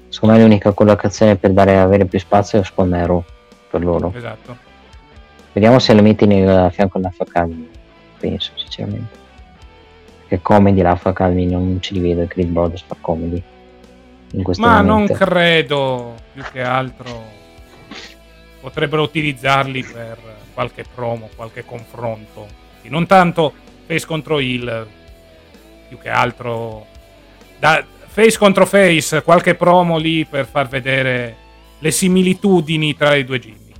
secondo 0.09 0.36
me, 0.36 0.43
l'unica 0.43 0.70
collocazione 0.70 1.35
per 1.35 1.51
dare, 1.51 1.77
avere 1.77 2.05
più 2.05 2.20
spazio 2.20 2.60
è 2.60 2.65
Spondero 2.65 3.24
per 3.69 3.82
loro. 3.82 4.12
Esatto. 4.15 4.56
Vediamo 5.52 5.81
se 5.81 5.94
lo 5.94 6.02
metti 6.02 6.27
nel, 6.27 6.48
a 6.48 6.70
fianco 6.70 6.98
alla 6.98 7.12
Academy. 7.16 7.69
Penso, 8.20 8.52
sinceramente. 8.55 9.16
Che 10.28 10.40
comedy 10.40 10.81
la 10.81 10.97
Academy 11.02 11.44
non 11.47 11.78
ci 11.81 11.94
li 11.94 12.01
vedo. 12.01 12.24
Chris 12.28 12.47
Brothers 12.47 12.85
fa 12.86 12.94
comedy. 13.01 13.43
In 14.35 14.44
questo 14.44 14.65
Ma 14.65 14.81
momento. 14.81 15.12
non 15.12 15.28
credo 15.28 16.15
più 16.35 16.44
che 16.52 16.60
altro 16.60 17.36
potrebbero 18.60 19.02
utilizzarli 19.02 19.82
per 19.82 20.19
qualche 20.55 20.85
promo, 20.94 21.31
qualche 21.35 21.65
confronto. 21.65 22.47
Non 22.82 23.06
tanto 23.06 23.52
face 23.86 24.06
contro 24.06 24.39
heel, 24.39 24.86
più 25.89 25.98
che 25.98 26.10
altro 26.10 26.86
da 27.59 27.85
face 28.06 28.39
contro 28.39 28.66
face, 28.66 29.23
qualche 29.23 29.55
promo 29.55 29.97
lì 29.97 30.24
per 30.24 30.47
far 30.47 30.69
vedere 30.69 31.36
le 31.78 31.90
similitudini 31.90 32.97
tra 32.97 33.15
i 33.15 33.24
due 33.24 33.39
gimmick. 33.39 33.77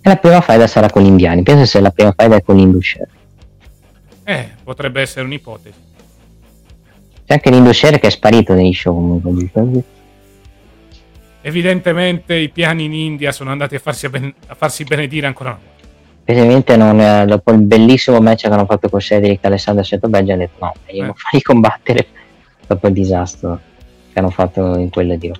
E 0.00 0.08
la 0.08 0.16
prima 0.16 0.40
faida 0.40 0.66
sarà 0.66 0.90
con 0.90 1.02
gli 1.02 1.06
indiani. 1.06 1.42
Penso 1.42 1.64
se 1.64 1.80
la 1.80 1.90
prima 1.90 2.12
faida 2.16 2.36
è 2.36 2.42
con 2.42 2.56
l'Indusher. 2.56 3.08
Eh, 4.24 4.50
potrebbe 4.64 5.00
essere 5.00 5.24
un'ipotesi. 5.24 5.78
C'è 7.24 7.34
anche 7.34 7.50
l'Indusher 7.50 7.98
che 8.00 8.08
è 8.08 8.10
sparito 8.10 8.52
negli 8.54 8.74
show 8.74 9.20
comunque. 9.20 9.82
Evidentemente 11.40 12.34
i 12.34 12.48
piani 12.48 12.84
in 12.84 12.94
India 12.94 13.32
sono 13.32 13.50
andati 13.50 13.76
a 13.76 13.78
farsi, 13.78 14.08
ben- 14.08 14.34
a 14.46 14.54
farsi 14.54 14.84
benedire 14.84 15.26
ancora 15.26 15.50
una 15.50 15.58
volta. 15.58 15.71
Ovviamente 16.32 16.76
non, 16.76 16.98
eh, 16.98 17.26
dopo 17.26 17.52
il 17.52 17.58
bellissimo 17.58 18.18
match 18.20 18.42
che 18.42 18.48
hanno 18.48 18.64
fatto 18.64 18.88
con 18.88 19.00
Cedric 19.00 19.44
Alessandro 19.44 19.84
Setobelgi 19.84 20.32
ha 20.32 20.36
detto 20.36 20.64
no, 20.64 20.72
meglio 20.86 21.02
Eh. 21.02 21.04
non 21.04 21.14
farli 21.14 21.42
combattere 21.42 22.06
dopo 22.66 22.86
il 22.86 22.94
disastro 22.94 23.60
che 24.10 24.18
hanno 24.18 24.30
fatto 24.30 24.78
in 24.78 24.88
quella 24.88 25.14
di 25.16 25.30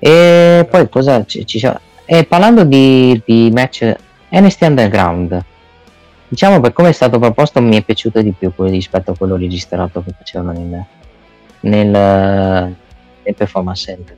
E 0.00 0.66
poi 0.68 0.88
cosa 0.88 1.24
ci, 1.24 1.46
ci 1.46 1.60
sono? 1.60 1.78
E 2.04 2.24
parlando 2.24 2.64
di, 2.64 3.22
di 3.24 3.50
match 3.52 3.94
NST 4.30 4.62
Underground, 4.62 5.44
diciamo 6.26 6.60
per 6.60 6.72
come 6.72 6.88
è 6.88 6.92
stato 6.92 7.20
proposto 7.20 7.62
mi 7.62 7.76
è 7.76 7.82
piaciuto 7.82 8.20
di 8.20 8.32
più 8.32 8.52
quello 8.52 8.72
rispetto 8.72 9.12
a 9.12 9.16
quello 9.16 9.36
registrato 9.36 10.02
che 10.02 10.12
facevano 10.18 10.52
nel, 10.52 10.84
nel, 11.60 11.94
eh, 11.94 12.74
nel 13.22 13.34
Performance 13.36 13.84
Center. 13.84 14.16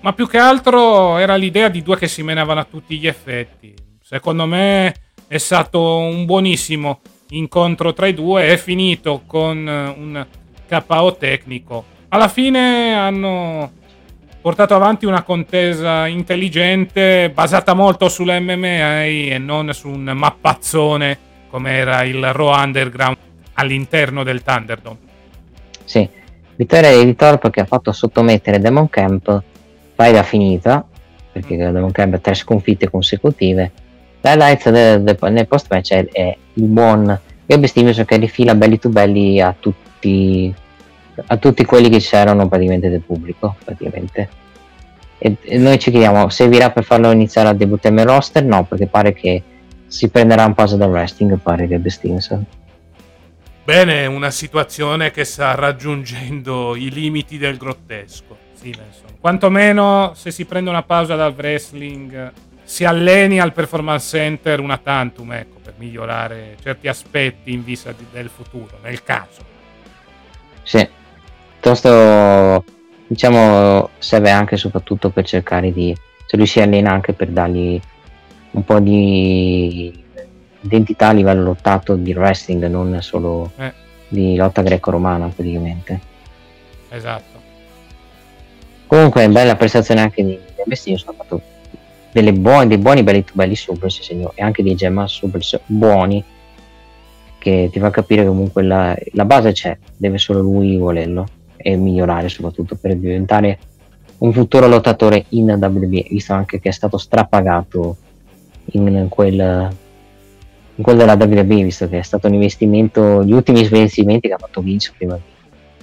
Ma 0.00 0.14
più 0.14 0.26
che 0.26 0.38
altro 0.38 1.18
era 1.18 1.36
l'idea 1.36 1.68
di 1.68 1.82
due 1.82 1.98
che 1.98 2.08
si 2.08 2.22
menavano 2.22 2.60
a 2.60 2.64
tutti 2.64 2.98
gli 2.98 3.06
effetti. 3.06 3.83
Secondo 4.06 4.44
me 4.44 4.94
è 5.26 5.38
stato 5.38 5.96
un 5.96 6.26
buonissimo 6.26 7.00
incontro 7.30 7.94
tra 7.94 8.06
i 8.06 8.12
due. 8.12 8.48
È 8.48 8.58
finito 8.58 9.22
con 9.26 9.66
eh, 9.66 9.94
un 9.98 10.26
KO 10.68 11.16
tecnico. 11.16 11.84
Alla 12.08 12.28
fine 12.28 12.94
hanno 12.94 13.72
portato 14.42 14.74
avanti 14.74 15.06
una 15.06 15.22
contesa 15.22 16.06
intelligente 16.06 17.30
basata 17.30 17.72
molto 17.72 18.10
sull'MMA 18.10 19.04
e 19.04 19.38
non 19.38 19.72
su 19.72 19.88
un 19.88 20.12
mappazzone 20.14 21.18
come 21.48 21.72
era 21.72 22.02
il 22.02 22.30
Raw 22.30 22.62
Underground 22.62 23.16
all'interno 23.54 24.22
del 24.22 24.42
Thunderdome. 24.42 24.98
Sì, 25.82 26.06
vittoria 26.56 26.94
di 26.94 27.04
Ritorp 27.04 27.48
che 27.48 27.60
ha 27.62 27.64
fatto 27.64 27.90
sottomettere 27.90 28.58
Demon 28.58 28.90
Camp, 28.90 29.42
faida 29.94 30.22
finita, 30.22 30.86
perché 31.32 31.56
Demon 31.56 31.90
Camp 31.90 32.12
ha 32.12 32.18
tre 32.18 32.34
sconfitte 32.34 32.90
consecutive. 32.90 33.72
L'highlight 34.24 34.70
de- 34.70 35.02
de- 35.02 35.30
nel 35.30 35.46
post 35.46 35.66
match 35.68 35.92
è, 35.92 36.06
è 36.10 36.36
il 36.54 36.64
buon 36.64 37.20
Gabe 37.44 37.66
Stevenson 37.66 38.06
che 38.06 38.16
rifila 38.16 38.54
belli 38.54 38.78
to 38.78 38.88
belli 38.88 39.38
a 39.40 39.54
tutti 39.58 40.52
a 41.26 41.36
tutti 41.36 41.64
quelli 41.64 41.90
che 41.90 41.98
c'erano 41.98 42.48
praticamente 42.48 42.88
del 42.88 43.02
pubblico 43.02 43.54
praticamente 43.62 44.28
e, 45.18 45.36
e 45.42 45.58
noi 45.58 45.78
ci 45.78 45.90
chiediamo 45.90 46.30
servirà 46.30 46.70
per 46.70 46.84
farlo 46.84 47.10
iniziare 47.10 47.48
a 47.48 47.52
debuttare 47.52 47.94
nel 47.94 48.06
roster 48.06 48.42
no 48.44 48.64
perché 48.64 48.86
pare 48.86 49.12
che 49.12 49.42
si 49.86 50.08
prenderà 50.08 50.46
un 50.46 50.54
passo 50.54 50.76
dal 50.76 50.90
wrestling 50.90 51.38
pare 51.38 51.68
Gabe 51.68 51.90
Stevenson 51.90 52.46
Bene, 53.64 54.04
una 54.04 54.30
situazione 54.30 55.10
che 55.10 55.24
sta 55.24 55.54
raggiungendo 55.54 56.76
i 56.76 56.90
limiti 56.90 57.38
del 57.38 57.56
grottesco. 57.56 58.36
Stevenson. 58.54 59.16
Quantomeno 59.18 60.12
se 60.14 60.30
si 60.30 60.44
prende 60.44 60.68
una 60.68 60.82
pausa 60.82 61.16
dal 61.16 61.32
wrestling, 61.34 62.30
si 62.64 62.84
alleni 62.84 63.38
al 63.40 63.52
performance 63.52 64.16
center 64.18 64.58
una 64.60 64.78
tantum, 64.78 65.32
ecco, 65.32 65.58
per 65.62 65.74
migliorare 65.76 66.56
certi 66.62 66.88
aspetti 66.88 67.52
in 67.52 67.62
vista 67.62 67.92
di- 67.92 68.06
del 68.10 68.28
futuro, 68.28 68.78
nel 68.82 69.02
caso. 69.04 69.42
Sì, 70.62 70.86
piuttosto 71.60 72.64
diciamo 73.06 73.90
serve 73.98 74.30
anche 74.30 74.54
e 74.54 74.58
soprattutto 74.58 75.10
per 75.10 75.24
cercare 75.26 75.72
di, 75.72 75.94
se 76.26 76.36
lui 76.36 76.46
si 76.46 76.60
allena 76.60 76.90
anche 76.90 77.12
per 77.12 77.28
dargli 77.28 77.78
un 78.52 78.64
po' 78.64 78.80
di 78.80 80.02
identità 80.60 81.08
a 81.08 81.12
livello 81.12 81.42
lottato 81.42 81.94
di 81.96 82.14
wrestling, 82.14 82.66
non 82.66 82.98
solo 83.02 83.52
Eh. 83.56 83.72
di 84.08 84.36
lotta 84.36 84.62
greco-romana 84.62 85.28
praticamente. 85.28 86.00
Esatto. 86.88 87.42
Comunque 88.86 89.28
bella 89.28 89.56
prestazione 89.56 90.00
anche 90.00 90.24
di 90.24 90.38
Dembestino, 90.56 90.96
sono 90.96 91.12
fatto 91.18 91.40
buone, 92.32 92.66
dei 92.66 92.78
buoni 92.78 93.02
belli 93.02 93.24
belli 93.32 93.56
super 93.56 93.90
si 93.90 94.02
segnò, 94.02 94.32
e 94.34 94.42
anche 94.42 94.62
dei 94.62 94.74
gemma 94.74 95.06
super 95.06 95.40
buoni 95.66 96.22
che 97.38 97.68
ti 97.70 97.78
fa 97.78 97.90
capire 97.90 98.22
che 98.22 98.28
comunque 98.28 98.62
la, 98.62 98.96
la 99.12 99.24
base 99.26 99.52
c'è, 99.52 99.76
deve 99.96 100.16
solo 100.16 100.40
lui 100.40 100.78
volerlo 100.78 101.26
e 101.56 101.76
migliorare 101.76 102.28
soprattutto 102.28 102.76
per 102.76 102.96
diventare 102.96 103.58
un 104.18 104.32
futuro 104.32 104.66
lottatore 104.66 105.26
in 105.30 105.50
WWE, 105.50 106.06
visto 106.08 106.32
anche 106.32 106.60
che 106.60 106.70
è 106.70 106.72
stato 106.72 106.96
strapagato 106.96 107.96
in 108.72 109.06
quel, 109.10 109.76
in 110.74 110.82
quel 110.82 110.96
della 110.96 111.14
WWE, 111.14 111.64
visto 111.64 111.88
che 111.88 111.98
è 111.98 112.02
stato 112.02 112.28
un 112.28 112.34
investimento, 112.34 113.22
gli 113.22 113.32
ultimi 113.32 113.60
investimenti 113.60 114.28
che 114.28 114.34
ha 114.34 114.38
fatto 114.38 114.62
Vince 114.62 114.92
prima 114.96 115.18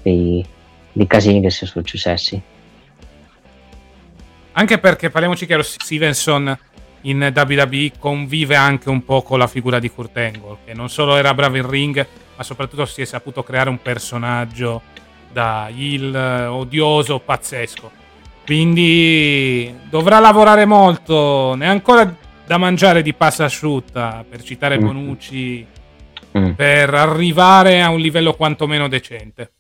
dei, 0.02 0.44
dei 0.92 1.08
casini 1.08 1.42
che 1.42 1.52
si 1.52 1.66
sono 1.66 1.86
successi. 1.86 2.42
Anche 4.54 4.78
perché, 4.80 5.10
parliamoci 5.10 5.46
chiaro, 5.46 5.62
Stevenson 5.64 6.58
in 7.02 7.32
WWE 7.34 7.94
convive 7.98 8.56
anche 8.56 8.90
un 8.90 9.04
po' 9.04 9.22
con 9.22 9.40
la 9.40 9.48
figura 9.48 9.80
di 9.80 9.90
Kurt 9.90 10.16
Angle, 10.18 10.58
che 10.66 10.74
non 10.74 10.90
solo 10.90 11.16
era 11.16 11.34
bravo 11.34 11.58
in 11.58 11.68
ring, 11.70 12.06
ma 12.36 12.44
soprattutto 12.44 12.86
si 12.86 13.02
è 13.02 13.06
saputo 13.06 13.44
creare 13.44 13.70
un 13.70 13.82
personaggio 13.82 14.82
da 15.32 15.70
heel 15.76 16.14
eh, 16.14 16.46
odioso, 16.46 17.20
pazzesco. 17.20 17.92
Quindi 18.46 19.74
dovrà 19.90 20.20
lavorare 20.20 20.66
molto, 20.66 21.54
ne 21.56 21.68
ha 21.68 21.72
ancora 21.72 22.14
da 22.46 22.58
mangiare 22.58 23.02
di 23.02 23.14
pasta 23.14 23.46
asciutta, 23.46 24.26
per 24.30 24.44
citare 24.44 24.78
Mm. 24.78 24.86
Bonucci, 24.86 25.66
Mm. 26.38 26.52
per 26.52 26.94
arrivare 26.94 27.82
a 27.82 27.90
un 27.90 28.00
livello 28.00 28.34
quantomeno 28.34 28.88
decente. 28.90 29.52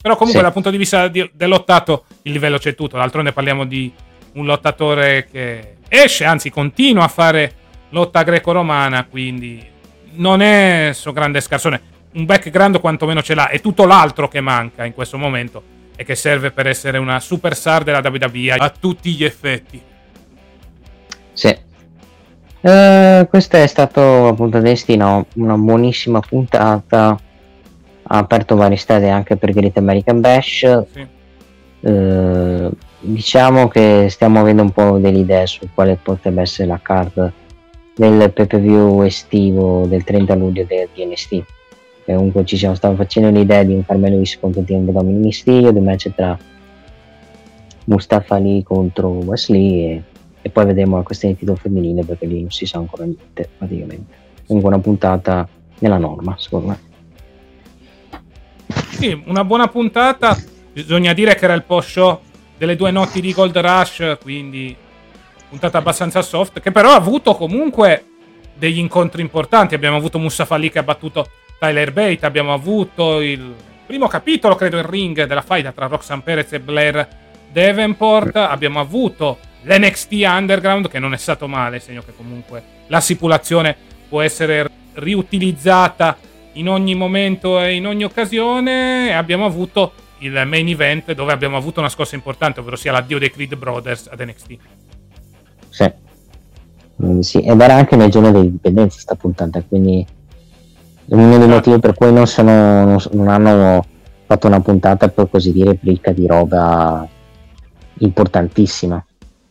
Però 0.00 0.14
comunque 0.14 0.38
Sì. 0.40 0.44
dal 0.44 0.52
punto 0.52 0.70
di 0.70 0.76
vista 0.76 1.08
di- 1.08 1.28
del 1.34 1.48
lottato 1.48 2.04
il 2.22 2.32
livello 2.32 2.58
c'è 2.58 2.74
tutto, 2.76 2.96
d'altronde 2.96 3.32
parliamo 3.32 3.64
di 3.64 3.92
un 4.34 4.44
lottatore 4.46 5.26
che 5.30 5.76
esce, 5.88 6.24
anzi 6.24 6.50
continua 6.50 7.04
a 7.04 7.08
fare 7.08 7.52
lotta 7.90 8.22
greco-romana, 8.22 9.06
quindi 9.06 9.64
non 10.12 10.40
è 10.40 10.90
so 10.92 11.12
grande 11.12 11.40
scarsone. 11.40 11.96
Un 12.12 12.24
background 12.24 12.80
quantomeno 12.80 13.22
ce 13.22 13.34
l'ha, 13.34 13.48
è 13.48 13.60
tutto 13.60 13.84
l'altro 13.84 14.28
che 14.28 14.40
manca 14.40 14.84
in 14.84 14.94
questo 14.94 15.18
momento 15.18 15.62
e 15.96 16.04
che 16.04 16.14
serve 16.14 16.50
per 16.50 16.66
essere 16.66 16.98
una 16.98 17.20
superstar 17.20 17.82
della 17.82 18.00
WWE 18.02 18.52
a 18.52 18.70
tutti 18.70 19.12
gli 19.12 19.24
effetti. 19.24 19.82
Sì. 21.32 21.56
Eh, 22.60 23.26
questa 23.28 23.62
è 23.62 23.66
stata 23.66 24.28
appunto 24.28 24.58
Destino, 24.60 25.26
una 25.34 25.56
buonissima 25.56 26.20
puntata. 26.20 27.18
Ha 28.10 28.16
aperto 28.16 28.56
varie 28.56 28.76
strade 28.76 29.10
anche 29.10 29.36
per 29.36 29.52
Great 29.52 29.76
American 29.76 30.20
Bash. 30.20 30.82
Sì. 30.92 31.06
Eh, 31.80 32.70
diciamo 33.00 33.68
che 33.68 34.06
stiamo 34.10 34.40
avendo 34.40 34.62
un 34.62 34.70
po' 34.70 34.98
delle 34.98 35.18
idee 35.18 35.46
su 35.46 35.68
quale 35.72 35.98
potrebbe 36.00 36.42
essere 36.42 36.68
la 36.68 36.80
card 36.82 37.32
del 37.94 38.32
PPV 38.32 39.02
estivo 39.04 39.86
del 39.86 40.04
30 40.04 40.34
luglio 40.34 40.64
del 40.64 40.88
DNST. 40.94 41.44
Comunque 42.04 42.44
ci 42.44 42.56
siamo 42.56 42.74
stati 42.74 42.96
facendo 42.96 43.28
l'idea 43.28 43.62
di 43.64 43.74
un 43.74 43.84
Carmelo 43.84 44.18
Is 44.20 44.38
contro 44.38 44.62
Team 44.62 44.90
Dominic 44.90 45.24
Mysterio, 45.24 45.72
di 45.72 45.78
un 45.78 45.84
match 45.84 46.10
tra 46.14 46.38
Mustafa 47.84 48.36
Ali 48.36 48.62
contro 48.62 49.08
Wesley 49.08 49.84
e, 49.84 50.02
e 50.40 50.48
poi 50.48 50.64
vedremo 50.64 50.96
la 50.96 51.02
questione 51.02 51.34
di 51.34 51.40
titolo 51.40 51.58
femminile 51.58 52.04
perché 52.04 52.26
lì 52.26 52.40
non 52.40 52.50
si 52.50 52.64
sa 52.64 52.78
ancora 52.78 53.04
niente 53.04 53.48
praticamente. 53.58 54.14
Comunque 54.46 54.70
una 54.70 54.80
puntata 54.80 55.46
nella 55.80 55.98
norma 55.98 56.34
secondo 56.38 56.68
me. 56.68 56.78
Sì, 58.90 59.22
una 59.26 59.44
buona 59.44 59.68
puntata. 59.68 60.36
Bisogna 60.72 61.12
dire 61.12 61.34
che 61.34 61.44
era 61.44 61.54
il 61.54 61.64
post 61.64 61.90
show 61.90 62.20
delle 62.58 62.76
due 62.76 62.90
notti 62.90 63.20
di 63.20 63.32
Gold 63.32 63.56
Rush, 63.56 64.18
quindi 64.20 64.76
puntata 65.48 65.78
abbastanza 65.78 66.20
soft, 66.20 66.60
che 66.60 66.72
però 66.72 66.90
ha 66.90 66.96
avuto 66.96 67.34
comunque 67.34 68.04
degli 68.54 68.78
incontri 68.78 69.22
importanti. 69.22 69.74
Abbiamo 69.74 69.96
avuto 69.96 70.18
Mustafa 70.18 70.56
Ali 70.56 70.70
che 70.70 70.80
ha 70.80 70.82
battuto 70.82 71.30
Tyler 71.58 71.92
Bate, 71.92 72.26
abbiamo 72.26 72.52
avuto 72.52 73.20
il 73.20 73.54
primo 73.86 74.08
capitolo, 74.08 74.56
credo, 74.56 74.78
in 74.78 74.90
ring 74.90 75.24
della 75.24 75.40
fight 75.40 75.72
tra 75.72 75.86
Roxanne 75.86 76.22
Perez 76.22 76.52
e 76.52 76.60
Blair 76.60 77.08
Davenport, 77.50 78.36
abbiamo 78.36 78.80
avuto 78.80 79.38
l'NXT 79.62 80.12
Underground 80.24 80.88
che 80.88 80.98
non 80.98 81.14
è 81.14 81.16
stato 81.16 81.48
male, 81.48 81.80
segno 81.80 82.02
che 82.04 82.12
comunque 82.14 82.62
la 82.88 83.00
stipulazione 83.00 83.76
può 84.08 84.20
essere 84.20 84.68
riutilizzata 84.94 86.16
in 86.54 86.68
ogni 86.68 86.94
momento 86.94 87.60
e 87.60 87.74
in 87.74 87.86
ogni 87.86 88.04
occasione 88.04 89.14
abbiamo 89.14 89.46
avuto 89.46 89.92
il 90.18 90.42
main 90.46 90.68
event 90.68 91.12
dove 91.12 91.32
abbiamo 91.32 91.56
avuto 91.56 91.80
una 91.80 91.88
scossa 91.88 92.14
importante, 92.14 92.60
ovvero 92.60 92.76
sia 92.76 92.92
l'addio 92.92 93.18
dei 93.18 93.30
Creed 93.30 93.56
Brothers 93.56 94.08
ad 94.10 94.20
NXT. 94.20 94.56
Sì. 95.68 95.92
Sì. 97.20 97.40
ed 97.42 97.60
era 97.60 97.74
anche 97.74 97.94
nel 97.94 98.10
giorno 98.10 98.32
dell'indipendenza 98.32 98.98
sta 98.98 99.14
puntata, 99.14 99.62
quindi 99.62 100.04
uno 101.06 101.38
dei 101.38 101.46
motivi 101.46 101.78
per 101.78 101.94
cui 101.94 102.12
non, 102.12 102.26
sono, 102.26 103.00
non, 103.12 103.28
hanno 103.28 103.84
fatto 104.26 104.46
una 104.48 104.60
puntata 104.60 105.08
per 105.08 105.30
così 105.30 105.52
dire 105.52 105.78
ricca 105.82 106.10
di 106.10 106.26
roba 106.26 107.06
importantissima 108.00 109.02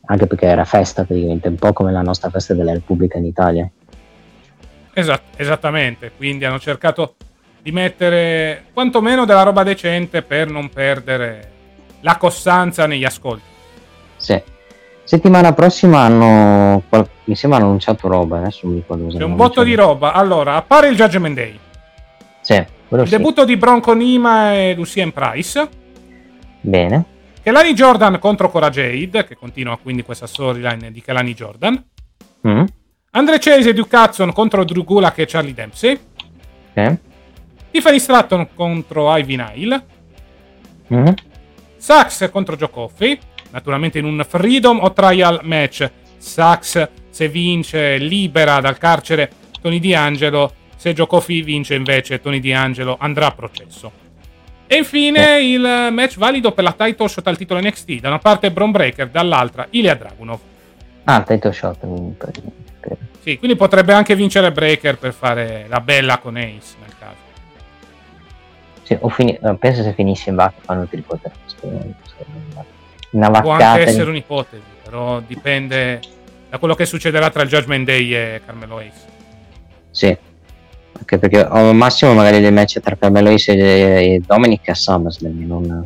anche 0.10 0.28
perché 0.28 0.46
era 0.46 0.66
festa 0.66 1.04
praticamente 1.04 1.48
un 1.48 1.56
po' 1.56 1.74
come 1.74 1.92
la 1.92 2.02
nostra 2.02 2.30
festa 2.30 2.54
della 2.54 2.74
Repubblica 2.74 3.18
in 3.18 3.26
Italia 3.26 3.70
Esat- 4.98 5.40
esattamente, 5.40 6.12
quindi 6.18 6.44
hanno 6.46 6.58
cercato 6.58 7.18
di 7.62 7.72
mettere 7.72 8.66
quantomeno 8.74 9.26
della 9.26 9.44
roba 9.44 9.64
decente 9.64 10.22
per 10.22 10.50
non 10.50 10.70
perdere 10.70 11.52
la 12.02 12.18
costanza 12.18 12.86
negli 12.86 13.04
ascolti. 13.04 13.44
Sì. 14.18 14.42
Settimana 15.04 15.54
prossima 15.54 16.02
hanno, 16.02 16.84
mi 17.24 17.36
sembra, 17.36 17.60
hanno 17.60 17.68
annunciato 17.68 18.10
roba, 18.10 18.40
adesso 18.40 18.68
mi 18.68 18.76
ricordo 18.76 19.08
C'è 19.08 19.24
un 19.24 19.38
botto 19.38 19.64
di 19.64 19.74
roba. 19.74 20.12
Allora, 20.12 20.56
appare 20.56 20.90
il 20.90 20.98
Judgment 20.98 21.36
Day. 21.36 21.58
Sì, 22.42 22.56
il 22.56 23.04
sì. 23.04 23.10
debutto 23.10 23.46
di 23.46 23.56
Bronco 23.56 23.94
Nima 23.94 24.54
e 24.54 24.74
Lucien 24.76 25.14
Price. 25.14 25.70
Bene. 26.60 27.06
Kelani 27.42 27.74
Jordan 27.74 28.20
contro 28.20 28.50
Cora 28.50 28.70
Jade, 28.70 29.26
che 29.26 29.38
continua 29.38 29.78
quindi 29.78 30.04
questa 30.04 30.28
storyline 30.28 30.92
di 30.92 31.02
Kelani 31.02 31.34
Jordan. 31.34 31.82
Mm. 32.46 32.66
Andre 33.12 33.40
Chase 33.40 33.70
e 33.70 33.74
Duke 33.74 33.96
Hudson 33.96 34.34
contro 34.34 34.66
Drew 34.66 34.84
Gulak 34.84 35.20
e 35.20 35.26
Charlie 35.26 35.54
Dempsey. 35.54 35.98
Tiffany 37.78 38.00
Stratton 38.00 38.48
contro 38.56 39.16
Ivy 39.16 39.36
Nile. 39.36 39.84
Mm. 40.92 41.10
Sax 41.78 42.32
contro 42.32 42.56
Joe 42.56 42.72
Coffey. 42.72 43.20
Naturalmente 43.52 44.00
in 44.00 44.06
un 44.06 44.26
freedom 44.28 44.80
o 44.82 44.92
trial 44.94 45.42
match. 45.44 45.88
Sax, 46.18 46.90
se 47.12 47.30
vince, 47.30 47.98
libera 47.98 48.60
dal 48.62 48.80
carcere 48.80 49.30
Tony 49.62 49.80
D'Angelo. 49.80 50.52
Se 50.76 50.92
Joe 50.94 51.06
Coffey 51.06 51.44
vince, 51.44 51.76
invece, 51.76 52.20
Tony 52.20 52.40
D'Angelo 52.40 52.98
andrà 53.00 53.28
a 53.28 53.32
processo. 53.34 53.92
E 54.66 54.76
infine 54.76 55.40
il 55.44 55.90
match 55.92 56.18
valido 56.18 56.54
per 56.54 56.64
la 56.64 56.74
title 56.74 57.08
shot 57.08 57.28
al 57.28 57.38
titolo 57.38 57.60
NXT. 57.60 58.00
Da 58.00 58.08
una 58.08 58.18
parte 58.18 58.50
Bron 58.50 58.72
Breaker, 58.72 59.08
dall'altra 59.10 59.68
Ilya 59.70 59.94
Dragunov. 59.94 60.40
Ah, 61.04 61.22
title 61.22 61.54
shot. 61.54 61.78
Sì, 63.22 63.38
quindi 63.38 63.56
potrebbe 63.56 63.94
anche 63.94 64.16
vincere 64.16 64.52
Breaker 64.52 64.98
per 64.98 65.14
fare 65.14 65.68
la 65.70 65.80
bella 65.80 66.18
con 66.18 66.38
Ace 66.38 66.74
nel 66.80 66.96
caso. 66.98 67.27
O 69.02 69.10
fini- 69.10 69.38
penso 69.60 69.84
se 69.84 69.94
finisse 69.94 70.30
in 70.30 70.36
vacca 70.36 70.62
fanno 70.62 70.84
il 70.84 70.90
tripote. 70.90 71.32
Una 73.12 73.30
Può 73.42 73.52
anche 73.52 73.82
essere 73.82 74.04
di... 74.04 74.10
un'ipotesi, 74.10 74.64
però 74.84 75.20
dipende 75.20 76.00
da 76.50 76.58
quello 76.58 76.76
che 76.76 76.86
succederà 76.86 77.30
tra 77.30 77.44
il 77.44 77.50
Judgment 77.50 77.86
Day 77.86 78.14
e 78.14 78.42
Carmelo 78.46 78.78
Ace. 78.78 79.16
Sì, 79.92 80.18
anche 80.98 81.18
perché 81.18 81.44
al 81.44 81.76
massimo 81.76 82.14
magari 82.14 82.40
dei 82.40 82.52
match 82.52 82.80
tra 82.80 82.96
Carmelo 82.96 83.30
Ace 83.30 83.54
e, 83.54 84.22
Dominic 84.26 84.70
a 84.70 84.74
SummerSlam 84.74 85.42
in 85.42 85.52
un, 85.52 85.84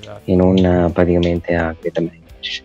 esatto. 0.00 0.20
in 0.24 0.40
un 0.40 0.90
praticamente 0.92 1.54
a 1.54 1.74
match. 1.82 2.62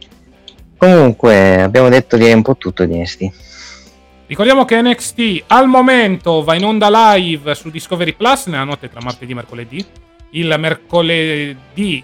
Comunque 0.78 1.62
abbiamo 1.62 1.90
detto 1.90 2.16
di 2.16 2.32
un 2.32 2.42
po' 2.42 2.56
tutto 2.56 2.86
di 2.86 2.98
NXT. 2.98 3.48
Ricordiamo 4.30 4.64
che 4.64 4.80
NXT 4.80 5.46
al 5.48 5.68
momento 5.68 6.44
va 6.44 6.54
in 6.54 6.64
onda 6.64 7.16
live 7.16 7.56
su 7.56 7.72
Discovery 7.72 8.14
Plus 8.14 8.46
nella 8.46 8.64
notte 8.64 8.88
tra 8.88 9.02
martedì 9.02 9.32
e 9.32 9.34
mercoledì. 9.34 9.84
Il 10.34 10.56
mercoledì 10.60 12.04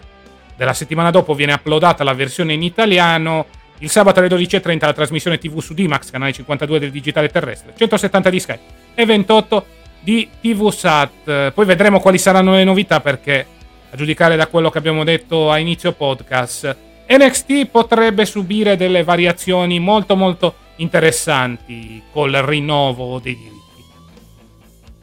della 0.58 0.74
settimana 0.74 1.12
dopo 1.12 1.36
viene 1.36 1.54
uploadata 1.54 2.04
la 2.04 2.16
versione 2.16 2.54
in 2.54 2.64
italiano. 2.64 3.46
Il 3.78 3.92
sabato 3.92 4.22
alle 4.22 4.30
12.30 4.30 4.78
la 4.80 4.94
trasmissione 4.94 5.38
TV 5.38 5.60
su 5.60 5.76
D-Max, 5.76 6.10
canale 6.10 6.32
52 6.32 6.80
del 6.80 6.90
digitale 6.90 7.30
terrestre, 7.30 7.74
170 7.78 8.30
di 8.32 8.40
Sky 8.40 8.60
e 8.96 9.06
28 9.06 9.66
di 10.00 10.28
TV 10.42 10.72
Sat. 10.72 11.52
Poi 11.52 11.66
vedremo 11.66 12.00
quali 12.00 12.18
saranno 12.18 12.54
le 12.54 12.64
novità 12.64 13.02
perché, 13.02 13.46
a 13.92 13.96
giudicare 13.96 14.36
da 14.36 14.48
quello 14.48 14.72
che 14.72 14.80
abbiamo 14.80 15.04
detto 15.04 15.52
a 15.52 15.60
inizio 15.60 15.92
podcast, 15.92 16.76
NXT 17.08 17.68
potrebbe 17.68 18.26
subire 18.26 18.76
delle 18.78 19.04
variazioni 19.04 19.78
molto 19.80 20.16
molto 20.16 20.56
interessanti 20.78 22.02
col 22.12 22.32
rinnovo 22.32 23.20
dei 23.20 23.36
diritti. 23.36 23.84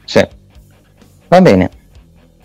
Sì. 0.04 0.26
Va 1.28 1.40
bene. 1.40 1.70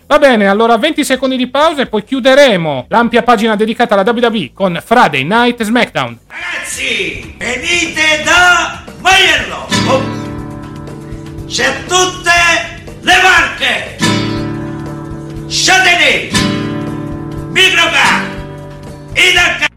Va 0.06 0.18
bene, 0.18 0.46
allora 0.46 0.78
20 0.78 1.04
secondi 1.04 1.36
di 1.36 1.48
pausa 1.48 1.82
e 1.82 1.86
poi 1.86 2.02
chiuderemo 2.02 2.86
l'ampia 2.88 3.22
pagina 3.22 3.56
dedicata 3.56 3.94
alla 3.94 4.10
WWE 4.10 4.52
con 4.54 4.80
Friday 4.82 5.22
Night 5.22 5.62
SmackDown. 5.62 6.18
Ragazzi, 6.28 7.34
venite 7.36 8.22
da 8.24 8.84
Maiello! 9.00 9.66
Oh. 9.86 10.02
C'è 11.46 11.84
tutte 11.86 12.30
le 13.02 13.14
marche! 13.22 13.96
Châtelet, 15.46 16.32
Microcar, 17.50 18.22
Idacar, 19.12 19.68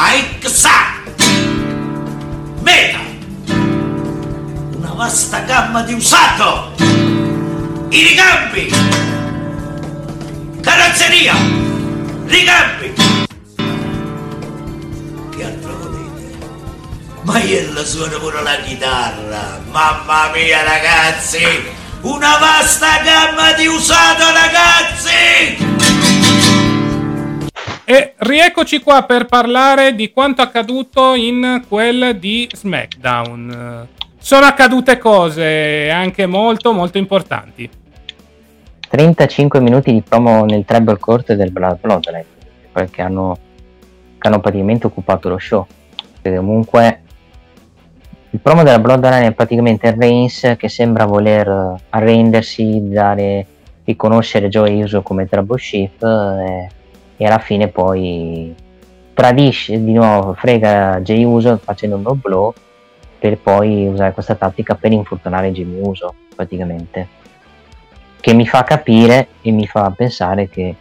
AIXA 0.00 1.04
Meta! 2.62 3.00
Una 4.74 4.92
vasta 4.94 5.40
gamma 5.40 5.82
di 5.82 5.92
usato! 5.92 6.72
I 7.90 8.02
ricambi 8.06 8.72
carrozzeria! 10.62 11.34
Ricambi 12.24 12.94
che 15.36 15.44
altro 15.44 15.76
volete? 15.76 16.38
Maiella 17.24 17.84
suona 17.84 18.16
pure 18.16 18.42
la 18.42 18.56
chitarra. 18.64 19.60
Mamma 19.70 20.30
mia 20.32 20.62
ragazzi! 20.62 21.44
Una 22.00 22.38
vasta 22.38 23.02
gamma 23.04 23.52
di 23.52 23.66
usato 23.66 24.24
ragazzi 24.32 25.68
e 27.90 28.14
rieccoci 28.18 28.78
qua 28.78 29.02
per 29.02 29.24
parlare 29.24 29.96
di 29.96 30.12
quanto 30.12 30.42
accaduto 30.42 31.14
in 31.14 31.64
quel 31.66 32.16
di 32.20 32.48
SmackDown. 32.54 33.88
Sono 34.16 34.46
accadute 34.46 34.96
cose 34.96 35.90
anche 35.90 36.26
molto 36.26 36.72
molto 36.72 36.98
importanti. 36.98 37.68
35 38.88 39.60
minuti 39.60 39.90
di 39.90 40.02
promo 40.02 40.44
nel 40.44 40.64
treble 40.64 40.98
court 40.98 41.32
del 41.32 41.50
Bloodline, 41.50 42.24
perché 42.70 43.02
hanno, 43.02 43.36
che 44.18 44.28
hanno 44.28 44.38
praticamente 44.38 44.86
occupato 44.86 45.28
lo 45.28 45.38
show. 45.38 45.66
Perché 46.22 46.38
comunque 46.38 47.00
il 48.30 48.38
promo 48.38 48.62
della 48.62 48.78
Bloodline 48.78 49.26
è 49.26 49.32
praticamente 49.32 49.92
Reigns 49.98 50.54
che 50.56 50.68
sembra 50.68 51.06
voler 51.06 51.74
arrendersi, 51.88 52.82
dare, 52.84 53.44
riconoscere 53.82 54.48
Joe 54.48 54.80
Uso 54.80 55.02
come 55.02 55.26
troubleshoot 55.26 56.02
e 56.04 56.78
e 57.20 57.26
alla 57.26 57.38
fine 57.38 57.68
poi 57.68 58.54
tradisce 59.12 59.84
di 59.84 59.92
nuovo, 59.92 60.32
frega 60.32 61.00
Jay 61.02 61.22
Uso 61.22 61.58
facendo 61.58 61.96
un 61.96 62.02
no 62.02 62.14
blow 62.14 62.54
per 63.18 63.36
poi 63.36 63.88
usare 63.88 64.12
questa 64.12 64.34
tattica 64.34 64.74
per 64.74 64.90
infortunare 64.92 65.52
Jimmy 65.52 65.86
Uso 65.86 66.14
praticamente. 66.34 67.06
che 68.20 68.32
mi 68.32 68.46
fa 68.46 68.64
capire 68.64 69.28
e 69.42 69.50
mi 69.50 69.66
fa 69.66 69.92
pensare 69.94 70.48
che 70.48 70.74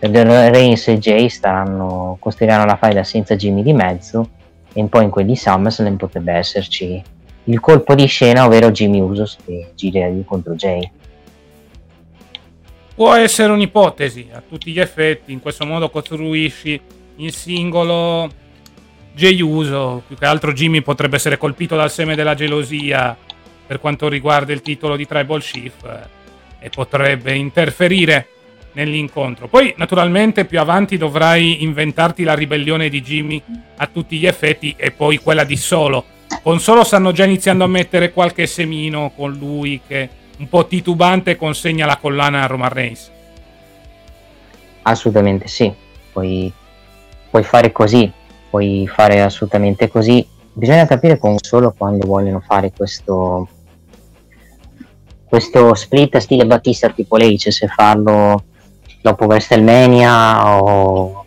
Reigns 0.00 0.88
e 0.88 0.98
Jay 0.98 1.28
staranno, 1.28 2.16
costruiranno 2.18 2.64
la 2.64 2.76
faida 2.76 3.04
senza 3.04 3.36
Jimmy 3.36 3.62
di 3.62 3.74
mezzo 3.74 4.30
e 4.72 4.82
poi 4.84 5.04
in 5.04 5.10
quelli 5.10 5.36
SummerSlam 5.36 5.96
potrebbe 5.96 6.32
esserci 6.32 7.02
il 7.44 7.60
colpo 7.60 7.94
di 7.94 8.06
scena, 8.06 8.46
ovvero 8.46 8.70
Jimmy 8.70 9.00
Usos 9.00 9.36
che 9.44 9.72
gira 9.74 10.08
contro 10.24 10.54
Jay. 10.54 10.90
Può 12.98 13.14
essere 13.14 13.52
un'ipotesi, 13.52 14.28
a 14.32 14.42
tutti 14.42 14.72
gli 14.72 14.80
effetti, 14.80 15.30
in 15.30 15.38
questo 15.38 15.64
modo 15.64 15.88
costruisci 15.88 16.80
il 17.18 17.32
singolo 17.32 18.28
Jay 19.14 19.40
Uso, 19.40 20.02
più 20.04 20.16
che 20.16 20.26
altro 20.26 20.52
Jimmy 20.52 20.80
potrebbe 20.80 21.14
essere 21.14 21.38
colpito 21.38 21.76
dal 21.76 21.92
seme 21.92 22.16
della 22.16 22.34
gelosia 22.34 23.16
per 23.64 23.78
quanto 23.78 24.08
riguarda 24.08 24.52
il 24.52 24.62
titolo 24.62 24.96
di 24.96 25.06
Tribal 25.06 25.40
Chief 25.40 25.74
eh, 25.84 26.08
e 26.58 26.70
potrebbe 26.70 27.36
interferire 27.36 28.30
nell'incontro. 28.72 29.46
Poi, 29.46 29.74
naturalmente, 29.76 30.44
più 30.44 30.58
avanti 30.58 30.96
dovrai 30.96 31.62
inventarti 31.62 32.24
la 32.24 32.34
ribellione 32.34 32.88
di 32.88 33.00
Jimmy 33.00 33.40
a 33.76 33.86
tutti 33.86 34.18
gli 34.18 34.26
effetti 34.26 34.74
e 34.76 34.90
poi 34.90 35.18
quella 35.18 35.44
di 35.44 35.56
Solo. 35.56 36.04
Con 36.42 36.58
Solo 36.58 36.82
stanno 36.82 37.12
già 37.12 37.22
iniziando 37.22 37.62
a 37.62 37.68
mettere 37.68 38.12
qualche 38.12 38.46
semino 38.46 39.12
con 39.14 39.34
lui 39.34 39.80
che 39.86 40.26
un 40.38 40.48
po' 40.48 40.66
titubante 40.66 41.36
consegna 41.36 41.86
la 41.86 41.96
collana 41.96 42.42
a 42.42 42.46
Roman 42.46 42.70
Reigns. 42.70 43.10
Assolutamente 44.82 45.48
sì, 45.48 45.72
puoi, 46.12 46.52
puoi 47.30 47.42
fare 47.42 47.72
così, 47.72 48.10
puoi 48.48 48.88
fare 48.92 49.20
assolutamente 49.22 49.88
così. 49.88 50.26
Bisogna 50.52 50.86
capire 50.86 51.18
con 51.18 51.36
Solo 51.40 51.74
quando 51.76 52.06
vogliono 52.06 52.40
fare 52.40 52.72
questo, 52.74 53.48
questo 55.24 55.74
split 55.74 56.16
stile 56.18 56.46
Battista 56.46 56.88
Triple 56.88 57.26
H, 57.26 57.50
se 57.50 57.68
farlo 57.68 58.44
dopo 59.00 59.26
WrestleMania 59.26 60.60
o, 60.62 61.24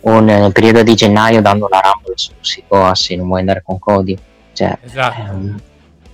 o 0.00 0.20
nel 0.20 0.52
periodo 0.52 0.82
di 0.82 0.94
gennaio 0.94 1.42
dando 1.42 1.68
la 1.68 1.80
Rumble 1.80 2.14
su 2.16 2.32
Sikoa 2.40 2.94
se 2.94 3.16
non 3.16 3.26
vuoi 3.26 3.40
andare 3.40 3.62
con 3.64 3.78
Cody. 3.78 4.16
Cioè, 4.52 4.78
esatto. 4.82 5.32
un, 5.32 5.60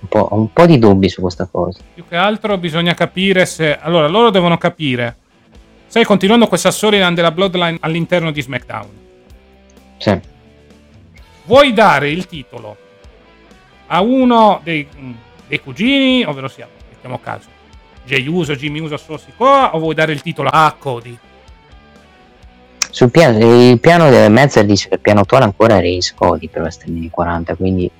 un, 0.01 0.07
po', 0.07 0.27
un 0.31 0.51
po' 0.51 0.65
di 0.65 0.79
dubbi 0.79 1.09
su 1.09 1.21
questa 1.21 1.47
cosa. 1.49 1.79
Più 1.93 2.05
che 2.07 2.15
altro 2.15 2.57
bisogna 2.57 2.93
capire 2.93 3.45
se... 3.45 3.77
Allora, 3.77 4.07
loro 4.07 4.29
devono 4.29 4.57
capire. 4.57 5.17
Stai 5.87 6.03
continuando 6.03 6.47
questa 6.47 6.71
storyline 6.71 7.13
della 7.13 7.31
Bloodline 7.31 7.77
all'interno 7.81 8.31
di 8.31 8.41
SmackDown. 8.41 8.89
Sì. 9.97 10.19
Vuoi 11.45 11.73
dare 11.73 12.09
il 12.09 12.27
titolo 12.27 12.77
a 13.87 14.01
uno 14.01 14.61
dei, 14.63 14.87
dei 15.47 15.59
cugini, 15.59 16.23
ovvero 16.23 16.47
sia, 16.47 16.67
mettiamo 16.89 17.19
caso, 17.19 17.49
Jay 18.05 18.25
Uso, 18.25 18.55
Jimmy 18.55 18.79
Uso, 18.79 18.97
Sikoa 18.97 19.75
o 19.75 19.79
vuoi 19.79 19.93
dare 19.93 20.13
il 20.13 20.21
titolo 20.21 20.49
a 20.49 20.73
Cody? 20.77 21.17
Sul 22.89 23.11
piano, 23.11 23.37
il 23.37 23.79
piano 23.79 24.09
del 24.09 24.31
Mezzer 24.31 24.65
dice 24.65 24.89
che 24.89 24.95
il 24.95 25.01
piano 25.01 25.21
attuale 25.21 25.45
ancora 25.45 25.77
è 25.77 25.81
Race 25.81 26.13
Cody 26.15 26.47
per 26.47 26.61
WrestleMania 26.61 27.09
40, 27.09 27.55
quindi... 27.55 27.91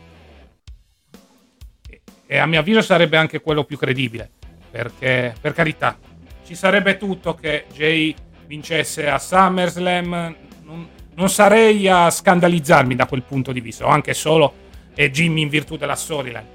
E, 2.31 2.37
a 2.37 2.45
mio 2.45 2.61
avviso 2.61 2.81
sarebbe 2.81 3.17
anche 3.17 3.41
quello 3.41 3.65
più 3.65 3.77
credibile, 3.77 4.29
perché 4.71 5.35
per 5.41 5.51
carità, 5.51 5.97
ci 6.45 6.55
sarebbe 6.55 6.95
tutto 6.95 7.35
che 7.35 7.65
Jay 7.73 8.15
vincesse 8.47 9.09
a 9.09 9.19
SummerSlam, 9.19 10.35
non, 10.63 10.87
non 11.13 11.29
sarei 11.29 11.89
a 11.89 12.09
scandalizzarmi 12.09 12.95
da 12.95 13.05
quel 13.05 13.23
punto 13.23 13.51
di 13.51 13.59
vista, 13.59 13.85
o 13.85 13.89
anche 13.89 14.13
solo 14.13 14.53
e 14.95 15.11
Jimmy 15.11 15.41
in 15.41 15.49
virtù 15.49 15.75
della 15.75 15.95
storyline. 15.95 16.45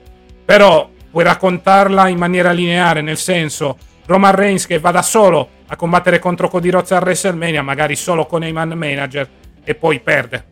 Però 0.46 0.88
puoi 1.10 1.24
raccontarla 1.24 2.08
in 2.08 2.16
maniera 2.16 2.52
lineare, 2.52 3.02
nel 3.02 3.18
senso 3.18 3.76
Roman 4.06 4.34
Reigns 4.34 4.64
che 4.64 4.78
va 4.78 4.92
da 4.92 5.02
solo 5.02 5.46
a 5.66 5.76
combattere 5.76 6.18
contro 6.18 6.48
Cody 6.48 6.70
Rhodes 6.70 6.92
a 6.92 7.00
WrestleMania, 7.00 7.60
magari 7.60 7.96
solo 7.96 8.24
con 8.24 8.42
Eyman 8.42 8.70
Manager, 8.70 9.28
e 9.62 9.74
poi 9.74 10.00
perde. 10.00 10.44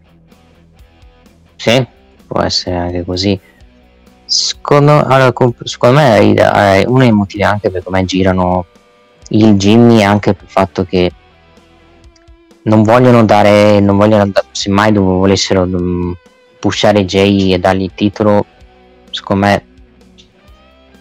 Sì, 1.57 1.83
può 2.27 2.43
essere 2.43 2.77
anche 2.77 3.05
così. 3.05 3.41
Secondo, 4.27 5.03
allora, 5.05 5.33
secondo 5.65 5.97
me 5.97 6.35
è 6.35 6.85
uno 6.87 7.01
dei 7.01 7.13
motivi 7.13 7.43
anche 7.43 7.71
per 7.71 7.83
come 7.83 8.05
girano 8.05 8.67
il 9.29 9.55
Jimmy 9.55 10.03
anche 10.03 10.35
per 10.35 10.45
il 10.45 10.51
fatto 10.51 10.85
che 10.85 11.13
non 12.63 12.83
vogliono 12.83 13.25
dare, 13.25 13.81
non 13.81 13.97
vogliono, 13.97 14.31
se 14.51 14.71
mai 14.71 14.93
volessero 14.93 15.69
pushare 16.59 17.05
Jay 17.05 17.53
e 17.53 17.59
dargli 17.59 17.83
il 17.83 17.93
titolo, 17.95 18.47
secondo 19.11 19.47
me 19.47 19.67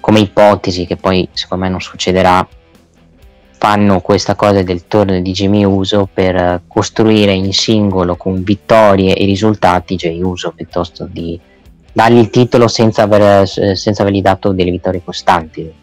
come 0.02 0.20
ipotesi 0.20 0.86
che 0.86 0.98
poi 0.98 1.30
secondo 1.32 1.64
me 1.64 1.70
non 1.70 1.80
succederà 1.80 2.46
fanno 3.58 4.02
questa 4.02 4.36
cosa 4.36 4.62
del 4.62 4.88
torneo 4.88 5.22
di 5.22 5.32
Jimmy 5.32 5.64
Uso 5.64 6.10
per 6.14 6.64
costruire 6.68 7.32
in 7.32 7.54
singolo 7.54 8.18
con 8.18 8.44
vittorie 8.44 9.16
e 9.16 9.24
risultati 9.24 9.96
Jay 9.96 10.22
Uso 10.22 10.52
piuttosto 10.52 11.08
di 11.10 11.40
dargli 11.94 12.18
il 12.18 12.30
titolo 12.30 12.68
senza, 12.68 13.04
aver, 13.04 13.48
senza 13.48 14.02
avergli 14.02 14.22
dato 14.22 14.52
delle 14.52 14.72
vittorie 14.72 15.02
costanti. 15.04 15.82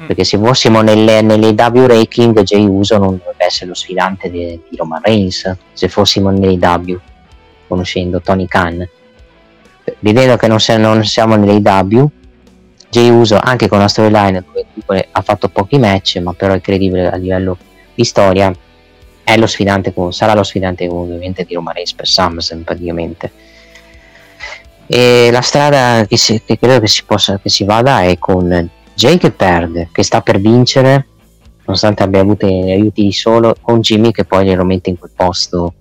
Mm. 0.00 0.06
perché 0.06 0.24
se 0.24 0.38
fossimo 0.38 0.80
nelle, 0.80 1.20
nelle 1.20 1.50
W 1.50 1.86
ranking 1.86 2.40
Jay 2.42 2.64
Uso 2.64 2.96
non 2.96 3.18
dovrebbe 3.18 3.44
essere 3.44 3.66
lo 3.66 3.74
sfidante 3.74 4.30
di, 4.30 4.58
di 4.68 4.76
Roman 4.76 5.02
Reigns 5.02 5.54
se 5.74 5.88
fossimo 5.88 6.30
nelle 6.30 6.54
W 6.54 6.98
conoscendo 7.68 8.20
Tony 8.22 8.46
Khan. 8.46 8.88
Vedendo 9.98 10.36
che 10.36 10.46
non, 10.46 10.58
non 10.78 11.04
siamo 11.04 11.36
nelle 11.36 11.58
W 11.58 12.08
Jay 12.88 13.08
Uso 13.10 13.38
anche 13.40 13.68
con 13.68 13.78
una 13.78 13.88
storyline 13.88 14.42
dove 14.74 15.08
ha 15.10 15.20
fatto 15.20 15.48
pochi 15.48 15.78
match 15.78 16.16
ma 16.16 16.32
però 16.32 16.54
è 16.54 16.60
credibile 16.60 17.08
a 17.08 17.16
livello 17.16 17.56
di 17.94 18.04
storia 18.04 18.52
è 19.22 19.36
lo 19.36 19.46
sfidante 19.46 19.92
sarà 20.10 20.34
lo 20.34 20.42
sfidante 20.42 20.88
ovviamente 20.88 21.44
di 21.44 21.54
Roman 21.54 21.74
Reigns 21.74 21.94
per 21.94 22.08
SummerSlam 22.08 22.62
praticamente 22.62 23.30
e 24.92 25.28
la 25.30 25.40
strada 25.40 26.04
che, 26.04 26.16
si, 26.16 26.42
che 26.44 26.58
credo 26.58 26.80
che 26.80 26.88
si, 26.88 27.04
possa, 27.04 27.38
che 27.38 27.48
si 27.48 27.62
vada 27.62 28.02
è 28.02 28.18
con 28.18 28.68
Jay 28.92 29.18
che 29.18 29.30
perde 29.30 29.88
che 29.92 30.02
sta 30.02 30.20
per 30.20 30.40
vincere 30.40 31.06
nonostante 31.64 32.02
abbia 32.02 32.20
avuto 32.20 32.48
gli 32.48 32.72
aiuti 32.72 33.04
di 33.04 33.12
solo 33.12 33.54
con 33.60 33.78
Jimmy 33.82 34.10
che 34.10 34.24
poi 34.24 34.46
glielo 34.46 34.64
mette 34.64 34.90
in 34.90 34.98
quel 34.98 35.12
posto 35.14 35.74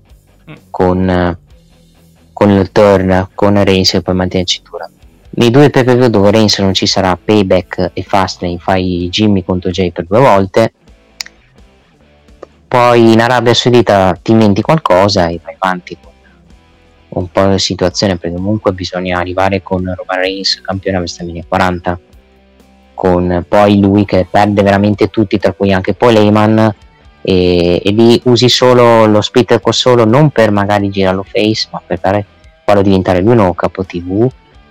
mm. 0.48 0.54
con, 0.70 1.38
con 2.32 2.50
il 2.52 2.72
turn 2.72 3.30
con 3.34 3.64
Reigns 3.64 3.96
e 3.96 4.04
poi 4.04 4.14
mantiene 4.14 4.46
in 4.48 4.48
cintura 4.48 4.88
nei 5.32 5.50
due 5.50 5.72
PPV 5.72 6.06
dove 6.06 6.30
Reigns 6.30 6.60
non 6.60 6.76
ci 6.76 6.86
sarà 6.86 7.18
Payback 7.18 7.90
e 7.94 8.04
Fastlane 8.04 8.60
fai 8.60 9.08
Jimmy 9.10 9.44
contro 9.44 9.72
Jay 9.72 9.92
per 9.92 10.06
due 10.06 10.20
volte 10.20 10.74
poi 12.68 13.14
in 13.14 13.22
Arabia 13.22 13.56
Saudita 13.56 14.16
ti 14.22 14.34
inventi 14.34 14.62
qualcosa 14.62 15.30
e 15.30 15.40
vai 15.44 15.56
avanti 15.58 15.98
con 16.00 16.09
un 17.10 17.32
po' 17.32 17.48
di 17.48 17.60
situazione 17.60 18.18
perché 18.18 18.36
comunque 18.36 18.72
bisogna 18.74 19.20
arrivare 19.20 19.62
con 19.64 19.80
Roman 19.84 20.20
Reigns 20.20 20.62
campione 20.62 20.98
a 20.98 21.00
WrestleMania 21.00 21.44
40 21.48 22.00
con 22.94 23.46
poi 23.48 23.80
lui 23.80 24.06
che 24.06 24.28
perde 24.30 24.62
veramente 24.62 25.10
tutti 25.10 25.40
tra 25.40 25.54
cui 25.54 25.72
anche 25.72 25.94
Paul 25.94 26.16
Heyman 26.16 26.76
e, 27.22 27.82
e 27.84 27.92
lì 27.92 28.22
usi 28.26 28.50
solo 28.50 29.06
lo 29.06 29.22
splitter 29.22 29.60
con 29.62 29.74
solo 29.74 30.06
non 30.06 30.30
per 30.30 30.52
magari 30.52 30.90
girarlo 30.90 31.24
face 31.24 31.68
ma 31.72 31.82
per 31.86 32.26
farlo 32.66 32.82
diventare 32.82 33.22
lui 33.22 33.36
nuovo 33.36 33.54
capo 33.54 33.84
tv 33.84 34.30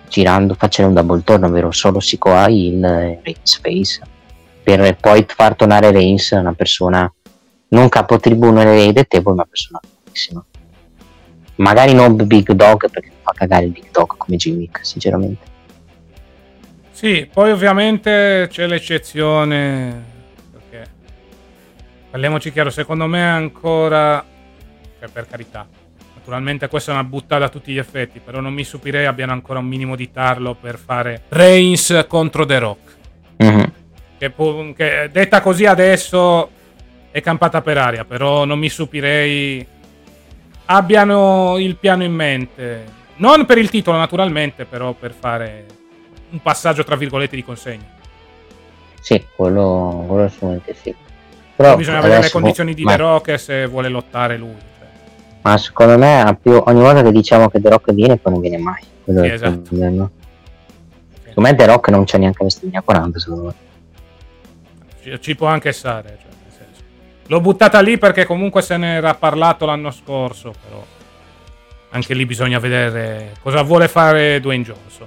girando, 0.09 0.55
facendo 0.55 0.90
un 0.90 1.06
double 1.06 1.23
turn, 1.23 1.44
ovvero 1.44 1.70
solo 1.70 2.01
Sikoa 2.01 2.48
in 2.48 2.81
Reigns 3.23 3.60
face, 3.60 4.01
per 4.62 4.97
poi 4.97 5.24
far 5.28 5.55
tornare 5.55 5.90
Reigns 5.90 6.31
una 6.32 6.55
persona 6.55 7.10
non 7.69 7.89
capo 7.89 8.19
nelle 8.23 8.93
table, 9.06 9.23
ma 9.23 9.32
una 9.32 9.47
persona 9.48 9.81
buonissima. 10.02 10.44
Magari 11.59 11.94
non 11.94 12.16
Big 12.26 12.51
Dog 12.52 12.90
perché 12.90 13.12
fa 13.22 13.32
cagare 13.32 13.66
il 13.66 13.70
Big 13.70 13.90
Dog 13.90 14.16
come 14.16 14.36
Gimmick, 14.36 14.85
sinceramente. 14.85 15.47
Sì, 16.90 17.28
poi 17.32 17.52
ovviamente 17.52 18.48
c'è 18.51 18.66
l'eccezione 18.66 20.02
perché 20.51 20.90
parliamoci 22.10 22.51
chiaro, 22.51 22.70
secondo 22.70 23.06
me 23.06 23.22
ancora 23.22 24.24
cioè 24.98 25.09
per 25.09 25.28
carità 25.28 25.66
Naturalmente 26.28 26.68
questa 26.68 26.90
è 26.90 26.94
una 26.94 27.05
buttata 27.05 27.47
a 27.47 27.48
tutti 27.48 27.72
gli 27.72 27.78
effetti, 27.78 28.20
però 28.22 28.40
non 28.40 28.52
mi 28.52 28.62
stupirei 28.62 29.06
abbiano 29.06 29.32
ancora 29.32 29.60
un 29.60 29.64
minimo 29.64 29.97
di 29.97 30.10
tarlo 30.12 30.55
per 30.55 30.76
fare 30.76 31.22
Reigns 31.30 32.05
contro 32.06 32.44
The 32.44 32.59
Rock. 32.59 32.97
Mm-hmm. 33.43 33.64
Che, 34.18 34.35
che, 34.76 35.09
detta 35.10 35.40
così 35.40 35.64
adesso 35.64 36.51
è 37.10 37.22
campata 37.22 37.62
per 37.62 37.78
aria, 37.78 38.05
però 38.05 38.44
non 38.44 38.59
mi 38.59 38.68
stupirei 38.68 39.66
abbiano 40.69 41.59
il 41.59 41.77
piano 41.77 42.05
in 42.05 42.12
mente. 42.12 42.97
Non 43.16 43.47
per 43.47 43.59
il 43.59 43.69
titolo 43.70 43.97
naturalmente, 43.97 44.65
però 44.65 44.93
per 44.93 45.12
fare 45.12 45.66
un 46.31 46.40
passaggio 46.40 46.85
tra 46.85 46.97
virgolette 46.97 47.36
di 47.36 47.45
consegna. 47.45 47.97
Sì, 49.01 49.24
quello, 49.35 50.05
quello 50.07 50.24
assolutamente 50.24 50.74
sì. 50.74 50.95
Però 51.57 51.77
bisogna 51.77 52.01
vedere 52.01 52.23
le 52.23 52.31
condizioni 52.31 52.74
di 52.74 52.85
ma... 52.85 52.93
The 52.93 52.97
Rock 52.97 53.39
se 53.39 53.66
vuole 53.66 53.89
lottare 53.89 54.36
lui 54.36 54.66
ma 55.40 55.57
secondo 55.57 55.97
me 55.97 56.36
più, 56.43 56.61
ogni 56.66 56.81
volta 56.81 57.03
che 57.03 57.12
diciamo 57.12 57.49
che 57.49 57.61
The 57.61 57.69
Rock 57.70 57.93
viene 57.93 58.16
poi 58.16 58.32
non 58.32 58.40
viene 58.40 58.59
mai 58.59 58.82
quello 59.05 59.23
sì, 59.23 59.31
esatto. 59.31 59.65
secondo 59.65 60.11
me 61.36 61.55
The 61.55 61.66
Rock 61.66 61.89
non 61.89 62.05
c'è 62.05 62.19
neanche 62.19 62.43
WrestleMania 62.43 62.82
40 62.82 63.19
secondo 63.19 63.45
me 63.45 63.55
ci, 65.09 65.20
ci 65.20 65.35
può 65.35 65.47
anche 65.47 65.73
stare. 65.73 66.19
Cioè. 66.20 66.31
L'ho 67.28 67.40
buttata 67.40 67.80
lì 67.80 67.98
perché 67.98 68.24
comunque 68.24 68.62
se 68.62 68.76
ne 68.78 68.94
era 68.94 69.14
parlato 69.14 69.66
l'anno 69.66 69.90
scorso, 69.90 70.52
però 70.66 70.82
anche 71.90 72.14
lì 72.14 72.24
bisogna 72.24 72.59
vedere 72.59 73.34
cosa 73.42 73.62
vuole 73.62 73.86
fare 73.86 74.40
Dwayne 74.40 74.64
Johnson. 74.64 75.06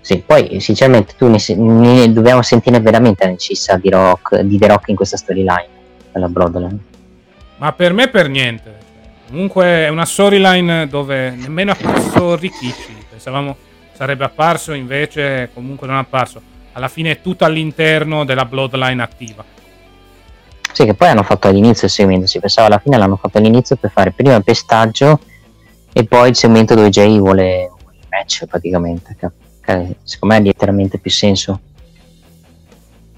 Sì, 0.00 0.22
poi 0.24 0.60
sinceramente 0.60 1.14
tu 1.16 1.28
ne, 1.28 1.38
ne- 1.56 2.12
dobbiamo 2.12 2.42
sentire 2.42 2.80
veramente 2.80 3.24
la 3.24 3.30
necessità 3.30 3.76
di, 3.76 3.88
rock, 3.88 4.40
di 4.40 4.58
The 4.58 4.66
Rock 4.68 4.88
in 4.88 4.96
questa 4.96 5.16
storyline 5.16 5.68
della 6.12 6.28
Bloodline. 6.28 6.78
Ma 7.56 7.72
per 7.72 7.92
me 7.92 8.08
per 8.08 8.28
niente. 8.28 8.78
Comunque 9.28 9.64
è 9.64 9.88
una 9.88 10.04
storyline 10.04 10.86
dove 10.86 11.30
nemmeno 11.30 11.72
è 11.72 11.76
apparso 11.80 12.36
Rikichi. 12.36 13.04
Pensavamo 13.08 13.56
sarebbe 13.92 14.24
apparso, 14.24 14.72
invece 14.72 15.50
comunque 15.52 15.86
non 15.86 15.96
è 15.96 16.00
apparso. 16.00 16.40
Alla 16.72 16.88
fine 16.88 17.12
è 17.12 17.20
tutto 17.20 17.44
all'interno 17.44 18.24
della 18.24 18.44
Bloodline 18.44 19.02
attiva. 19.02 19.44
Sì, 20.72 20.84
che 20.84 20.94
poi 20.94 21.08
hanno 21.08 21.22
fatto 21.22 21.48
all'inizio 21.48 21.86
il 21.86 21.92
segmento, 21.92 22.26
si 22.26 22.40
pensava 22.40 22.66
alla 22.68 22.78
fine 22.78 22.96
l'hanno 22.96 23.16
fatto 23.16 23.38
all'inizio 23.38 23.76
per 23.76 23.90
fare 23.90 24.10
prima 24.12 24.34
il 24.34 24.42
pestaggio 24.44 25.20
e 25.92 26.04
poi 26.04 26.30
il 26.30 26.36
segmento 26.36 26.74
dove 26.74 26.88
Jay 26.88 27.18
vuole 27.18 27.70
il 27.92 28.06
match 28.08 28.46
praticamente. 28.46 29.14
che- 29.18 29.30
che 29.64 29.96
secondo 30.02 30.34
me 30.34 30.40
ha 30.40 30.44
letteralmente 30.44 30.98
più 30.98 31.10
senso. 31.10 31.60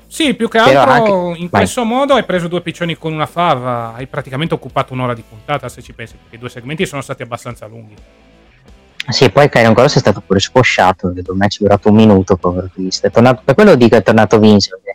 Sì, 0.06 0.34
più 0.34 0.48
che 0.48 0.58
altro 0.58 0.80
anche- 0.80 1.10
in 1.40 1.48
vai. 1.50 1.62
questo 1.62 1.84
modo 1.84 2.14
hai 2.14 2.24
preso 2.24 2.48
due 2.48 2.60
piccioni 2.60 2.96
con 2.96 3.12
una 3.12 3.26
fava. 3.26 3.94
Hai 3.94 4.06
praticamente 4.06 4.54
occupato 4.54 4.92
un'ora 4.92 5.14
di 5.14 5.24
puntata, 5.26 5.68
se 5.68 5.80
ci 5.82 5.92
pensi, 5.92 6.14
perché 6.16 6.36
i 6.36 6.38
due 6.38 6.48
segmenti 6.50 6.86
sono 6.86 7.02
stati 7.02 7.22
abbastanza 7.22 7.66
lunghi. 7.66 7.94
Sì, 9.08 9.28
poi 9.30 9.48
Kyron 9.48 9.74
Cross 9.74 9.96
è 9.96 9.98
stato 9.98 10.20
pure 10.20 10.38
squasciato, 10.38 11.08
il 11.08 11.24
match 11.32 11.56
è 11.56 11.62
durato 11.62 11.88
un 11.88 11.94
minuto, 11.96 12.36
povero 12.36 12.68
Cristo. 12.72 13.06
È 13.06 13.10
tornato, 13.10 13.42
per 13.44 13.54
quello 13.54 13.74
dico 13.74 13.96
è 13.96 14.02
tornato 14.02 14.38
Vince. 14.38 14.70
perché- 14.70 14.93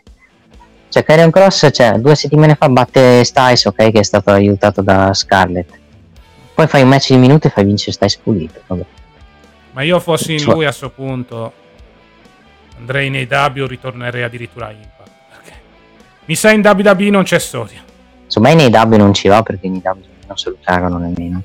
Cioè, 0.90 1.04
Kyron 1.04 1.30
Cross, 1.30 1.68
cioè, 1.72 1.98
due 1.98 2.14
settimane 2.16 2.56
fa 2.56 2.68
batte 2.68 3.22
Styles, 3.24 3.64
ok, 3.64 3.90
che 3.92 4.00
è 4.00 4.02
stato 4.02 4.30
aiutato 4.30 4.82
da 4.82 5.14
Scarlett. 5.14 5.78
Poi 6.52 6.66
fai 6.66 6.82
un 6.82 6.88
match 6.88 7.10
di 7.12 7.16
minuto 7.16 7.46
e 7.46 7.50
fai 7.50 7.64
vincere 7.64 7.92
Styles 7.92 8.16
pulito. 8.18 8.60
vabbè. 8.66 8.84
Ma 9.72 9.82
io 9.82 10.00
fossi 10.00 10.32
in 10.32 10.38
Cioè- 10.40 10.52
lui 10.54 10.64
a 10.64 10.68
questo 10.68 10.90
punto, 10.90 11.52
andrei 12.78 13.08
nei 13.08 13.26
W, 13.30 13.64
ritornerei 13.66 14.22
addirittura 14.24 14.66
a 14.66 14.70
Impact. 14.72 15.10
Perché 15.32 15.52
mi 16.24 16.34
sa 16.34 16.50
in 16.50 16.60
WWE 16.60 17.10
non 17.10 17.22
c'è 17.22 17.38
storia. 17.38 17.82
Insomma, 18.24 18.52
nei 18.52 18.68
W 18.68 18.96
non 18.96 19.14
ci 19.14 19.28
va 19.28 19.42
perché 19.42 19.68
nei 19.68 19.80
W 19.82 19.98
non 20.26 20.36
se 20.36 20.50
lo 20.50 20.56
cagano 20.62 20.98
nemmeno. 20.98 21.40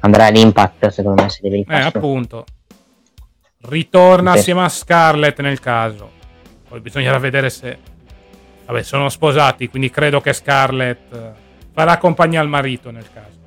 Andrà 0.00 0.26
all'impact, 0.26 0.88
secondo 0.88 1.22
me, 1.22 1.28
se 1.28 1.40
deve 1.42 1.56
Eh, 1.56 1.58
rifare. 1.66 1.82
appunto. 1.84 2.44
Ritorna 3.62 4.32
Beh. 4.32 4.38
assieme 4.38 4.62
a 4.62 4.68
Scarlett 4.68 5.40
nel 5.40 5.58
caso. 5.60 6.10
Poi 6.68 6.80
bisognerà 6.80 7.18
vedere 7.18 7.50
se... 7.50 7.78
Vabbè, 8.66 8.82
sono 8.82 9.08
sposati, 9.08 9.68
quindi 9.68 9.90
credo 9.90 10.20
che 10.20 10.32
Scarlett 10.32 11.12
eh, 11.12 11.30
farà 11.72 11.98
compagnia 11.98 12.40
al 12.40 12.48
marito 12.48 12.90
nel 12.90 13.06
caso. 13.12 13.42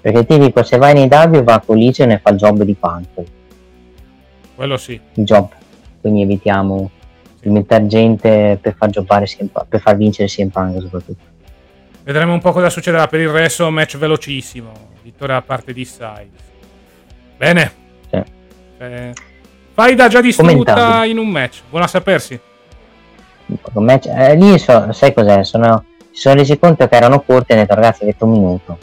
Perché 0.00 0.26
ti 0.26 0.38
dico, 0.38 0.62
se 0.62 0.76
vai 0.76 0.92
nei 0.92 1.08
W 1.08 1.42
va 1.42 1.60
con 1.60 1.78
Legion 1.78 2.10
e 2.10 2.18
fa 2.18 2.30
il 2.30 2.36
job 2.36 2.62
di 2.62 2.74
Punk. 2.74 3.22
Quello 4.54 4.76
sì. 4.76 5.00
Il 5.14 5.24
job. 5.24 5.48
Quindi 6.00 6.22
evitiamo 6.22 6.90
di 7.40 7.48
mettere 7.48 7.86
gente 7.86 8.58
per 8.60 8.74
far 8.76 8.90
giocare 8.90 9.26
per 9.66 9.80
far 9.80 9.96
vincere 9.96 10.28
CM 10.28 10.48
Punk 10.48 10.82
soprattutto. 10.82 11.24
Vedremo 12.02 12.34
un 12.34 12.40
po' 12.40 12.52
cosa 12.52 12.68
succederà 12.68 13.06
per 13.06 13.20
il 13.20 13.30
resto. 13.30 13.70
Match 13.70 13.96
velocissimo. 13.96 14.72
Vittoria 15.02 15.36
da 15.36 15.42
parte 15.42 15.72
di 15.72 15.86
Styles. 15.86 16.42
Bene. 17.38 17.72
Sì. 18.10 18.22
Eh, 18.78 19.12
Faida 19.72 20.08
già 20.08 20.20
distrutta 20.20 21.04
in 21.06 21.16
un 21.16 21.28
match. 21.28 21.62
Buona 21.70 21.86
sapersi. 21.86 22.38
Match- 23.74 24.06
eh, 24.08 24.34
lì 24.36 24.58
so- 24.58 24.92
sai 24.92 25.12
cos'è? 25.12 25.44
Sono, 25.44 25.84
si 26.10 26.20
sono 26.20 26.36
resi 26.36 26.58
conto 26.58 26.86
che 26.88 26.96
erano 26.96 27.20
corti 27.22 27.52
e 27.52 27.54
hanno 27.54 27.62
detto 27.62 27.74
ragazzi 27.74 28.02
avete 28.02 28.24
un 28.24 28.30
minuto. 28.30 28.78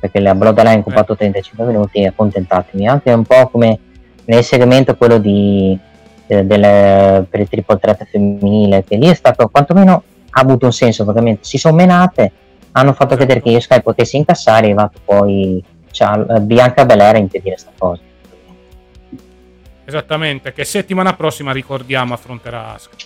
Perché 0.00 0.20
la 0.20 0.34
Bloodline 0.34 0.74
ha 0.74 0.78
occupato 0.78 1.14
35 1.16 1.64
minuti, 1.64 2.04
accontentatemi. 2.04 2.88
Anche 2.88 3.12
un 3.12 3.24
po' 3.24 3.48
come 3.48 3.78
nel 4.24 4.42
segmento 4.42 4.96
quello 4.96 5.18
di, 5.18 5.78
eh, 6.26 6.44
del- 6.44 7.24
per 7.28 7.40
il 7.40 7.48
triple 7.48 7.78
threat 7.78 8.04
femminile, 8.10 8.84
che 8.84 8.96
lì 8.96 9.06
è 9.08 9.14
stato 9.14 9.48
quantomeno 9.48 10.02
ha 10.30 10.40
avuto 10.40 10.66
un 10.66 10.72
senso, 10.72 11.02
ovviamente. 11.08 11.44
Si 11.44 11.58
sono 11.58 11.76
menate, 11.76 12.32
hanno 12.72 12.92
fatto 12.94 13.16
vedere 13.16 13.40
che 13.42 13.50
io 13.50 13.60
Sky 13.60 13.80
potessi 13.82 14.16
incassare, 14.16 14.62
è 14.62 14.64
arrivato 14.64 14.98
poi 15.04 15.62
eh, 15.92 16.40
Bianca 16.40 16.84
Belair 16.84 17.16
a 17.16 17.18
impedire 17.18 17.56
sta 17.56 17.70
cosa. 17.76 18.00
Esattamente. 19.84 20.52
Che 20.52 20.64
settimana 20.64 21.12
prossima 21.14 21.52
ricordiamo 21.52 22.14
affronterà 22.14 22.74
Asuka. 22.74 22.96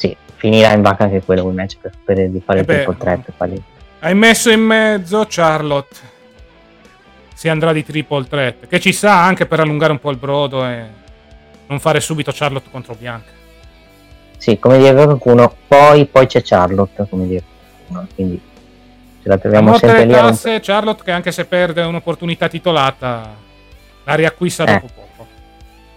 Sì, 0.00 0.16
finirà 0.36 0.72
in 0.72 0.80
vacca 0.80 1.04
anche 1.04 1.20
quello 1.20 1.46
il 1.46 1.54
match 1.54 1.76
per, 1.78 1.92
per 2.02 2.30
di 2.30 2.40
fare 2.42 2.60
Eh 2.60 2.62
il 2.62 2.66
triple 2.66 2.96
threat. 2.96 3.28
e 3.28 3.62
Hai 3.98 4.14
messo 4.14 4.48
in 4.50 4.60
mezzo 4.60 5.26
Charlotte. 5.28 5.96
Si 7.34 7.50
andrà 7.50 7.74
di 7.74 7.84
triple 7.84 8.26
threat. 8.26 8.66
Che 8.66 8.80
ci 8.80 8.94
sa 8.94 9.22
anche 9.22 9.44
per 9.44 9.60
allungare 9.60 9.92
un 9.92 9.98
po' 10.00 10.10
il 10.10 10.16
brodo 10.16 10.64
e 10.64 10.84
non 11.66 11.78
fare 11.80 12.00
subito 12.00 12.32
Charlotte 12.34 12.70
contro 12.70 12.94
Bianca. 12.98 13.30
Sì, 14.38 14.58
come 14.58 14.78
dire 14.78 14.94
qualcuno, 14.94 15.54
poi, 15.68 16.06
poi 16.06 16.26
c'è 16.26 16.40
Charlotte, 16.42 17.06
come 17.10 17.26
dire 17.26 17.42
qualcuno, 17.86 18.08
quindi 18.14 18.40
ce 19.22 19.28
la 19.28 19.36
troviamo 19.36 19.76
sempre 19.76 20.06
lì. 20.06 20.14
a 20.14 20.22
un- 20.24 20.30
tasse, 20.30 20.60
Charlotte 20.60 21.02
che 21.04 21.10
anche 21.10 21.30
se 21.30 21.44
perde 21.44 21.82
un'opportunità 21.82 22.48
titolata, 22.48 23.34
la 24.04 24.14
riacquista 24.14 24.64
Eh. 24.64 24.72
dopo 24.72 24.86
poco. 24.94 25.08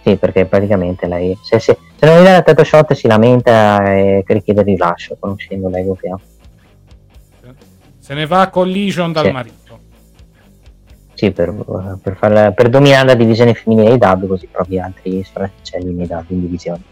Sì, 0.04 0.16
perché 0.16 0.44
praticamente 0.44 1.06
lei, 1.06 1.34
se, 1.40 1.58
se, 1.58 1.78
se 1.96 2.06
non 2.06 2.20
gli 2.20 2.24
dà 2.24 2.32
la 2.32 2.42
tetto 2.42 2.62
shot 2.62 2.92
si 2.92 3.06
lamenta 3.06 3.82
e 3.94 4.22
richiede 4.26 4.60
il 4.60 4.66
rilascio, 4.66 5.16
conoscendo 5.18 5.70
l'ego 5.70 5.94
che 5.94 6.08
ha. 6.10 6.18
Se 7.98 8.12
ne 8.12 8.26
va 8.26 8.42
a 8.42 8.50
collision 8.50 9.12
dal 9.12 9.24
Sì. 9.24 9.30
marito. 9.32 9.78
Sì, 11.14 11.30
per, 11.30 11.54
per, 12.02 12.16
far- 12.16 12.52
per 12.52 12.68
dominare 12.68 13.06
la 13.06 13.14
divisione 13.14 13.54
femminile 13.54 13.96
dei 13.96 14.08
W, 14.14 14.26
così 14.26 14.46
provi 14.46 14.78
altri 14.78 15.22
sfracelli 15.24 15.94
nei 15.94 16.06
W 16.06 16.22
in 16.26 16.40
divisione, 16.40 16.82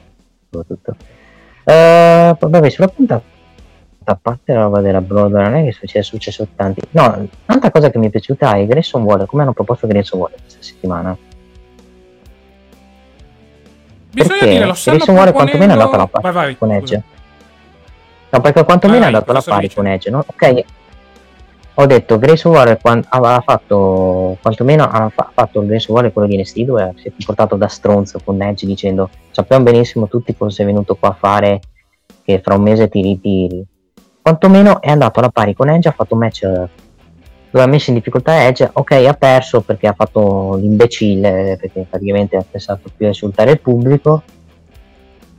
soprattutto. 0.48 0.96
Poi, 1.64 2.50
vabbè, 2.50 2.70
sulla 2.70 2.88
puntata, 2.88 3.22
a 4.04 4.18
parte 4.22 4.54
la 4.54 4.62
roba 4.62 4.80
della 4.80 5.02
Bloodline, 5.02 5.48
non 5.50 5.54
è 5.58 5.64
che 5.64 5.72
succede, 5.72 5.98
è 5.98 6.02
successo 6.02 6.48
tanti. 6.56 6.80
No, 6.92 7.28
un'altra 7.46 7.70
cosa 7.70 7.90
che 7.90 7.98
mi 7.98 8.06
è 8.06 8.10
piaciuta 8.10 8.54
è 8.54 8.64
Grayson 8.66 9.02
Waller, 9.02 9.26
come 9.26 9.42
hanno 9.42 9.52
proposto 9.52 9.86
Grayson 9.86 10.18
Waller 10.18 10.38
questa 10.40 10.62
settimana. 10.62 11.14
Bisogna 14.12 14.38
Perché 14.38 14.52
dire, 14.54 14.64
lo 14.66 14.74
stanno 14.74 15.04
Waller 15.08 15.32
quantomeno 15.32 15.70
è 15.70 15.72
andato 15.74 15.94
alla 15.94 16.06
pari 16.06 16.22
Vai, 16.24 16.32
vai. 16.32 16.56
con. 16.58 16.70
Edge. 16.72 17.02
No, 18.30 18.40
perché 18.40 18.64
quantomeno 18.64 19.00
Vai, 19.00 19.10
è 19.10 19.12
andato 19.14 19.30
alla 19.30 19.42
pari 19.42 19.60
dici? 19.62 19.74
con 19.74 19.86
Edge, 19.86 20.10
no? 20.10 20.24
Ok. 20.26 20.64
Ho 21.76 21.86
detto 21.86 22.18
Grayson 22.18 22.52
Waller 22.52 22.78
quan- 22.78 23.02
aveva 23.08 23.40
fatto 23.40 24.36
quantomeno 24.42 24.84
ha 24.84 25.08
fa- 25.08 25.30
fatto 25.32 25.60
il 25.62 25.66
Grayson 25.68 25.94
Waller 25.94 26.12
quello 26.12 26.28
di 26.28 26.36
NXT 26.36 26.60
dove 26.60 26.92
si 26.96 27.08
è 27.08 27.12
comportato 27.16 27.56
da 27.56 27.66
stronzo 27.68 28.20
con 28.22 28.42
Edge 28.42 28.66
dicendo 28.66 29.08
sappiamo 29.30 29.64
benissimo 29.64 30.06
tutti 30.06 30.36
cosa 30.36 30.54
sei 30.54 30.66
venuto 30.66 30.96
qua 30.96 31.08
a 31.08 31.16
fare 31.18 31.60
che 32.22 32.40
fra 32.44 32.54
un 32.56 32.62
mese 32.62 32.88
ti 32.90 33.00
ritiri. 33.00 33.64
Quantomeno 34.20 34.82
è 34.82 34.90
andato 34.90 35.18
alla 35.20 35.30
pari 35.30 35.54
con 35.54 35.70
Edge, 35.70 35.88
ha 35.88 35.92
fatto 35.92 36.12
un 36.12 36.20
match 36.20 36.46
eh, 37.52 37.58
dove 37.58 37.64
ha 37.64 37.66
messo 37.68 37.90
in 37.90 37.96
difficoltà 37.96 38.46
Edge, 38.46 38.68
ok 38.72 38.90
ha 39.06 39.14
perso 39.14 39.60
perché 39.60 39.86
ha 39.86 39.92
fatto 39.92 40.56
l'imbecille, 40.56 41.58
perché 41.60 41.86
praticamente 41.88 42.36
ha 42.36 42.44
pensato 42.48 42.90
più 42.96 43.06
a 43.06 43.10
insultare 43.10 43.52
il 43.52 43.60
pubblico, 43.60 44.22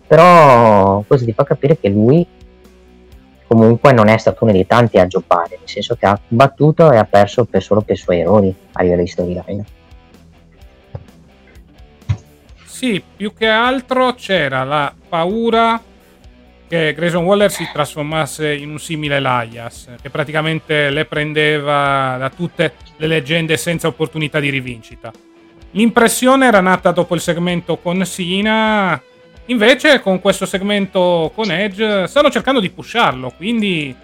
però 0.08 1.04
questo 1.08 1.26
ti 1.26 1.34
fa 1.34 1.44
capire 1.44 1.80
che 1.80 1.90
lui 1.90 2.26
comunque 3.48 3.92
non 3.94 4.08
è 4.08 4.18
stato 4.18 4.44
uno 4.44 4.54
dei 4.54 4.66
tanti 4.66 5.00
a 5.00 5.08
giocare, 5.08 5.58
nel 5.60 5.70
senso 5.70 5.96
che 5.96 6.06
ha 6.06 6.20
battuto 6.28 6.92
e 6.92 6.98
ha 6.98 7.06
perso 7.06 7.46
per 7.46 7.62
solo 7.62 7.82
per 7.82 7.96
i 7.96 8.00
suoi 8.00 8.20
errori 8.20 8.56
a 8.74 8.84
livello 8.84 9.02
di 9.02 9.08
storyline. 9.08 9.66
Sì, 12.66 13.02
più 13.16 13.34
che 13.34 13.48
altro 13.48 14.14
c'era 14.14 14.64
la 14.64 14.94
paura 15.08 15.82
che 16.68 16.94
Grayson 16.94 17.24
Waller 17.24 17.52
si 17.52 17.68
trasformasse 17.72 18.54
in 18.54 18.70
un 18.72 18.80
simile 18.80 19.18
Elias, 19.18 19.90
che 20.02 20.10
praticamente 20.10 20.90
le 20.90 21.06
prendeva 21.06 22.16
da 22.18 22.30
tutte 22.30 22.74
le 22.98 23.08
leggende 23.08 23.58
senza 23.58 23.88
opportunità 23.88 24.40
di 24.40 24.50
rivincita. 24.50 25.12
L'impressione 25.72 26.48
era 26.48 26.62
nata 26.62 26.92
dopo 26.92 27.16
il 27.16 27.22
segmento 27.22 27.78
con 27.78 28.06
Sina, 28.06 29.02
invece 29.46 30.00
con 30.02 30.20
questo 30.20 30.46
segmento 30.46 31.32
con 31.34 31.52
Edge 31.52 32.08
stanno 32.08 32.30
cercando 32.30 32.60
di 32.60 32.70
pusharlo, 32.70 33.32
quindi 33.36 33.96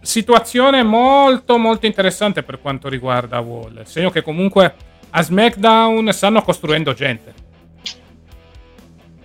situazione 0.00 0.82
molto 0.82 1.58
molto 1.58 1.86
interessante 1.86 2.42
per 2.42 2.60
quanto 2.60 2.88
riguarda 2.88 3.40
Waller, 3.40 3.86
segno 3.86 4.10
che 4.10 4.22
comunque 4.22 4.74
a 5.10 5.22
SmackDown 5.22 6.12
stanno 6.12 6.42
costruendo 6.42 6.92
gente. 6.92 7.34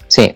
Sì, 0.08 0.34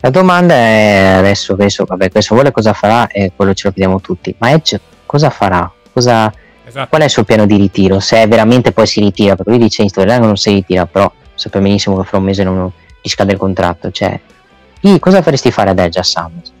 la 0.00 0.10
domanda 0.10 0.54
è 0.54 1.14
adesso, 1.18 1.52
adesso 1.52 1.84
vabbè, 1.84 2.10
questo 2.10 2.34
vuole 2.34 2.50
cosa 2.52 2.72
farà 2.72 3.06
e 3.08 3.32
quello 3.36 3.52
ce 3.54 3.68
lo 3.68 3.72
chiediamo 3.74 4.00
tutti, 4.00 4.34
ma 4.38 4.50
Edge 4.52 4.80
cosa 5.06 5.28
farà? 5.30 5.70
Cosa, 5.92 6.32
Esatto. 6.64 6.88
qual 6.88 7.02
è 7.02 7.04
il 7.04 7.10
suo 7.10 7.24
piano 7.24 7.44
di 7.46 7.56
ritiro? 7.56 8.00
Se 8.00 8.26
veramente 8.26 8.72
poi 8.72 8.86
si 8.86 9.00
ritira, 9.00 9.36
perché 9.36 9.50
lui 9.50 9.60
dice 9.60 9.82
in 9.82 9.88
storyline 9.88 10.24
non 10.24 10.36
si 10.36 10.50
ritira, 10.52 10.86
però 10.86 11.10
sappiamo 11.34 11.66
benissimo 11.66 11.98
che 12.00 12.04
fra 12.08 12.18
un 12.18 12.24
mese 12.24 12.44
non 12.44 12.70
gli 13.02 13.08
scade 13.08 13.32
il 13.32 13.38
contratto, 13.38 13.90
cioè 13.90 14.18
chi, 14.80 14.98
cosa 14.98 15.20
faresti 15.22 15.50
fare 15.50 15.70
ad 15.70 15.78
Edge 15.78 15.98
a 15.98 16.02
SummerSlam? 16.02 16.58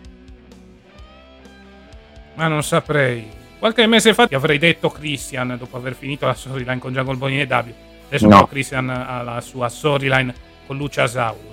Ma 2.34 2.48
non 2.48 2.62
saprei. 2.62 3.28
Qualche 3.58 3.86
mese 3.86 4.14
fa 4.14 4.26
ti 4.26 4.34
avrei 4.34 4.58
detto 4.58 4.88
Christian 4.90 5.56
dopo 5.58 5.76
aver 5.76 5.94
finito 5.94 6.26
la 6.26 6.34
storyline 6.34 6.78
con 6.78 6.92
Jungle 6.92 7.16
Boy 7.16 7.40
e 7.40 7.44
W. 7.46 7.72
Adesso 8.08 8.26
No. 8.26 8.46
Christian 8.46 8.88
ha 8.88 9.22
la 9.22 9.40
sua 9.40 9.68
storyline 9.68 10.34
con 10.66 10.76
Luciasaurus. 10.78 11.49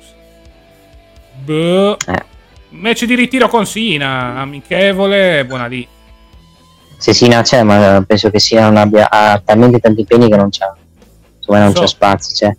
Boh. 1.44 1.98
Eh. 2.08 2.26
Match 2.70 3.06
di 3.06 3.16
ritiro 3.16 3.48
con 3.48 3.66
Sina, 3.66 4.36
amichevole, 4.42 5.46
buona 5.46 5.68
lì. 5.68 5.88
Se 6.98 7.14
Sina 7.14 7.42
c'è, 7.42 7.64
ma 7.64 8.04
penso 8.06 8.30
che 8.30 8.40
Sina 8.40 8.62
non 8.64 8.78
abbia 8.78 9.10
ha 9.10 9.42
talmente 9.44 9.80
tanti 9.80 10.02
impegni 10.02 10.30
che 10.30 10.36
non 10.36 10.50
c'ha. 10.50 10.76
Insomma, 11.38 11.60
non 11.60 11.74
So. 11.74 11.82
c'è 11.82 11.88
spazio. 11.88 12.36
Cioè. 12.36 12.58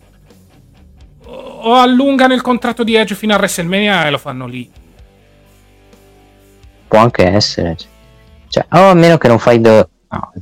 O 1.60 1.74
allungano 1.74 2.34
il 2.34 2.40
contratto 2.40 2.84
di 2.84 2.94
Edge 2.94 3.14
fino 3.14 3.34
a 3.34 3.36
WrestleMania 3.36 4.06
e 4.06 4.10
lo 4.10 4.18
fanno 4.18 4.46
lì. 4.46 4.70
Può 6.86 6.98
anche 6.98 7.26
essere. 7.26 7.76
Cioè, 7.76 7.88
Cioè, 8.48 8.66
o 8.80 8.90
a 8.90 8.94
meno 8.94 9.18
che 9.18 9.28
non 9.28 9.38
fai, 9.38 9.60
de- 9.60 9.88
no, 10.08 10.32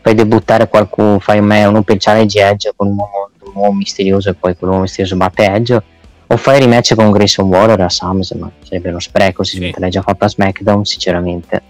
fai 0.00 0.14
debuttare 0.14 0.68
qualcuno, 0.68 1.18
fai 1.18 1.40
me 1.40 1.64
un 1.64 1.76
Open 1.76 1.96
Challenge 1.98 2.40
Edge 2.40 2.72
con 2.76 2.88
un 2.88 2.96
uomo, 2.96 3.30
un 3.44 3.52
uomo 3.54 3.72
misterioso 3.72 4.28
e 4.30 4.34
poi 4.34 4.56
quell'uomo 4.56 4.82
misterioso 4.82 5.16
batte 5.16 5.44
Edge. 5.44 5.82
O 6.30 6.36
fai 6.36 6.60
rematch 6.60 6.94
con 6.94 7.10
Grayson 7.10 7.46
Waller 7.48 7.80
a 7.80 7.88
SummerSlam, 7.88 8.40
ma 8.40 8.50
sarebbe 8.62 8.90
uno 8.90 9.00
spreco 9.00 9.42
se 9.44 9.56
Sì. 9.56 9.74
l'hai 9.78 9.90
già 9.90 10.02
fatta 10.02 10.26
a 10.26 10.28
SmackDown, 10.28 10.84
sinceramente. 10.84 11.62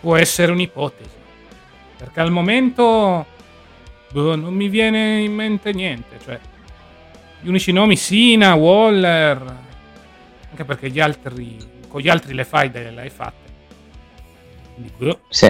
Può 0.00 0.16
essere 0.16 0.52
un'ipotesi. 0.52 1.10
Perché 1.96 2.20
al 2.20 2.30
momento 2.30 3.26
boh, 4.12 4.36
non 4.36 4.54
mi 4.54 4.68
viene 4.68 5.20
in 5.20 5.32
mente 5.34 5.72
niente. 5.72 6.18
Cioè, 6.24 6.38
gli 7.40 7.48
unici 7.48 7.72
nomi 7.72 7.96
Sina, 7.96 8.54
Waller. 8.54 9.56
Anche 10.50 10.64
perché 10.64 10.90
gli 10.90 11.00
altri, 11.00 11.56
con 11.88 12.00
gli 12.00 12.08
altri 12.08 12.34
le 12.34 12.44
fai 12.44 12.70
le 12.72 12.94
hai 12.96 13.10
fatte. 13.10 13.50
Quindi, 14.74 14.92
boh. 14.96 15.20
Sì. 15.28 15.46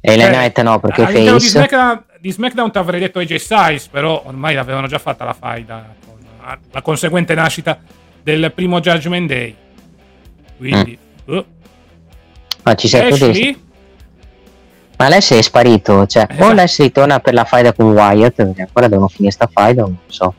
E 0.00 0.16
la 0.16 0.22
Cioè, 0.24 0.32
Knight 0.32 0.60
no, 0.62 0.80
perché 0.80 1.02
all'interno 1.02 1.38
di 1.38 1.44
Face. 1.44 1.48
SmackDown, 1.48 2.04
di 2.20 2.32
SmackDown 2.32 2.70
ti 2.72 2.78
avrei 2.78 3.00
detto 3.00 3.18
AJ 3.18 3.34
Styles, 3.36 3.86
però 3.88 4.22
ormai 4.26 4.54
l'avevano 4.54 4.86
già 4.86 4.98
fatta 4.98 5.24
la 5.24 5.32
faida 5.32 5.94
con 6.04 6.16
la 6.72 6.82
conseguente 6.82 7.34
nascita 7.34 7.78
del 8.22 8.52
primo 8.52 8.80
Judgment 8.80 9.28
Day. 9.28 9.54
Quindi, 10.56 10.98
boh. 11.24 11.44
Ma 12.64 12.74
ci 12.74 12.88
sei 12.88 13.08
tu 13.08 13.14
Ashley, 13.14 13.56
Ma 14.96 15.08
lei 15.08 15.18
è 15.20 15.42
sparito, 15.42 16.06
cioè, 16.06 16.26
o 16.28 16.34
Esatto. 16.34 16.52
lei 16.54 16.68
si 16.68 16.82
ritorna 16.82 17.20
per 17.20 17.32
la 17.34 17.44
faida 17.44 17.72
con 17.72 17.92
Wyatt, 17.92 18.34
perché 18.34 18.62
ancora 18.62 18.88
devono 18.88 19.08
finire 19.08 19.32
sta 19.32 19.48
faida, 19.50 19.82
non 19.82 19.96
so. 20.06 20.34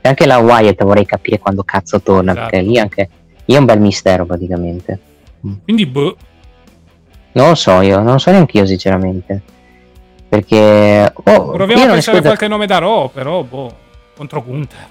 E 0.00 0.08
anche 0.08 0.26
la 0.26 0.38
Wyatt 0.38 0.84
vorrei 0.84 1.04
capire 1.04 1.38
quando 1.38 1.64
cazzo 1.64 2.00
torna, 2.00 2.30
Esatto. 2.32 2.50
perché 2.50 2.64
lì 2.66 2.78
anche 2.78 3.08
lì 3.44 3.54
è 3.54 3.58
un 3.58 3.64
bel 3.64 3.80
mistero 3.80 4.24
praticamente. 4.24 5.00
quindi, 5.64 5.86
boh. 5.86 6.16
Non 7.32 7.48
lo 7.48 7.54
so 7.54 7.80
io, 7.80 7.96
non 7.98 8.12
lo 8.12 8.18
so 8.18 8.30
neanche 8.30 8.58
io 8.58 8.66
sinceramente. 8.66 9.42
Perché 10.28 11.12
oh, 11.14 11.50
Proviamo 11.52 11.84
a 11.84 11.86
pensare 11.86 12.18
a 12.18 12.22
qualche 12.22 12.48
nome 12.48 12.66
da 12.66 12.78
Raw, 12.78 13.10
però, 13.10 13.42
boh, 13.42 13.74
contro 14.16 14.42
Gunther. 14.42 14.86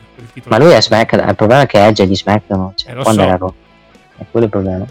Ma 0.45 0.57
lui 0.57 0.72
è 0.72 0.82
SmackDown, 0.82 1.28
il 1.30 1.36
problema 1.36 1.62
è 1.64 1.66
che 1.66 1.86
Edge 1.86 2.03
è 2.03 2.07
di 2.07 2.16
SmackDown, 2.16 2.72
cioè, 2.76 2.91
Eh, 2.98 3.02
quando 3.03 3.22
so. 3.22 3.28
era 3.28 3.38
Raw. 3.38 3.53
È 4.18 4.26
quello 4.32 4.45
il 4.45 4.52
problema. 4.52 4.86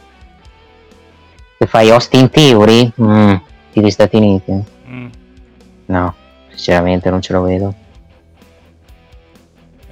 Se 1.58 1.66
fai 1.66 1.90
Austin 1.90 2.28
Theory, 2.28 2.92
mm, 3.00 3.34
tiri 3.72 3.90
Stati 3.90 4.16
Uniti. 4.16 4.64
Mm, 4.88 5.06
No, 5.86 6.14
sinceramente 6.48 7.08
non 7.10 7.22
ce 7.22 7.32
lo 7.32 7.42
vedo. 7.42 7.74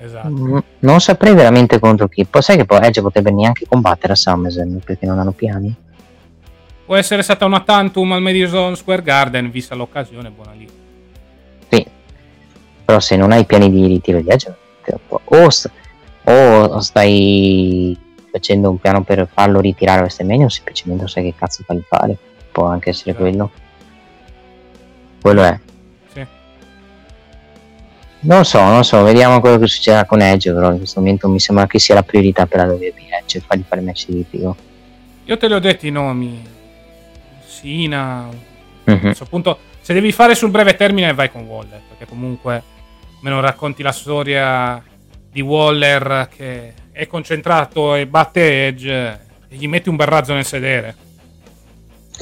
esatto. 0.02 0.28
Mm, 0.28 0.58
Non 0.80 1.00
saprei 1.00 1.34
veramente 1.34 1.78
contro 1.78 2.08
chi. 2.08 2.24
Poi 2.26 2.42
sai 2.42 2.56
che 2.56 2.64
poi 2.66 2.80
Edge 2.82 3.00
potrebbe 3.00 3.30
neanche 3.30 3.66
combattere 3.66 4.12
a 4.12 4.16
SummerSlam 4.16 4.80
perché 4.84 5.06
non 5.06 5.18
hanno 5.18 5.32
piani. 5.32 5.74
Può 6.93 7.01
essere 7.01 7.23
stata 7.23 7.47
una 7.47 7.60
tantum 7.60 8.12
al 8.12 8.20
Madison 8.20 8.77
Square 8.77 9.01
Garden, 9.01 9.51
vista 9.51 9.74
l'occasione, 9.74 10.28
buona 10.28 10.52
lì. 10.52 10.69
Sì. 11.70 11.86
Però 12.85 13.01
se 13.01 13.16
non 13.16 13.32
hai 13.32 13.47
piani 13.47 13.70
di 13.70 13.86
ritiro 13.86 14.20
di 14.20 14.28
Edge, 14.28 14.55
te- 14.85 14.98
o, 15.09 15.48
st- 15.48 15.70
o 16.24 16.81
stai 16.81 17.98
facendo 18.31 18.69
un 18.69 18.78
piano 18.78 19.02
per 19.05 19.27
farlo 19.32 19.60
ritirare 19.60 20.01
a 20.01 20.02
WrestleMania 20.02 20.44
o 20.44 20.48
semplicemente 20.51 21.09
sai 21.09 21.23
che 21.23 21.35
cazzo 21.35 21.62
fargli 21.64 21.81
fare. 21.89 22.14
Può 22.52 22.66
anche 22.66 22.90
essere 22.90 23.12
Esatto. 23.12 23.24
quello. 23.24 23.51
Quello 25.23 25.43
è. 25.44 25.59
Sì. 26.12 26.27
Non 28.20 28.44
so, 28.44 28.60
non 28.64 28.85
so, 28.85 29.02
vediamo 29.02 29.40
quello 29.40 29.56
che 29.59 29.66
succederà 29.66 30.05
con 30.05 30.20
Edge, 30.20 30.52
però 30.52 30.70
in 30.73 30.77
questo 30.77 31.01
momento 31.01 31.27
mi 31.31 31.40
sembra 31.40 31.66
che 31.66 31.78
sia 31.78 31.94
la 31.94 32.02
priorità 32.02 32.44
per 32.44 32.59
la 32.59 32.64
WWE 32.70 32.93
Edge, 33.19 33.40
fargli 33.40 33.64
fare 33.66 33.81
match 33.81 34.09
di 34.09 34.16
ritiro. 34.16 34.55
Io 35.24 35.39
te 35.39 35.47
li 35.48 35.55
ho 35.55 35.59
detti 35.59 35.86
i 35.86 35.90
nomi. 35.90 36.60
Sina. 37.62 38.28
Mhm. 38.84 38.97
A 38.97 38.98
questo 38.98 39.24
punto, 39.26 39.59
se 39.80 39.94
devi 39.94 40.10
fare 40.10 40.34
sul 40.34 40.51
breve 40.51 40.74
termine, 40.74 41.14
vai 41.14 41.30
con 41.30 41.43
Waller. 41.43 41.80
Perché 41.89 42.06
comunque, 42.06 42.62
almeno 43.16 43.40
racconti 43.40 43.82
la 43.82 43.93
storia 43.93 44.82
di 45.30 45.40
Waller 45.40 46.28
che 46.34 46.74
è 46.90 47.06
concentrato 47.06 47.94
e 47.94 48.06
batte 48.06 48.66
Edge 48.66 48.93
e 49.48 49.56
gli 49.56 49.66
metti 49.68 49.89
un 49.89 49.97
bel 49.97 50.09
razzo 50.09 50.34
nel 50.34 50.44
sedere. 50.44 50.94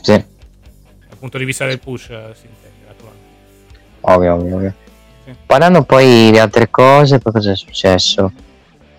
Sì, 0.03 0.13
Dal 0.13 1.19
punto 1.19 1.39
di 1.39 1.45
vista 1.45 1.67
del 1.67 1.81
push, 1.81 2.05
si 2.07 2.47
intende, 2.47 2.85
naturalmente. 2.87 3.79
ovvio, 4.03 4.35
ovvio, 4.35 4.55
ovvio. 4.57 4.75
Sì. 5.25 5.35
Parlando 5.47 5.83
poi 5.83 6.31
di 6.31 6.39
altre 6.39 6.71
cose, 6.71 7.19
poi 7.19 7.33
cosa 7.33 7.51
è 7.51 7.57
successo? 7.57 8.33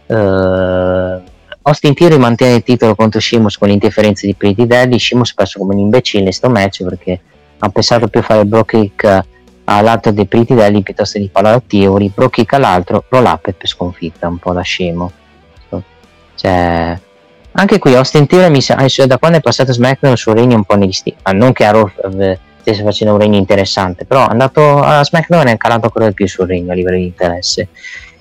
Eh, 0.08 1.22
Austin 1.64 1.94
Theory 1.94 2.18
mantiene 2.18 2.56
il 2.56 2.64
titolo 2.64 2.96
contro 2.96 3.20
Sheamus 3.20 3.58
con 3.58 3.68
l'interferenza 3.68 4.26
di 4.26 4.34
Pretty 4.34 4.66
Daddy. 4.66 4.98
Sheamus 4.98 5.34
perso 5.34 5.60
come 5.60 5.76
un 5.76 5.82
imbecille 5.82 6.26
in 6.26 6.34
sto 6.34 6.50
match 6.50 6.84
perché 6.84 7.20
ha 7.60 7.70
pensato 7.70 8.08
più 8.08 8.20
a 8.20 8.24
fare 8.24 8.42
il 8.42 8.48
bro 8.48 8.64
kick 8.66 9.24
all'altro 9.66 10.12
dei 10.12 10.26
Pretty 10.26 10.56
Daddy 10.56 10.82
piuttosto 10.82 11.20
di 11.20 11.30
farlo 11.32 11.50
a 11.50 11.62
Theory. 11.66 12.12
Bro 12.14 12.30
kick 12.30 12.54
all'altro, 12.54 13.04
roll 13.10 13.26
up 13.26 13.48
e 13.48 13.54
per 13.54 13.68
sconfitta, 13.68 14.28
un 14.28 14.38
po' 14.38 14.54
da 14.54 14.62
scemo. 14.62 15.12
Cioè, 16.36 17.00
anche 17.52 17.78
qui 17.78 17.94
Austin 17.94 18.26
Theory 18.26 18.50
mi 18.50 18.62
sa, 18.62 18.76
adesso 18.76 19.06
da 19.06 19.20
quando 19.20 19.38
è 19.38 19.42
passato 19.42 19.72
SmackDown 19.72 20.14
il 20.14 20.34
regno 20.34 20.56
un 20.56 20.64
po' 20.64 20.76
negli 20.76 20.92
sti- 20.92 21.16
ah, 21.22 21.32
non 21.32 21.52
che 21.52 21.66
a 21.66 21.72
Raw 21.72 21.92
eh, 22.18 22.40
stesse 22.62 22.82
facendo 22.82 23.14
un 23.14 23.20
regno 23.20 23.38
interessante, 23.38 24.06
però 24.06 24.28
è 24.28 24.32
andato 24.32 24.82
a 24.82 25.04
SmackDown 25.04 25.50
e 25.50 25.52
è 25.52 25.58
calato 25.58 25.86
ancora 25.86 26.08
di 26.08 26.14
più 26.14 26.28
sul 26.28 26.48
regno 26.48 26.72
a 26.72 26.76
livello 26.76 26.98
di 26.98 27.06
interesse. 27.06 27.68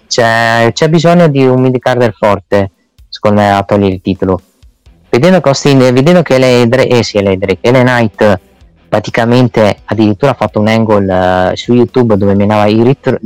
C'è, 0.06 0.70
c'è 0.74 0.88
bisogno 0.90 1.28
di 1.28 1.46
un 1.46 1.60
mid-carder 1.62 2.12
forte, 2.12 2.72
secondo 3.10 3.42
me, 3.42 3.52
a 3.52 3.62
togliere 3.62 3.94
il 3.94 4.00
titolo. 4.00 4.40
Vedendo 5.10 5.40
che, 5.40 5.48
Austin, 5.48 5.78
vedendo 5.78 6.22
che 6.22 6.38
lei, 6.38 6.66
eh 6.66 7.02
sì, 7.02 7.20
lei, 7.20 7.36
Drake, 7.36 7.58
Ellen 7.60 7.84
Knight 7.84 8.40
praticamente 8.88 9.82
addirittura 9.84 10.32
ha 10.32 10.34
fatto 10.34 10.58
un 10.58 10.66
angle 10.66 11.52
eh, 11.52 11.56
su 11.56 11.74
YouTube 11.74 12.16
dove 12.16 12.34
menava 12.34 12.66
i 12.66 12.82
rit- 12.82 13.20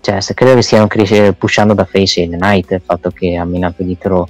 cioè 0.00 0.20
se 0.20 0.34
credo 0.34 0.56
che 0.56 0.62
stiano 0.62 0.88
cresce- 0.88 1.32
pushando 1.34 1.74
da 1.74 1.84
face 1.84 2.22
Ellen 2.22 2.40
Knight 2.40 2.72
il 2.72 2.82
fatto 2.84 3.10
che 3.10 3.36
ha 3.36 3.44
minato 3.44 3.84
gli 3.84 3.90
Hit 3.90 4.04
Raw. 4.04 4.26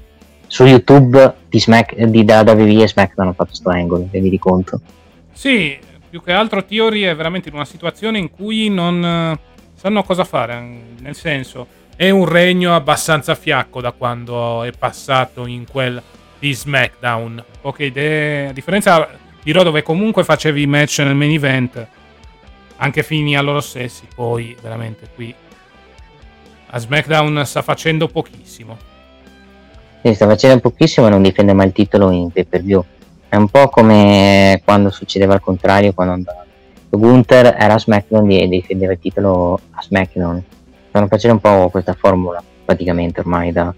Su 0.47 0.65
YouTube 0.67 1.35
di, 1.49 1.59
Smack, 1.59 1.95
di 1.95 2.27
WWE 2.29 2.83
e 2.83 2.89
SmackDown 2.89 3.29
hanno 3.29 3.33
fatto 3.33 3.55
sto 3.55 3.71
angle, 3.71 4.07
rendi 4.11 4.39
conto. 4.39 4.81
Sì, 5.33 5.79
più 6.11 6.23
che 6.23 6.33
altro 6.33 6.63
Theory 6.63 7.03
è 7.03 7.17
veramente 7.17 7.49
in 7.49 7.55
una 7.55 7.65
situazione 7.65 8.19
in 8.19 8.31
cui 8.31 8.69
non 8.69 9.03
eh, 9.03 9.39
sanno 9.75 10.03
cosa 10.03 10.25
fare. 10.25 10.63
Nel 11.01 11.15
senso, 11.15 11.67
è 12.03 12.11
un 12.11 12.25
regno 12.25 12.75
abbastanza 12.75 13.37
fiacco 13.37 13.81
da 13.81 13.93
quando 13.93 14.65
è 14.65 14.73
passato 14.77 15.47
in 15.47 15.65
quel 15.71 16.03
di 16.37 16.53
SmackDown. 16.53 17.45
Poche 17.61 17.85
idee, 17.85 18.49
a 18.49 18.53
differenza 18.53 19.09
di 19.41 19.53
Raw 19.53 19.63
dove 19.63 19.85
comunque 19.85 20.25
facevi 20.25 20.67
match 20.67 20.99
nel 20.99 21.15
main 21.15 21.31
event, 21.31 21.87
anche 22.79 23.05
fini 23.05 23.37
a 23.37 23.41
loro 23.41 23.61
stessi. 23.61 24.09
Poi, 24.13 24.57
veramente, 24.61 25.11
qui 25.15 25.33
a 26.71 26.77
SmackDown 26.77 27.47
sta 27.47 27.63
facendo 27.63 28.09
pochissimo. 28.09 28.77
Sì, 30.03 30.13
sta 30.13 30.27
facendo 30.27 30.59
pochissimo 30.59 31.07
e 31.07 31.11
non 31.11 31.23
difende 31.23 31.53
mai 31.53 31.67
il 31.69 31.73
titolo 31.73 32.11
in 32.11 32.33
pay 32.33 32.45
per 32.47 32.65
view. 32.65 32.85
È 33.29 33.37
un 33.37 33.47
po' 33.47 33.69
come 33.69 34.61
quando 34.65 34.91
succedeva 34.91 35.35
al 35.35 35.41
contrario, 35.41 35.93
quando. 35.93 36.35
Gunther 36.89 37.55
era 37.57 37.75
a 37.75 37.79
SmackDown 37.79 38.29
e 38.29 38.49
difendeva 38.49 38.91
il 38.91 38.99
titolo 38.99 39.61
a 39.71 39.83
SmackDown. 39.83 40.43
Stanno 40.93 41.07
facendo 41.07 41.37
un 41.37 41.41
po' 41.41 41.71
questa 41.71 41.95
formula 41.95 42.45
praticamente 42.67 43.21
ormai 43.21 43.51
da, 43.51 43.73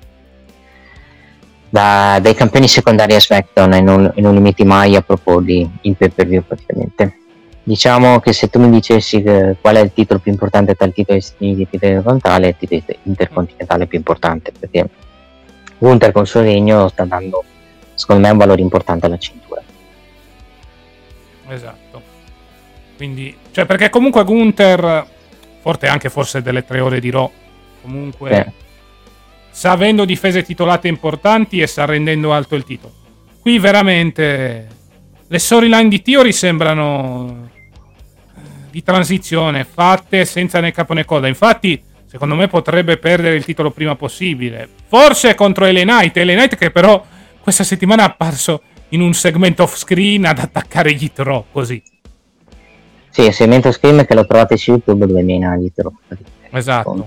da- 1.68 2.18
dai 2.20 2.34
campioni 2.34 2.66
secondari 2.66 3.14
a 3.14 3.20
SmackDown 3.20 3.72
e 3.74 3.80
non, 3.80 4.12
e 4.16 4.20
non 4.20 4.34
li 4.34 4.40
metti 4.40 4.64
mai 4.64 4.96
a 4.96 5.00
proporli 5.00 5.70
in 5.82 5.94
pay 5.94 6.08
per 6.08 6.26
view 6.26 6.42
praticamente. 6.44 7.18
Diciamo 7.62 8.18
che 8.18 8.32
se 8.32 8.50
tu 8.50 8.58
mi 8.58 8.68
dicessi 8.68 9.22
qual 9.22 9.76
è 9.76 9.80
il 9.80 9.92
titolo 9.94 10.18
più 10.18 10.32
importante 10.32 10.74
tra 10.74 10.86
il 10.86 10.92
titolo 10.92 11.20
intercontinentale, 11.38 12.48
il 12.48 12.56
titolo 12.58 12.82
intercontinentale 13.04 13.86
più 13.86 13.98
importante 13.98 14.52
perché 14.58 14.88
Gunther 15.78 16.10
col 16.10 16.26
suo 16.26 16.40
regno 16.40 16.88
sta 16.88 17.04
dando 17.04 17.44
secondo 17.94 18.22
me 18.22 18.30
un 18.30 18.38
valore 18.38 18.60
importante 18.60 19.06
alla 19.06 19.18
cintura. 19.18 19.62
Esatto. 21.46 22.02
Quindi, 22.96 23.36
cioè, 23.52 23.66
perché 23.66 23.88
comunque 23.88 24.24
Gunther, 24.24 25.06
forte 25.64 25.86
anche 25.86 26.10
forse 26.10 26.42
delle 26.42 26.62
tre 26.62 26.80
ore 26.80 27.00
di 27.00 27.08
Raw, 27.08 27.30
comunque 27.80 28.30
Eh. 28.30 28.52
sta 29.50 29.70
avendo 29.70 30.04
difese 30.04 30.42
titolate 30.42 30.88
importanti 30.88 31.58
e 31.60 31.66
sta 31.66 31.86
rendendo 31.86 32.34
alto 32.34 32.54
il 32.54 32.64
titolo. 32.64 32.92
Qui 33.40 33.58
veramente 33.58 34.68
le 35.26 35.38
storyline 35.38 35.88
di 35.88 36.02
Theory 36.02 36.32
sembrano 36.32 37.48
eh, 38.36 38.40
di 38.70 38.82
transizione, 38.82 39.64
fatte 39.64 40.26
senza 40.26 40.60
né 40.60 40.70
capo 40.70 40.92
né 40.92 41.06
coda. 41.06 41.28
Infatti, 41.28 41.82
secondo 42.04 42.34
me 42.34 42.46
potrebbe 42.46 42.98
perdere 42.98 43.36
il 43.36 43.44
titolo 43.44 43.70
prima 43.70 43.96
possibile. 43.96 44.68
Forse 44.86 45.34
contro 45.34 45.64
Ellen 45.64 45.88
Knight, 45.88 46.14
Ellen 46.18 46.36
Knight 46.36 46.56
che 46.56 46.70
però 46.70 47.02
questa 47.40 47.64
settimana 47.64 48.02
è 48.02 48.06
apparso 48.06 48.60
in 48.90 49.00
un 49.00 49.14
segmento 49.14 49.62
off 49.62 49.76
screen 49.76 50.26
ad 50.26 50.38
attaccare 50.40 50.92
gli 50.92 51.10
Throw, 51.10 51.46
così. 51.50 51.82
Sì, 53.14 53.22
il 53.26 53.32
segmento 53.32 53.70
screen 53.70 54.04
che 54.04 54.14
lo 54.16 54.26
trovate 54.26 54.56
su 54.56 54.72
YouTube 54.72 55.06
dove 55.06 55.22
viene 55.22 55.56
gli 55.60 55.70
Throw. 55.72 55.92
Esatto. 56.50 57.06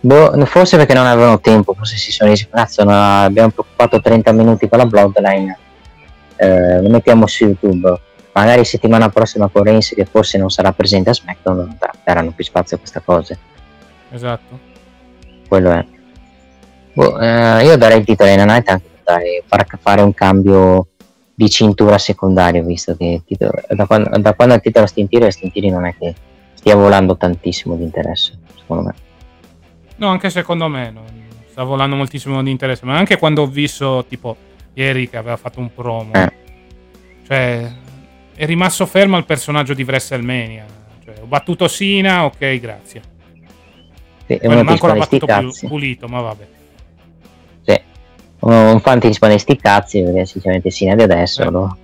Boh, 0.00 0.44
forse 0.44 0.76
perché 0.76 0.92
non 0.92 1.06
avevano 1.06 1.40
tempo, 1.40 1.72
forse 1.72 1.96
si 1.96 2.12
sono 2.12 2.28
resi 2.28 2.46
cazzo, 2.46 2.84
no, 2.84 2.92
abbiamo 2.92 3.48
preoccupato 3.48 4.02
30 4.02 4.30
minuti 4.32 4.68
con 4.68 4.76
la 4.76 4.84
Bloodline, 4.84 5.58
eh, 6.36 6.82
lo 6.82 6.90
mettiamo 6.90 7.26
su 7.26 7.44
YouTube. 7.44 8.00
Magari 8.32 8.66
settimana 8.66 9.08
prossima 9.08 9.48
con 9.48 9.62
Reigns 9.62 9.94
che 9.94 10.04
forse 10.04 10.36
non 10.36 10.50
sarà 10.50 10.72
presente 10.72 11.08
a 11.08 11.14
SmackDown 11.14 11.78
daranno 12.04 12.32
più 12.32 12.44
spazio 12.44 12.76
a 12.76 12.80
questa 12.80 13.00
cosa. 13.00 13.34
Esatto. 14.10 14.58
Quello 15.48 15.70
è. 15.70 15.86
Boh, 16.92 17.18
eh, 17.18 17.64
io 17.64 17.78
darei 17.78 18.00
il 18.00 18.04
titolo 18.04 18.28
in 18.28 18.44
Night 18.44 18.68
anche 18.68 19.42
per 19.48 19.66
fare 19.80 20.02
un 20.02 20.12
cambio 20.12 20.88
di 21.38 21.48
cintura 21.48 21.98
secondario, 21.98 22.64
visto 22.64 22.96
che 22.96 23.22
titolo, 23.24 23.52
da, 23.68 23.86
quando, 23.86 24.10
da 24.18 24.34
quando 24.34 24.54
il 24.54 24.60
titolo 24.60 24.86
Stintiri, 24.86 25.30
Stintiri 25.30 25.70
non 25.70 25.86
è 25.86 25.94
che 25.96 26.12
stia 26.54 26.74
volando 26.74 27.16
tantissimo 27.16 27.76
di 27.76 27.84
interesse, 27.84 28.36
secondo 28.56 28.82
me. 28.82 28.94
No, 29.98 30.08
anche 30.08 30.30
secondo 30.30 30.66
me 30.66 30.90
non 30.90 31.04
sta 31.48 31.62
volando 31.62 31.94
moltissimo 31.94 32.42
di 32.42 32.50
interesse, 32.50 32.84
ma 32.84 32.96
anche 32.96 33.18
quando 33.18 33.42
ho 33.42 33.46
visto 33.46 34.04
tipo 34.08 34.36
ieri 34.74 35.08
che 35.08 35.16
aveva 35.16 35.36
fatto 35.36 35.60
un 35.60 35.72
promo, 35.72 36.12
eh. 36.14 36.32
cioè 37.24 37.72
è 38.34 38.44
rimasto 38.44 38.84
fermo 38.86 39.14
al 39.14 39.24
personaggio 39.24 39.74
di 39.74 39.84
WrestleMania. 39.84 40.64
Cioè, 41.04 41.20
ho 41.20 41.26
battuto 41.26 41.68
Sina, 41.68 42.24
ok, 42.24 42.58
grazie. 42.58 43.00
Sì, 44.26 44.40
Poi 44.42 44.64
manco 44.64 44.88
l'ha 44.88 44.94
battuto 44.94 45.26
più 45.26 45.68
pulito, 45.68 46.08
ma 46.08 46.20
vabbè. 46.20 46.46
Un 48.40 48.80
fan 48.80 49.00
ti 49.00 49.08
rispone 49.08 49.38
sti 49.38 49.56
cazzi 49.56 50.02
perché 50.02 50.26
sinceramente 50.26 50.70
Sina 50.70 50.94
di 50.94 51.02
adesso 51.02 51.42
eh. 51.42 51.50
lo, 51.50 51.76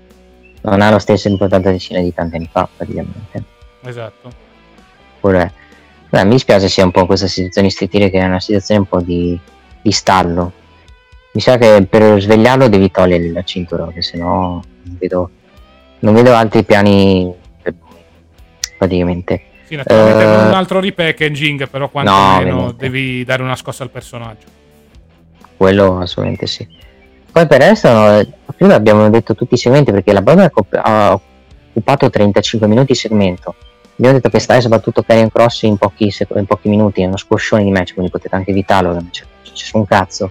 non 0.62 0.81
ha 0.81 0.90
lo 0.90 0.98
stesso 0.98 1.28
importanza 1.28 1.70
di 1.70 1.78
Sina 1.78 2.01
di 2.01 2.14
tanti 2.14 2.36
anni 2.36 2.48
fa, 2.51 2.68
praticamente. 2.76 3.44
Esatto. 3.82 4.31
Pure 5.20 5.62
Beh, 6.14 6.22
mi 6.22 6.31
dispiace 6.31 6.68
sia 6.68 6.85
un 6.85 6.93
po' 6.93 7.06
questa 7.06 7.26
situazione 7.26 7.66
istritire 7.66 8.09
che 8.09 8.20
è 8.20 8.24
una 8.24 8.39
situazione 8.39 8.82
un 8.82 8.86
po' 8.86 9.01
di, 9.01 9.36
di 9.82 9.90
stallo. 9.90 10.52
Mi 11.32 11.40
sa 11.40 11.59
che 11.59 11.85
per 11.90 12.20
svegliarlo 12.20 12.68
devi 12.68 12.89
togliere 12.89 13.32
la 13.32 13.43
cintura, 13.43 13.89
che 13.89 14.01
se 14.01 14.16
no 14.16 14.62
non 14.82 14.97
vedo, 14.97 15.31
non 15.98 16.14
vedo 16.14 16.32
altri 16.32 16.62
piani 16.62 17.35
per 17.60 17.74
lui, 17.81 17.98
praticamente. 18.78 19.43
Sì, 19.64 19.74
naturalmente 19.74 20.24
uh, 20.24 20.47
un 20.47 20.55
altro 20.55 20.78
repackaging, 20.78 21.68
però 21.68 21.89
quantomeno 21.89 22.55
no, 22.55 22.70
devi 22.70 23.24
dare 23.24 23.43
una 23.43 23.56
scossa 23.56 23.82
al 23.82 23.90
personaggio. 23.90 24.47
Quello 25.64 25.98
assolutamente 25.98 26.46
sì. 26.46 26.68
Poi 27.32 27.46
per 27.46 27.62
adesso, 27.62 27.88
prima 28.54 28.74
abbiamo 28.74 29.08
detto 29.08 29.34
tutti 29.34 29.54
i 29.54 29.56
segmenti 29.56 29.92
perché 29.92 30.12
la 30.12 30.20
banda 30.20 30.50
ha 30.82 31.18
occupato 31.72 32.10
35 32.10 32.68
minuti 32.68 32.92
di 32.92 32.98
segmento 32.98 33.54
abbiamo 33.96 34.16
detto 34.16 34.28
che 34.28 34.40
Styles 34.40 34.66
ha 34.66 34.68
battuto 34.68 35.02
Karrion 35.02 35.30
Cross 35.30 35.62
in 35.62 35.78
pochi, 35.78 36.12
in 36.34 36.44
pochi 36.44 36.68
minuti, 36.68 37.00
è 37.00 37.06
uno 37.06 37.16
squoscione 37.16 37.64
di 37.64 37.70
match, 37.70 37.94
quindi 37.94 38.10
potete 38.10 38.34
anche 38.34 38.50
evitarlo, 38.50 38.92
non 38.92 39.08
c'è, 39.10 39.24
c'è 39.42 39.76
un 39.76 39.86
cazzo. 39.86 40.30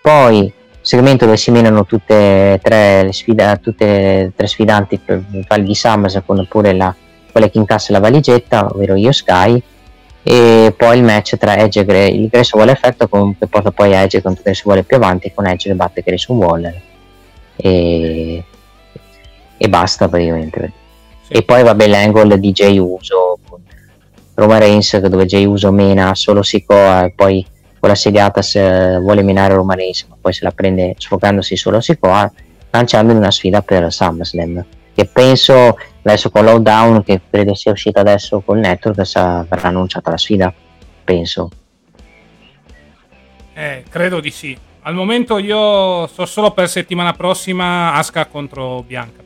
Poi 0.00 0.50
segmento 0.80 1.26
dove 1.26 1.36
si 1.36 1.50
menano 1.50 1.84
tutte 1.84 2.54
e 2.54 2.60
tre 2.62 3.02
le 3.02 3.12
sfida, 3.12 3.58
tutte 3.58 4.32
tre 4.34 4.46
sfidanti 4.46 4.98
per 5.04 5.22
fare 5.46 5.62
di 5.64 5.74
Summers 5.74 6.22
con 6.24 6.46
pure 6.48 6.72
la, 6.72 6.94
quella 7.30 7.50
che 7.50 7.58
incassa 7.58 7.92
la 7.92 8.00
valigetta, 8.00 8.68
ovvero 8.72 8.94
io 8.94 9.12
Sky, 9.12 9.62
e 10.28 10.74
poi 10.76 10.96
il 10.96 11.04
match 11.04 11.36
tra 11.36 11.56
Edge 11.56 11.78
e 11.78 11.84
Gray, 11.84 12.20
il 12.20 12.26
Grayson 12.26 12.58
Waller 12.58 12.74
effetto 12.74 13.08
che 13.38 13.46
porta 13.46 13.70
poi 13.70 13.92
Edge 13.92 14.20
contro 14.20 14.42
Grayson 14.42 14.66
Waller 14.66 14.84
più 14.84 14.96
avanti 14.96 15.30
con 15.32 15.46
Edge 15.46 15.68
che 15.68 15.76
batte 15.76 16.02
Grayson 16.04 16.36
Waller. 16.36 16.80
E, 17.54 18.42
e 19.56 19.68
basta 19.68 20.08
praticamente. 20.08 20.72
E 21.28 21.42
poi 21.44 21.62
vabbè 21.62 21.86
l'angle 21.86 22.40
di 22.40 22.50
Jay 22.50 22.76
Uso 22.76 23.38
Roma 24.34 24.58
Reigns 24.58 24.96
dove 24.96 25.26
Jay 25.26 25.44
Uso 25.44 25.70
mena 25.70 26.12
solo 26.16 26.42
Sikoa 26.42 27.04
e 27.04 27.12
poi 27.14 27.46
con 27.78 27.88
la 27.88 27.94
segata 27.94 28.42
se 28.42 28.98
vuole 28.98 29.22
minare 29.22 29.54
Roma 29.54 29.74
Reigns 29.74 30.06
ma 30.08 30.16
poi 30.20 30.32
se 30.32 30.42
la 30.42 30.50
prende 30.50 30.96
sfocandosi 30.98 31.56
solo 31.56 31.80
Sikoa 31.80 32.32
lanciandogli 32.70 33.16
una 33.16 33.30
sfida 33.30 33.62
per 33.62 33.92
SummerSlam. 33.92 34.64
Che 34.92 35.04
penso 35.04 35.78
adesso 36.08 36.30
con 36.30 36.44
Lowdown 36.44 37.02
che 37.02 37.20
credo 37.28 37.54
sia 37.54 37.72
uscita 37.72 38.00
adesso 38.00 38.40
col 38.40 38.58
network 38.58 38.96
verrà 39.48 39.68
annunciata 39.68 40.10
la 40.10 40.16
sfida 40.16 40.52
penso 41.04 41.50
eh, 43.54 43.84
credo 43.88 44.20
di 44.20 44.30
sì 44.30 44.56
al 44.82 44.94
momento 44.94 45.38
io 45.38 46.06
so 46.06 46.26
solo 46.26 46.52
per 46.52 46.68
settimana 46.68 47.12
prossima 47.12 47.94
Aska 47.94 48.26
contro 48.26 48.82
Bianca 48.86 49.24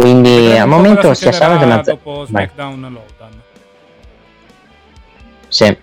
Quindi 0.00 0.56
al 0.56 0.66
momento 0.66 1.12
sia 1.12 1.30
Sabato 1.30 1.64
una 1.64 1.82
dopo 1.82 2.24
SmackDown 2.24 2.80
Lowdown. 2.80 3.42
Sì. 5.48 5.76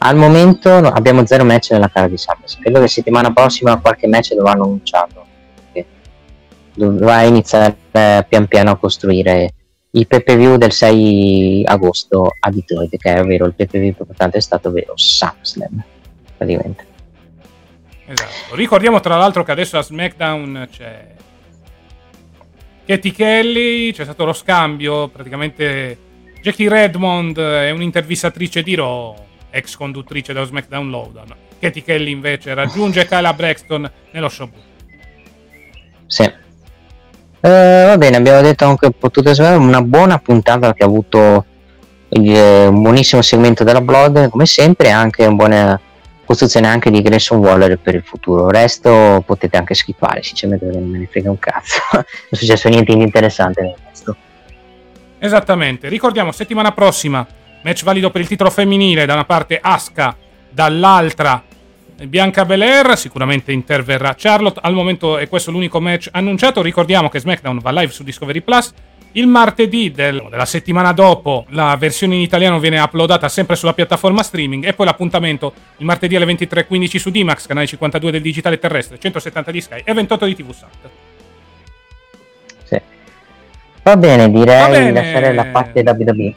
Al 0.00 0.14
momento 0.16 0.70
abbiamo 0.76 1.26
zero 1.26 1.44
match 1.44 1.72
nella 1.72 1.88
cara 1.88 2.06
di 2.06 2.16
SummerSlam. 2.16 2.62
Credo 2.62 2.80
che 2.80 2.86
settimana 2.86 3.32
prossima 3.32 3.76
qualche 3.80 4.06
match 4.06 4.34
dovranno 4.34 4.62
annunciarlo. 4.62 5.26
Dovrà 6.78 7.22
iniziare 7.22 7.76
pian 7.90 8.46
piano 8.46 8.70
a 8.70 8.76
costruire 8.76 9.52
il 9.90 10.06
PPV 10.06 10.54
del 10.56 10.70
6 10.70 11.64
agosto 11.64 12.30
a 12.38 12.50
Detroit, 12.50 12.96
che 12.96 13.14
è 13.14 13.20
ovvero 13.20 13.46
il 13.46 13.54
PPV 13.54 13.70
più 13.70 13.84
importante 13.98 14.38
è 14.38 14.40
stato 14.40 14.68
ovvero 14.68 14.92
SummerSlam. 14.94 15.82
Praticamente. 16.36 16.86
Esatto. 18.06 18.54
Ricordiamo 18.54 19.00
tra 19.00 19.16
l'altro 19.16 19.42
che 19.42 19.50
adesso 19.50 19.76
a 19.76 19.82
SmackDown 19.82 20.68
c'è 20.70 21.14
Katie 22.86 23.12
Kelly, 23.12 23.92
c'è 23.92 24.04
stato 24.04 24.24
lo 24.24 24.32
scambio, 24.32 25.08
praticamente 25.08 25.98
Jackie 26.40 26.68
Redmond 26.68 27.38
è 27.38 27.70
un'intervistatrice 27.70 28.62
di 28.62 28.76
Raw, 28.76 29.16
ex 29.50 29.74
conduttrice 29.74 30.32
dello 30.32 30.46
SmackDown 30.46 30.88
Lowdown. 30.88 31.34
Katie 31.58 31.82
Kelly 31.82 32.12
invece 32.12 32.54
raggiunge 32.54 33.04
Kyla 33.04 33.32
Braxton 33.32 33.90
nello 34.12 34.28
show. 34.28 34.48
Sì. 36.06 36.46
Eh, 37.40 37.84
va 37.86 37.96
bene, 37.96 38.16
abbiamo 38.16 38.40
detto 38.40 38.64
anche 38.64 38.90
potuto 38.90 39.30
essere 39.30 39.54
una 39.54 39.80
buona 39.82 40.18
puntata 40.18 40.72
che 40.74 40.82
ha 40.82 40.86
avuto 40.86 41.44
il, 42.08 42.28
un 42.30 42.82
buonissimo 42.82 43.22
segmento 43.22 43.62
della 43.62 43.80
Blood 43.80 44.28
come 44.30 44.46
sempre 44.46 44.88
e 44.88 44.90
anche 44.90 45.24
un 45.24 45.36
buona 45.36 45.80
costruzione 46.24 46.66
anche 46.66 46.90
di 46.90 47.00
Grayson 47.00 47.38
Waller 47.38 47.78
per 47.78 47.94
il 47.94 48.02
futuro. 48.02 48.48
Il 48.48 48.54
resto 48.54 49.22
potete 49.24 49.56
anche 49.56 49.74
skippare, 49.74 50.22
sinceramente 50.22 50.66
non 50.66 50.86
me 50.86 50.98
ne 50.98 51.08
frega 51.10 51.30
un 51.30 51.38
cazzo. 51.38 51.80
non 51.92 52.04
è 52.30 52.34
successo 52.34 52.68
niente 52.68 52.94
di 52.94 53.02
interessante 53.02 53.62
nel 53.62 53.74
resto. 53.88 54.16
Esattamente. 55.18 55.88
Ricordiamo, 55.88 56.32
settimana 56.32 56.72
prossima, 56.72 57.26
match 57.62 57.82
valido 57.82 58.10
per 58.10 58.20
il 58.20 58.26
titolo 58.28 58.50
femminile, 58.50 59.06
da 59.06 59.14
una 59.14 59.24
parte 59.24 59.58
Asuka, 59.60 60.14
dall'altra 60.50 61.42
Bianca 62.06 62.44
Belair, 62.44 62.96
sicuramente 62.96 63.52
interverrà 63.52 64.14
Charlotte. 64.16 64.60
Al 64.62 64.74
momento 64.74 65.18
è 65.18 65.28
questo 65.28 65.50
l'unico 65.50 65.80
match 65.80 66.08
annunciato. 66.12 66.62
Ricordiamo 66.62 67.08
che 67.08 67.18
SmackDown 67.18 67.58
va 67.58 67.70
live 67.72 67.92
su 67.92 68.04
Discovery 68.04 68.40
Plus 68.40 68.72
il 69.12 69.26
martedì 69.26 69.90
del, 69.90 70.26
della 70.30 70.44
settimana 70.44 70.92
dopo 70.92 71.46
la 71.50 71.74
versione 71.76 72.14
in 72.14 72.20
italiano 72.20 72.60
viene 72.60 72.78
uploadata 72.78 73.28
sempre 73.28 73.56
sulla 73.56 73.72
piattaforma 73.72 74.22
streaming 74.22 74.66
e 74.66 74.74
poi 74.74 74.86
l'appuntamento 74.86 75.52
il 75.78 75.86
martedì 75.86 76.14
alle 76.14 76.26
23.15 76.26 76.96
su 76.98 77.10
Dimax, 77.10 77.46
canale 77.46 77.66
52 77.66 78.10
del 78.10 78.20
digitale 78.20 78.58
terrestre, 78.58 78.98
170 78.98 79.50
di 79.50 79.60
Sky 79.60 79.80
e 79.82 79.92
28 79.94 80.24
di 80.26 80.36
TV 80.36 80.52
Sat. 80.52 80.90
Sì. 82.64 82.80
Va 83.82 83.96
bene, 83.96 84.30
direi 84.30 84.60
Va 84.60 84.68
bene. 84.68 84.92
lasciare 84.92 85.32
la 85.32 85.46
parte 85.46 85.82
WWE. 85.84 86.34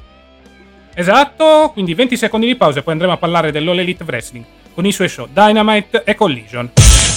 Esatto, 0.93 1.71
quindi 1.73 1.93
20 1.93 2.17
secondi 2.17 2.47
di 2.47 2.55
pausa 2.55 2.79
e 2.79 2.83
poi 2.83 2.93
andremo 2.93 3.13
a 3.13 3.17
parlare 3.17 3.51
dell'All 3.51 3.79
Elite 3.79 4.03
Wrestling 4.03 4.45
con 4.73 4.85
i 4.85 4.91
suoi 4.91 5.09
show 5.09 5.27
Dynamite 5.31 6.03
e 6.03 6.15
Collision. 6.15 6.71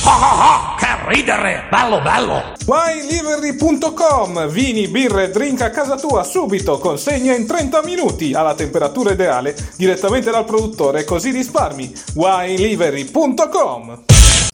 Oh, 0.07 0.75
che 0.77 0.87
ridere! 1.09 1.65
Bello, 1.71 2.01
bello! 2.01 2.53
WineLivery.com 2.67 4.49
Vini, 4.49 4.89
birre, 4.89 5.31
drink 5.31 5.63
a 5.63 5.71
casa 5.71 5.97
tua 5.97 6.23
subito, 6.25 6.79
consegna 6.79 7.35
in 7.35 7.47
30 7.47 7.83
minuti 7.85 8.35
alla 8.35 8.55
temperatura 8.55 9.13
ideale 9.13 9.57
direttamente 9.77 10.31
dal 10.31 10.45
produttore, 10.45 11.05
così 11.05 11.31
risparmi. 11.31 11.93
WineLivery.com 12.15 14.05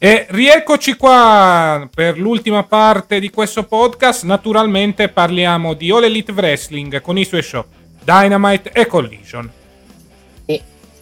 e 0.03 0.27
rieccoci 0.31 0.95
qua 0.95 1.87
per 1.95 2.17
l'ultima 2.19 2.63
parte 2.63 3.21
di 3.21 3.29
questo 3.29 3.65
podcast. 3.65 4.25
Naturalmente 4.25 5.09
parliamo 5.09 5.75
di 5.75 5.91
All 5.91 6.05
Elite 6.05 6.33
Wrestling 6.33 7.03
con 7.03 7.19
i 7.19 7.25
suoi 7.27 7.43
show 7.43 7.65
Dynamite 8.03 8.73
e 8.73 8.87
Collision. 8.87 9.60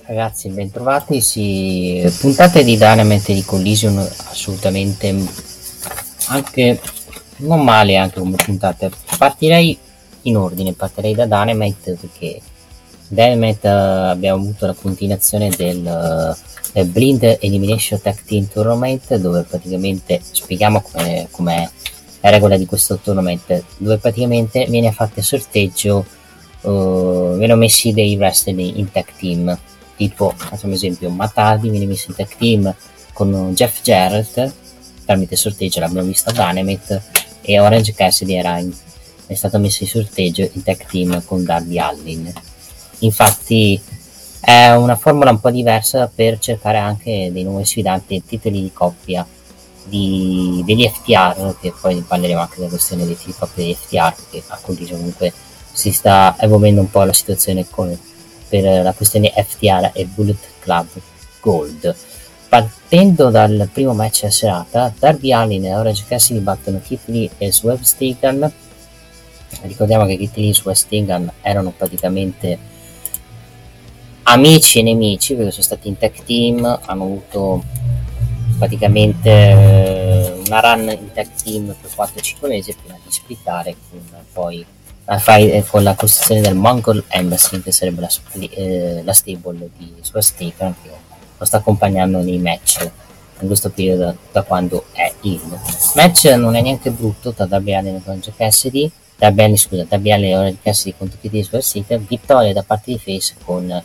Ragazzi, 0.09 0.49
bentrovati. 0.49 1.21
Sì, 1.21 2.03
puntate 2.19 2.65
di 2.65 2.79
Dynamite 2.79 3.35
di 3.35 3.45
Collision 3.45 3.99
assolutamente 3.99 5.15
anche 6.29 6.81
non 7.37 7.63
male 7.63 7.97
anche 7.99 8.19
come 8.19 8.37
puntate. 8.37 8.91
Partirei 9.19 9.77
in 10.23 10.39
ordine, 10.39 10.73
partirei 10.73 11.15
da 11.15 11.27
Dynamite 11.27 11.99
perché 12.01 12.41
Dynamite 13.07 13.69
uh, 13.69 14.09
abbiamo 14.09 14.41
avuto 14.41 14.65
la 14.65 14.73
continuazione 14.73 15.51
del, 15.51 16.35
uh, 16.73 16.85
Blind 16.87 17.37
Elimination 17.41 18.01
Tag 18.01 18.17
Team 18.25 18.49
Tournament 18.49 19.15
dove 19.17 19.43
praticamente 19.43 20.23
spieghiamo 20.23 20.81
come, 20.81 21.29
com'è 21.31 21.69
la 22.21 22.31
regola 22.31 22.57
di 22.57 22.65
questo 22.65 22.97
tournament 22.97 23.63
dove 23.77 23.99
praticamente 23.99 24.65
viene 24.71 24.91
fatto 24.91 25.19
il 25.19 25.25
sorteggio 25.27 26.07
uh, 26.63 27.37
vengono 27.37 27.57
messi 27.57 27.93
dei 27.93 28.17
wrestler 28.17 28.59
in 28.59 28.91
tag 28.91 29.07
team 29.19 29.59
tipo 29.99 30.33
facciamo 30.35 30.73
esempio 30.73 31.11
Matardi 31.11 31.69
viene 31.69 31.85
messo 31.85 32.07
in 32.09 32.17
tag 32.17 32.35
team 32.39 32.75
con 33.13 33.53
Jeff 33.53 33.83
Jarrett 33.83 34.55
tramite 35.05 35.37
sorteggio 35.37 35.81
l'abbiamo 35.81 36.07
visto 36.07 36.31
a 36.31 36.33
Dynamite 36.33 37.03
e 37.49 37.59
Orange 37.59 37.95
Cassidy 37.95 38.35
era 38.35 38.59
in, 38.59 38.71
è 39.27 39.35
stato 39.35 39.59
messo 39.59 39.83
in 39.83 39.89
sorteggio 39.89 40.43
in 40.53 40.63
tag 40.63 40.85
team 40.87 41.25
con 41.25 41.45
Darby 41.45 41.79
Allin. 41.79 42.31
Infatti 42.99 43.81
è 44.39 44.73
una 44.73 44.97
formula 44.97 45.31
un 45.31 45.41
po' 45.41 45.51
diversa 45.51 46.11
per 46.15 46.39
cercare 46.39 46.77
anche 46.77 47.31
dei 47.33 47.45
nuovi 47.45 47.65
sfidanti 47.65 48.17
e 48.17 48.23
titoli 48.27 48.61
di 48.61 48.71
coppia 48.71 49.27
di, 49.85 50.63
degli 50.67 50.87
FTR 50.87 51.57
che 51.59 51.73
poi 51.81 52.05
parleremo 52.07 52.41
anche 52.41 52.57
della 52.57 52.69
questione 52.69 53.07
dei 53.07 53.17
di 53.25 53.35
coppia 53.37 53.65
degli 53.65 53.75
FTR 53.75 54.15
che 54.31 54.43
a 54.47 54.59
condicio 54.61 54.97
comunque 54.97 55.33
si 55.73 55.91
sta 55.91 56.37
evolvendo 56.39 56.83
un 56.83 56.91
po' 56.91 57.05
la 57.05 57.15
situazione 57.15 57.67
con 57.69 57.97
per 58.49 58.83
la 58.83 58.93
questione 58.93 59.33
FTR 59.35 59.91
e 59.93 60.05
Bullet 60.07 60.39
Club 60.61 60.87
Gold. 61.41 61.95
Partendo 62.49 63.29
dal 63.31 63.69
primo 63.73 63.93
match 63.93 64.25
a 64.25 64.31
serata, 64.31 64.93
Darby 64.99 65.33
Allin 65.33 65.67
e 65.67 65.75
Orange 65.77 66.05
Cassidy 66.09 66.41
battono 66.41 66.81
Kit 66.81 67.31
e 67.37 67.53
Sweb 67.53 67.81
Stegan. 67.83 68.51
Ricordiamo 69.63 70.07
che 70.07 70.17
Kit 70.17 70.37
e 70.39 70.55
Sweb 70.55 70.75
Stegan 70.75 71.31
erano 71.43 71.73
praticamente 71.77 72.59
amici 74.23 74.79
e 74.79 74.83
nemici 74.83 75.35
perché 75.35 75.51
sono 75.51 75.63
stati 75.63 75.89
in 75.89 75.99
tag 75.99 76.13
team, 76.25 76.65
hanno 76.65 77.03
avuto 77.03 77.65
praticamente 78.59 79.31
eh, 79.31 80.43
una 80.47 80.61
run 80.61 80.89
in 80.91 81.13
tag 81.13 81.29
team 81.43 81.75
per 81.81 81.91
4-5 81.91 82.49
mesi 82.49 82.75
prima 82.75 82.99
di 83.03 83.11
splittare 83.11 83.75
con 83.89 84.01
poi 84.33 84.65
fai 85.17 85.51
eh, 85.51 85.65
con 85.65 85.83
la 85.83 85.95
costruzione 85.95 86.43
del 86.43 86.55
Mongol 86.55 87.03
Embassy 87.09 87.63
che 87.63 87.73
sarebbe 87.73 88.03
la, 88.03 88.11
eh, 88.51 89.01
la 89.03 89.15
stable 89.15 89.71
di 89.79 89.95
Swastika 90.03 90.75
che 90.83 90.91
lo 91.39 91.45
sta 91.47 91.57
accompagnando 91.59 92.21
nei 92.21 92.39
match 92.39 92.91
in 93.41 93.47
questo 93.47 93.71
periodo 93.71 94.17
da 94.33 94.43
quando 94.43 94.85
è 94.93 95.11
il 95.23 95.41
match 95.95 96.25
non 96.37 96.57
è 96.57 96.61
neanche 96.61 96.91
brutto 96.91 97.33
tra 97.33 97.47
Darby 97.47 97.73
e 97.73 98.01
Orange 98.05 98.33
Cassidy. 98.37 98.91
Darby 99.17 99.57
scusa 99.57 99.87
Darby 99.89 100.11
e 100.11 100.37
Orange 100.37 100.59
Cassidy 100.63 100.95
contro 100.99 101.19
Kit 101.21 101.33
Lee 101.33 101.45
Swastika 101.45 101.97
vittoria 101.97 102.53
da 102.53 102.63
parte 102.63 102.93
di 102.93 102.99
Face 102.99 103.35
con 103.43 103.83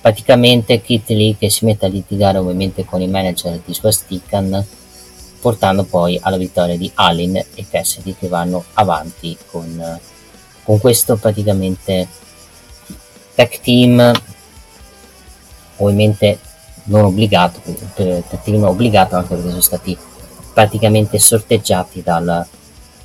praticamente 0.00 0.80
Kit 0.80 1.08
Lee 1.08 1.36
che 1.36 1.50
si 1.50 1.64
mette 1.64 1.86
a 1.86 1.88
litigare 1.88 2.38
ovviamente 2.38 2.84
con 2.84 3.00
i 3.02 3.08
manager 3.08 3.60
di 3.64 3.74
Swastikan 3.74 4.64
portando 5.40 5.84
poi 5.84 6.18
alla 6.22 6.36
vittoria 6.36 6.76
di 6.76 6.90
Allin 6.94 7.36
e 7.36 7.66
Cassidy 7.68 8.14
che 8.16 8.28
vanno 8.28 8.64
avanti 8.74 9.36
con 9.50 10.00
con 10.70 10.78
questo 10.78 11.16
praticamente 11.16 12.06
tech 13.34 13.60
team 13.60 14.12
ovviamente 15.78 16.38
non 16.84 17.06
obbligato 17.06 17.60
per 17.64 18.22
tech 18.28 18.40
team 18.44 18.62
obbligato 18.62 19.16
anche 19.16 19.34
perché 19.34 19.48
sono 19.48 19.62
stati 19.62 19.98
praticamente 20.54 21.18
sorteggiati 21.18 22.02
dal, 22.04 22.46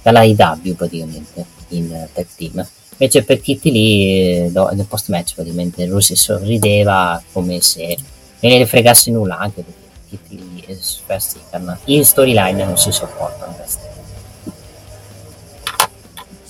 dalla 0.04 0.22
IW 0.22 0.76
praticamente 0.76 1.44
in 1.70 2.08
tech 2.14 2.28
team. 2.36 2.68
Invece 2.98 3.24
per 3.24 3.42
Kitty 3.42 3.72
lì 3.72 4.40
nel 4.52 4.86
post 4.88 5.10
match 5.10 5.34
praticamente 5.34 5.88
Rossi 5.88 6.16
sorrideva 6.16 7.20
come 7.32 7.62
se 7.62 7.98
non 8.42 8.52
gliene 8.52 8.68
fregasse 8.68 9.10
nulla 9.10 9.40
anche 9.40 9.64
perché 9.64 10.20
Kitty 10.28 10.64
e 10.68 10.78
Supersticker 10.80 11.80
in 11.86 12.06
storyline 12.06 12.64
non 12.64 12.78
si 12.78 12.92
sopportano 12.92 13.56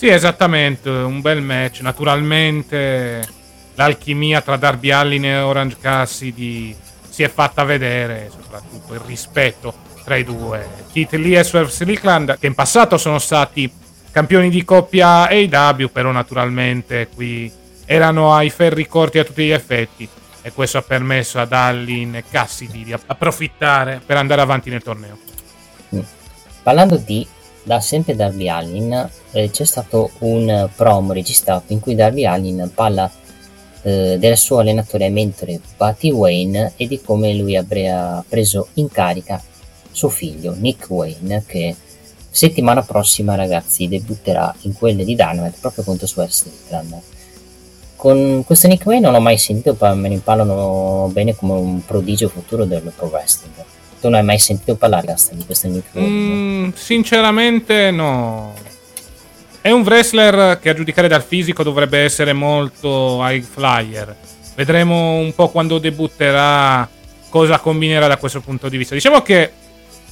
sì, 0.06 0.12
esattamente, 0.12 0.88
un 0.88 1.20
bel 1.20 1.42
match. 1.42 1.80
Naturalmente 1.80 3.28
l'alchimia 3.74 4.40
tra 4.42 4.56
Darby 4.56 4.92
Allin 4.92 5.26
e 5.26 5.40
Orange 5.40 5.78
Cassidy 5.82 6.76
si 7.10 7.24
è 7.24 7.28
fatta 7.28 7.64
vedere, 7.64 8.30
soprattutto 8.30 8.94
il 8.94 9.00
rispetto 9.00 9.74
tra 10.04 10.16
i 10.16 10.24
due. 10.24 10.84
Keith 10.94 11.14
Lee 11.14 11.40
e 11.40 11.44
Swerve 11.44 11.72
Strickland, 11.72 12.38
che 12.38 12.46
in 12.46 12.54
passato 12.54 13.00
sono 13.00 13.18
stati 13.18 13.68
campioni 14.12 14.52
di 14.52 14.64
coppia 14.64 15.28
AW, 15.28 15.90
però 15.92 16.12
naturalmente 16.12 17.10
qui 17.12 17.52
erano 17.86 18.36
ai 18.36 18.52
ferri 18.52 18.86
corti 18.86 19.18
a 19.18 19.24
tutti 19.24 19.44
gli 19.44 19.52
effetti 19.52 20.08
e 20.44 20.52
questo 20.52 20.78
ha 20.78 20.84
permesso 20.84 21.40
ad 21.40 21.52
Allin 21.52 22.18
e 22.18 22.24
Cassidy 22.30 22.84
di 22.84 22.94
approfittare 22.94 24.00
per 24.06 24.18
andare 24.18 24.42
avanti 24.42 24.70
nel 24.70 24.84
torneo. 24.84 25.18
Parlando 26.62 26.98
di 26.98 27.28
da 27.66 27.80
sempre 27.80 28.16
Darby 28.16 28.48
Allin 28.48 29.10
eh, 29.32 29.50
c'è 29.50 29.66
stato 29.66 30.12
un 30.20 30.70
promo 30.76 31.14
registrato 31.14 31.74
in 31.74 31.80
cui 31.80 31.96
Darby 31.96 32.24
Allin 32.26 32.70
parla 32.74 33.12
eh, 33.82 34.18
del 34.20 34.38
suo 34.38 34.60
allenatore 34.60 35.06
e 35.06 35.10
mentore 35.10 35.60
Buddy 35.76 36.12
Wayne 36.12 36.74
e 36.78 36.88
di 36.88 37.02
come 37.02 37.34
lui 37.34 37.58
abbia 37.58 38.24
preso 38.28 38.68
in 38.76 38.88
carica 38.90 39.42
suo 39.90 40.10
figlio 40.10 40.54
Nick 40.56 40.88
Wayne 40.92 41.44
che 41.48 41.76
settimana 42.30 42.84
prossima 42.84 43.34
ragazzi 43.34 43.88
debutterà 43.88 44.54
in 44.62 44.74
quelle 44.74 45.04
di 45.04 45.16
Dynamite 45.16 45.58
proprio 45.60 45.84
contro 45.84 46.06
Swerve 46.06 46.32
Strickland 46.32 47.02
con 47.96 48.44
questo 48.46 48.68
Nick 48.68 48.86
Wayne 48.86 49.06
non 49.06 49.16
ho 49.16 49.20
mai 49.20 49.40
sentito 49.40 49.76
me 49.96 50.08
ne 50.08 50.20
parlano 50.20 51.10
bene 51.12 51.36
come 51.36 51.54
un 51.54 51.84
prodigio 51.84 52.30
futuro 52.30 52.66
del 52.66 52.94
pro 52.96 53.08
wrestling 53.08 53.56
tu 54.06 54.12
non 54.12 54.20
hai 54.20 54.26
mai 54.26 54.40
sentito 54.40 54.76
parlare 54.76 55.08
Gasta, 55.08 55.34
di 55.34 55.44
questo 55.46 55.68
Nick 55.68 55.98
mm, 55.98 56.70
sinceramente 56.76 57.90
no. 57.90 58.54
È 59.60 59.72
un 59.72 59.82
wrestler 59.82 60.60
che 60.60 60.70
a 60.70 60.74
giudicare 60.76 61.08
dal 61.08 61.24
fisico 61.24 61.64
dovrebbe 61.64 61.98
essere 62.00 62.32
molto 62.34 63.20
high 63.22 63.44
flyer. 63.44 64.16
Vedremo 64.54 65.16
un 65.16 65.34
po' 65.34 65.50
quando 65.50 65.80
debutterà 65.80 66.88
cosa 67.30 67.58
combinerà 67.58 68.06
da 68.06 68.18
questo 68.18 68.42
punto 68.42 68.70
di 68.70 68.78
vista. 68.78 68.94
Diciamo 68.94 69.24
che 69.24 69.52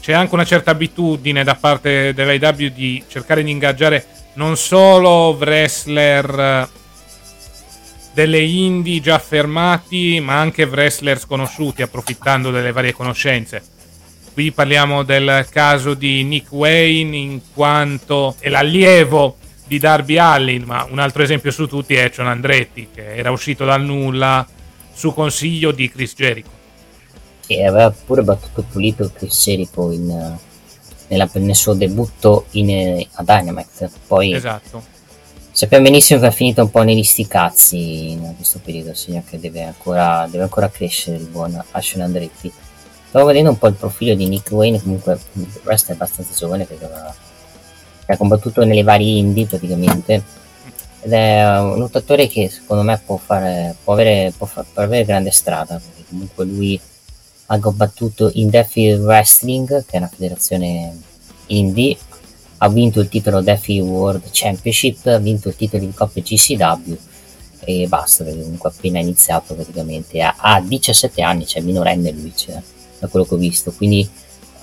c'è 0.02 0.14
anche 0.14 0.34
una 0.34 0.44
certa 0.44 0.72
abitudine 0.72 1.44
da 1.44 1.54
parte 1.54 2.16
dell'AW 2.16 2.70
di 2.74 3.04
cercare 3.08 3.44
di 3.44 3.52
ingaggiare 3.52 4.06
non 4.34 4.58
solo 4.58 5.38
wrestler 5.40 6.68
delle 8.12 8.40
indie 8.40 9.02
già 9.02 9.20
fermati, 9.20 10.20
ma 10.20 10.40
anche 10.40 10.64
wrestler 10.64 11.20
sconosciuti, 11.20 11.84
approfittando 11.84 12.50
delle 12.50 12.72
varie 12.72 12.92
conoscenze. 12.94 13.73
Qui 14.34 14.52
parliamo 14.52 15.04
del 15.04 15.46
caso 15.52 15.94
di 15.94 16.24
Nick 16.24 16.52
Wayne 16.52 17.16
in 17.16 17.40
quanto 17.54 18.36
è 18.40 18.50
l'allievo 18.50 19.38
di 19.68 19.78
Darby 19.78 20.18
Allin, 20.18 20.64
ma 20.64 20.88
un 20.90 20.98
altro 20.98 21.22
esempio 21.22 21.52
su 21.52 21.68
tutti 21.68 21.94
è 21.94 22.10
John 22.10 22.26
Andretti 22.26 22.90
che 22.92 23.16
era 23.16 23.30
uscito 23.30 23.64
dal 23.64 23.84
nulla 23.84 24.44
su 24.92 25.14
consiglio 25.14 25.72
di 25.72 25.88
Chris 25.88 26.16
Jericho. 26.16 26.50
E 27.46 27.64
aveva 27.64 27.92
pure 27.92 28.24
battuto 28.24 28.64
pulito 28.64 29.12
Chris 29.14 29.40
Jericho 29.44 29.92
in, 29.92 30.36
nella, 31.10 31.30
nel 31.34 31.56
suo 31.56 31.76
debutto 31.76 32.46
in, 32.52 33.06
a 33.12 33.24
Dynamite. 33.24 33.92
Poi 34.08 34.34
esatto. 34.34 34.84
sappiamo 35.52 35.84
benissimo 35.84 36.20
che 36.20 36.28
è 36.28 36.32
finito 36.32 36.64
un 36.64 36.72
po' 36.72 36.82
negli 36.82 37.04
sticazzi 37.04 38.10
in 38.10 38.34
questo 38.36 38.60
periodo, 38.64 38.96
segno 38.96 39.24
che 39.30 39.40
deve 39.40 39.62
ancora, 39.62 40.28
deve 40.28 40.46
ancora 40.46 40.72
crescere 40.72 41.18
il 41.18 41.28
buon 41.28 41.64
Ashton 41.70 42.02
Andretti. 42.02 42.52
Stavo 43.14 43.28
vedendo 43.28 43.52
un 43.52 43.60
po' 43.60 43.68
il 43.68 43.76
profilo 43.76 44.16
di 44.16 44.28
Nick 44.28 44.50
Wayne, 44.50 44.82
comunque 44.82 45.20
il 45.34 45.48
resto 45.66 45.92
è 45.92 45.94
abbastanza 45.94 46.34
giovane 46.36 46.66
perché 46.66 46.90
ha 48.08 48.18
combattuto 48.18 48.66
nelle 48.66 48.82
varie 48.82 49.20
indie 49.20 49.46
praticamente. 49.46 50.24
Ed 51.00 51.14
è 51.14 51.60
un 51.60 51.78
lottatore 51.78 52.26
che 52.26 52.50
secondo 52.50 52.82
me 52.82 53.00
può, 53.06 53.18
fare, 53.18 53.76
può, 53.84 53.94
avere, 53.94 54.34
può, 54.36 54.48
far, 54.48 54.66
può 54.74 54.82
avere 54.82 55.06
grande 55.06 55.30
strada, 55.30 55.76
perché 55.80 56.06
comunque 56.10 56.44
lui 56.46 56.82
ha 57.46 57.60
combattuto 57.60 58.32
in 58.34 58.50
Defi 58.50 58.94
Wrestling, 58.94 59.86
che 59.86 59.92
è 59.92 59.98
una 59.98 60.10
federazione 60.12 60.98
indie, 61.46 61.96
ha 62.58 62.68
vinto 62.68 63.00
il 63.00 63.10
titolo 63.10 63.42
Defi 63.42 63.80
World 63.80 64.24
Championship, 64.32 65.06
ha 65.06 65.20
vinto 65.20 65.50
il 65.50 65.56
titolo 65.56 65.86
di 65.86 65.94
coppia 65.94 66.24
GCW 66.24 66.98
e 67.60 67.86
basta, 67.88 68.24
perché 68.24 68.42
comunque 68.42 68.72
appena 68.72 68.98
iniziato 68.98 69.54
praticamente, 69.54 70.20
ha, 70.20 70.34
ha 70.36 70.60
17 70.60 71.22
anni, 71.22 71.46
cioè 71.46 71.62
minorenne 71.62 72.10
lui, 72.10 72.34
cioè 72.36 72.60
da 73.04 73.08
quello 73.10 73.26
che 73.26 73.34
ho 73.34 73.38
visto. 73.38 73.72
Quindi 73.72 74.10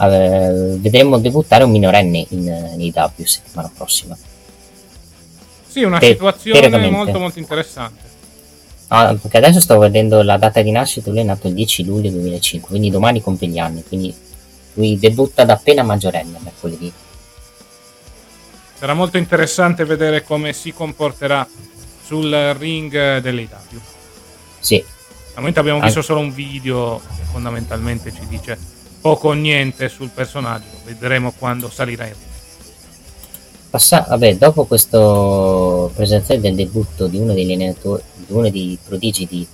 eh, 0.00 0.76
vedremo 0.78 1.18
debuttare 1.18 1.64
un 1.64 1.70
minorenne 1.70 2.26
in, 2.30 2.74
in 2.78 2.92
AW 2.94 3.24
settimana 3.24 3.70
prossima. 3.74 4.16
Sì, 5.66 5.82
una 5.82 5.98
Te- 5.98 6.12
situazione 6.12 6.90
molto 6.90 7.18
molto 7.18 7.38
interessante. 7.38 8.08
Ah, 8.88 9.14
perché 9.20 9.36
adesso 9.36 9.60
sto 9.60 9.78
vedendo 9.78 10.22
la 10.22 10.36
data 10.36 10.62
di 10.62 10.72
nascita, 10.72 11.10
lui 11.10 11.20
è 11.20 11.22
nato 11.22 11.46
il 11.46 11.54
10 11.54 11.84
luglio 11.84 12.10
2005, 12.10 12.70
quindi 12.70 12.90
domani 12.90 13.22
compie 13.22 13.46
gli 13.46 13.58
anni, 13.58 13.84
quindi 13.86 14.12
lui 14.74 14.98
debutta 14.98 15.44
da 15.44 15.52
appena 15.52 15.84
maggiorenne 15.84 16.38
mercoledì. 16.42 16.92
Sarà 18.78 18.94
molto 18.94 19.16
interessante 19.16 19.84
vedere 19.84 20.24
come 20.24 20.52
si 20.52 20.72
comporterà 20.72 21.46
sul 22.02 22.32
ring 22.58 23.18
dell'AW. 23.18 23.80
Sì. 24.58 24.82
Al 25.34 25.38
momento 25.38 25.60
abbiamo 25.60 25.80
visto 25.80 26.02
solo 26.02 26.20
un 26.20 26.32
video 26.32 27.00
che 27.16 27.22
fondamentalmente 27.30 28.12
ci 28.12 28.26
dice 28.28 28.58
poco 29.00 29.28
o 29.28 29.32
niente 29.32 29.88
sul 29.88 30.10
personaggio, 30.10 30.66
vedremo 30.84 31.32
quando 31.38 31.70
salirà 31.70 32.06
in. 32.06 32.14
Passa- 33.70 34.04
vabbè, 34.08 34.36
dopo 34.36 34.64
questo 34.64 35.90
presentazione 35.94 36.40
del 36.40 36.56
debutto 36.56 37.06
di 37.06 37.18
uno 37.18 37.32
degli 37.32 37.52
allenatori, 37.52 38.02
di 38.14 38.32
uno 38.32 38.50
dei 38.50 38.76
prodigi 38.84 39.26
di, 39.26 39.46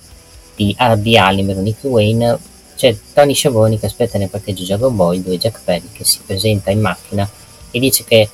di 0.55 0.75
RBA, 0.77 1.31
numero 1.31 1.61
Nick 1.61 1.83
Wayne, 1.83 2.37
c'è 2.75 2.95
Tony 3.13 3.33
Sciavoni 3.33 3.79
che 3.79 3.85
aspetta 3.85 4.17
nel 4.17 4.29
parcheggio 4.29 4.65
Dragon 4.65 4.95
Boy 4.95 5.21
dove 5.21 5.37
Jack 5.37 5.61
Perry 5.63 5.89
che 5.93 6.03
si 6.03 6.19
presenta 6.25 6.71
in 6.71 6.81
macchina 6.81 7.27
e 7.71 7.79
dice 7.79 8.03
che 8.03 8.29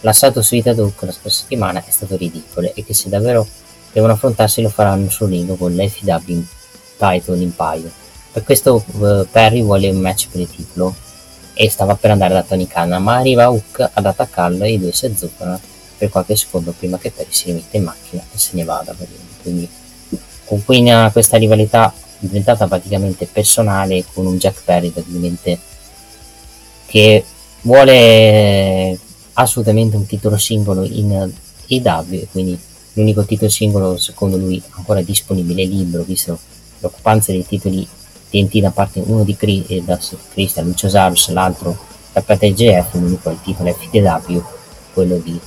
l'assalto 0.00 0.42
su 0.42 0.54
Ita 0.54 0.72
Duke 0.72 1.06
la 1.06 1.12
scorsa 1.12 1.40
settimana 1.40 1.84
è 1.84 1.90
stato 1.90 2.16
ridicolo 2.16 2.72
e 2.74 2.84
che 2.84 2.94
se 2.94 3.08
davvero 3.08 3.46
devono 3.92 4.12
affrontarsi 4.12 4.62
lo 4.62 4.68
faranno 4.68 5.08
sul 5.10 5.30
ring 5.30 5.56
con 5.56 5.74
l'FW 5.74 6.42
Title 7.04 7.42
Empire. 7.42 7.90
Per 8.32 8.42
questo 8.42 8.84
uh, 8.86 9.26
Perry 9.30 9.62
vuole 9.62 9.90
un 9.90 9.98
match 9.98 10.28
per 10.30 10.40
il 10.40 10.50
titolo 10.50 10.94
e 11.52 11.70
stava 11.70 11.94
per 11.94 12.10
andare 12.10 12.34
da 12.34 12.42
Tony 12.42 12.66
Khan, 12.66 12.90
ma 13.02 13.16
arriva 13.16 13.50
Hook 13.50 13.90
ad 13.92 14.06
attaccarlo 14.06 14.64
e 14.64 14.72
i 14.72 14.78
due 14.80 14.92
si 14.92 15.06
azzuffano 15.06 15.60
per 15.96 16.08
qualche 16.08 16.34
secondo 16.34 16.72
prima 16.76 16.98
che 16.98 17.10
Perry 17.10 17.30
si 17.30 17.46
rimette 17.46 17.76
in 17.76 17.84
macchina 17.84 18.22
e 18.32 18.38
se 18.38 18.50
ne 18.54 18.64
vada. 18.64 18.94
Quindi 19.42 19.68
con 20.44 20.64
cui 20.64 20.82
questa 21.12 21.36
rivalità 21.36 21.92
diventata 22.18 22.66
praticamente 22.66 23.26
personale 23.26 24.04
con 24.12 24.26
un 24.26 24.38
Jack 24.38 24.62
Perry 24.64 24.90
praticamente 24.90 25.58
che 26.86 27.24
vuole 27.62 28.98
assolutamente 29.34 29.96
un 29.96 30.06
titolo 30.06 30.36
singolo 30.36 30.84
in 30.84 31.30
EW 31.66 32.26
quindi 32.30 32.58
l'unico 32.94 33.24
titolo 33.24 33.50
singolo 33.50 33.98
secondo 33.98 34.36
lui 34.36 34.62
ancora 34.70 35.02
disponibile 35.02 35.64
libero 35.64 36.02
visto 36.02 36.38
l'occupanza 36.84 37.32
dei 37.32 37.46
titoli 37.46 37.86
TNT 38.30 38.58
da 38.60 38.70
parte 38.70 39.02
uno 39.04 39.24
di 39.24 39.36
Chris, 39.36 39.64
eh, 39.68 39.82
da 39.82 39.98
Christian 40.32 40.66
Luciosarus, 40.66 41.30
l'altro 41.30 41.76
da 42.12 42.22
parte 42.22 42.52
GF, 42.52 42.94
l'unico 42.94 43.30
il 43.30 43.38
titolo 43.42 43.72
FTW, 43.72 44.42
quello 44.92 45.16
di, 45.16 45.38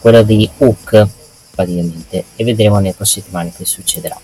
quello 0.00 0.22
di 0.22 0.48
Hook 0.58 1.06
praticamente, 1.50 2.24
e 2.36 2.44
vedremo 2.44 2.76
nelle 2.78 2.94
prossime 2.94 3.24
settimane 3.24 3.52
che 3.54 3.64
succederà. 3.64 4.18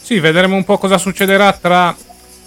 Sì, 0.00 0.20
vedremo 0.20 0.56
un 0.56 0.64
po' 0.64 0.78
cosa 0.78 0.98
succederà 0.98 1.52
tra 1.52 1.94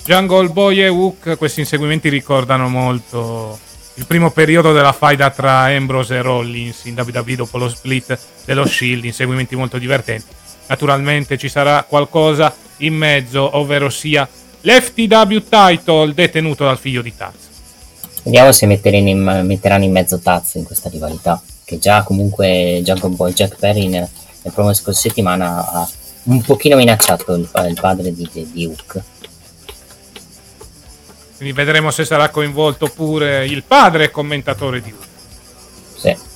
Jungle 0.03 0.49
Boy 0.49 0.81
e 0.81 0.87
Hook, 0.87 1.37
questi 1.37 1.61
inseguimenti 1.61 2.09
ricordano 2.09 2.69
molto 2.69 3.59
il 3.95 4.05
primo 4.05 4.31
periodo 4.31 4.71
della 4.71 4.93
faida 4.93 5.29
tra 5.29 5.65
Ambrose 5.65 6.15
e 6.15 6.21
Rollins 6.21 6.85
in 6.85 6.95
WWE 6.97 7.35
dopo 7.35 7.57
lo 7.57 7.69
split 7.69 8.17
dello 8.45 8.65
Shield, 8.65 9.03
inseguimenti 9.03 9.55
molto 9.55 9.77
divertenti. 9.77 10.40
Naturalmente 10.71 11.37
ci 11.37 11.49
sarà 11.49 11.83
qualcosa 11.83 12.55
in 12.77 12.93
mezzo, 12.95 13.57
ovvero 13.57 13.89
sia 13.89 14.25
l'FTW 14.61 15.39
title 15.49 16.13
detenuto 16.13 16.63
dal 16.63 16.77
figlio 16.77 17.01
di 17.01 17.13
Taz. 17.13 17.33
Vediamo 18.23 18.53
se 18.53 18.63
in, 18.65 19.43
metteranno 19.45 19.83
in 19.83 19.91
mezzo 19.91 20.19
Taz 20.19 20.53
in 20.53 20.63
questa 20.63 20.87
rivalità, 20.87 21.41
che 21.65 21.77
già 21.77 22.03
comunque 22.03 22.79
Jungle 22.85 23.09
Boy 23.09 23.33
Jack 23.33 23.57
Perry 23.57 23.87
nel, 23.87 24.07
nel 24.43 24.53
promo 24.53 24.73
scorsa 24.73 25.01
settimana 25.01 25.69
ha 25.69 25.89
un 26.23 26.41
pochino 26.41 26.77
minacciato 26.77 27.33
il, 27.33 27.49
il 27.67 27.77
padre 27.77 28.13
di, 28.13 28.29
di, 28.31 28.65
Hook. 28.65 29.01
Quindi 31.35 31.53
vedremo 31.53 31.91
se 31.91 32.05
sarà 32.05 32.29
coinvolto 32.29 32.87
pure 32.87 33.45
il 33.45 33.63
padre 33.63 34.09
commentatore 34.09 34.81
di 34.81 34.91
Hook. 34.91 35.07
Sì. 35.97 36.30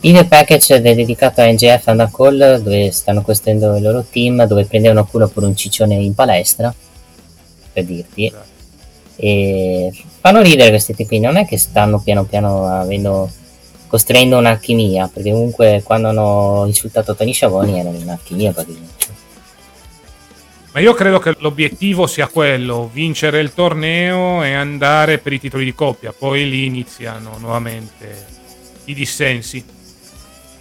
Video 0.00 0.24
package 0.26 0.80
dedicato 0.80 1.40
a 1.40 1.50
NGF 1.50 1.88
and 1.88 1.98
a 1.98 2.08
Call 2.08 2.62
dove 2.62 2.92
stanno 2.92 3.22
costruendo 3.22 3.74
il 3.74 3.82
loro 3.82 4.06
team, 4.08 4.46
dove 4.46 4.64
prendevano 4.64 5.04
culo 5.04 5.26
per 5.26 5.42
un 5.42 5.56
ciccione 5.56 5.96
in 5.96 6.14
palestra, 6.14 6.72
per 7.72 7.84
dirti. 7.84 8.32
E 9.16 9.92
fanno 10.20 10.40
ridere 10.40 10.68
questi 10.68 10.94
tipi, 10.94 11.18
non 11.18 11.36
è 11.36 11.44
che 11.44 11.58
stanno 11.58 11.98
piano 11.98 12.22
piano 12.22 12.66
avendo, 12.66 13.28
costruendo 13.88 14.38
un'alchimia, 14.38 15.10
perché 15.12 15.32
comunque 15.32 15.82
quando 15.82 16.10
hanno 16.10 16.62
insultato 16.66 17.16
Tony 17.16 17.32
Sciavoni 17.32 17.80
era 17.80 17.88
un'alchimia 17.88 18.52
praticamente. 18.52 19.06
Ma 20.74 20.78
io 20.78 20.94
credo 20.94 21.18
che 21.18 21.34
l'obiettivo 21.40 22.06
sia 22.06 22.28
quello, 22.28 22.88
vincere 22.92 23.40
il 23.40 23.52
torneo 23.52 24.44
e 24.44 24.54
andare 24.54 25.18
per 25.18 25.32
i 25.32 25.40
titoli 25.40 25.64
di 25.64 25.74
coppia, 25.74 26.14
poi 26.16 26.48
lì 26.48 26.66
iniziano 26.66 27.36
nuovamente 27.38 28.26
i 28.84 28.94
dissensi. 28.94 29.76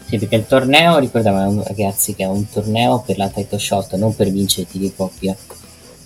Sì, 0.07 0.17
perché 0.19 0.37
il 0.37 0.47
torneo, 0.47 0.99
ricordiamo 0.99 1.63
ragazzi 1.63 2.15
che 2.15 2.23
è 2.23 2.27
un 2.27 2.47
torneo 2.49 3.03
per 3.05 3.17
la 3.17 3.27
title 3.27 3.59
shot, 3.59 3.95
non 3.95 4.15
per 4.15 4.31
vincere 4.31 4.65
di 4.71 4.93
coppia, 4.95 5.35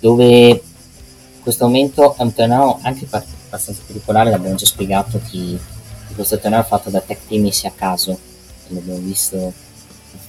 dove 0.00 0.48
in 0.48 1.40
questo 1.40 1.66
momento 1.66 2.16
è 2.16 2.22
un 2.22 2.34
torneo 2.34 2.80
anche 2.82 3.04
abbastanza 3.04 3.80
particolare, 3.86 4.30
l'abbiamo 4.30 4.56
già 4.56 4.66
spiegato 4.66 5.20
che 5.30 5.56
questo 6.16 6.36
torneo 6.40 6.60
è 6.60 6.64
fatto 6.64 6.90
da 6.90 7.00
tech 7.00 7.28
team 7.28 7.42
messi 7.42 7.68
a 7.68 7.70
caso, 7.70 8.18
l'abbiamo 8.66 8.98
visto, 8.98 9.52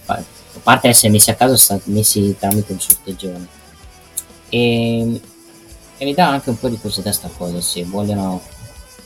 a 0.05 0.23
parte 0.61 0.89
essere 0.89 1.11
messi 1.11 1.31
a 1.31 1.35
caso, 1.35 1.57
sono 1.57 1.81
messi 1.85 2.35
tramite 2.37 2.73
un 2.73 2.79
sorteggione. 2.79 3.47
E, 4.49 5.21
e 5.97 6.05
mi 6.05 6.13
dà 6.13 6.27
anche 6.29 6.51
un 6.51 6.59
po' 6.59 6.69
di 6.69 6.79
da 7.01 7.11
sta 7.11 7.29
cosa, 7.35 7.59
se 7.59 7.83
vogliono 7.85 8.39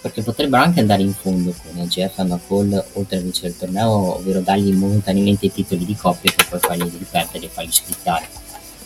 perché 0.01 0.21
potrebbero 0.21 0.63
anche 0.63 0.79
andare 0.79 1.01
in 1.01 1.13
fondo 1.13 1.53
con 1.61 1.81
EGF 1.81 2.19
and 2.19 2.39
Call 2.47 2.85
oltre 2.93 3.17
a 3.17 3.19
vincere 3.21 3.49
il 3.49 3.57
torneo, 3.57 4.15
ovvero 4.15 4.39
dargli 4.39 4.71
momentaneamente 4.71 5.47
i 5.47 5.51
titoli 5.51 5.85
di 5.85 5.95
coppia 5.95 6.31
per 6.35 6.47
poi 6.47 6.59
farli 6.59 6.91
riperdere 6.97 7.45
e 7.45 7.49
farli 7.49 7.71
scrittare. 7.71 8.27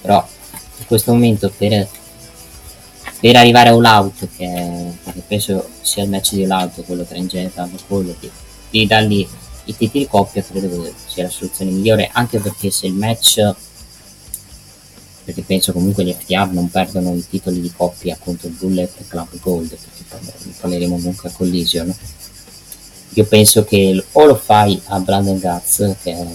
Però 0.02 0.26
in 0.78 0.86
questo 0.86 1.12
momento 1.12 1.52
per, 1.56 1.88
per 3.20 3.36
arrivare 3.36 3.70
a 3.70 3.74
All 3.74 3.86
Out, 3.86 4.28
che, 4.36 4.94
che 5.04 5.22
penso 5.28 5.70
sia 5.82 6.04
il 6.04 6.10
match 6.10 6.34
di 6.34 6.44
All 6.44 6.52
Out, 6.52 6.84
quello 6.86 7.04
tra 7.04 7.18
EGF 7.18 7.58
and 7.58 7.80
Call, 7.88 8.16
di, 8.20 8.32
di 8.70 8.88
dargli 8.88 9.28
i 9.66 9.76
titoli 9.76 10.06
di 10.06 10.10
coppia 10.10 10.44
credo 10.44 10.82
che 10.82 10.94
sia 11.06 11.24
la 11.24 11.30
soluzione 11.30 11.72
migliore, 11.72 12.10
anche 12.12 12.40
perché 12.40 12.72
se 12.72 12.88
il 12.88 12.94
match 12.94 13.54
perché 15.24 15.44
penso 15.44 15.72
comunque 15.72 16.04
gli 16.04 16.14
FTA 16.14 16.46
non 16.46 16.70
perdono 16.70 17.14
i 17.14 17.26
titoli 17.28 17.62
di 17.62 17.72
coppia 17.76 18.18
contro 18.20 18.48
il 18.48 18.56
Bullet 18.56 19.08
Club 19.08 19.40
Gold, 19.40 19.70
perché 19.70 20.01
parleremo 20.60 20.96
comunque 20.96 21.30
a 21.30 21.32
Collision. 21.32 21.94
Io 23.14 23.26
penso 23.26 23.64
che 23.64 24.04
o 24.12 24.26
lo 24.26 24.36
fai 24.36 24.82
a 24.86 25.00
Brandon 25.00 25.40
Guts, 25.40 25.96
che 26.02 26.12
è 26.12 26.26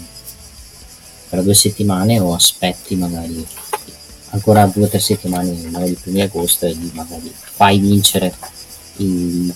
per 1.29 1.43
due 1.43 1.55
settimane, 1.55 2.19
o 2.19 2.35
aspetti 2.35 2.97
magari 2.97 3.45
ancora 4.31 4.67
due 4.67 4.85
o 4.85 4.89
tre 4.89 4.99
settimane, 4.99 5.53
magari 5.71 5.91
il 5.91 5.99
primo 5.99 6.23
agosto, 6.23 6.67
e 6.67 6.77
magari 6.93 7.33
fai 7.35 7.79
vincere 7.79 8.35
il, 8.97 9.55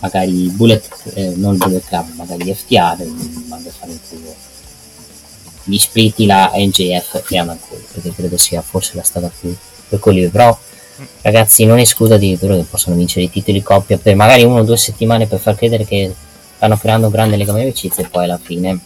magari 0.00 0.42
il 0.42 0.50
Bullet, 0.50 0.88
eh, 1.14 1.32
non 1.36 1.54
il 1.54 1.58
Bullet 1.58 1.84
Club, 1.86 2.14
magari 2.14 2.54
FTR, 2.54 3.00
e 3.00 3.06
a 3.50 3.70
fare 3.70 3.92
il 3.92 4.00
culo 4.08 4.50
gli 5.64 5.78
splitti 5.78 6.26
la 6.26 6.50
NJF 6.54 7.24
e 7.28 7.38
Anacool 7.38 7.84
perché 7.92 8.12
credo 8.14 8.36
sia 8.36 8.62
forse 8.62 8.96
la 8.96 9.02
strada 9.02 9.30
più 9.40 9.54
per 9.88 9.98
quelli 9.98 10.28
però 10.28 10.58
ragazzi 11.22 11.64
non 11.64 11.78
escludo 11.78 12.14
addirittura 12.14 12.54
che 12.54 12.64
possano 12.68 12.96
vincere 12.96 13.24
i 13.24 13.30
titoli 13.30 13.62
coppia 13.62 13.98
per 13.98 14.14
magari 14.14 14.42
una 14.44 14.60
o 14.60 14.64
due 14.64 14.76
settimane 14.76 15.26
per 15.26 15.38
far 15.38 15.54
credere 15.54 15.84
che 15.84 16.12
stanno 16.56 16.76
creando 16.76 17.06
un 17.06 17.12
grande 17.12 17.36
legame 17.36 17.58
di 17.58 17.64
amicizia 17.64 18.04
e 18.04 18.08
poi 18.08 18.24
alla 18.24 18.38
fine 18.38 18.78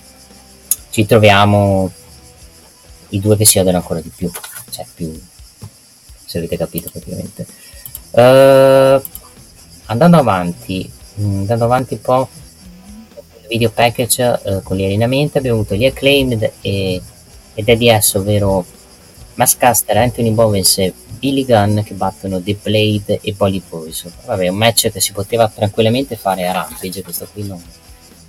ci 0.90 1.06
troviamo 1.06 1.90
i 3.10 3.20
due 3.20 3.36
che 3.36 3.44
si 3.44 3.58
odiano 3.58 3.78
ancora 3.78 4.00
di 4.00 4.10
più 4.14 4.30
cioè 4.70 4.86
più 4.94 5.18
se 6.24 6.38
avete 6.38 6.56
capito 6.56 6.90
praticamente. 6.90 7.46
Uh, 8.10 9.02
andando 9.86 10.16
avanti 10.16 10.90
andando 11.18 11.64
avanti 11.64 11.94
un 11.94 12.00
po' 12.00 12.28
video 13.48 13.70
package 13.70 14.40
eh, 14.42 14.60
con 14.62 14.76
gli 14.76 14.84
allenamenti 14.84 15.38
abbiamo 15.38 15.58
avuto 15.58 15.74
gli 15.74 15.84
acclaimed 15.84 16.52
e, 16.60 17.00
e 17.54 17.62
Daddy 17.62 18.00
S, 18.00 18.14
ovvero 18.14 18.64
Mascaster, 19.34 19.96
Anthony 19.96 20.30
Bowens 20.30 20.92
Billy 21.18 21.44
Gunn 21.44 21.80
che 21.80 21.94
battono 21.94 22.40
The 22.40 22.56
Blade 22.62 23.20
e 23.20 23.34
Polly 23.34 23.62
Poison. 23.66 24.12
Vabbè, 24.24 24.48
un 24.48 24.56
match 24.56 24.90
che 24.90 25.00
si 25.00 25.12
poteva 25.12 25.48
tranquillamente 25.48 26.16
fare 26.16 26.46
a 26.46 26.52
Rampage, 26.52 27.02
questo 27.02 27.26
qui 27.32 27.46
non, 27.46 27.62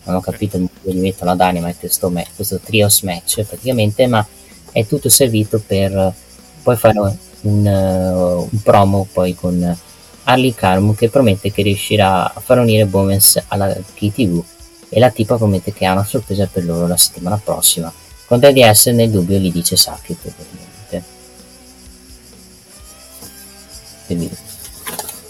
non 0.04 0.16
ho 0.16 0.22
capito 0.22 0.58
dove 0.58 0.70
gli 0.82 1.00
mettono 1.00 1.32
a 1.32 1.36
Dynamite 1.36 1.80
questo, 1.80 2.10
match, 2.10 2.30
questo 2.36 2.60
trios 2.60 3.02
match 3.02 3.44
praticamente, 3.44 4.08
ma 4.08 4.26
è 4.72 4.86
tutto 4.86 5.10
servito 5.10 5.62
per 5.66 6.14
poi 6.64 6.76
fare 6.76 7.00
un, 7.00 7.66
uh, 7.66 8.50
un 8.52 8.62
promo 8.62 9.08
poi 9.12 9.36
con 9.36 9.78
Harley 10.24 10.54
Carmo 10.54 10.94
che 10.94 11.10
promette 11.10 11.52
che 11.52 11.62
riuscirà 11.62 12.34
a 12.34 12.40
far 12.40 12.60
unire 12.60 12.86
Bowens 12.86 13.42
alla 13.48 13.74
KTV 13.74 14.44
e 14.90 15.00
la 15.00 15.10
tipa 15.10 15.38
promette 15.38 15.74
che 15.74 15.86
ha 15.86 15.94
una 15.94 16.04
sorpresa 16.04 16.48
per 16.52 16.66
loro 16.66 16.88
la 16.88 16.98
settimana 16.98 17.40
prossima 17.42 17.92
di 18.52 18.62
essere 18.62 18.96
nel 18.96 19.10
dubbio 19.10 19.38
gli 19.38 19.52
dice 19.52 19.78
Saki 19.78 20.14
probabilmente. 20.14 20.67
Quindi 24.08 24.32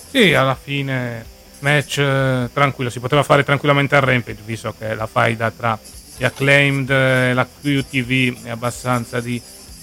Sì, 0.09 0.33
alla 0.33 0.55
fine 0.55 1.25
match 1.59 1.97
eh, 1.97 2.49
tranquillo, 2.53 2.89
si 2.89 2.99
poteva 2.99 3.23
fare 3.23 3.43
tranquillamente 3.43 3.95
a 3.95 3.99
Rampage, 3.99 4.41
visto 4.45 4.73
che 4.77 4.93
la 4.93 5.07
faida 5.07 5.51
tra 5.51 5.77
gli 6.15 6.23
Acclaimed 6.23 6.89
e 6.89 7.33
la 7.33 7.45
QTV 7.45 8.45
è 8.45 8.49
abbastanza 8.49 9.19
di 9.19 9.41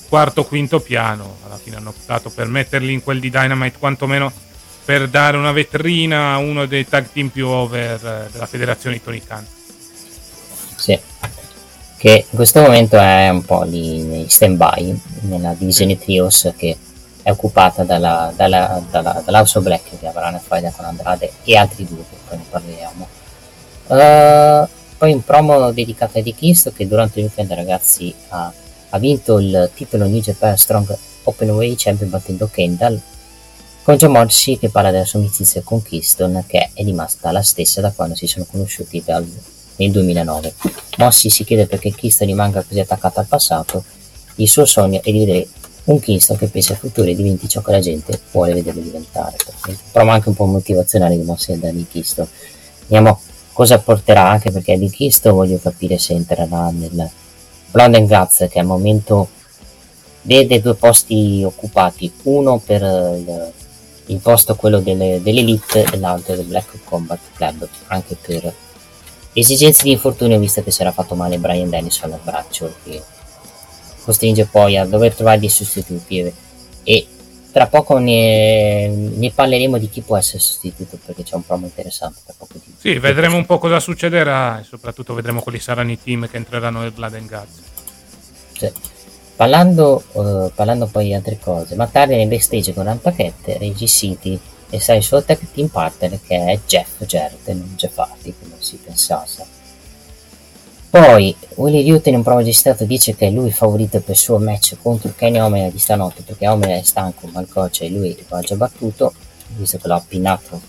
quarto 0.08 0.44
quinto 0.44 0.80
piano. 0.80 1.36
Alla 1.44 1.58
fine 1.62 1.76
hanno 1.76 1.90
optato 1.90 2.30
per 2.30 2.46
metterli 2.46 2.92
in 2.92 3.02
quel 3.02 3.20
di 3.20 3.30
Dynamite, 3.30 3.78
quantomeno 3.78 4.32
per 4.84 5.08
dare 5.08 5.36
una 5.36 5.52
vetrina 5.52 6.32
a 6.32 6.38
uno 6.38 6.66
dei 6.66 6.86
tag 6.86 7.08
team 7.12 7.28
più 7.28 7.48
over 7.48 8.04
eh, 8.04 8.30
della 8.30 8.46
federazione 8.46 8.96
di 8.96 9.02
Tony 9.02 9.20
Khan. 9.20 9.46
Sì, 10.76 10.98
che 11.96 12.26
in 12.28 12.36
questo 12.36 12.60
momento 12.60 12.98
è 12.98 13.28
un 13.30 13.44
po' 13.44 13.62
lì 13.62 13.98
in 13.98 14.28
stand 14.28 14.56
by 14.56 15.00
nella 15.20 15.54
divisione 15.56 15.98
trios 15.98 16.52
che 16.56 16.76
è 17.24 17.30
occupata 17.30 17.84
dalla, 17.84 18.30
dalla, 18.36 18.82
dalla, 18.90 19.22
dall'House 19.24 19.60
Black 19.60 19.98
che 19.98 20.06
avrà 20.06 20.28
una 20.28 20.38
faida 20.38 20.70
con 20.70 20.84
Andrade 20.84 21.32
e 21.42 21.56
altri 21.56 21.86
due 21.86 22.04
che 22.08 22.16
poi 22.28 22.36
ne 22.36 22.44
parleremo. 22.50 23.08
Uh, 23.86 24.68
poi 24.98 25.12
un 25.12 25.24
promo 25.24 25.72
dedicato 25.72 26.18
a 26.18 26.20
Eddie 26.20 26.34
Kingston 26.34 26.74
che 26.74 26.86
durante 26.86 27.20
il 27.20 27.26
weekend 27.26 27.52
ragazzi 27.52 28.14
ha, 28.28 28.52
ha 28.90 28.98
vinto 28.98 29.38
il 29.38 29.70
titolo 29.74 30.06
New 30.06 30.20
Japan 30.20 30.56
Strong 30.56 30.96
Open 31.24 31.50
Way 31.50 31.74
Champion 31.78 32.10
battendo 32.10 32.46
Kendall 32.52 33.00
con 33.82 33.96
John 33.96 34.12
Morrissey 34.12 34.58
che 34.58 34.68
parla 34.68 34.90
della 34.90 35.06
sua 35.06 35.18
amicizia 35.18 35.62
con 35.62 35.82
Kingston 35.82 36.44
che 36.46 36.70
è 36.74 36.82
rimasta 36.82 37.32
la 37.32 37.42
stessa 37.42 37.80
da 37.80 37.90
quando 37.90 38.14
si 38.14 38.26
sono 38.26 38.46
conosciuti 38.50 39.02
dal, 39.04 39.26
nel 39.76 39.90
2009. 39.90 40.54
Mossi 40.98 41.30
si 41.30 41.42
chiede 41.44 41.66
perché 41.66 41.90
Kingston 41.90 42.26
rimanga 42.26 42.62
così 42.62 42.80
attaccato 42.80 43.20
al 43.20 43.26
passato. 43.26 43.82
Il 44.36 44.48
suo 44.48 44.66
sogno 44.66 45.00
è 45.02 45.10
di 45.10 45.18
vedere 45.18 45.48
un 45.84 46.00
Kingston 46.00 46.36
che 46.36 46.48
pensa 46.48 46.72
al 46.72 46.78
futuro 46.78 47.08
e 47.08 47.14
diventi 47.14 47.48
ciò 47.48 47.60
che 47.60 47.72
la 47.72 47.80
gente 47.80 48.18
vuole 48.30 48.54
vederlo 48.54 48.80
diventare. 48.80 49.36
Provo 49.92 50.10
anche 50.10 50.28
un 50.28 50.34
po' 50.34 50.46
motivazionale 50.46 51.16
di 51.16 51.24
Mossi 51.24 51.52
e 51.52 51.58
Danny 51.58 51.86
Kingston. 51.90 52.26
Vediamo 52.86 53.20
cosa 53.52 53.78
porterà, 53.78 54.28
anche 54.28 54.50
perché 54.50 54.78
di 54.78 54.88
Kingston 54.88 55.34
voglio 55.34 55.58
capire 55.58 55.98
se 55.98 56.14
entrerà 56.14 56.70
nel 56.70 57.10
Blonde 57.70 57.98
and 57.98 58.08
Guts 58.08 58.46
che 58.50 58.58
al 58.60 58.66
momento 58.66 59.28
vede 60.22 60.60
due 60.60 60.74
posti 60.74 61.42
occupati, 61.44 62.10
uno 62.22 62.58
per 62.58 62.82
il, 62.82 63.52
il 64.06 64.18
posto 64.18 64.54
quello 64.54 64.80
delle, 64.80 65.20
dell'Elite 65.22 65.84
e 65.84 65.98
l'altro 65.98 66.34
del 66.34 66.46
Black 66.46 66.78
Combat 66.84 67.18
Club, 67.34 67.68
anche 67.88 68.16
per 68.20 68.52
esigenze 69.34 69.82
di 69.82 69.92
infortunio 69.92 70.38
visto 70.38 70.62
che 70.62 70.70
si 70.70 70.80
era 70.80 70.92
fatto 70.92 71.14
male 71.14 71.38
Brian 71.38 71.68
Dennis 71.68 72.00
al 72.02 72.18
braccio 72.22 72.72
che 72.84 73.02
costringe 74.04 74.44
poi 74.44 74.76
a 74.76 74.84
dover 74.84 75.14
trovare 75.14 75.38
dei 75.38 75.48
sostituti 75.48 76.32
e, 76.82 77.06
tra 77.50 77.66
poco 77.66 77.98
ne, 77.98 78.88
ne, 78.88 79.30
parleremo 79.30 79.78
di 79.78 79.88
chi 79.88 80.02
può 80.02 80.16
essere 80.16 80.38
sostituito 80.38 80.98
perché 81.04 81.22
c'è 81.22 81.34
un 81.34 81.46
promo 81.46 81.64
interessante 81.66 82.20
tra 82.24 82.34
poco 82.36 82.54
di, 82.62 82.74
sì 82.78 82.98
vedremo 82.98 83.36
un 83.36 83.46
po' 83.46 83.58
cosa 83.58 83.80
succederà 83.80 84.60
e 84.60 84.64
soprattutto 84.64 85.14
vedremo 85.14 85.40
quali 85.40 85.58
saranno 85.58 85.92
i 85.92 86.02
team 86.02 86.28
che 86.28 86.36
entreranno 86.36 86.80
nel 86.80 86.90
Blood 86.90 87.14
and 87.14 87.28
Guts 87.28 87.62
sì. 88.58 88.72
parlando, 89.36 90.02
uh, 90.12 90.50
parlando 90.54 90.86
poi 90.86 91.06
di 91.06 91.14
altre 91.14 91.38
cose 91.38 91.74
ma 91.74 91.86
tardi 91.86 92.16
nel 92.16 92.28
backstage 92.28 92.74
con 92.74 92.86
Antaket 92.86 93.56
Reggie 93.58 93.86
City 93.86 94.38
e 94.68 94.80
sai 94.80 94.98
il 94.98 95.02
suo 95.02 95.22
tag 95.22 95.38
team 95.52 95.68
partner 95.68 96.18
che 96.26 96.36
è 96.36 96.58
Jeff 96.66 97.04
Jarrett 97.04 97.48
non 97.48 97.74
Jeff 97.76 97.96
Hardy 97.96 98.34
come 98.38 98.56
si 98.58 98.76
pensasse 98.82 99.53
poi 100.94 101.34
Willy 101.56 101.82
Newton 101.82 102.12
in 102.12 102.18
un 102.18 102.22
promo 102.22 102.38
registrato 102.38 102.84
dice 102.84 103.16
che 103.16 103.26
è 103.26 103.30
lui 103.30 103.48
il 103.48 103.52
favorito 103.52 103.98
per 103.98 104.10
il 104.10 104.16
suo 104.16 104.38
match 104.38 104.76
contro 104.80 105.12
Kenny 105.16 105.40
Omega 105.40 105.68
di 105.68 105.78
stanotte 105.80 106.22
perché 106.22 106.46
Omega 106.46 106.74
è 106.74 106.82
stanco, 106.82 107.26
malcoce 107.32 107.86
e 107.86 107.88
lui 107.88 108.16
lo 108.28 108.36
ha 108.36 108.40
già 108.40 108.54
battuto, 108.54 109.12
visto 109.56 109.78
che 109.78 109.88
l'ha 109.88 109.96
appinato 109.96 110.60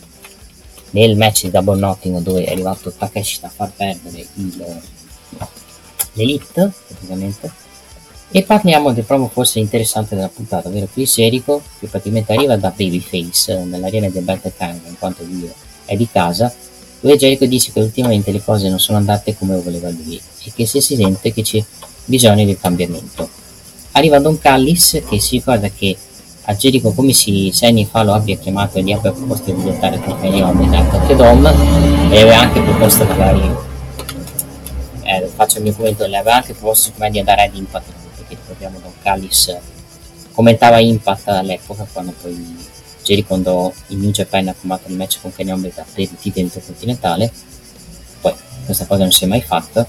nel 0.89 1.15
match 1.15 1.43
di 1.43 1.51
Double 1.51 1.77
Notting 1.77 2.17
dove 2.21 2.43
è 2.43 2.53
arrivato 2.53 2.91
Takeshi 2.91 3.37
a 3.41 3.49
far 3.49 3.71
perdere 3.75 4.25
il, 4.33 4.81
l'Elite 6.13 6.71
praticamente. 6.87 7.51
E 8.31 8.41
parliamo 8.41 8.93
del 8.93 9.03
promo 9.03 9.27
forse 9.27 9.59
interessante 9.59 10.15
della 10.15 10.29
puntata, 10.29 10.69
ovvero 10.69 10.87
Chris 10.91 11.13
Jericho 11.13 11.61
che 11.77 11.85
praticamente 11.85 12.33
arriva 12.33 12.57
da 12.57 12.73
Babyface 12.75 13.63
nell'arena 13.63 14.09
del 14.09 14.23
Battle 14.23 14.53
Tank 14.57 14.87
in 14.87 14.97
quanto 14.97 15.23
lui 15.23 15.51
è 15.85 15.95
di 15.95 16.09
casa 16.09 16.51
dove 17.05 17.17
Jericho 17.17 17.45
dice 17.45 17.71
che 17.71 17.79
ultimamente 17.81 18.31
le 18.31 18.43
cose 18.43 18.67
non 18.67 18.79
sono 18.79 18.97
andate 18.97 19.37
come 19.37 19.61
voleva 19.61 19.91
lui 19.91 20.19
e 20.43 20.51
che 20.55 20.65
se 20.65 20.81
si 20.81 20.95
sente 20.95 21.31
che 21.31 21.43
c'è 21.43 21.63
bisogno 22.03 22.43
di 22.43 22.57
cambiamento. 22.57 23.29
Arriva 23.91 24.17
Don 24.17 24.39
Callis 24.39 25.03
che 25.07 25.19
si 25.19 25.35
ricorda 25.35 25.69
che 25.69 25.95
a 26.45 26.55
Jericho 26.55 26.93
come 26.93 27.13
si 27.13 27.51
sei 27.53 27.69
anni 27.69 27.85
fa 27.85 28.01
lo 28.01 28.13
abbia 28.13 28.35
chiamato 28.37 28.79
e 28.79 28.83
gli 28.83 28.91
abbia 28.91 29.11
proposto 29.11 29.51
di 29.51 29.63
lottare 29.63 29.99
con 29.99 30.19
Kenny 30.19 30.41
Omega 30.41 30.79
a 30.79 31.13
Dom 31.13 31.45
e 31.45 32.21
aveva 32.21 32.39
anche 32.39 32.59
proposto 32.61 33.05
magari 33.05 33.55
eh, 35.03 35.29
faccio 35.35 35.57
il 35.57 35.63
mio 35.63 35.75
commento 35.75 36.07
le 36.07 36.17
aveva 36.17 36.37
anche 36.37 36.53
proposto 36.53 36.91
come 36.91 37.11
di 37.11 37.19
andare 37.19 37.43
ad 37.43 37.55
Impact 37.55 37.93
perché 38.15 38.35
ricordiamo 38.41 38.79
Don 38.81 38.93
Callis 39.03 39.55
commentava 40.31 40.79
Impact 40.79 41.27
all'epoca 41.27 41.85
quando 41.91 42.15
poi 42.19 42.73
Jerry 43.05 43.23
quando 43.23 43.73
il 43.87 43.97
New 43.97 44.11
Japan 44.11 44.49
ha 44.49 44.55
combattuto 44.59 44.91
il 44.91 44.97
match 44.97 45.21
con 45.21 45.33
Kenny 45.33 45.51
Omega 45.51 45.85
per 45.93 46.03
il 46.03 46.15
titolo 46.19 46.45
intercontinentale 46.45 47.31
poi 48.19 48.33
questa 48.65 48.85
cosa 48.85 49.03
non 49.03 49.11
si 49.11 49.23
è 49.23 49.27
mai 49.27 49.41
fatta. 49.41 49.87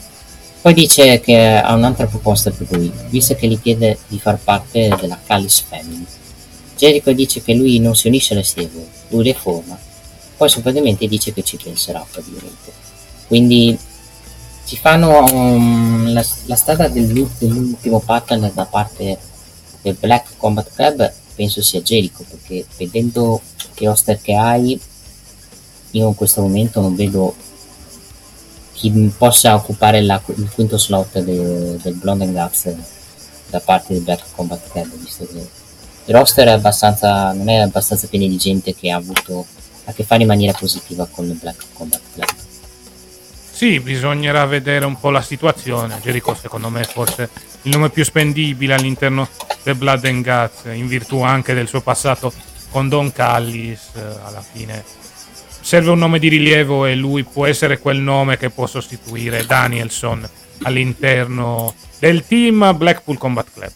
Poi 0.60 0.74
dice 0.74 1.20
che 1.20 1.56
ha 1.56 1.74
un'altra 1.74 2.06
proposta 2.06 2.50
per 2.50 2.66
lui 2.70 2.92
visto 3.08 3.34
che 3.34 3.48
gli 3.48 3.60
chiede 3.60 3.98
di 4.08 4.18
far 4.18 4.38
parte 4.38 4.94
della 5.00 5.18
Callis 5.24 5.60
Family. 5.60 6.04
Jericho 6.76 7.12
dice 7.12 7.42
che 7.42 7.54
lui 7.54 7.78
non 7.78 7.96
si 7.96 8.08
unisce 8.08 8.34
alle 8.34 8.42
stable 8.42 8.86
lui 9.08 9.24
le 9.24 9.34
forma 9.34 9.78
poi 10.36 10.50
soprattutto 10.50 11.06
dice 11.06 11.32
che 11.32 11.42
ci 11.42 11.56
penserà 11.56 12.04
praticamente. 12.10 12.72
Quindi 13.26 13.76
ci 14.66 14.76
fanno 14.76 15.24
um, 15.32 16.12
la, 16.12 16.24
la, 16.44 16.56
strada 16.56 16.88
dell'ultimo 16.88 18.00
partner 18.00 18.50
da 18.52 18.66
parte 18.66 19.18
del 19.80 19.96
Black 19.98 20.36
Combat 20.36 20.70
Club 20.74 21.12
penso 21.36 21.62
sia 21.62 21.80
Jericho 21.82 22.24
perché 22.28 22.66
vedendo 22.76 23.40
che 23.74 23.86
roster 23.86 24.20
che 24.20 24.34
hai 24.34 24.80
io 25.90 26.08
in 26.08 26.14
questo 26.14 26.40
momento 26.40 26.80
non 26.80 26.96
vedo 26.96 27.34
chi 28.72 28.90
possa 29.16 29.54
occupare 29.54 30.02
la, 30.02 30.20
il 30.36 30.50
quinto 30.52 30.76
slot 30.76 31.20
de, 31.20 31.76
del 31.76 31.94
Blonde 31.94 32.24
and 32.24 32.34
Guts 32.34 32.74
da 33.48 33.60
parte 33.60 33.92
del 33.92 34.02
Black 34.02 34.24
Combat 34.34 34.70
Club 34.70 34.94
visto 34.96 35.26
che 35.26 35.48
il 36.08 36.14
roster 36.14 36.48
è 36.48 36.52
abbastanza, 36.52 37.32
non 37.32 37.48
è 37.48 37.56
abbastanza 37.56 38.06
pieno 38.06 38.26
di 38.26 38.36
gente 38.36 38.74
che 38.74 38.90
ha 38.90 38.96
avuto 38.96 39.46
a 39.84 39.92
che 39.92 40.04
fare 40.04 40.22
in 40.22 40.28
maniera 40.28 40.56
positiva 40.56 41.06
con 41.10 41.26
il 41.26 41.34
Black 41.34 41.64
Combat 41.72 42.00
Club 42.14 42.45
sì, 43.56 43.80
bisognerà 43.80 44.44
vedere 44.44 44.84
un 44.84 45.00
po' 45.00 45.08
la 45.08 45.22
situazione. 45.22 45.98
Jericho, 46.02 46.34
secondo 46.34 46.68
me, 46.68 46.82
è 46.82 46.84
forse 46.84 47.30
il 47.62 47.70
nome 47.70 47.88
più 47.88 48.04
spendibile 48.04 48.74
all'interno 48.74 49.30
del 49.62 49.76
Blood 49.76 50.04
and 50.04 50.22
Guts, 50.22 50.76
in 50.76 50.86
virtù 50.86 51.22
anche 51.22 51.54
del 51.54 51.66
suo 51.66 51.80
passato 51.80 52.30
con 52.68 52.90
Don 52.90 53.10
Callis. 53.12 53.92
Eh, 53.94 54.00
alla 54.26 54.42
fine 54.42 54.84
serve 55.62 55.88
un 55.88 55.98
nome 55.98 56.18
di 56.18 56.28
rilievo 56.28 56.84
e 56.84 56.94
lui 56.96 57.24
può 57.24 57.46
essere 57.46 57.78
quel 57.78 57.96
nome 57.96 58.36
che 58.36 58.50
può 58.50 58.66
sostituire 58.66 59.46
Danielson 59.46 60.28
all'interno 60.64 61.72
del 61.98 62.26
team 62.26 62.76
Blackpool 62.76 63.16
Combat 63.16 63.46
Club. 63.54 63.72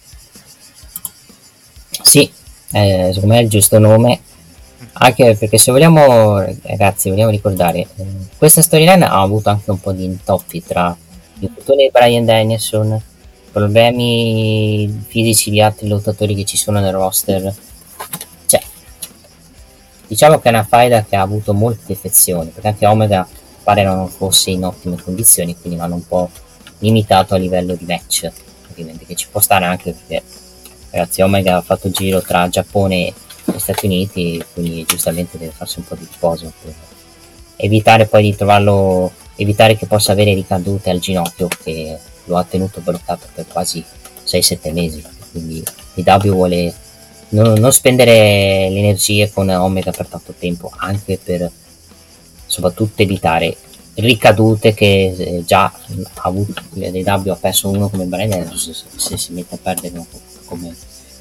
Sì, 2.03 2.31
eh, 2.73 3.11
secondo 3.15 3.35
me 3.35 3.41
è 3.41 3.45
il 3.45 3.49
giusto 3.49 3.79
nome 3.79 4.21
anche 4.93 5.37
perché 5.39 5.57
se 5.57 5.71
vogliamo 5.71 6.41
ragazzi 6.63 7.11
vogliamo 7.11 7.31
ricordare 7.31 7.79
eh, 7.79 8.07
questa 8.37 8.61
storyline 8.61 9.05
ha 9.05 9.21
avuto 9.21 9.49
anche 9.49 9.71
un 9.71 9.81
po' 9.81 9.93
di 9.93 10.05
intoppi 10.05 10.63
tra 10.65 10.97
il 11.39 11.45
infortunio 11.45 11.85
di 11.85 11.91
Brian 11.91 12.25
Danielson 12.25 13.01
problemi 13.51 15.05
fisici 15.09 15.51
di 15.51 15.61
altri 15.61 15.89
lottatori 15.89 16.35
che 16.35 16.45
ci 16.45 16.57
sono 16.57 16.81
nel 16.81 16.93
roster. 16.93 17.53
Cioè 18.47 18.63
diciamo 20.07 20.39
che 20.39 20.49
è 20.49 20.53
una 20.53 20.65
faida 20.65 21.05
che 21.05 21.17
ha 21.17 21.23
avuto 21.23 21.53
molte 21.53 21.83
defezioni 21.87 22.51
perché 22.51 22.69
anche 22.69 22.87
Omega 22.87 23.27
pare 23.63 23.83
non 23.83 24.09
fosse 24.09 24.51
in 24.51 24.65
ottime 24.65 24.97
condizioni 25.03 25.57
quindi 25.59 25.79
l'hanno 25.79 25.97
un 25.97 26.07
po' 26.07 26.31
limitato 26.79 27.35
a 27.35 27.39
livello 27.39 27.75
di 27.75 27.85
match 27.85 28.31
ovviamente 28.71 29.05
che 29.05 29.15
ci 29.15 29.29
può 29.31 29.41
stare 29.41 29.67
anche 29.67 29.93
perché 29.93 30.25
ragazzi 30.91 31.21
Omega 31.21 31.57
ha 31.57 31.61
fatto 31.61 31.89
il 31.89 31.93
giro 31.93 32.23
tra 32.23 32.49
Giappone 32.49 33.07
e 33.07 33.15
negli 33.51 33.61
Stati 33.61 33.87
Uniti, 33.87 34.43
quindi 34.53 34.85
giustamente 34.85 35.39
deve 35.39 35.53
farsi 35.53 35.79
un 35.79 35.87
po' 35.87 35.95
di 35.95 36.07
riposo 36.11 36.53
per 36.63 36.75
evitare 37.57 38.07
poi 38.07 38.23
di 38.23 38.37
trovarlo, 38.37 39.13
evitare 39.37 39.77
che 39.77 39.87
possa 39.87 40.13
avere 40.13 40.35
ricadute 40.35 40.91
al 40.91 40.99
ginocchio 40.99 41.49
che 41.63 41.99
lo 42.25 42.37
ha 42.37 42.45
tenuto 42.45 42.81
bloccato 42.81 43.27
per 43.35 43.47
quasi 43.47 43.85
6-7 44.27 44.73
mesi. 44.73 45.05
Quindi 45.31 45.63
DW 45.95 46.31
vuole 46.33 46.75
non, 47.31 47.53
non 47.59 47.73
spendere 47.73 48.69
le 48.71 48.79
energie 48.79 49.31
con 49.31 49.49
Omega 49.49 49.91
per 49.91 50.07
tanto 50.07 50.35
tempo, 50.39 50.71
anche 50.75 51.19
per 51.23 51.51
soprattutto 52.47 53.03
evitare 53.03 53.57
ricadute 53.95 54.73
che 54.75 55.15
eh, 55.17 55.45
già 55.45 55.65
ha 55.65 56.23
avuto 56.23 56.63
l'AW 56.73 57.31
ha 57.31 57.37
perso 57.37 57.69
uno 57.69 57.89
come 57.89 58.05
Brian 58.05 58.33
Andrews 58.33 58.71
se, 58.71 58.85
se 58.97 59.17
si 59.17 59.33
mette 59.33 59.57
a 59.57 59.59
perdere 59.61 59.95
uno 59.95 60.07
come, 60.45 60.75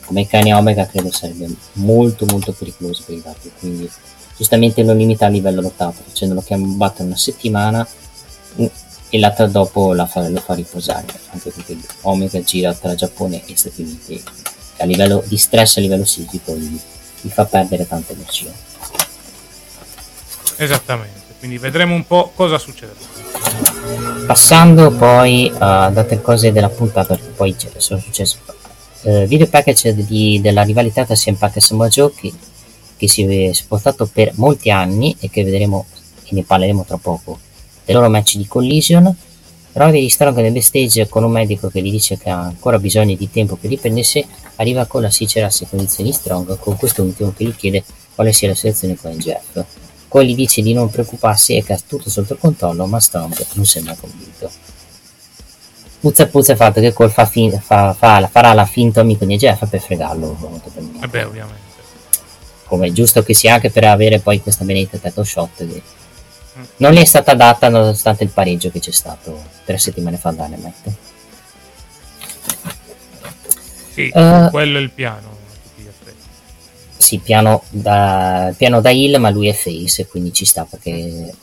come 0.09 0.25
Kanye 0.25 0.53
Omega 0.55 0.87
credo 0.87 1.11
sarebbe 1.11 1.47
molto 1.73 2.25
molto 2.25 2.51
pericoloso 2.51 3.03
per 3.05 3.15
i 3.15 3.21
W 3.23 3.49
quindi 3.59 3.89
giustamente 4.35 4.81
lo 4.81 4.93
limita 4.93 5.27
a 5.27 5.29
livello 5.29 5.61
lottato 5.61 6.01
facendolo 6.03 6.41
che 6.41 6.55
battere 6.57 7.03
una 7.03 7.15
settimana 7.15 7.87
mm, 8.59 8.65
e 9.11 9.19
l'altra 9.19 9.45
dopo 9.45 9.93
la 9.93 10.07
fa, 10.07 10.27
lo 10.27 10.39
fa 10.39 10.55
riposare 10.55 11.05
anche 11.29 11.51
perché 11.51 11.77
Omega 12.01 12.41
gira 12.41 12.73
tra 12.73 12.95
Giappone 12.95 13.45
e 13.45 13.55
Stati 13.55 13.83
Uniti 13.83 14.23
a 14.77 14.85
livello 14.85 15.23
di 15.27 15.37
stress 15.37 15.77
a 15.77 15.81
livello 15.81 16.05
fisico 16.05 16.55
gli, 16.55 16.79
gli 17.21 17.29
fa 17.29 17.45
perdere 17.45 17.87
tante 17.87 18.13
emozioni 18.13 18.55
esattamente 20.55 21.27
quindi 21.37 21.57
vedremo 21.57 21.95
un 21.95 22.05
po' 22.05 22.33
cosa 22.35 22.57
succederà. 22.57 22.99
Passando 24.27 24.91
poi 24.91 25.49
ad 25.57 25.97
altre 25.97 26.21
cose 26.21 26.51
della 26.51 26.67
puntata, 26.67 27.15
perché 27.15 27.29
poi 27.29 27.55
sono 27.77 27.99
successe 28.01 28.39
uh, 29.03 29.25
video 29.25 29.47
package 29.47 29.95
di, 29.95 30.39
della 30.41 30.63
rivalità 30.63 31.05
CM 31.05 31.35
Punk 31.35 31.57
e 31.57 31.61
Samoa 31.61 31.87
Joe 31.87 32.11
che, 32.13 32.31
che 32.97 33.07
si 33.07 33.23
è 33.23 33.53
spostato 33.53 34.09
per 34.11 34.31
molti 34.35 34.71
anni 34.71 35.15
e 35.19 35.29
che 35.29 35.43
vedremo 35.43 35.85
e 36.23 36.35
ne 36.35 36.43
parleremo 36.43 36.85
tra 36.85 36.97
poco 36.97 37.39
del 37.85 37.95
loro 37.95 38.09
match 38.09 38.35
di 38.35 38.47
collision 38.47 39.15
Rory 39.71 40.09
Strong 40.09 40.37
nel 40.37 40.51
backstage 40.51 41.07
con 41.07 41.23
un 41.23 41.31
medico 41.31 41.69
che 41.69 41.81
gli 41.81 41.91
dice 41.91 42.17
che 42.17 42.29
ha 42.29 42.41
ancora 42.41 42.79
bisogno 42.79 43.15
di 43.15 43.29
tempo 43.29 43.55
per 43.55 43.69
riprendersi 43.69 44.25
arriva 44.55 44.85
con 44.85 45.01
la 45.01 45.09
sincerasse 45.09 45.67
condizioni 45.69 46.11
Strong 46.11 46.59
con 46.59 46.75
questo 46.75 47.03
ultimo 47.03 47.33
che 47.35 47.45
gli 47.45 47.55
chiede 47.55 47.83
quale 48.15 48.33
sia 48.33 48.49
la 48.49 48.55
situazione 48.55 48.95
con 48.95 49.11
Jeff 49.17 49.63
poi 50.09 50.25
gli 50.25 50.35
dice 50.35 50.63
di 50.63 50.73
non 50.73 50.89
preoccuparsi 50.89 51.55
e 51.55 51.63
che 51.63 51.73
ha 51.73 51.79
tutto 51.87 52.09
sotto 52.09 52.35
controllo, 52.35 52.87
ma 52.87 52.99
Strong 52.99 53.45
non 53.53 53.65
sembra 53.65 53.95
convinto. 53.95 54.49
Puzza 55.99 56.27
puzza 56.27 56.55
fatto 56.55 56.79
che 56.79 56.93
Cole 56.93 57.09
fa 57.09 57.25
fin- 57.25 57.59
fa, 57.59 57.93
fa, 57.93 58.27
farà 58.31 58.53
la 58.53 58.65
finta 58.65 59.01
amico 59.01 59.25
di 59.25 59.35
Jeff 59.37 59.67
per 59.67 59.81
fregarlo. 59.81 60.61
E 60.75 61.03
eh 61.03 61.07
beh, 61.07 61.23
ovviamente. 61.23 61.67
Come 62.65 62.87
è 62.87 62.91
giusto 62.91 63.23
che 63.23 63.33
sia 63.33 63.55
anche 63.55 63.69
per 63.69 63.83
avere 63.83 64.19
poi 64.19 64.41
questa 64.41 64.63
benedetta 64.63 64.97
title 64.97 65.25
shot 65.25 65.57
che 65.57 65.65
mm. 65.65 66.63
non 66.77 66.93
gli 66.93 66.99
è 66.99 67.05
stata 67.05 67.33
data 67.33 67.67
nonostante 67.67 68.23
il 68.23 68.29
pareggio 68.29 68.69
che 68.69 68.79
c'è 68.79 68.91
stato 68.91 69.43
tre 69.65 69.77
settimane 69.77 70.17
fa 70.17 70.31
da 70.31 70.45
Dynamite. 70.45 71.07
Sì, 73.91 74.11
uh, 74.13 74.49
quello 74.49 74.77
è 74.77 74.81
il 74.81 74.91
piano 74.91 75.37
sì, 77.09 77.17
piano 77.17 77.63
da, 77.69 78.53
piano 78.55 78.81
da 78.81 78.91
Hill, 78.91 79.17
ma 79.17 79.31
lui 79.31 79.47
è 79.47 79.53
face, 79.53 80.05
quindi 80.05 80.31
ci 80.31 80.45
sta 80.45 80.63
perché 80.65 81.33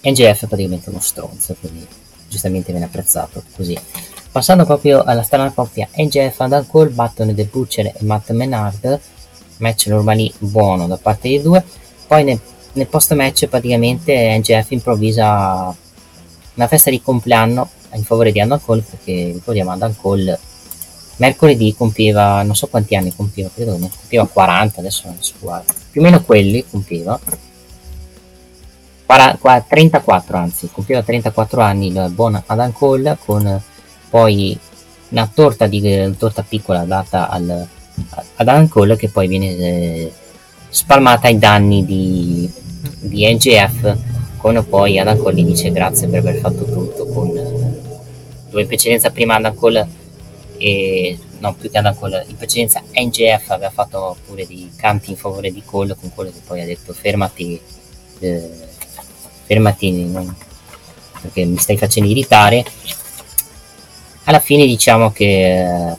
NGF 0.00 0.44
è 0.44 0.46
praticamente 0.46 0.90
uno 0.90 1.00
stronzo, 1.00 1.56
quindi 1.58 1.84
giustamente 2.28 2.70
viene 2.70 2.86
apprezzato 2.86 3.42
così. 3.54 3.78
Passando 4.30 4.64
proprio 4.64 5.02
alla 5.02 5.22
strana 5.22 5.50
coppia 5.52 5.88
NGF 5.96 6.40
Adam 6.40 6.66
Cole 6.66 6.90
battono 6.90 7.32
The 7.32 7.44
Butcher 7.44 7.86
e 7.86 7.94
Matt 8.00 8.30
Menard, 8.32 9.00
match 9.58 9.86
normali 9.86 10.32
buono 10.38 10.86
da 10.86 10.98
parte 10.98 11.28
dei 11.28 11.40
due, 11.40 11.64
poi 12.06 12.24
nel, 12.24 12.38
nel 12.72 12.86
post 12.86 13.14
match 13.14 13.46
praticamente 13.46 14.36
NGF 14.38 14.70
improvvisa 14.72 15.74
una 16.54 16.66
festa 16.66 16.90
di 16.90 17.00
compleanno 17.00 17.68
in 17.92 18.04
favore 18.04 18.32
di 18.32 18.40
Adam 18.40 18.60
Cole 18.62 18.82
perché 18.82 19.32
ricordiamo 19.32 19.72
Adam 19.72 19.94
Cole 19.96 20.38
mercoledì 21.16 21.74
compiva, 21.74 22.42
non 22.42 22.54
so 22.54 22.66
quanti 22.66 22.94
anni 22.94 23.14
compiva, 23.14 23.48
credo 23.52 23.76
ne 23.78 23.90
compiva 23.90 24.26
40, 24.26 24.80
adesso 24.80 25.06
non 25.06 25.16
so 25.20 25.34
più 25.90 26.00
o 26.00 26.04
meno 26.04 26.22
quelli 26.22 26.64
compiva. 26.68 27.18
34 29.06 30.36
anzi, 30.36 30.68
compiva 30.72 31.02
34 31.02 31.60
anni 31.60 31.86
il 31.88 32.10
buon 32.12 32.42
Adam 32.44 32.72
Cole 32.72 33.16
con 33.24 33.62
poi 34.10 34.58
una 35.10 35.30
torta, 35.32 35.66
di, 35.66 35.80
una 35.80 36.14
torta 36.18 36.42
piccola 36.42 36.84
data 36.84 37.28
al, 37.28 37.48
ad 37.48 38.48
Adam 38.48 38.68
Cole 38.68 38.96
che 38.96 39.08
poi 39.08 39.28
viene 39.28 39.56
eh, 39.56 40.12
spalmata 40.68 41.28
ai 41.28 41.38
danni 41.38 41.84
di, 41.84 42.50
di 43.00 43.32
NGF 43.32 43.96
con 44.38 44.64
poi 44.68 44.98
Adam 44.98 45.16
Cole 45.18 45.36
gli 45.36 45.44
dice 45.44 45.70
grazie 45.70 46.08
per 46.08 46.18
aver 46.18 46.36
fatto 46.36 46.64
tutto 46.64 47.06
con 47.06 47.32
dove 48.50 48.62
in 48.62 48.66
precedenza 48.66 49.10
prima 49.10 49.36
Adam 49.36 49.54
Cole 49.54 49.88
e 50.58 51.18
no, 51.38 51.54
più 51.54 51.70
che 51.70 51.76
andare 51.76 51.96
con 51.96 52.10
in 52.26 52.36
precedenza 52.36 52.82
NGF 52.92 53.50
aveva 53.50 53.70
fatto 53.70 54.16
pure 54.26 54.46
dei 54.46 54.70
canti 54.76 55.10
in 55.10 55.16
favore 55.16 55.52
di 55.52 55.62
Cole 55.64 55.94
con 55.94 56.12
quello 56.14 56.30
che 56.30 56.40
poi 56.44 56.60
ha 56.60 56.64
detto 56.64 56.92
fermati 56.92 57.60
eh, 58.18 58.50
fermati 59.46 60.04
non, 60.04 60.34
perché 61.20 61.44
mi 61.44 61.58
stai 61.58 61.76
facendo 61.76 62.10
irritare. 62.10 62.64
Alla 64.24 64.40
fine 64.40 64.66
diciamo 64.66 65.12
che 65.12 65.60
eh, 65.60 65.96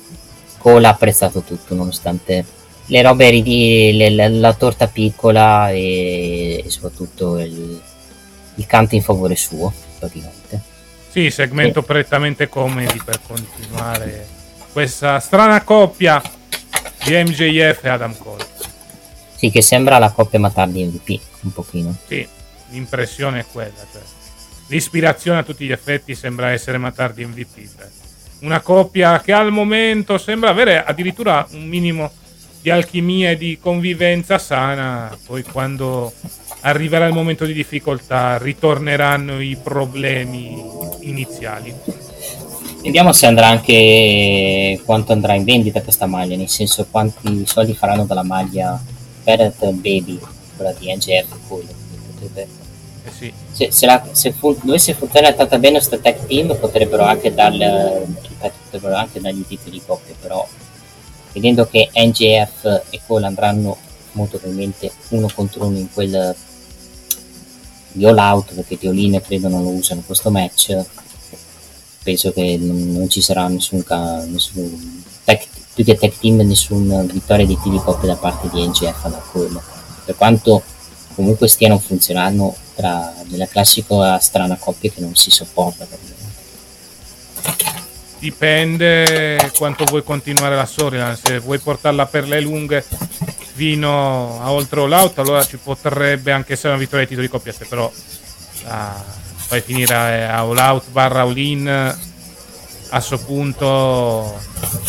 Cole 0.58 0.88
ha 0.88 0.92
apprezzato 0.92 1.42
tutto 1.42 1.74
nonostante 1.76 2.46
le 2.88 3.02
robe 3.02 3.30
ridi, 3.30 3.92
le, 3.94 4.10
la, 4.10 4.28
la 4.28 4.54
torta 4.54 4.88
piccola 4.88 5.72
e, 5.72 6.64
e 6.66 6.70
soprattutto 6.70 7.38
il, 7.40 7.82
il 8.56 8.66
canto 8.66 8.96
in 8.96 9.02
favore 9.02 9.36
suo 9.36 9.72
praticamente. 10.00 10.62
Sì, 11.10 11.30
segmento 11.30 11.80
e... 11.80 11.84
prettamente 11.84 12.50
comedy 12.50 13.02
per 13.04 13.20
continuare 13.26 14.28
questa 14.72 15.20
strana 15.20 15.64
coppia 15.64 16.22
di 17.04 17.12
MJF 17.12 17.84
e 17.84 17.90
Adam 17.90 18.16
Cole. 18.18 18.46
Sì, 19.36 19.50
che 19.52 19.62
sembra 19.62 19.98
la 20.00 20.12
coppia 20.12 20.40
Matardi 20.40 20.84
MVP, 20.84 21.20
un 21.42 21.54
pochino. 21.54 21.96
Sì, 22.08 22.28
l'impressione 22.70 23.40
è 23.40 23.46
quella. 23.52 23.86
Cioè. 23.92 24.02
L'ispirazione 24.68 25.40
a 25.40 25.44
tutti 25.44 25.66
gli 25.66 25.72
effetti 25.72 26.16
sembra 26.16 26.52
essere 26.52 26.78
Matardi 26.78 27.26
MVP. 27.26 27.56
Cioè. 27.56 27.88
Una 28.40 28.62
coppia 28.62 29.20
che 29.22 29.32
al 29.32 29.52
momento 29.52 30.18
sembra 30.18 30.50
avere 30.50 30.84
addirittura 30.84 31.48
un 31.52 31.68
minimo 31.68 32.12
di 32.62 32.70
alchimia 32.70 33.32
e 33.32 33.38
di 33.38 33.58
convivenza 33.62 34.38
sana, 34.38 35.18
poi 35.26 35.44
quando 35.44 36.12
arriverà 36.62 37.06
il 37.06 37.14
momento 37.14 37.46
di 37.46 37.54
difficoltà 37.54 38.38
ritorneranno 38.38 39.40
i 39.40 39.58
problemi 39.62 40.62
iniziali. 41.02 41.74
Vediamo 42.82 43.12
se 43.12 43.26
andrà 43.26 43.48
anche 43.48 44.80
quanto 44.86 45.12
andrà 45.12 45.34
in 45.34 45.44
vendita 45.44 45.82
questa 45.82 46.06
maglia, 46.06 46.36
nel 46.36 46.50
senso 46.50 46.88
quanti 46.90 47.46
soldi 47.46 47.74
faranno 47.74 48.06
dalla 48.06 48.24
maglia 48.24 48.82
Parrot 49.24 49.72
Baby, 49.72 50.20
quella 50.56 50.74
di 50.74 50.94
NGF. 50.94 51.36
Potrebbe... 51.48 52.57
Eh 53.08 53.12
sì. 53.12 53.34
Se, 53.52 53.72
se, 53.72 53.86
la, 53.86 54.06
se 54.12 54.34
fu, 54.34 54.58
dovesse 54.62 54.94
funzionare 54.94 55.36
tanto 55.36 55.58
bene 55.60 55.78
questo 55.78 56.00
tag 56.00 56.26
team 56.28 56.58
potrebbero 56.58 57.04
anche, 57.04 57.34
darle, 57.34 58.06
potrebbero 58.38 58.96
anche 58.96 59.22
dargli 59.22 59.40
i 59.40 59.48
titoli 59.48 59.72
di 59.72 59.82
coppia, 59.86 60.14
però 60.20 60.46
vedendo 61.32 61.68
che 61.68 61.90
NGF 61.94 62.84
e 62.90 63.02
Cole 63.06 63.26
andranno 63.26 63.78
molto 64.14 64.38
probabilmente 64.38 64.92
uno 65.10 65.30
contro 65.34 65.66
uno 65.66 65.78
in 65.78 65.92
quel 65.94 66.36
di 67.92 68.06
all 68.06 68.18
out 68.18 68.54
perché 68.54 68.78
di 68.78 68.88
all 68.88 69.22
credo 69.22 69.48
non 69.48 69.64
lo 69.64 69.70
usano 69.70 70.04
questo 70.06 70.30
match 70.30 70.76
penso 72.04 72.32
che 72.32 72.58
non, 72.60 72.92
non 72.92 73.10
ci 73.10 73.22
sarà 73.22 73.48
nessun, 73.48 73.84
nessun 74.28 75.04
tech, 75.24 75.48
più 75.74 75.84
che 75.84 75.96
tech 75.96 76.18
team 76.20 76.42
nessuna 76.42 77.02
vittoria 77.04 77.46
di 77.46 77.58
TV 77.58 77.84
Pop 77.84 78.06
da 78.06 78.16
parte 78.16 78.50
di 78.52 78.66
NGF 78.66 79.10
da 79.10 79.24
quello 79.32 79.62
per 80.06 80.16
quanto 80.16 80.64
comunque 81.16 81.48
stiano 81.48 81.78
funzionando 81.80 82.56
tra 82.78 83.12
della 83.26 83.48
classica 83.48 84.20
strana 84.20 84.56
coppia 84.56 84.92
che 84.92 85.02
non 85.02 85.16
si 85.16 85.32
sopporta 85.32 85.88
dipende 88.20 89.52
quanto 89.58 89.84
vuoi 89.86 90.04
continuare 90.04 90.56
la 90.56 90.66
storia 90.66 91.16
se 91.16 91.40
vuoi 91.40 91.58
portarla 91.58 92.06
per 92.06 92.28
le 92.28 92.40
lunghe 92.40 92.86
fino 93.54 94.40
a 94.40 94.52
oltre 94.52 94.82
all 94.82 94.92
out 94.92 95.18
allora 95.18 95.44
ci 95.44 95.58
potrebbe 95.58 96.32
anche 96.32 96.54
essere 96.54 96.70
una 96.70 96.80
vittoria 96.80 97.06
di 97.06 97.10
titoli 97.10 97.28
coppia 97.28 97.52
se 97.52 97.66
però 97.66 97.92
ah, 98.66 99.04
poi 99.48 99.62
finire 99.62 99.96
a 99.96 100.38
all 100.38 100.58
out 100.58 100.90
barra 100.92 101.22
all 101.22 101.36
in 101.36 101.96
a 102.90 102.98
questo 102.98 103.20
punto 103.20 104.40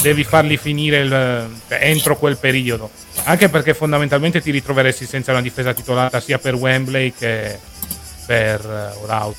devi 0.02 0.22
farli 0.24 0.56
finire 0.56 1.00
il, 1.00 1.58
cioè, 1.68 1.78
entro 1.82 2.16
quel 2.16 2.36
periodo. 2.36 2.90
Anche 3.24 3.48
perché 3.48 3.74
fondamentalmente 3.74 4.40
ti 4.40 4.50
ritroveresti 4.50 5.04
senza 5.04 5.32
una 5.32 5.40
difesa 5.40 5.74
titolata 5.74 6.20
sia 6.20 6.38
per 6.38 6.54
Wembley 6.54 7.12
che 7.12 7.58
per 8.28 8.92
uh, 9.00 9.10
out. 9.10 9.36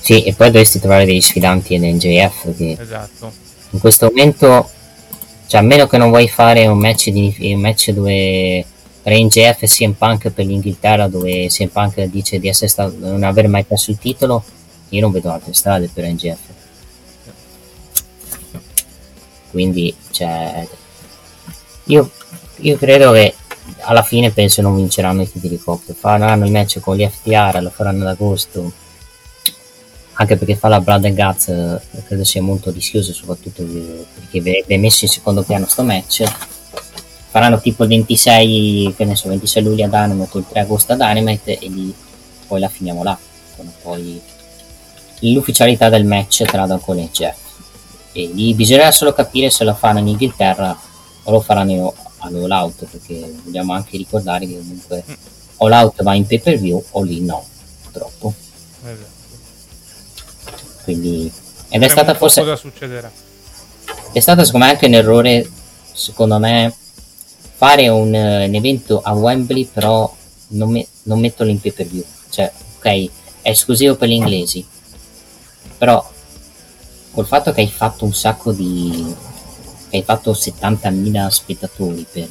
Sì 0.00 0.22
e 0.22 0.32
poi 0.32 0.50
dovresti 0.52 0.78
trovare 0.78 1.04
degli 1.04 1.20
sfidanti 1.20 1.74
in 1.74 1.82
NJF 1.82 2.56
che 2.56 2.76
esatto. 2.78 3.32
in 3.70 3.80
questo 3.80 4.06
momento 4.06 4.70
cioè 5.48 5.60
a 5.60 5.64
meno 5.64 5.88
che 5.88 5.98
non 5.98 6.10
vuoi 6.10 6.28
fare 6.28 6.66
un 6.66 6.78
match, 6.78 7.08
di, 7.10 7.34
un 7.52 7.60
match 7.60 7.90
dove 7.90 8.64
Range 9.02 9.54
F 9.54 9.62
e 9.62 9.66
CM 9.66 9.92
Punk 9.92 10.30
per 10.30 10.46
l'Inghilterra 10.46 11.08
dove 11.08 11.48
CM 11.48 11.68
Punk 11.68 12.00
dice 12.04 12.38
di 12.38 12.48
essere 12.48 12.68
stato, 12.68 12.94
non 12.98 13.24
aver 13.24 13.48
mai 13.48 13.64
perso 13.64 13.90
il 13.90 13.98
titolo 13.98 14.44
io 14.90 15.00
non 15.00 15.10
vedo 15.10 15.30
altre 15.30 15.52
strade 15.52 15.90
per 15.92 16.04
Range 16.04 16.34
F. 16.34 16.56
Quindi 19.50 19.94
cioè, 20.10 20.66
io, 21.84 22.10
io 22.56 22.76
credo 22.76 23.12
che 23.12 23.34
alla 23.80 24.02
fine 24.02 24.30
penso 24.30 24.60
non 24.62 24.76
vinceranno 24.76 25.22
i 25.22 25.30
titoli 25.30 25.56
di 25.56 25.62
coppia. 25.62 25.94
Faranno 25.94 26.44
il 26.44 26.50
match 26.50 26.80
con 26.80 26.96
gli 26.96 27.06
FTR 27.06 27.60
lo 27.62 27.70
faranno 27.70 28.02
ad 28.02 28.08
agosto. 28.08 28.72
Anche 30.14 30.36
perché 30.36 30.56
fa 30.56 30.68
la 30.68 30.80
Blood 30.80 31.04
and 31.04 31.14
Guts 31.14 31.48
eh, 31.48 31.80
credo 32.06 32.24
sia 32.24 32.42
molto 32.42 32.70
rischioso 32.72 33.12
soprattutto 33.12 33.62
perché 33.62 34.40
verrebbe 34.40 34.76
messo 34.76 35.04
in 35.04 35.10
secondo 35.10 35.42
piano 35.42 35.66
sto 35.66 35.82
match. 35.82 36.24
Faranno 37.30 37.60
tipo 37.60 37.84
il 37.84 37.88
26 37.90 38.94
che 38.96 39.04
ne 39.04 39.14
so 39.14 39.28
26 39.28 39.62
luglio 39.62 39.84
ad 39.84 39.90
Dynamite 39.90 40.36
o 40.36 40.38
il 40.40 40.46
3 40.48 40.60
agosto 40.60 40.92
ad 40.92 40.98
Dynamite 40.98 41.58
e 41.58 41.68
lì 41.68 41.94
poi 42.46 42.58
la 42.58 42.68
finiamo 42.68 43.02
là 43.02 43.16
con 43.54 43.70
poi 43.82 44.20
l'ufficialità 45.20 45.88
del 45.88 46.04
match 46.04 46.44
tra 46.44 46.66
Cole 46.78 47.02
e 47.02 47.10
Jeff. 47.12 47.36
E 48.12 48.30
lì 48.32 48.54
bisognerà 48.54 48.90
solo 48.90 49.12
capire 49.12 49.50
se 49.50 49.62
lo 49.64 49.74
fanno 49.74 50.00
in 50.00 50.08
Inghilterra 50.08 50.76
o 51.22 51.30
lo 51.30 51.40
faranno 51.40 51.94
all'All 52.18 52.50
Out 52.50 52.86
perché 52.86 53.34
dobbiamo 53.42 53.72
anche 53.72 53.96
ricordare 53.96 54.46
che 54.46 54.56
comunque. 54.56 55.04
All 55.58 55.72
Out 55.72 56.02
va 56.02 56.14
in 56.14 56.26
pay 56.26 56.40
per 56.40 56.58
view 56.58 56.82
o 56.90 57.02
lì 57.02 57.20
no 57.20 57.44
purtroppo 57.82 58.32
esatto. 58.82 59.06
quindi 60.84 61.30
ed 61.68 61.82
è 61.82 61.88
stata 61.88 62.14
forse 62.14 62.40
cosa 62.40 62.56
succederà 62.56 63.10
è 64.12 64.20
stato 64.20 64.44
secondo 64.44 64.66
me 64.66 64.72
anche 64.72 64.86
un 64.86 64.94
errore 64.94 65.50
secondo 65.92 66.38
me 66.38 66.74
fare 67.56 67.88
un, 67.88 68.08
un 68.08 68.54
evento 68.54 69.00
a 69.00 69.12
Wembley 69.12 69.64
però 69.64 70.14
non, 70.48 70.70
me, 70.70 70.86
non 71.04 71.18
metterlo 71.18 71.50
in 71.50 71.60
pay 71.60 71.72
per 71.72 71.86
view 71.86 72.04
cioè 72.30 72.52
ok 72.76 73.10
è 73.42 73.50
esclusivo 73.50 73.96
per 73.96 74.08
gli 74.08 74.12
inglesi 74.12 74.64
però 75.76 76.08
col 77.10 77.26
fatto 77.26 77.52
che 77.52 77.62
hai 77.62 77.68
fatto 77.68 78.04
un 78.04 78.14
sacco 78.14 78.52
di 78.52 79.14
hai 79.90 80.02
fatto 80.02 80.32
70.000 80.32 81.28
spettatori 81.28 82.06
per, 82.10 82.28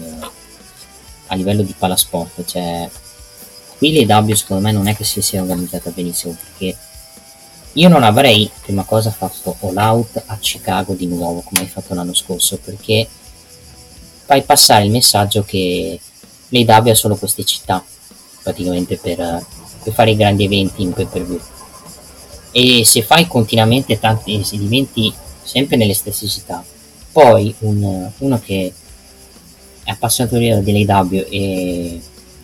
a 1.28 1.36
livello 1.36 1.64
di 1.64 1.74
palasport 1.78 2.46
cioè 2.46 2.90
qui 3.78 3.94
le 3.94 4.14
W 4.14 4.34
secondo 4.34 4.64
me 4.64 4.72
non 4.72 4.88
è 4.88 4.96
che 4.96 5.04
si 5.04 5.22
sia 5.22 5.42
organizzata 5.42 5.92
benissimo 5.92 6.36
perché 6.36 6.78
io 7.74 7.90
non 7.90 8.04
avrei 8.04 8.50
prima 8.62 8.84
cosa 8.84 9.12
fatto 9.12 9.56
all 9.62 9.78
out 9.78 10.24
a 10.26 10.38
Chicago 10.38 10.94
di 10.94 11.06
nuovo 11.08 11.42
come 11.42 11.62
hai 11.62 11.68
fatto 11.68 11.94
l'anno 11.94 12.14
scorso 12.14 12.58
perché 12.58 13.08
fai 14.26 14.44
passare 14.44 14.86
il 14.86 14.92
messaggio 14.92 15.44
che 15.44 16.00
le 16.50 16.64
W 16.64 16.90
ha 16.90 16.96
solo 16.96 17.16
queste 17.16 17.44
città 17.44 17.84
praticamente 18.42 18.98
per, 18.98 19.46
per 19.84 19.94
fare 19.94 20.12
i 20.12 20.16
grandi 20.16 20.46
eventi 20.46 20.82
in 20.82 20.94
pay 20.94 21.06
per 21.06 21.26
e 22.52 22.86
se 22.86 23.04
fai 23.04 23.28
continuamente 23.28 24.00
tanti 24.00 24.44
eventi 24.54 25.14
sempre 25.44 25.76
nelle 25.76 25.94
stesse 25.94 26.28
città 26.28 26.64
poi 27.18 27.52
un, 27.62 28.12
uno 28.20 28.40
che 28.40 28.72
è 29.84 29.90
appassionato 29.90 30.38
dell'AW 30.38 31.12
e, 31.12 32.00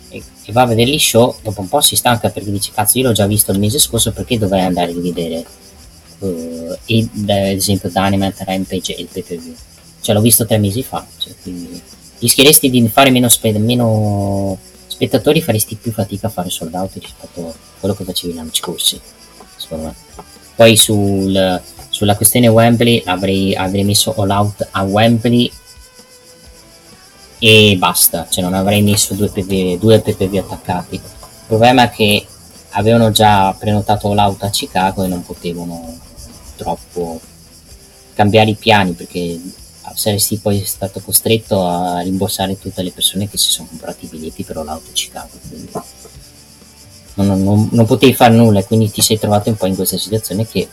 e, 0.08 0.22
e, 0.44 0.52
va 0.52 0.62
a 0.62 0.66
vedere 0.66 0.90
gli 0.90 0.98
show 0.98 1.36
dopo 1.42 1.60
un 1.60 1.68
po' 1.68 1.80
si 1.80 1.94
stanca 1.94 2.28
perché 2.30 2.50
dice 2.50 2.72
cazzo 2.74 2.98
io 2.98 3.06
l'ho 3.06 3.12
già 3.12 3.24
visto 3.28 3.52
il 3.52 3.60
mese 3.60 3.78
scorso 3.78 4.10
perché 4.10 4.36
dovrei 4.36 4.62
andare 4.62 4.90
a 4.90 4.94
rivedere 4.94 5.44
uh, 6.18 6.76
e, 6.86 7.08
ad 7.22 7.28
esempio 7.28 7.88
Dynamite, 7.88 8.42
Rampage 8.44 8.96
e 8.96 9.02
il 9.02 9.08
PPV 9.12 9.54
cioè 10.00 10.12
l'ho 10.12 10.20
visto 10.20 10.44
tre 10.44 10.58
mesi 10.58 10.82
fa 10.82 11.06
cioè, 11.18 11.32
quindi 11.40 11.80
rischieresti 12.18 12.68
di 12.68 12.88
fare 12.88 13.10
meno, 13.10 13.28
spe- 13.28 13.56
meno 13.56 14.58
spettatori 14.88 15.40
faresti 15.40 15.76
più 15.76 15.92
fatica 15.92 16.26
a 16.26 16.30
fare 16.30 16.50
sold 16.50 16.74
out 16.74 16.94
rispetto 16.94 17.46
a 17.46 17.54
quello 17.78 17.94
che 17.94 18.02
facevi 18.02 18.34
l'anno 18.34 18.50
scorso 18.52 19.00
secondo 19.54 19.84
me. 19.84 19.94
Poi 20.56 20.76
sul, 20.76 21.62
sulla 21.94 22.16
questione 22.16 22.48
Wembley 22.48 23.04
avrei, 23.06 23.54
avrei 23.54 23.84
messo 23.84 24.12
All 24.16 24.30
Out 24.30 24.66
a 24.72 24.82
Wembley 24.82 25.48
e 27.38 27.76
basta, 27.78 28.26
cioè 28.28 28.42
non 28.42 28.52
avrei 28.52 28.82
messo 28.82 29.14
due 29.14 29.28
PV, 29.28 29.78
due 29.78 30.00
PPV 30.00 30.38
attaccati. 30.38 30.96
Il 30.96 31.00
problema 31.46 31.84
è 31.84 31.90
che 31.90 32.26
avevano 32.70 33.12
già 33.12 33.54
prenotato 33.56 34.10
All 34.10 34.18
Out 34.18 34.42
a 34.42 34.50
Chicago 34.50 35.04
e 35.04 35.06
non 35.06 35.24
potevano 35.24 35.96
troppo 36.56 37.20
cambiare 38.14 38.50
i 38.50 38.56
piani 38.56 38.90
perché 38.90 39.40
saresti 39.94 40.38
poi 40.38 40.64
stato 40.64 40.98
costretto 40.98 41.64
a 41.64 42.00
rimborsare 42.00 42.58
tutte 42.58 42.82
le 42.82 42.90
persone 42.90 43.28
che 43.28 43.38
si 43.38 43.50
sono 43.52 43.68
comprati 43.68 44.06
i 44.06 44.08
biglietti 44.08 44.42
per 44.42 44.56
All 44.56 44.66
Out 44.66 44.88
a 44.88 44.92
Chicago. 44.92 45.38
Quindi 45.48 45.70
non, 47.14 47.40
non, 47.40 47.68
non, 47.70 47.86
potevi 47.86 48.14
fare 48.14 48.34
nulla 48.34 48.58
e 48.58 48.64
quindi 48.64 48.90
ti 48.90 49.00
sei 49.00 49.16
trovato 49.16 49.48
un 49.48 49.54
po' 49.54 49.66
in 49.66 49.76
questa 49.76 49.96
situazione 49.96 50.44
che 50.44 50.66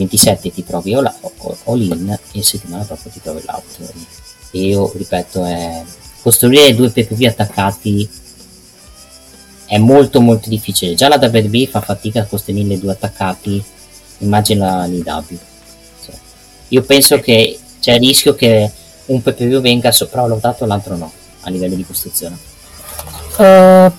27 0.00 0.52
ti 0.52 0.64
trovi 0.64 0.94
all, 0.94 1.12
all 1.64 1.80
in 1.80 2.18
e 2.32 2.42
settimana 2.42 2.84
dopo 2.84 3.08
ti 3.08 3.20
trovi 3.20 3.42
l'out 3.44 3.92
e 4.52 4.58
io 4.58 4.90
ripeto 4.94 5.44
è, 5.44 5.82
costruire 6.22 6.74
due 6.74 6.90
PPV 6.90 7.24
attaccati 7.26 8.08
è 9.66 9.78
molto 9.78 10.20
molto 10.20 10.48
difficile. 10.48 10.94
Già 10.94 11.08
la 11.08 11.16
WB 11.16 11.68
fa 11.68 11.80
fatica 11.80 12.22
a 12.22 12.24
costruire 12.24 12.78
due 12.78 12.92
attaccati 12.92 13.62
immagina 14.18 14.84
l'IW 14.86 15.38
cioè, 16.04 16.14
io 16.68 16.82
penso 16.82 17.20
che 17.20 17.58
c'è 17.80 17.94
il 17.94 18.00
rischio 18.00 18.34
che 18.34 18.70
un 19.06 19.22
PPV 19.22 19.60
venga 19.60 19.92
sopravvalutato 19.92 20.64
e 20.64 20.66
l'altro 20.66 20.96
no 20.96 21.12
a 21.42 21.50
livello 21.50 21.74
di 21.74 21.84
costruzione. 21.84 22.36
Uh, 23.36 23.90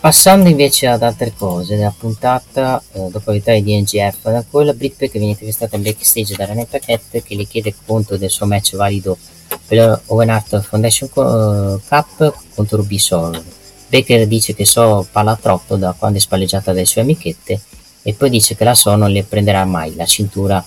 Passando 0.00 0.48
invece 0.48 0.86
ad 0.86 1.02
altre 1.02 1.32
cose, 1.36 1.74
nella 1.74 1.92
puntata, 1.96 2.80
eh, 2.92 3.08
dopo 3.10 3.30
la 3.30 3.32
vittoria 3.32 3.60
di 3.60 3.80
NGF, 3.80 4.30
da 4.30 4.44
quella 4.48 4.72
Britt 4.72 5.10
viene 5.10 5.26
intervistata 5.26 5.74
in 5.74 5.82
backstage 5.82 6.36
da 6.36 6.44
Renetta 6.44 6.78
Cat 6.78 7.20
che 7.20 7.34
le 7.34 7.44
chiede 7.44 7.74
conto 7.84 8.16
del 8.16 8.30
suo 8.30 8.46
match 8.46 8.76
valido 8.76 9.18
per 9.66 10.02
Owen 10.06 10.30
Hart 10.30 10.60
Foundation 10.60 11.08
uh, 11.12 11.80
Cup 11.88 12.32
contro 12.54 12.76
Ruby 12.76 12.98
Soul. 12.98 13.42
Baker 13.88 14.28
dice 14.28 14.54
che 14.54 14.64
So 14.64 15.04
parla 15.10 15.34
troppo 15.34 15.74
da 15.74 15.92
quando 15.98 16.18
è 16.18 16.20
spalleggiata 16.20 16.72
dalle 16.72 16.84
sue 16.84 17.00
amichette 17.00 17.60
e 18.02 18.14
poi 18.14 18.30
dice 18.30 18.54
che 18.54 18.62
la 18.62 18.74
So 18.74 18.94
non 18.94 19.10
le 19.10 19.24
prenderà 19.24 19.64
mai 19.64 19.96
la 19.96 20.06
cintura 20.06 20.64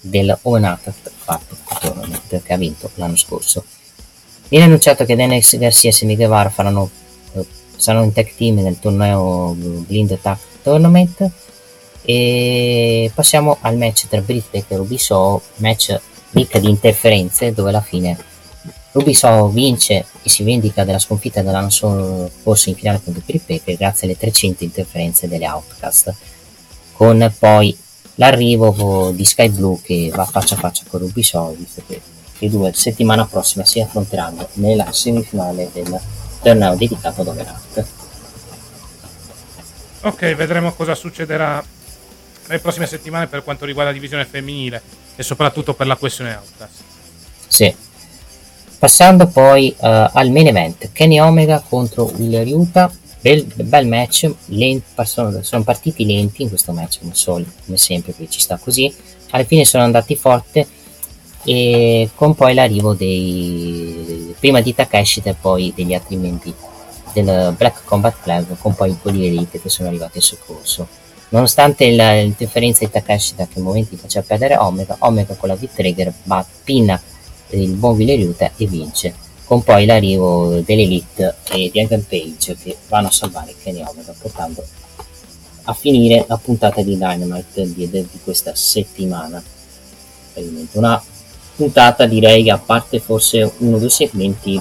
del 0.00 0.36
Owen 0.42 0.64
Hart 0.64 0.92
Tournament 1.80 2.42
che 2.42 2.52
ha 2.52 2.56
vinto 2.56 2.90
l'anno 2.94 3.16
scorso. 3.16 3.64
Viene 4.48 4.64
annunciato 4.64 5.04
che 5.04 5.14
Dennis 5.14 5.56
Garcia 5.58 5.88
e 5.88 5.92
Sammy 5.92 6.16
Guevara 6.16 6.50
faranno 6.50 6.90
saranno 7.84 8.04
in 8.04 8.12
tag 8.14 8.32
team 8.34 8.60
nel 8.60 8.78
torneo 8.78 9.54
Blind 9.54 10.10
Attack 10.10 10.40
Tournament 10.62 11.30
e 12.00 13.10
passiamo 13.14 13.58
al 13.60 13.76
match 13.76 14.08
tra 14.08 14.22
Britt 14.22 14.54
e 14.54 14.64
Rubiso 14.68 15.42
match 15.56 16.00
ricca 16.30 16.58
di 16.58 16.70
interferenze 16.70 17.52
dove 17.52 17.68
alla 17.68 17.82
fine 17.82 18.16
Rubiso 18.92 19.48
vince 19.48 20.06
e 20.22 20.30
si 20.30 20.44
vendica 20.44 20.84
della 20.84 20.98
sconfitta 20.98 21.42
dell'anno 21.42 21.68
scorso 21.68 22.70
in 22.70 22.74
finale 22.74 23.02
contro 23.04 23.22
Britt 23.24 23.46
Baker 23.46 23.76
grazie 23.76 24.06
alle 24.06 24.16
300 24.16 24.64
interferenze 24.64 25.28
delle 25.28 25.46
Outcast 25.46 26.14
con 26.92 27.34
poi 27.38 27.76
l'arrivo 28.14 29.12
di 29.14 29.24
Sky 29.26 29.50
Blue 29.50 29.78
che 29.82 30.10
va 30.14 30.24
faccia 30.24 30.54
a 30.54 30.58
faccia 30.58 30.84
con 30.88 31.00
Rubiso 31.00 31.54
visto 31.58 31.82
che 31.86 32.00
i 32.38 32.48
due 32.48 32.72
settimana 32.72 33.26
prossima 33.26 33.64
si 33.66 33.80
affronteranno 33.80 34.48
nella 34.54 34.90
semifinale 34.90 35.68
del 35.72 36.00
torneo 36.44 36.76
dedicato 36.76 37.22
ad 37.22 37.28
Overhack. 37.28 37.84
Ok, 40.02 40.34
vedremo 40.34 40.74
cosa 40.74 40.94
succederà 40.94 41.64
nelle 42.46 42.60
prossime 42.60 42.86
settimane 42.86 43.26
per 43.26 43.42
quanto 43.42 43.64
riguarda 43.64 43.90
la 43.90 43.96
divisione 43.96 44.26
femminile 44.26 44.82
e 45.16 45.22
soprattutto 45.22 45.72
per 45.72 45.86
la 45.86 45.96
questione 45.96 46.34
Outcast. 46.34 46.82
Sì. 47.46 47.74
Passando 48.78 49.28
poi 49.28 49.74
uh, 49.78 49.86
al 50.12 50.30
main 50.30 50.48
event, 50.48 50.90
Kenny 50.92 51.18
Omega 51.18 51.64
contro 51.66 52.12
Will 52.16 52.42
Ryuta, 52.42 52.92
bel, 53.20 53.44
bel 53.54 53.86
match, 53.86 54.30
lent, 54.46 54.82
sono, 55.04 55.42
sono, 55.42 55.62
partiti 55.62 56.04
lenti 56.04 56.42
in 56.42 56.50
questo 56.50 56.72
match 56.72 56.98
come, 56.98 57.14
soli, 57.14 57.50
come 57.64 57.78
sempre, 57.78 58.12
perché 58.12 58.30
ci 58.30 58.40
sta 58.40 58.58
così, 58.58 58.94
alla 59.30 59.44
fine 59.44 59.64
sono 59.64 59.84
andati 59.84 60.16
forte 60.16 60.66
e 61.44 62.10
con 62.14 62.34
poi 62.34 62.54
l'arrivo 62.54 62.94
dei 62.94 64.34
prima 64.38 64.60
di 64.60 64.74
Takeshi 64.74 65.20
e 65.24 65.34
poi 65.38 65.72
degli 65.74 65.94
altri 65.94 66.16
membri 66.16 66.54
del 67.12 67.54
Black 67.56 67.84
Combat 67.84 68.14
Club 68.22 68.56
con 68.58 68.74
poi 68.74 68.96
quelli 69.00 69.26
elite 69.26 69.60
che 69.60 69.68
sono 69.68 69.88
arrivati 69.88 70.18
in 70.18 70.22
soccorso. 70.22 70.86
Nonostante 71.28 71.88
l'interferenza 71.90 72.84
di 72.84 72.90
Takeshi 72.90 73.34
da 73.36 73.46
che 73.46 73.60
momenti 73.60 73.96
faceva 73.96 74.24
perdere 74.26 74.56
Omega 74.56 74.96
Omega 75.00 75.34
con 75.34 75.48
la 75.48 75.56
V-Trigger 75.56 76.12
va, 76.24 76.44
pinna 76.64 77.00
il 77.50 77.70
buon 77.70 77.96
Villeriuta 77.96 78.50
e 78.56 78.66
vince. 78.66 79.14
Con 79.44 79.62
poi 79.62 79.84
l'arrivo 79.84 80.60
dell'Elite 80.64 81.36
e 81.50 81.70
di 81.70 81.80
Hagan 81.80 82.06
Page 82.06 82.56
che 82.56 82.76
vanno 82.88 83.08
a 83.08 83.10
salvare 83.10 83.54
Kenny 83.62 83.82
Omega 83.82 84.14
portando 84.18 84.64
a 85.64 85.72
finire 85.74 86.24
la 86.26 86.36
puntata 86.36 86.82
di 86.82 86.96
Dynamite 86.96 87.72
di, 87.72 87.88
di 87.90 88.08
questa 88.22 88.54
settimana. 88.54 89.42
Una 90.72 91.02
puntata 91.56 92.06
direi 92.06 92.50
a 92.50 92.58
parte 92.58 93.00
forse 93.00 93.52
uno 93.58 93.76
o 93.76 93.78
due 93.78 93.90
segmenti 93.90 94.60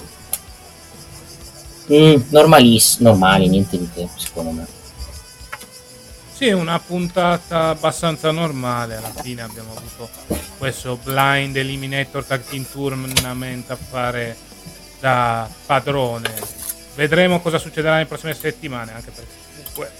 mm, 1.91 2.15
normalis, 2.29 2.97
normali, 2.99 3.47
niente 3.49 3.77
di 3.77 3.89
che 3.93 4.07
secondo 4.15 4.51
me. 4.51 4.67
Sì, 6.33 6.49
una 6.49 6.79
puntata 6.79 7.69
abbastanza 7.69 8.31
normale, 8.31 8.95
alla 8.97 9.13
fine 9.21 9.43
abbiamo 9.43 9.73
avuto 9.75 10.09
questo 10.57 10.97
blind 11.01 11.55
eliminator 11.55 12.23
tag 12.23 12.43
team 12.43 12.65
tournament 12.69 13.69
a 13.69 13.75
fare 13.75 14.35
da 14.99 15.47
padrone. 15.65 16.31
Vedremo 16.95 17.39
cosa 17.39 17.57
succederà 17.57 17.93
nelle 17.93 18.07
prossime 18.07 18.33
settimane, 18.33 18.93
anche 18.93 19.11
perché 19.11 19.31
comunque 19.55 19.91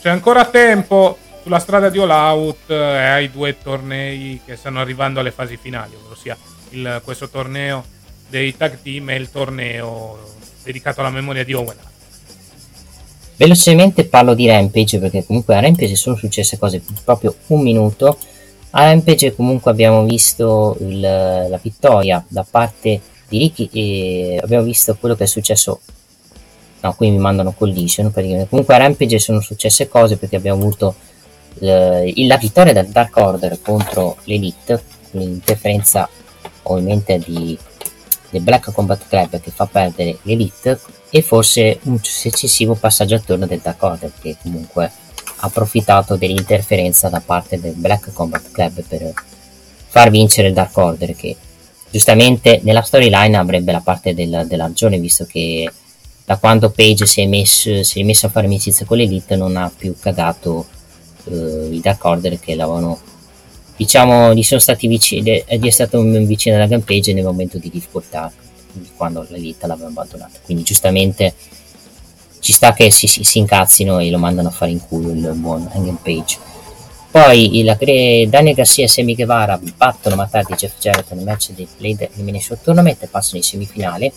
c'è 0.00 0.08
ancora 0.10 0.44
tempo 0.44 1.18
sulla 1.44 1.58
strada 1.58 1.90
di 1.90 1.98
All 1.98 2.08
Out 2.08 2.70
eh, 2.70 2.74
hai 2.74 3.30
due 3.30 3.54
tornei 3.62 4.40
che 4.46 4.56
stanno 4.56 4.80
arrivando 4.80 5.20
alle 5.20 5.30
fasi 5.30 5.58
finali, 5.60 5.94
ovvero 5.94 6.14
sia 6.16 6.34
il- 6.70 7.02
questo 7.04 7.28
torneo 7.28 7.84
dei 8.30 8.56
tag 8.56 8.78
team 8.82 9.10
e 9.10 9.16
il 9.16 9.30
torneo 9.30 10.18
dedicato 10.62 11.00
alla 11.00 11.10
memoria 11.10 11.44
di 11.44 11.52
Owen. 11.52 11.76
Velocemente 13.36 14.06
parlo 14.06 14.32
di 14.32 14.46
Rampage 14.46 14.98
perché 14.98 15.26
comunque 15.26 15.54
a 15.54 15.60
Rampage 15.60 15.96
sono 15.96 16.16
successe 16.16 16.56
cose 16.56 16.82
proprio 17.04 17.34
un 17.48 17.60
minuto. 17.60 18.16
A 18.70 18.84
Rampage 18.84 19.34
comunque 19.34 19.70
abbiamo 19.70 20.02
visto 20.04 20.78
il- 20.80 21.00
la 21.00 21.60
vittoria 21.62 22.24
da 22.26 22.46
parte 22.48 23.00
di 23.28 23.38
Ricky 23.38 23.68
e 23.70 24.40
abbiamo 24.42 24.64
visto 24.64 24.96
quello 24.96 25.14
che 25.14 25.24
è 25.24 25.26
successo. 25.26 25.80
No, 26.80 26.94
qui 26.94 27.10
mi 27.10 27.18
mandano 27.18 27.52
collision. 27.52 28.10
Comunque 28.12 28.74
a 28.74 28.78
Rampage 28.78 29.18
sono 29.18 29.40
successe 29.40 29.88
cose 29.88 30.16
perché 30.16 30.36
abbiamo 30.36 30.60
avuto 30.62 30.94
la 31.60 32.36
vittoria 32.36 32.72
del 32.72 32.88
Dark 32.88 33.16
Order 33.16 33.60
contro 33.60 34.16
l'Elite, 34.24 34.82
l'interferenza 35.12 36.08
ovviamente 36.62 37.18
di, 37.18 37.56
del 38.30 38.42
Black 38.42 38.72
Combat 38.72 39.06
Club 39.08 39.40
che 39.40 39.50
fa 39.50 39.66
perdere 39.66 40.18
l'Elite 40.22 40.80
e 41.10 41.22
forse 41.22 41.78
un 41.82 41.98
successivo 42.02 42.74
passaggio 42.74 43.14
al 43.14 43.24
turno 43.24 43.46
del 43.46 43.60
Dark 43.62 43.82
Order 43.82 44.12
che 44.20 44.36
comunque 44.42 44.84
ha 44.84 45.46
approfittato 45.46 46.16
dell'interferenza 46.16 47.08
da 47.08 47.22
parte 47.24 47.60
del 47.60 47.74
Black 47.74 48.12
Combat 48.12 48.50
Club 48.50 48.82
per 48.82 49.12
far 49.86 50.10
vincere 50.10 50.48
il 50.48 50.54
Dark 50.54 50.76
Order 50.76 51.14
che 51.14 51.36
giustamente 51.90 52.60
nella 52.64 52.82
storyline 52.82 53.36
avrebbe 53.36 53.70
la 53.70 53.80
parte 53.80 54.14
del- 54.14 54.46
della 54.48 54.66
ragione 54.66 54.98
visto 54.98 55.24
che 55.24 55.70
da 56.24 56.38
quando 56.38 56.70
Page 56.70 57.06
si 57.06 57.20
è, 57.20 57.26
messo, 57.26 57.82
si 57.84 58.00
è 58.00 58.02
messo 58.02 58.26
a 58.26 58.30
fare 58.30 58.46
amicizia 58.46 58.86
con 58.86 58.96
l'Elite 58.96 59.36
non 59.36 59.56
ha 59.56 59.70
più 59.76 59.94
cagato 60.00 60.66
eh, 61.24 61.68
i 61.70 61.80
Dark 61.80 62.04
Order 62.04 62.38
che 62.38 62.54
l'avevano 62.54 63.00
diciamo 63.76 64.34
gli 64.34 64.42
sono 64.42 64.60
stati 64.60 64.86
vicini 64.86 65.22
gli 65.22 65.66
è 65.66 65.70
stato 65.70 66.00
vicino 66.02 66.56
alla 66.56 66.66
Rampage 66.66 67.12
nel 67.12 67.24
momento 67.24 67.58
di 67.58 67.70
difficoltà 67.70 68.30
quando 68.96 69.26
l'Elite 69.28 69.66
l'aveva 69.66 69.88
abbandonato 69.88 70.38
quindi 70.44 70.62
giustamente 70.62 71.34
ci 72.44 72.52
sta 72.52 72.74
che 72.74 72.90
si, 72.90 73.06
si, 73.06 73.24
si 73.24 73.38
incazzino 73.38 74.00
e 74.00 74.10
lo 74.10 74.18
mandano 74.18 74.48
a 74.48 74.50
fare 74.50 74.70
in 74.70 74.78
culo 74.78 75.12
il 75.12 75.32
buon 75.34 75.66
Hangman 75.72 75.96
Page. 76.02 76.36
Poi 77.10 77.64
Gre- 77.78 78.28
Daniel 78.28 78.54
Garcia 78.54 78.82
e 78.82 78.88
Sammy 78.88 79.14
Guevara 79.14 79.58
battono 79.76 80.14
Matardi 80.14 80.52
e 80.52 80.56
Jeff 80.56 80.78
Jarrett 80.78 81.10
nel 81.12 81.24
match 81.24 81.52
di 81.52 81.66
Blade 81.78 82.10
Elimination 82.12 82.58
Tournament 82.62 83.02
e 83.02 83.06
passano 83.06 83.38
in 83.38 83.44
semifinale 83.44 84.12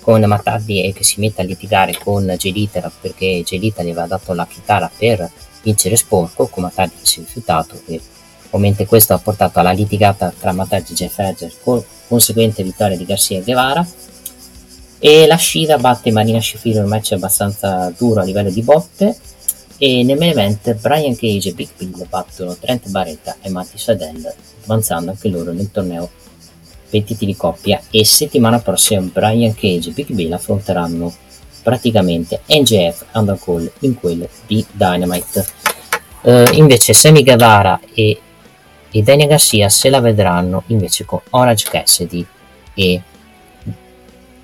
con 0.00 0.22
Matardi 0.22 0.92
che 0.94 1.02
si 1.02 1.18
mette 1.18 1.40
a 1.40 1.44
litigare 1.44 1.98
con 1.98 2.24
Jay 2.38 2.52
Lethal 2.52 2.88
perché 3.00 3.42
Jay 3.44 3.58
Lethal 3.58 3.84
gli 3.84 3.90
aveva 3.90 4.06
dato 4.06 4.32
la 4.32 4.46
chitarra 4.46 4.88
per 4.96 5.28
vincere 5.62 5.96
sporco 5.96 6.48
Matardi 6.56 6.94
che 7.00 7.06
si 7.06 7.20
è 7.20 7.22
rifiutato 7.22 7.80
e 7.86 8.00
ovviamente 8.50 8.86
questo 8.86 9.14
ha 9.14 9.18
portato 9.18 9.58
alla 9.58 9.72
litigata 9.72 10.32
tra 10.38 10.52
Matardi 10.52 10.92
e 10.92 10.94
Jeff 10.94 11.18
Edger 11.18 11.52
con 11.62 11.82
conseguente 12.08 12.62
vittoria 12.62 12.96
di 12.96 13.04
Garcia 13.04 13.38
e 13.38 13.42
Guevara. 13.42 13.86
E 14.98 15.26
la 15.26 15.36
Shida 15.36 15.78
batte 15.78 16.12
Marina 16.12 16.40
Sheffield 16.40 16.76
in 16.76 16.84
un 16.84 16.88
match 16.88 17.12
abbastanza 17.12 17.92
duro 17.96 18.20
a 18.20 18.24
livello 18.24 18.50
di 18.50 18.62
botte. 18.62 19.16
E 19.78 20.04
nel 20.04 20.16
main 20.16 20.30
event 20.30 20.74
Brian 20.74 21.16
Cage 21.16 21.48
e 21.48 21.54
Big 21.54 21.70
Bill 21.76 22.06
battono 22.08 22.54
Trent 22.54 22.88
Barretta 22.88 23.36
e 23.40 23.50
Matti 23.50 23.78
Sadell 23.78 24.32
avanzando 24.64 25.10
anche 25.10 25.28
loro 25.28 25.50
nel 25.52 25.72
torneo 25.72 26.08
per 26.88 27.02
titoli 27.02 27.32
di 27.32 27.36
coppia. 27.36 27.80
E 27.90 28.04
settimana 28.04 28.60
prossima 28.60 29.00
Brian 29.00 29.54
Cage 29.54 29.90
e 29.90 29.92
Big 29.92 30.12
Bill 30.12 30.32
affronteranno 30.32 31.12
praticamente 31.62 32.40
NJF 32.48 33.06
Under 33.12 33.38
Call 33.42 33.70
in 33.80 33.94
quello 33.94 34.28
di 34.46 34.64
Dynamite 34.70 35.46
Eh, 36.24 36.50
invece 36.52 36.92
Sammy 36.92 37.22
Guevara 37.24 37.80
e, 37.94 38.20
e 38.90 39.02
Daniel 39.02 39.28
Garcia 39.28 39.68
se 39.68 39.90
la 39.90 40.00
vedranno 40.00 40.62
invece 40.68 41.04
con 41.04 41.20
Orange 41.30 41.68
Cassidy 41.70 42.24
e 42.74 43.02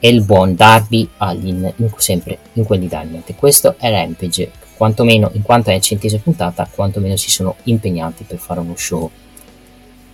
e 0.01 0.09
il 0.11 0.23
buon 0.23 0.55
Darby 0.55 1.09
Allin 1.17 1.73
in- 1.77 1.91
sempre 1.97 2.39
in 2.53 2.65
quelli 2.65 2.87
Dynamite. 2.87 3.35
Questo 3.35 3.75
è 3.79 3.91
Rampage, 3.91 4.51
quantomeno 4.77 5.29
in 5.33 5.43
quanto 5.43 5.71
è 5.71 5.79
centesima 5.81 6.21
puntata, 6.23 6.69
quantomeno 6.73 7.17
si 7.17 7.31
sono 7.31 7.57
impegnati 7.65 8.23
per 8.23 8.39
fare 8.39 8.61
uno 8.61 8.75
show 8.77 9.11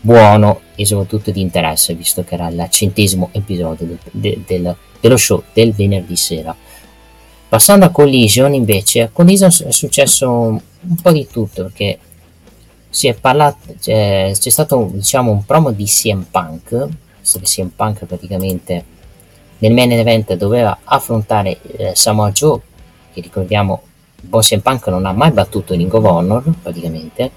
buono 0.01 0.61
e 0.75 0.85
soprattutto 0.87 1.31
di 1.31 1.41
interesse, 1.41 1.95
visto 1.95 2.25
che 2.25 2.35
era 2.35 2.49
il 2.49 2.67
centesimo 2.71 3.29
episodio 3.33 3.87
del- 3.87 3.99
de- 4.11 4.43
del- 4.47 4.77
dello 5.01 5.17
show 5.19 5.43
del 5.53 5.73
venerdì 5.73 6.17
sera. 6.17 6.55
Passando 7.55 7.85
a 7.85 7.91
Collision 7.91 8.53
invece, 8.53 9.03
a 9.03 9.11
Collision 9.13 9.49
è 9.49 9.71
successo 9.71 10.29
un 10.29 10.61
po' 11.01 11.13
di 11.13 11.29
tutto 11.29 11.63
perché 11.63 11.97
si 12.89 13.07
è 13.07 13.15
parlato, 13.15 13.77
c'è, 13.79 14.33
c'è 14.37 14.51
stato 14.51 14.91
diciamo 14.93 15.31
un 15.31 15.45
promo 15.45 15.71
di 15.71 15.85
CM 15.85 16.27
Punk, 16.29 16.89
CM 17.23 17.69
Punk 17.69 18.07
praticamente 18.07 18.85
nel 19.59 19.73
main 19.73 19.93
event 19.93 20.35
doveva 20.35 20.81
affrontare 20.83 21.61
eh, 21.77 21.93
Samoa 21.95 22.33
Joe, 22.33 22.59
che 23.13 23.21
ricordiamo 23.21 23.83
il 24.23 24.29
buon 24.29 24.43
CM 24.43 24.59
Punk 24.59 24.89
non 24.89 25.07
ha 25.07 25.13
mai 25.13 25.31
battuto 25.31 25.75
Ring 25.75 25.95
of 25.95 26.05
Honor 26.05 26.43
praticamente. 26.61 27.31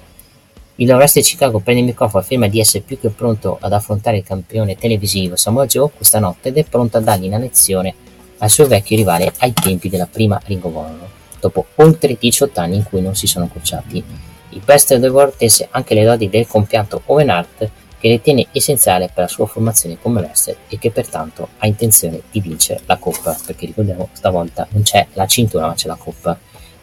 Il 0.78 0.92
Wrestling 0.92 1.28
Chicago 1.28 1.60
prende 1.60 1.82
il 1.82 1.88
microfono 1.90 2.24
afferma 2.24 2.48
di 2.48 2.60
essere 2.60 2.84
più 2.84 3.00
che 3.00 3.10
pronto 3.10 3.60
ad 3.62 3.72
affrontare 3.72 4.18
il 4.18 4.24
campione 4.24 4.78
televisivo 4.78 5.36
Samoa 5.36 5.68
Joe 5.68 5.92
questa 5.96 6.18
notte 6.18 6.50
ed 6.50 6.58
è 6.58 6.64
pronto 6.64 6.98
a 6.98 7.02
dargli 7.02 7.28
una 7.28 7.38
lezione 7.38 7.94
al 8.40 8.50
suo 8.50 8.68
vecchio 8.68 8.96
rivale 8.96 9.32
ai 9.40 9.54
tempi 9.54 9.90
della 9.90 10.08
prima 10.08 10.40
Ring 10.46 10.64
of 10.64 10.74
Honor, 10.74 11.10
dopo 11.40 11.66
oltre 11.76 12.18
18 12.20 12.60
anni 12.60 12.78
in 12.78 12.84
cui 12.84 13.02
non 13.02 13.16
si 13.16 13.28
sono 13.28 13.46
incrociati. 13.46 14.04
Il 14.50 14.62
of 14.66 14.86
the 14.86 15.08
World 15.08 15.36
tese 15.36 15.68
anche 15.72 15.94
le 15.94 16.04
lodi 16.04 16.30
del 16.30 16.48
compianto 16.48 17.02
Owen 17.06 17.30
Hart 17.30 17.70
che 18.00 18.10
ritiene 18.10 18.48
essenziale 18.52 19.10
per 19.14 19.24
la 19.24 19.28
sua 19.28 19.48
formazione 19.48 19.98
come 20.00 20.22
wrestler 20.22 20.58
e 20.68 20.78
che 20.78 20.92
pertanto 20.92 21.50
ha 21.58 21.68
intenzione 21.68 22.22
di 22.32 22.40
vincere 22.40 22.82
la 22.86 22.98
coppa, 22.98 23.36
perché 23.46 23.66
ricordiamo 23.66 24.10
stavolta 24.14 24.68
non 24.72 24.84
c'è 24.84 25.08
la 25.14 25.26
cintura 25.26 25.68
ma 25.68 25.74
c'è 25.74 25.88
la 25.88 25.96
coppa 25.96 26.38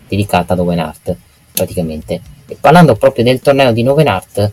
dedicata 0.09 0.53
ad 0.53 0.59
Owen 0.59 0.81
Hart 0.81 1.17
praticamente. 1.53 2.21
E 2.47 2.57
parlando 2.61 2.97
proprio 2.97 3.25
del 3.25 3.41
torneo 3.41 3.73
di 3.73 3.87
Owen 3.87 4.09
Hart, 4.09 4.53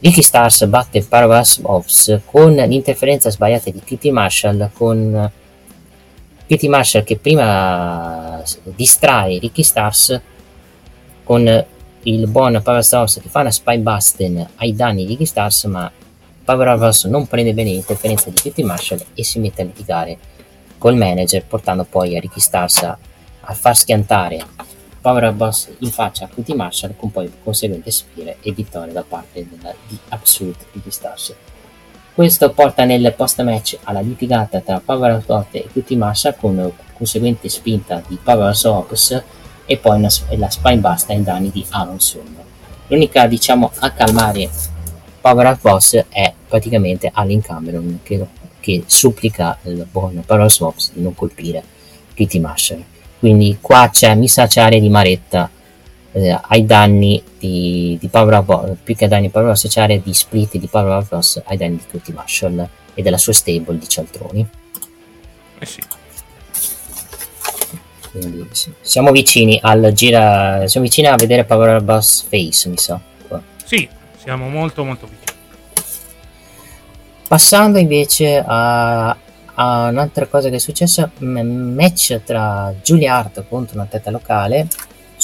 Ricky 0.00 0.22
Stars 0.22 0.64
batte 0.66 1.02
Paragraphs 1.02 1.60
Ops 1.62 2.20
con 2.24 2.54
l'interferenza 2.54 3.30
sbagliata 3.30 3.70
di 3.70 3.80
Kitty 3.84 4.10
Marshall 4.10 4.70
con 4.72 5.30
Kitty 6.52 6.68
Marshall 6.68 7.04
che 7.04 7.16
prima 7.16 8.42
distrae 8.62 9.38
Ricky 9.38 9.62
Stars 9.62 10.20
con 11.24 11.64
il 12.02 12.26
buon 12.26 12.60
Power 12.62 12.84
Stars 12.84 13.20
che 13.22 13.30
fa 13.30 13.40
una 13.40 13.50
spy 13.50 13.78
busting 13.78 14.48
ai 14.56 14.76
danni 14.76 15.06
di 15.06 15.12
Ricky 15.12 15.24
Stars 15.24 15.64
ma 15.64 15.90
Power 16.44 16.76
Stars 16.76 17.04
non 17.04 17.26
prende 17.26 17.54
bene 17.54 17.70
l'interferenza 17.70 18.28
di 18.28 18.36
Kitty 18.36 18.64
Marshall 18.64 19.02
e 19.14 19.24
si 19.24 19.38
mette 19.38 19.62
a 19.62 19.64
litigare 19.64 20.18
col 20.76 20.94
manager 20.94 21.42
portando 21.42 21.86
poi 21.88 22.18
a 22.18 22.20
Ricky 22.20 22.40
Stars 22.40 22.82
a, 22.82 22.98
a 23.40 23.54
far 23.54 23.74
schiantare 23.74 24.44
Power 25.00 25.32
Boss 25.32 25.70
in 25.78 25.90
faccia 25.90 26.26
a 26.26 26.28
Kitty 26.28 26.52
Marshall 26.52 26.94
con 26.96 27.10
poi 27.10 27.32
conseguente 27.42 27.90
spire 27.90 28.36
e 28.42 28.52
vittoria 28.52 28.92
da 28.92 29.04
parte 29.08 29.48
della, 29.48 29.74
di 29.88 29.98
Absolute 30.10 30.66
Ricky 30.72 30.90
Stars 30.90 31.34
questo 32.14 32.50
porta 32.50 32.84
nel 32.84 33.14
post 33.16 33.42
match 33.42 33.78
alla 33.84 34.00
litigata 34.00 34.60
tra 34.60 34.80
Power 34.84 35.22
Boss 35.24 35.46
e 35.52 35.96
Marshall 35.96 36.36
con 36.38 36.72
conseguente 36.94 37.48
spinta 37.48 38.02
di 38.06 38.18
Power 38.22 38.54
Ops 38.64 39.22
e 39.64 39.76
poi 39.78 39.96
una, 39.96 40.08
la 40.36 40.50
spine 40.50 40.76
basta 40.76 41.12
ai 41.12 41.22
danni 41.22 41.50
di 41.50 41.64
Summer. 41.96 42.44
L'unica 42.88 43.26
diciamo 43.26 43.70
a 43.78 43.90
calmare 43.92 44.50
Power 45.20 45.56
Boss 45.60 46.04
è 46.10 46.32
praticamente 46.46 47.10
Allen 47.12 47.40
Cameron 47.40 48.00
che, 48.02 48.26
che 48.60 48.82
supplica 48.86 49.56
il 49.62 49.86
buon 49.90 50.22
Power 50.26 50.50
Swaps 50.50 50.92
di 50.92 51.02
non 51.02 51.14
colpire 51.14 51.62
Kitty 52.12 52.38
Marshall. 52.40 52.84
Quindi 53.18 53.56
qua 53.60 53.88
c'è 53.90 54.14
missaciare 54.14 54.80
di 54.80 54.88
Maretta 54.90 55.48
eh, 56.12 56.38
ai 56.40 56.64
danni 56.66 57.22
di, 57.38 57.96
di 58.00 58.08
Power 58.08 58.34
Up 58.34 58.44
Boss, 58.44 58.76
più 58.82 58.94
che 58.94 59.04
ai 59.04 59.10
danni 59.10 59.26
di 59.26 59.30
Power 59.30 59.48
Up 59.48 59.54
associare 59.54 60.00
di 60.02 60.12
split 60.14 60.56
di 60.56 60.66
Power 60.66 61.02
Up 61.02 61.08
Boss 61.08 61.40
ai 61.44 61.56
danni 61.56 61.76
di 61.76 61.82
Kitty 61.90 62.12
Marshall 62.12 62.68
e 62.94 63.02
della 63.02 63.18
sua 63.18 63.32
stable 63.32 63.78
di 63.78 63.88
Cialtroni. 63.88 64.48
Eh 65.58 65.66
sì. 65.66 65.80
Quindi 68.10 68.46
sì, 68.52 68.70
siamo 68.82 69.10
vicini 69.10 69.58
al 69.62 69.90
gira. 69.94 70.66
Siamo 70.66 70.84
vicini 70.86 71.06
a 71.06 71.14
vedere 71.16 71.44
Power 71.44 71.82
Boss 71.82 72.24
Face, 72.28 72.68
mi 72.68 72.76
sa. 72.76 73.00
qua. 73.26 73.40
Sì, 73.64 73.88
siamo 74.18 74.48
molto 74.48 74.84
molto 74.84 75.06
vicini. 75.06 75.38
Passando 77.26 77.78
invece 77.78 78.44
a, 78.46 79.08
a 79.54 79.88
un'altra 79.88 80.26
cosa 80.26 80.50
che 80.50 80.56
è 80.56 80.58
successa: 80.58 81.10
un 81.20 81.72
match 81.74 82.20
tra 82.22 82.74
Hart 82.74 83.44
contro 83.48 83.76
una 83.76 83.86
testa 83.86 84.10
locale, 84.10 84.68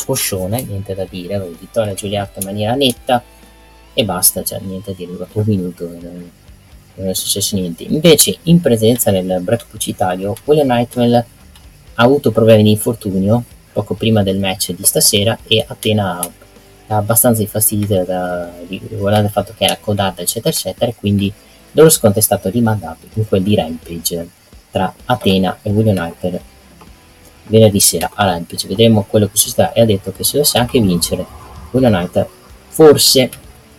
squoscione, 0.09 0.63
niente 0.63 0.95
da 0.95 1.07
dire. 1.09 1.39
Vittoria 1.59 1.93
Giulia 1.93 2.23
Hart 2.23 2.39
in 2.39 2.45
maniera 2.47 2.75
netta 2.75 3.23
e 3.93 4.05
basta, 4.05 4.43
cioè 4.43 4.61
niente 4.61 4.93
da 4.93 4.97
dire. 4.97 5.17
Dopo 5.17 5.41
un 5.41 5.45
minuto 5.47 5.87
non 6.95 7.09
è 7.09 7.15
successo 7.15 7.57
niente. 7.57 7.83
Invece, 7.85 8.39
in 8.45 8.61
presenza 8.61 9.11
nel 9.11 9.41
break 9.43 9.67
pubblicitario, 9.67 10.35
William 10.45 10.69
Nightwell 10.69 11.15
ha 11.15 12.03
avuto 12.03 12.31
problemi 12.31 12.63
di 12.63 12.71
infortunio 12.71 13.43
poco 13.73 13.95
prima 13.95 14.23
del 14.23 14.39
match 14.39 14.73
di 14.73 14.85
stasera 14.85 15.39
e 15.47 15.65
appena 15.67 16.19
dà 16.87 16.97
abbastanza 16.97 17.43
infastidita 17.43 18.03
da, 18.03 18.51
di, 18.67 18.81
riguardante 18.89 19.27
il 19.27 19.33
fatto 19.33 19.55
che 19.57 19.65
era 19.65 19.77
codata, 19.79 20.23
eccetera, 20.23 20.49
eccetera, 20.49 20.91
quindi 20.99 21.31
loro 21.73 21.91
scontro 21.91 22.19
è 22.19 22.23
stato 22.23 22.49
rimandato 22.49 23.07
in 23.15 23.29
quel 23.29 23.43
di 23.43 23.55
Rampage 23.55 24.29
tra 24.71 24.93
Atena 25.05 25.59
e 25.63 25.71
William 25.71 25.99
Hyper 25.99 26.41
venerdì 27.49 27.81
sera 27.81 28.11
a 28.15 28.25
Rampage. 28.25 28.69
Vedremo 28.69 29.05
quello 29.09 29.27
che 29.27 29.37
succederà 29.37 29.73
e 29.73 29.83
ha 29.83 29.85
detto 29.85 30.13
che 30.13 30.25
se 30.25 30.33
dovesse 30.33 30.59
anche 30.59 30.81
vincere 30.81 31.27
William 31.73 31.95
Hyper, 31.95 32.29
forse 32.69 33.31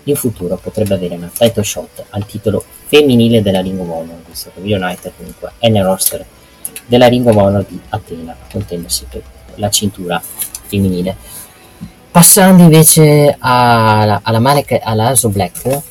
in 0.03 0.15
futuro 0.15 0.57
potrebbe 0.57 0.95
avere 0.95 1.15
una 1.15 1.31
title 1.33 1.63
shot 1.63 2.05
al 2.09 2.25
titolo 2.25 2.63
femminile 2.87 3.41
della 3.41 3.61
Ring 3.61 3.79
of 3.79 3.87
Honor, 3.87 4.17
visto 4.27 4.51
che 4.53 4.59
William 4.59 4.81
Hyper 4.81 5.13
comunque 5.15 5.51
è 5.59 5.69
nel 5.69 5.83
roster 5.83 6.25
della 6.85 7.07
Ring 7.07 7.25
of 7.27 7.35
Honor 7.35 7.65
di 7.67 7.79
Atena, 7.89 8.35
contendersi 8.51 9.05
per 9.09 9.21
la 9.55 9.69
cintura 9.69 10.21
femminile. 10.21 11.15
Passando 12.11 12.63
invece 12.63 13.35
alla, 13.39 14.21
alla, 14.23 14.39
Malek, 14.39 14.79
alla 14.81 15.07
Aso 15.07 15.29
Black, 15.29 15.81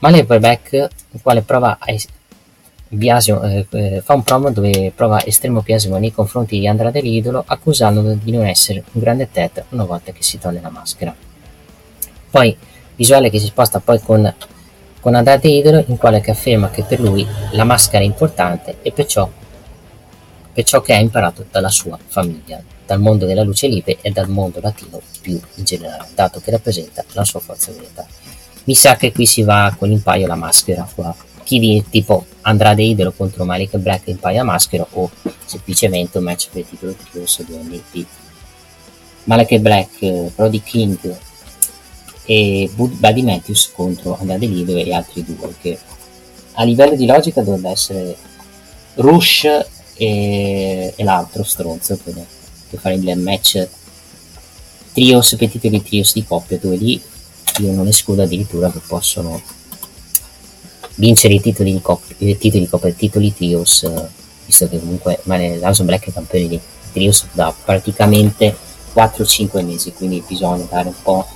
Malek 0.00 0.38
Black, 0.38 0.72
il 0.72 1.20
quale 1.22 1.40
prova 1.40 1.78
a 1.80 1.90
biasimo, 2.94 3.42
eh, 3.42 3.66
eh, 3.70 4.02
fa 4.04 4.14
un 4.14 4.22
promo 4.22 4.50
dove 4.50 4.92
prova 4.94 5.24
estremo 5.24 5.62
biasimo 5.62 5.96
nei 5.96 6.12
confronti 6.12 6.58
di 6.58 6.66
Andrade 6.66 7.00
l'idolo, 7.00 7.42
accusandolo 7.46 8.14
di 8.14 8.30
non 8.32 8.46
essere 8.46 8.84
un 8.92 9.00
grande 9.00 9.30
Ted 9.30 9.64
una 9.70 9.84
volta 9.84 10.12
che 10.12 10.22
si 10.22 10.38
toglie 10.38 10.60
la 10.60 10.70
maschera. 10.70 11.14
Poi 12.30 12.56
visuale 12.94 13.30
che 13.30 13.38
si 13.38 13.46
sposta 13.46 13.80
poi 13.80 13.98
con, 14.00 14.32
con 15.00 15.14
Andrade 15.14 15.48
idolo, 15.48 15.84
in 15.86 15.96
quale 15.96 16.20
afferma 16.20 16.70
che 16.70 16.82
per 16.82 17.00
lui 17.00 17.26
la 17.52 17.64
maschera 17.64 18.02
è 18.02 18.06
importante 18.06 18.76
e 18.82 18.92
perciò 18.92 19.28
per 20.52 20.64
ciò 20.64 20.82
che 20.82 20.92
ha 20.92 20.98
imparato 20.98 21.46
dalla 21.50 21.70
sua 21.70 21.98
famiglia, 22.06 22.62
dal 22.84 23.00
mondo 23.00 23.24
della 23.24 23.42
luce 23.42 23.68
libera 23.68 24.00
e 24.02 24.10
dal 24.10 24.28
mondo 24.28 24.60
latino 24.60 25.00
più 25.22 25.40
in 25.54 25.64
generale, 25.64 26.08
dato 26.14 26.40
che 26.40 26.50
rappresenta 26.50 27.02
la 27.12 27.24
sua 27.24 27.40
forza 27.40 27.72
verità. 27.72 28.06
Mi 28.64 28.74
sa 28.74 28.96
che 28.96 29.12
qui 29.12 29.24
si 29.24 29.42
va 29.42 29.74
con 29.78 29.88
l'impaio 29.88 30.26
la 30.26 30.34
maschera 30.34 30.86
qua. 30.94 31.14
Chi 31.44 31.58
di 31.58 31.84
tipo 31.90 32.26
Andrade 32.42 32.82
Idolo 32.82 33.12
contro 33.12 33.44
Malik 33.44 33.76
Black 33.76 34.08
impaia 34.08 34.44
maschera 34.44 34.86
o 34.92 35.10
semplicemente 35.44 36.18
un 36.18 36.24
match 36.24 36.48
per 36.50 36.60
il 36.60 36.68
titolo 36.68 36.94
trios 37.10 37.42
di 37.42 37.52
MVP. 37.54 38.06
Malik 39.24 39.56
Black, 39.58 40.32
Brody 40.34 40.62
King 40.62 41.16
e 42.24 42.70
Buddy 42.74 43.22
Matthews 43.22 43.70
contro 43.72 44.16
Andrade 44.18 44.46
Idolo 44.46 44.78
e 44.78 44.92
altri 44.92 45.24
due 45.24 45.54
che 45.60 45.78
a 46.54 46.64
livello 46.64 46.94
di 46.94 47.06
logica 47.06 47.42
dovrebbe 47.42 47.70
essere 47.70 48.16
Rush 48.94 49.44
e, 49.94 50.92
e 50.94 51.04
l'altro 51.04 51.42
stronzo 51.42 51.98
per, 52.02 52.14
per 52.68 52.80
fare 52.80 52.94
il 52.94 53.18
match 53.18 53.68
trios 54.92 55.34
per 55.36 55.48
titoli 55.48 55.82
trios 55.82 56.12
di 56.12 56.24
coppia 56.24 56.58
dove 56.58 56.76
lì 56.76 57.02
io 57.58 57.72
non 57.72 57.86
escludo 57.86 58.22
addirittura 58.22 58.70
che 58.70 58.80
possono 58.86 59.40
vincere 60.96 61.34
i 61.34 61.40
titoli 61.40 61.72
di 61.72 61.80
coppia 61.80 62.14
i 62.18 62.38
titoli 62.38 62.68
i 62.70 62.96
titoli 62.96 63.34
trios 63.34 63.90
visto 64.44 64.68
che 64.68 64.78
comunque 64.78 65.20
Larson 65.24 65.86
Black 65.86 66.08
è 66.08 66.12
campione 66.12 66.48
di 66.48 66.60
trios 66.92 67.26
da 67.32 67.54
praticamente 67.64 68.54
4-5 68.94 69.64
mesi 69.64 69.92
quindi 69.92 70.22
bisogna 70.26 70.66
dare 70.68 70.88
un 70.88 70.94
po' 71.02 71.26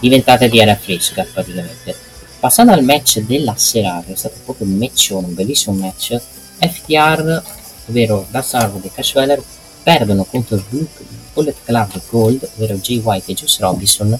diventate 0.00 0.48
di 0.48 0.58
era 0.58 0.76
fresca 0.76 1.26
praticamente. 1.32 1.96
Passando 2.38 2.72
al 2.72 2.84
match 2.84 3.20
della 3.20 3.54
serata 3.56 4.12
è 4.12 4.14
stato 4.14 4.36
proprio 4.44 4.66
un 4.66 4.74
matchone 4.74 5.26
un 5.26 5.34
bellissimo 5.34 5.74
match. 5.76 6.20
FTR 6.58 7.42
ovvero 7.88 8.26
Harwood 8.30 8.84
e 8.84 8.90
Cash 8.92 9.14
Weller, 9.14 9.42
perdono 9.82 10.24
contro 10.24 10.56
il 10.56 10.88
Bullet 11.32 11.56
Club 11.64 12.00
Gold, 12.08 12.48
ovvero 12.54 12.76
Jay 12.76 13.00
White 13.00 13.32
e 13.32 13.34
Juice 13.34 13.58
Robinson, 13.60 14.18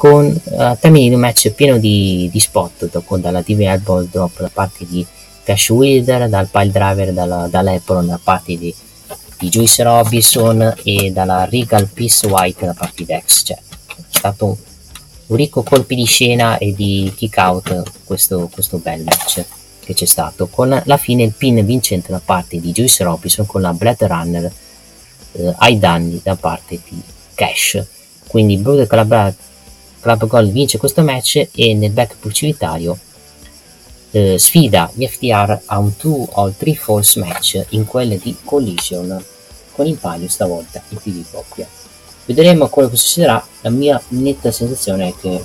con 0.00 0.24
uh, 0.24 0.78
termini 0.80 1.08
di 1.08 1.14
un 1.14 1.20
match 1.20 1.50
pieno 1.50 1.76
di, 1.76 2.26
di 2.32 2.40
spot, 2.40 2.88
dopo 2.88 3.18
dalla 3.18 3.42
TV 3.42 3.60
Elbow 3.60 4.08
drop 4.10 4.40
da 4.40 4.48
parte 4.50 4.86
di 4.88 5.06
Cash 5.42 5.68
Wilder, 5.68 6.26
dal 6.30 6.48
pile 6.48 6.70
driver 6.70 7.12
dalla, 7.12 7.48
dall'Apple 7.48 8.06
da 8.06 8.18
parte 8.22 8.56
di, 8.56 8.74
di 9.38 9.48
Juice 9.50 9.82
Robinson 9.82 10.74
e 10.84 11.10
dalla 11.12 11.44
Regal 11.44 11.86
Peace 11.86 12.26
White 12.26 12.64
da 12.64 12.72
parte 12.72 12.94
di 12.96 13.04
Dex. 13.04 13.42
Cioè, 13.42 13.58
è 13.58 14.02
stato 14.08 14.56
un 15.26 15.36
ricco 15.36 15.62
colpi 15.62 15.94
di 15.94 16.06
scena 16.06 16.56
e 16.56 16.74
di 16.74 17.12
kick 17.14 17.36
out 17.36 17.82
questo, 18.04 18.48
questo 18.50 18.78
bel 18.78 19.02
match 19.02 19.44
che 19.80 19.92
c'è 19.92 20.06
stato, 20.06 20.46
con 20.46 20.80
la 20.82 20.96
fine 20.96 21.24
il 21.24 21.34
pin 21.36 21.62
vincente 21.62 22.10
da 22.10 22.22
parte 22.24 22.58
di 22.58 22.72
Joyce 22.72 23.04
Robinson 23.04 23.44
con 23.44 23.60
la 23.60 23.74
Blade 23.74 24.06
Runner 24.06 24.50
eh, 25.32 25.54
ai 25.58 25.78
danni 25.78 26.22
da 26.22 26.36
parte 26.36 26.80
di 26.88 27.02
Cash. 27.34 27.84
Quindi 28.26 28.56
Brother 28.56 28.86
Club, 28.86 29.34
Club 30.00 30.26
Gold 30.26 30.50
vince 30.50 30.78
questo 30.78 31.02
match 31.02 31.48
e 31.52 31.74
nel 31.74 31.90
back 31.90 32.16
precipitario 32.18 32.98
eh, 34.12 34.38
sfida 34.38 34.90
gli 34.94 35.06
FTR 35.06 35.60
a 35.66 35.78
un 35.78 35.92
2 36.00 36.26
all 36.32 36.54
3 36.56 36.74
false 36.74 37.20
match 37.20 37.64
in 37.70 37.84
quelle 37.84 38.18
di 38.18 38.36
Collision 38.44 39.22
con 39.72 39.86
impaglio 39.86 40.28
stavolta 40.28 40.82
in 40.88 40.98
più 40.98 41.24
coppia. 41.30 41.66
Vedremo 42.24 42.68
quello 42.68 42.88
che 42.88 42.96
succederà, 42.96 43.44
la 43.62 43.70
mia 43.70 44.00
netta 44.08 44.50
sensazione 44.50 45.08
è 45.08 45.14
che 45.18 45.42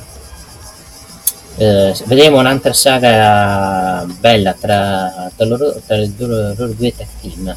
eh, 1.57 1.95
vedremo 2.05 2.39
un'altra 2.39 2.73
saga 2.73 4.05
bella 4.19 4.53
tra, 4.53 5.31
tra, 5.35 5.45
loro, 5.45 5.81
tra 5.85 5.95
le 5.95 6.11
loro, 6.17 6.53
loro 6.55 6.73
due 6.73 6.93
tech 6.95 7.07
team. 7.21 7.55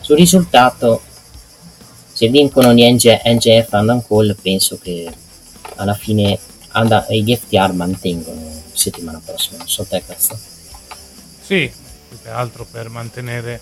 Sul 0.00 0.16
risultato, 0.16 1.02
se 2.12 2.28
vincono 2.28 2.72
gli 2.72 2.82
NG, 2.82 3.20
NGF 3.24 3.72
Andan 3.74 4.04
Call, 4.06 4.34
penso 4.40 4.78
che 4.80 5.08
alla 5.76 5.94
fine 5.94 6.38
and- 6.72 7.06
gli 7.10 7.34
FTR 7.34 7.72
mantengono 7.72 8.62
settimana 8.72 9.20
prossima. 9.24 9.58
Non 9.58 9.68
so 9.68 9.84
te 9.84 10.02
questo. 10.04 10.38
Sì, 11.40 11.70
più 12.08 12.18
che 12.22 12.28
altro 12.28 12.66
per 12.70 12.88
mantenere 12.88 13.60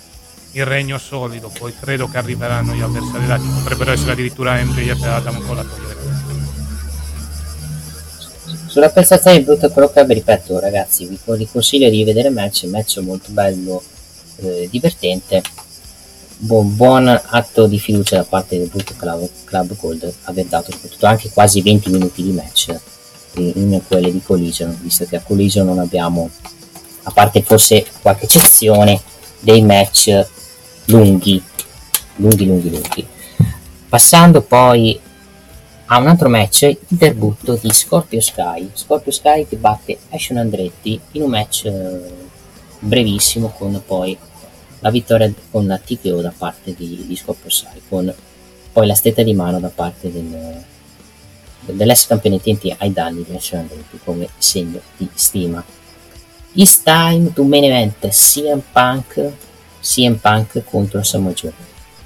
il 0.52 0.64
regno 0.64 0.98
solido. 0.98 1.51
Poi 1.56 1.74
credo 1.78 2.09
che 2.09 2.18
arriveranno 2.18 2.74
gli 2.74 2.80
avversari 2.80 3.26
dati. 3.26 3.47
Potrebbero 3.47 3.93
essere 3.93 4.12
addirittura 4.12 4.62
MJF 4.62 5.02
e 5.02 5.09
Adam 5.09 5.47
Cole 5.47 5.60
a 5.60 5.64
togliere 5.64 5.98
sulla 8.68 8.90
prestazione 8.90 9.39
di 9.39 9.44
Brutto 9.44 9.70
Pro 9.70 9.90
Club, 9.90 10.12
ripeto 10.12 10.60
ragazzi, 10.60 11.06
vi, 11.06 11.18
vi 11.24 11.48
consiglio 11.51 11.89
di 11.89 12.05
vedere 12.05 12.28
il 12.28 12.35
match, 12.35 12.62
il 12.62 12.70
match 12.70 12.98
è 12.98 13.02
molto 13.02 13.32
bello, 13.32 13.82
eh, 14.36 14.68
divertente, 14.70 15.43
buon, 16.39 17.09
atto 17.09 17.66
di 17.66 17.78
fiducia 17.78 18.16
da 18.16 18.24
parte 18.24 18.59
del 18.59 18.69
Brutto 18.69 18.94
Club, 18.97 19.28
Club 19.44 19.77
Gold, 19.77 20.15
aver 20.24 20.47
dato 20.47 20.70
soprattutto 20.70 21.06
anche 21.06 21.31
quasi 21.31 21.60
20 21.60 21.90
minuti 21.90 22.23
di 22.23 22.32
match 22.32 22.74
in, 23.35 23.81
quelle 23.86 24.12
di 24.12 24.23
Collision, 24.23 24.77
visto 24.81 25.05
che 25.05 25.16
a 25.16 25.20
Collision 25.20 25.66
non 25.66 25.78
abbiamo, 25.78 26.31
a 27.02 27.10
parte 27.10 27.43
forse 27.43 27.85
qualche 28.01 28.24
eccezione, 28.24 29.01
dei 29.40 29.62
match 29.62 30.27
lunghi, 30.86 31.43
lunghi, 32.16 32.47
lunghi, 32.47 32.70
lunghi. 32.70 33.06
Passando 33.89 34.43
poi 34.43 34.98
a 35.86 35.98
un 35.98 36.06
altro 36.06 36.28
match 36.28 36.62
il 36.62 36.78
debutto 36.86 37.59
di 37.60 37.73
Scorpio 37.73 38.20
Sky 38.20 38.70
Scorpio 38.74 39.10
Sky 39.10 39.47
che 39.47 39.56
batte 39.56 39.98
Ashton 40.10 40.36
Andretti 40.36 41.01
in 41.12 41.23
un 41.23 41.31
match 41.31 41.65
eh, 41.65 42.01
brevissimo 42.81 43.48
con 43.56 43.81
poi 43.86 44.16
la 44.80 44.90
vittoria 44.90 45.32
con 45.50 45.66
la 45.66 45.78
TKO 45.78 46.20
da 46.20 46.32
parte 46.36 46.74
di, 46.74 47.05
di 47.06 47.16
Scorpio 47.16 47.50
Sky 47.50 47.80
con 47.88 48.12
poi 48.72 48.86
la 48.86 48.94
stetta 48.94 49.22
di 49.22 49.34
mano 49.34 49.59
da 49.59 49.68
parte 49.68 50.12
del, 50.12 50.62
dell'ex 51.60 52.06
campione 52.06 52.40
TNT 52.40 52.76
ai 52.78 52.92
danni 52.92 53.24
di 53.26 53.34
Ashton 53.34 53.60
Andretti 53.60 53.98
come 54.05 54.28
segno 54.38 54.80
di 54.96 55.09
stima. 55.14 55.64
It's 56.52 56.82
time 56.82 57.32
to 57.32 57.44
main 57.44 57.64
event 57.64 58.09
CM 58.09 58.62
Punk 58.72 59.32
CM 59.80 60.14
Punk 60.16 60.62
contro 60.64 61.02
Samoa 61.02 61.32
Joe. 61.32 61.52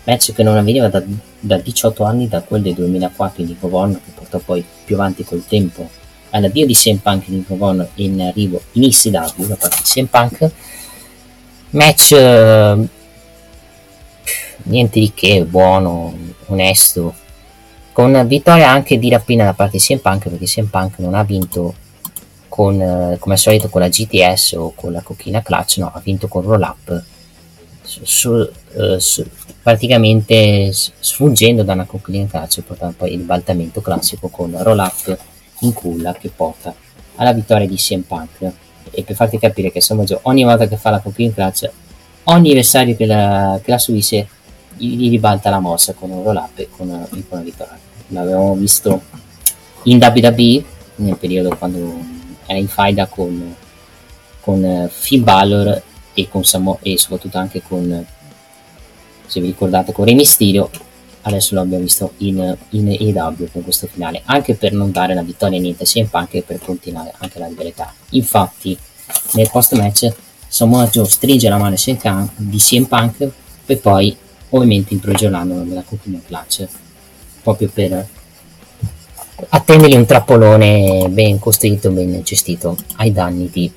Match 0.05 0.33
che 0.33 0.43
non 0.43 0.57
avveniva 0.57 0.89
da, 0.89 1.03
da 1.39 1.59
18 1.59 2.03
anni 2.05 2.29
da 2.29 2.43
quel 2.43 2.63
del 2.63 2.75
2004 2.75 3.45
di 3.45 3.57
Kovon 3.59 3.93
che 3.93 4.11
portò 4.15 4.39
poi 4.39 4.65
più 4.85 4.97
avanti 4.97 5.25
col 5.25 5.45
tempo 5.47 5.89
all'addio 6.31 6.67
di 6.67 6.75
CM 6.75 6.97
Punk 6.97 7.29
di 7.29 7.45
Kovon 7.47 7.87
in 7.97 8.21
arrivo 8.21 8.61
in 8.73 8.85
ECW 8.85 9.47
da 9.47 9.57
parte 9.57 9.77
di 9.77 9.83
CM 9.85 10.07
Punk 10.07 10.51
match 11.73 12.13
uh, 12.13 12.89
niente 14.65 15.01
di 15.01 15.13
che 15.15 15.45
buono 15.45 16.15
onesto. 16.47 17.15
Con 17.93 18.27
vittoria 18.27 18.71
anche 18.71 18.99
di 18.99 19.11
rapina 19.11 19.45
da 19.45 19.53
parte 19.53 19.77
di 19.77 19.83
CM 19.83 19.99
Punk 19.99 20.29
perché 20.29 20.47
CM 20.47 20.67
Punk 20.67 20.99
non 20.99 21.15
ha 21.15 21.23
vinto 21.25 21.75
con, 22.49 22.75
uh, 22.75 23.19
come 23.19 23.35
al 23.35 23.41
solito 23.41 23.69
con 23.69 23.81
la 23.83 23.89
GTS 23.89 24.53
o 24.53 24.73
con 24.75 24.93
la 24.93 25.03
cochina 25.03 25.43
clutch 25.43 25.79
no 25.79 25.91
ha 25.93 26.01
vinto 26.01 26.29
con 26.29 26.43
roll 26.43 26.63
up. 26.63 27.03
Su, 27.83 28.01
su, 28.05 28.31
uh, 28.31 28.99
su, 28.99 29.27
praticamente 29.63 30.71
sfuggendo 30.73 31.63
da 31.63 31.73
una 31.73 31.85
coquina 31.85 32.19
in 32.19 32.29
calcio 32.29 32.63
portando 32.63 32.95
poi 32.97 33.13
il 33.13 33.21
baltamento 33.21 33.81
classico 33.81 34.29
con 34.29 34.57
roll 34.63 34.79
up 34.79 35.19
in 35.61 35.73
culla 35.73 36.13
che 36.15 36.31
porta 36.35 36.75
alla 37.17 37.33
vittoria 37.33 37.67
di 37.67 37.77
CM 37.77 38.03
Punk 38.03 38.53
e 38.93 39.03
per 39.03 39.17
farti 39.17 39.39
capire 39.39 39.73
che 39.73 39.81
Samoa 39.81 40.05
Joe 40.05 40.21
ogni 40.23 40.45
volta 40.45 40.69
che 40.69 40.77
fa 40.77 40.91
la 40.91 41.03
in 41.17 41.35
clutch 41.35 41.71
ogni 42.25 42.51
avversario 42.51 42.95
che 42.95 43.07
la, 43.07 43.59
che 43.63 43.71
la 43.71 43.79
subisce 43.79 44.29
gli 44.77 45.11
ribalta 45.11 45.51
la 45.51 45.61
mossa 45.61 45.93
con 45.93 46.11
un 46.11 46.23
roll 46.23 46.37
up 46.37 46.59
e 46.59 46.69
con, 46.75 46.89
con 47.09 47.25
una 47.29 47.43
vittoria. 47.43 47.79
L'avevamo 48.09 48.55
visto 48.55 49.01
in 49.85 49.99
WWE 49.99 50.65
nel 50.97 51.17
periodo 51.17 51.57
quando 51.57 52.01
era 52.47 52.59
in 52.59 52.69
faida 52.69 53.07
con, 53.07 53.55
con 54.41 54.65
eh, 54.65 54.89
Finn 54.91 55.23
Balor 55.23 55.83
e, 56.15 56.29
con 56.29 56.45
Samo- 56.45 56.79
e 56.83 56.99
soprattutto 56.99 57.39
anche 57.39 57.63
con 57.63 58.05
se 59.27 59.41
vi 59.41 59.47
ricordate 59.47 59.93
con 59.93 60.05
Re 60.05 60.15
Mysterio 60.15 60.69
adesso 61.23 61.55
lo 61.55 61.61
abbiamo 61.61 61.83
visto 61.83 62.13
in, 62.19 62.57
in 62.71 62.89
EW 62.89 63.49
con 63.51 63.63
questo 63.63 63.87
finale 63.87 64.23
anche 64.25 64.55
per 64.55 64.73
non 64.73 64.91
dare 64.91 65.15
la 65.15 65.23
vittoria 65.23 65.61
niente 65.61 65.85
CM 65.85 66.07
Punk 66.07 66.43
per 66.43 66.59
continuare 66.61 67.13
anche 67.19 67.39
la 67.39 67.47
libertà 67.47 67.93
infatti 68.11 68.77
nel 69.33 69.49
post 69.51 69.75
match 69.75 70.13
Samoa 70.49 70.87
Joe 70.89 71.07
stringe 71.07 71.49
la 71.49 71.57
mano 71.57 71.75
di 72.37 72.59
CM 72.59 72.85
Punk 72.85 73.31
e 73.67 73.77
poi 73.77 74.17
ovviamente 74.51 74.93
imprigionandolo 74.95 75.63
nella 75.63 75.83
continua 75.83 76.21
clutch 76.27 76.67
proprio 77.43 77.71
per 77.73 78.07
attendergli 79.49 79.97
un 79.97 80.07
trappolone 80.07 81.09
ben 81.09 81.39
costruito, 81.39 81.91
ben 81.91 82.23
gestito 82.23 82.77
ai 82.97 83.13
danni 83.13 83.49
di, 83.51 83.71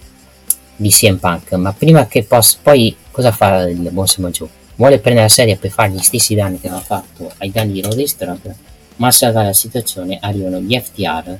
di 0.75 0.89
CM 0.89 1.17
Punk. 1.17 1.53
Ma 1.53 1.73
prima 1.73 2.07
che 2.07 2.23
possa, 2.23 2.57
poi 2.61 2.95
cosa 3.11 3.31
fa 3.31 3.67
il 3.67 3.89
buon 3.91 4.07
Samoa 4.07 4.31
Joe? 4.31 4.49
Vuole 4.75 4.99
prendere 4.99 5.27
la 5.27 5.33
serie 5.33 5.55
per 5.55 5.71
fare 5.71 5.91
gli 5.91 5.99
stessi 5.99 6.35
danni 6.35 6.59
che 6.59 6.67
aveva 6.67 6.81
fatto 6.81 7.31
ai 7.37 7.49
danni 7.49 7.73
di 7.73 7.81
Roddy 7.81 8.05
Strong, 8.07 8.55
ma 8.97 9.07
a 9.07 9.11
salvare 9.11 9.47
la 9.47 9.53
situazione 9.53 10.17
arrivano 10.21 10.59
gli 10.59 10.77
FTR 10.77 11.37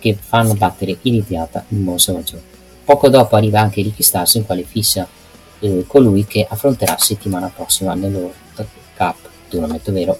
che 0.00 0.16
fanno 0.20 0.54
battere 0.54 0.98
iniziata 1.02 1.64
il 1.68 1.78
buon 1.78 2.00
Samoa 2.00 2.22
Joe. 2.22 2.42
Poco 2.84 3.08
dopo 3.08 3.36
arriva 3.36 3.60
anche 3.60 3.80
Ricky 3.80 4.02
Stars 4.02 4.34
in 4.34 4.44
quale 4.44 4.64
fissa 4.64 5.06
eh, 5.60 5.84
colui 5.86 6.26
che 6.26 6.46
affronterà 6.48 6.98
settimana 6.98 7.48
prossima 7.48 7.94
nello 7.94 8.32
Cup 8.96 9.16
tournament, 9.48 9.88
ovvero 9.88 10.18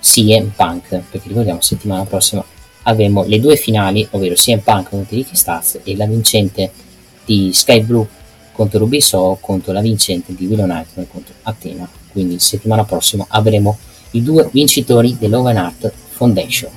CM 0.00 0.52
Punk, 0.56 0.88
perché 1.10 1.28
ricordiamo 1.28 1.60
settimana 1.60 2.04
prossima 2.04 2.44
avremo 2.84 3.24
le 3.24 3.38
due 3.40 3.56
finali, 3.56 4.06
ovvero 4.10 4.34
CM 4.34 4.60
Punk 4.60 4.88
contro 4.88 5.16
Ricky 5.16 5.36
Stars 5.36 5.80
e 5.84 5.96
la 5.96 6.06
vincente 6.06 6.72
di 7.24 7.50
Sky 7.52 7.82
Blue 7.82 8.08
contro 8.52 8.78
Ruby 8.78 9.00
So 9.00 9.38
contro 9.40 9.72
la 9.72 9.80
vincente 9.80 10.34
di 10.34 10.46
Willow 10.46 10.66
Nightmare 10.66 11.08
contro 11.10 11.34
Athena. 11.42 11.88
Quindi 12.12 12.38
settimana 12.38 12.84
prossima 12.84 13.26
avremo 13.28 13.78
i 14.12 14.22
due 14.22 14.48
vincitori 14.50 15.16
dell'Oven 15.18 15.56
Art 15.56 15.92
Foundation. 16.10 16.70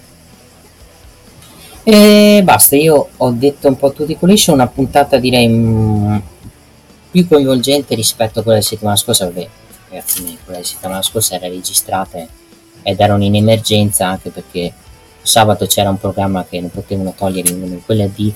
E 1.83 2.41
basta, 2.43 2.77
io 2.77 3.09
ho 3.17 3.31
detto 3.31 3.67
un 3.67 3.75
po' 3.75 3.91
tutti 3.91 4.15
quelli, 4.15 4.35
c'è 4.35 4.51
una 4.51 4.67
puntata 4.67 5.17
direi 5.17 5.47
mm, 5.49 6.17
più 7.11 7.27
coinvolgente 7.27 7.93
rispetto 7.93 8.39
a 8.39 8.41
quella 8.41 8.57
della 8.59 8.69
settimana 8.69 8.95
scorsa, 8.95 9.25
vabbè, 9.25 9.47
ragazzi 9.89 10.21
quella 10.23 10.59
della 10.59 10.63
settimana 10.63 11.01
scorsa 11.01 11.35
era 11.35 11.47
registrata 11.47 12.25
ed 12.81 12.99
erano 12.99 13.23
in 13.23 13.35
emergenza 13.35 14.07
anche 14.07 14.29
perché 14.29 14.73
sabato 15.21 15.65
c'era 15.65 15.89
un 15.89 15.97
programma 15.97 16.45
che 16.47 16.59
non 16.59 16.69
potevano 16.69 17.13
togliere 17.17 17.49
in 17.49 17.81
quella 17.85 18.07
di, 18.07 18.33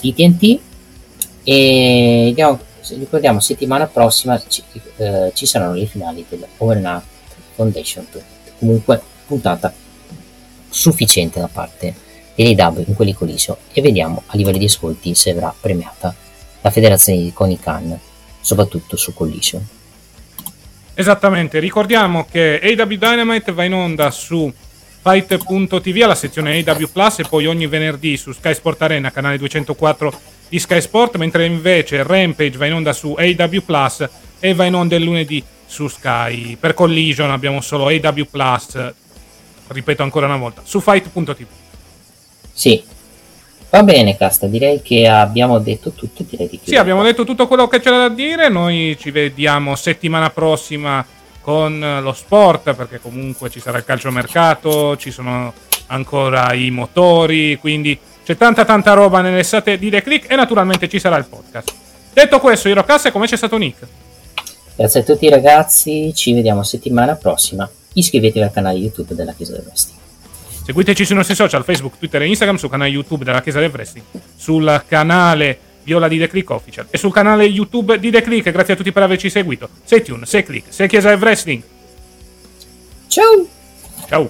di 0.00 0.14
TNT 0.14 0.58
e 1.42 2.26
andiamo, 2.28 2.58
ricordiamo 2.96 3.40
settimana 3.40 3.86
prossima 3.86 4.40
ci, 4.46 4.62
eh, 4.96 5.32
ci 5.34 5.46
saranno 5.46 5.74
le 5.74 5.86
finali 5.86 6.24
del 6.28 6.46
Overnight 6.58 7.02
Foundation 7.54 8.06
comunque 8.58 9.00
puntata 9.26 9.72
sufficiente 10.68 11.40
da 11.40 11.48
parte 11.48 11.94
dell'AW 12.34 12.84
in 12.86 12.94
quelli 12.94 13.12
coliso 13.12 13.58
e 13.72 13.80
vediamo 13.80 14.22
a 14.26 14.36
livello 14.36 14.58
di 14.58 14.64
ascolti 14.64 15.14
se 15.14 15.32
verrà 15.32 15.54
premiata 15.58 16.14
la 16.60 16.70
federazione 16.70 17.20
di 17.20 17.32
Konikan 17.32 17.98
soprattutto 18.40 18.96
su 18.96 19.12
Collision 19.12 19.78
esattamente. 21.00 21.58
Ricordiamo 21.58 22.26
che 22.30 22.60
AW 22.62 22.86
Dynamite 22.86 23.52
va 23.52 23.64
in 23.64 23.74
onda 23.74 24.10
su 24.10 24.52
Fight.tv 25.02 26.02
alla 26.02 26.14
sezione 26.14 26.62
AW 26.62 26.86
Plus 26.92 27.20
e 27.20 27.24
poi 27.28 27.46
ogni 27.46 27.66
venerdì 27.66 28.18
su 28.18 28.32
Sky 28.32 28.54
Sport 28.54 28.82
Arena, 28.82 29.10
canale 29.10 29.38
204 29.38 30.12
di 30.50 30.58
Sky 30.58 30.82
Sport, 30.82 31.16
mentre 31.16 31.46
invece 31.46 32.02
Rampage 32.02 32.58
va 32.58 32.66
in 32.66 32.74
onda 32.74 32.92
su 32.92 33.14
AW 33.16 33.60
Plus 33.64 34.08
e 34.40 34.52
va 34.52 34.64
in 34.64 34.74
onda 34.74 34.96
il 34.96 35.04
lunedì 35.04 35.42
su 35.64 35.88
Sky. 35.88 36.56
Per 36.56 36.74
Collision 36.74 37.30
abbiamo 37.30 37.60
solo 37.60 37.86
AW 37.86 38.24
Plus, 38.28 38.92
ripeto 39.68 40.02
ancora 40.02 40.26
una 40.26 40.36
volta, 40.36 40.60
su 40.64 40.80
Fight.tv. 40.80 41.46
Sì. 42.52 42.82
Va 43.70 43.84
bene, 43.84 44.16
Casta, 44.16 44.48
direi 44.48 44.82
che 44.82 45.06
abbiamo 45.06 45.60
detto 45.60 45.92
tutto. 45.92 46.24
Direi 46.28 46.48
di 46.48 46.58
sì, 46.60 46.74
abbiamo 46.74 47.04
detto 47.04 47.22
tutto 47.22 47.46
quello 47.46 47.68
che 47.68 47.78
c'era 47.78 47.98
da 47.98 48.08
dire. 48.08 48.48
Noi 48.48 48.96
ci 48.98 49.12
vediamo 49.12 49.76
settimana 49.76 50.30
prossima 50.30 51.06
con 51.40 52.00
lo 52.02 52.12
sport, 52.12 52.74
perché 52.74 52.98
comunque 52.98 53.48
ci 53.48 53.60
sarà 53.60 53.78
il 53.78 53.84
calciomercato, 53.84 54.96
ci 54.96 55.12
sono 55.12 55.54
ancora 55.86 56.52
i 56.52 56.70
motori, 56.70 57.56
quindi 57.58 57.96
c'è 58.30 58.36
tanta 58.36 58.64
tanta 58.64 58.92
roba 58.92 59.20
nell'estate 59.22 59.76
di 59.76 59.90
The 59.90 60.02
Click 60.02 60.30
e 60.30 60.36
naturalmente 60.36 60.88
ci 60.88 61.00
sarà 61.00 61.16
il 61.16 61.24
podcast. 61.24 61.74
Detto 62.12 62.38
questo, 62.38 62.68
io 62.68 62.76
e 62.78 63.10
come 63.10 63.26
c'è 63.26 63.36
stato 63.36 63.56
Nick? 63.56 63.84
Grazie 64.76 65.00
a 65.00 65.02
tutti 65.02 65.28
ragazzi, 65.28 66.12
ci 66.14 66.32
vediamo 66.32 66.62
settimana 66.62 67.16
prossima. 67.16 67.68
Iscrivetevi 67.92 68.44
al 68.44 68.52
canale 68.52 68.78
YouTube 68.78 69.16
della 69.16 69.32
Chiesa 69.32 69.54
del 69.54 69.64
Wrestling. 69.66 69.98
Seguiteci 70.64 71.04
sui 71.04 71.16
nostri 71.16 71.34
social, 71.34 71.64
Facebook, 71.64 71.98
Twitter 71.98 72.22
e 72.22 72.28
Instagram, 72.28 72.54
sul 72.54 72.70
canale 72.70 72.90
YouTube 72.90 73.24
della 73.24 73.42
Chiesa 73.42 73.58
del 73.58 73.70
Wrestling, 73.70 74.06
sul 74.36 74.84
canale 74.86 75.58
Viola 75.82 76.06
di 76.06 76.18
The 76.18 76.28
Click 76.28 76.50
Official 76.50 76.86
e 76.88 76.98
sul 76.98 77.12
canale 77.12 77.46
YouTube 77.46 77.98
di 77.98 78.12
The 78.12 78.22
Click. 78.22 78.52
Grazie 78.52 78.74
a 78.74 78.76
tutti 78.76 78.92
per 78.92 79.02
averci 79.02 79.28
seguito. 79.28 79.68
Sei 79.82 80.04
Tune, 80.04 80.24
sei 80.24 80.44
Click, 80.44 80.72
sei 80.72 80.86
Chiesa 80.86 81.10
e 81.10 81.14
Wrestling. 81.14 81.62
Ciao! 83.08 83.48
Ciao! 84.06 84.28